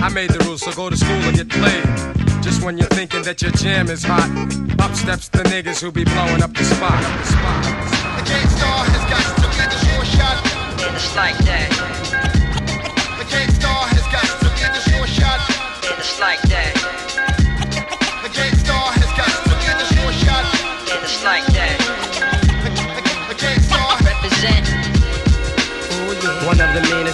I 0.00 0.08
made 0.08 0.30
the 0.30 0.38
rules, 0.44 0.62
so 0.62 0.70
go 0.70 0.88
to 0.88 0.96
school 0.96 1.18
and 1.26 1.36
get 1.36 1.48
played. 1.48 1.82
Just 2.44 2.62
when 2.62 2.78
you're 2.78 2.94
thinking 2.94 3.22
that 3.22 3.42
your 3.42 3.50
jam 3.50 3.90
is 3.90 4.04
hot, 4.04 4.30
up 4.78 4.94
steps 4.94 5.28
the 5.30 5.42
niggas 5.50 5.82
who 5.82 5.90
be 5.90 6.04
blowing 6.04 6.40
up 6.40 6.54
the 6.54 6.62
spot. 6.62 6.94
The 6.94 7.26
spot. 7.26 7.64
The 8.14 8.22
gangsta 8.30 8.70
has 8.86 9.04
got 9.10 9.26
to 9.42 9.48
get 9.58 9.68
the 9.68 9.78
short 9.82 10.06
shot. 10.06 10.38
It's 10.94 11.16
like 11.16 11.38
that. 11.38 11.70
The 13.18 13.24
gangsta 13.34 13.66
has 13.66 14.06
got 14.14 14.30
to 14.42 14.48
get 14.62 14.72
the 14.72 14.90
short 14.92 15.08
shot. 15.08 15.40
It's 15.98 16.20
like 16.20 16.40
that. 16.42 16.93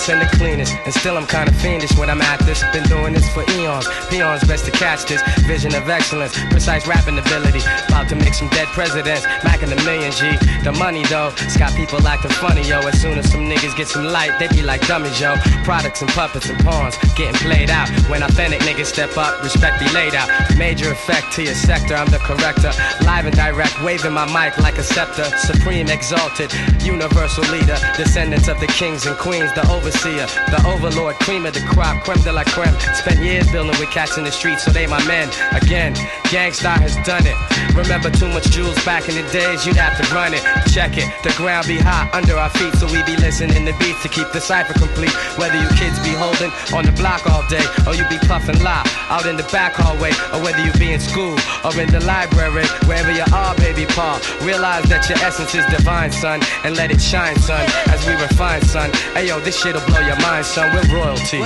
And 0.09 0.21
the 0.21 0.27
cleanest, 0.37 0.75
and 0.85 0.95
still 0.95 1.17
I'm 1.17 1.27
kinda 1.27 1.53
fiendish 1.55 1.97
when 1.97 2.09
I'm 2.09 2.23
at 2.23 2.41
this. 2.47 2.63
Been 2.73 2.85
doing 2.85 3.13
this 3.13 3.29
for 3.35 3.45
eons. 3.53 3.87
Peons 4.09 4.43
best 4.45 4.65
to 4.65 4.71
catch 4.71 5.05
this. 5.05 5.21
Vision 5.47 5.75
of 5.75 5.89
excellence, 5.89 6.33
precise 6.51 6.87
rapping 6.87 7.19
ability. 7.19 7.61
About 7.89 8.09
to 8.09 8.17
make 8.17 8.35
some 8.35 8.49
dead 8.49 8.69
presidents, 8.69 9.27
macking 9.45 9.69
the 9.69 9.81
million 9.85 10.13
G. 10.13 10.37
The 10.65 10.73
money 10.73 11.05
though, 11.05 11.33
it's 11.45 11.57
got 11.57 11.75
people 11.75 12.07
acting 12.07 12.31
funny, 12.31 12.63
yo. 12.63 12.79
As 12.81 13.01
soon 13.01 13.19
as 13.19 13.31
some 13.31 13.47
niggas 13.47 13.77
get 13.77 13.89
some 13.89 14.05
light, 14.05 14.39
they 14.39 14.49
be 14.49 14.63
like 14.63 14.87
dummies, 14.87 15.21
yo. 15.21 15.37
Products 15.65 16.01
and 16.01 16.11
puppets 16.11 16.49
and 16.49 16.59
pawns 16.65 16.97
getting 17.15 17.35
played 17.35 17.71
out. 17.71 17.89
When 18.09 18.23
authentic 18.23 18.61
niggas 18.61 18.87
step 18.87 19.17
up, 19.17 19.43
respect 19.43 19.81
be 19.81 19.89
laid 19.93 20.15
out. 20.15 20.29
Major 20.57 20.91
effect 20.91 21.33
to 21.35 21.43
your 21.43 21.55
sector, 21.55 21.95
I'm 21.95 22.09
the 22.09 22.19
corrector. 22.19 22.73
Live 23.05 23.27
and 23.27 23.37
direct, 23.37 23.83
waving 23.83 24.13
my 24.13 24.27
mic 24.27 24.57
like 24.59 24.79
a 24.79 24.83
scepter. 24.83 25.25
Supreme, 25.39 25.89
exalted, 25.89 26.53
universal 26.83 27.45
leader. 27.53 27.77
Descendants 27.97 28.49
of 28.49 28.59
the 28.61 28.67
kings 28.67 29.07
and 29.07 29.17
queens, 29.19 29.53
the 29.55 29.67
overseer, 29.91 30.27
the 30.51 30.63
overlord, 30.67 31.17
cream 31.17 31.47
of 31.47 31.55
the 31.55 31.61
crop, 31.61 32.03
creme 32.05 32.23
de 32.23 32.33
la 32.33 32.45
creme. 32.45 32.75
Spent 32.95 33.21
years 33.21 33.51
building 33.51 33.79
with 33.81 33.91
cats 33.91 34.17
in 34.17 34.25
the 34.25 34.31
streets, 34.31 34.65
so 34.65 34.71
they 34.71 34.87
my 34.87 35.05
men. 35.07 35.29
Again, 35.53 35.95
Gangstar 36.31 36.79
has 36.79 36.95
done 37.07 37.27
it. 37.27 37.70
Remember 37.81 38.11
too 38.11 38.29
much 38.29 38.45
jewels 38.51 38.77
back 38.85 39.09
in 39.09 39.17
the 39.17 39.25
days, 39.33 39.65
you'd 39.65 39.77
have 39.77 39.97
to 39.97 40.05
run 40.15 40.35
it. 40.35 40.45
Check 40.71 40.99
it, 41.01 41.09
the 41.25 41.33
ground 41.41 41.67
be 41.67 41.79
hot 41.79 42.13
under 42.13 42.37
our 42.37 42.51
feet, 42.51 42.75
so 42.77 42.87
we 42.87 43.03
be 43.05 43.17
listening 43.17 43.65
to 43.65 43.73
beats 43.81 44.03
to 44.03 44.09
keep 44.09 44.31
the 44.33 44.41
cipher 44.41 44.75
complete. 44.75 45.13
Whether 45.41 45.57
you 45.57 45.69
kids 45.81 45.99
be 46.05 46.13
holding 46.13 46.53
on 46.77 46.85
the 46.85 46.93
block 46.93 47.27
all 47.27 47.43
day, 47.49 47.65
or 47.89 47.97
you 47.97 48.05
be 48.13 48.21
puffing 48.29 48.61
loud 48.63 48.87
out 49.09 49.25
in 49.25 49.37
the 49.37 49.49
back 49.51 49.73
hallway, 49.75 50.13
or 50.37 50.45
whether 50.45 50.61
you 50.63 50.73
be 50.77 50.93
in 50.93 51.01
school 51.01 51.35
or 51.65 51.73
in 51.81 51.91
the 51.91 52.01
library, 52.05 52.69
wherever 52.85 53.11
you 53.11 53.25
are, 53.33 53.57
baby 53.57 53.87
Paul. 53.97 54.21
Realize 54.45 54.85
that 54.93 55.09
your 55.09 55.19
essence 55.25 55.55
is 55.55 55.65
divine, 55.73 56.13
son, 56.13 56.41
and 56.65 56.77
let 56.77 56.93
it 56.93 57.01
shine, 57.01 57.37
son, 57.41 57.65
as 57.89 58.05
we 58.07 58.13
refine, 58.21 58.63
son. 58.63 58.93
Hey 59.17 59.29
yo, 59.29 59.41
this 59.41 59.57
shit'll 59.57 59.85
blow 59.89 60.01
your 60.01 60.21
mind, 60.21 60.45
son. 60.45 60.69
We're 60.77 60.85
royalty. 60.95 61.41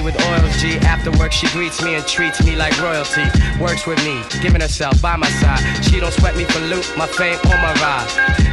Me 0.00 0.04
with 0.04 0.16
oils, 0.28 0.56
G. 0.60 0.76
After 0.78 1.10
work, 1.18 1.32
she 1.32 1.46
greets 1.48 1.82
me 1.82 1.94
and 1.94 2.06
treats 2.06 2.44
me 2.44 2.56
like 2.56 2.74
royalty. 2.80 3.24
Works 3.60 3.86
with 3.86 4.02
me, 4.04 4.22
giving 4.40 4.60
herself 4.60 5.00
by 5.02 5.16
my 5.16 5.28
side. 5.28 5.60
She 5.84 6.00
don't 6.00 6.12
sweat 6.12 6.36
me 6.36 6.44
for 6.44 6.60
loot, 6.60 6.86
my 6.96 7.06
fame 7.06 7.38
or 7.44 7.56
my 7.60 7.72
ride. 7.80 8.08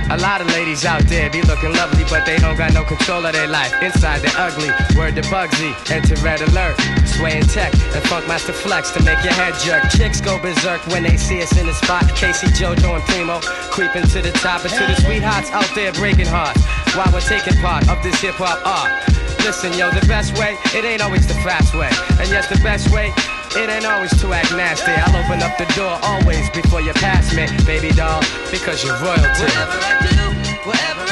A 0.10 0.18
lot 0.18 0.42
of 0.42 0.48
ladies 0.48 0.86
out 0.86 1.04
there 1.04 1.30
be 1.30 1.42
looking 1.42 1.74
lovely, 1.74 2.04
but 2.10 2.26
they 2.26 2.38
don't 2.38 2.58
got 2.58 2.74
no 2.74 2.84
control 2.84 3.26
of 3.26 3.34
their 3.34 3.48
life. 3.48 3.74
Inside, 3.82 4.22
they're 4.22 4.38
ugly. 4.38 4.70
Word 4.98 5.16
to 5.16 5.22
Bugsy, 5.24 5.72
enter 5.92 6.16
red 6.24 6.42
alert. 6.42 6.76
Sway 7.06 7.38
and 7.38 7.50
tech 7.50 7.74
and 7.74 8.04
Funk 8.08 8.28
Master 8.28 8.54
Flex 8.54 8.92
to 8.92 9.04
make 9.04 9.22
your 9.24 9.34
head 9.34 9.54
jerk. 9.60 9.90
Chicks 9.92 10.22
go 10.22 10.40
berserk 10.40 10.86
when 10.88 11.04
they 11.04 11.18
see 11.18 11.42
us 11.42 11.58
in 11.58 11.66
the 11.66 11.74
spot. 11.74 12.08
Casey, 12.16 12.48
JoJo, 12.48 12.96
and 12.96 13.04
Primo 13.04 13.40
creeping 13.72 14.08
to 14.14 14.22
the 14.22 14.32
top 14.32 14.64
and 14.64 14.74
to 14.74 14.86
the 14.88 14.96
sweethearts 15.02 15.52
out 15.52 15.70
there 15.76 15.92
breaking 15.94 16.28
hearts 16.28 16.64
while 16.96 17.12
we're 17.12 17.22
taking 17.22 17.56
part 17.62 17.88
of 17.90 18.02
this 18.04 18.20
hip 18.22 18.36
hop 18.36 18.60
art. 18.66 19.27
Listen, 19.48 19.72
yo, 19.80 19.90
the 19.92 20.06
best 20.08 20.38
way, 20.38 20.58
it 20.76 20.84
ain't 20.84 21.02
always 21.02 21.26
the 21.26 21.34
fast 21.36 21.74
way. 21.74 21.90
And 22.20 22.28
yet 22.28 22.50
the 22.50 22.60
best 22.62 22.92
way, 22.92 23.14
it 23.56 23.70
ain't 23.70 23.86
always 23.86 24.12
to 24.20 24.34
act 24.34 24.52
nasty. 24.52 24.92
I'll 24.92 25.16
open 25.16 25.42
up 25.42 25.58
the 25.58 25.64
door 25.74 25.98
always 26.04 26.50
before 26.50 26.82
you 26.82 26.92
pass 26.92 27.34
me, 27.34 27.48
baby 27.66 27.96
doll, 27.96 28.20
because 28.52 28.84
you're 28.84 29.00
royalty. 29.00 29.48
Whatever 29.48 29.80
I 29.80 29.96
do, 30.04 30.68
whatever 30.68 31.07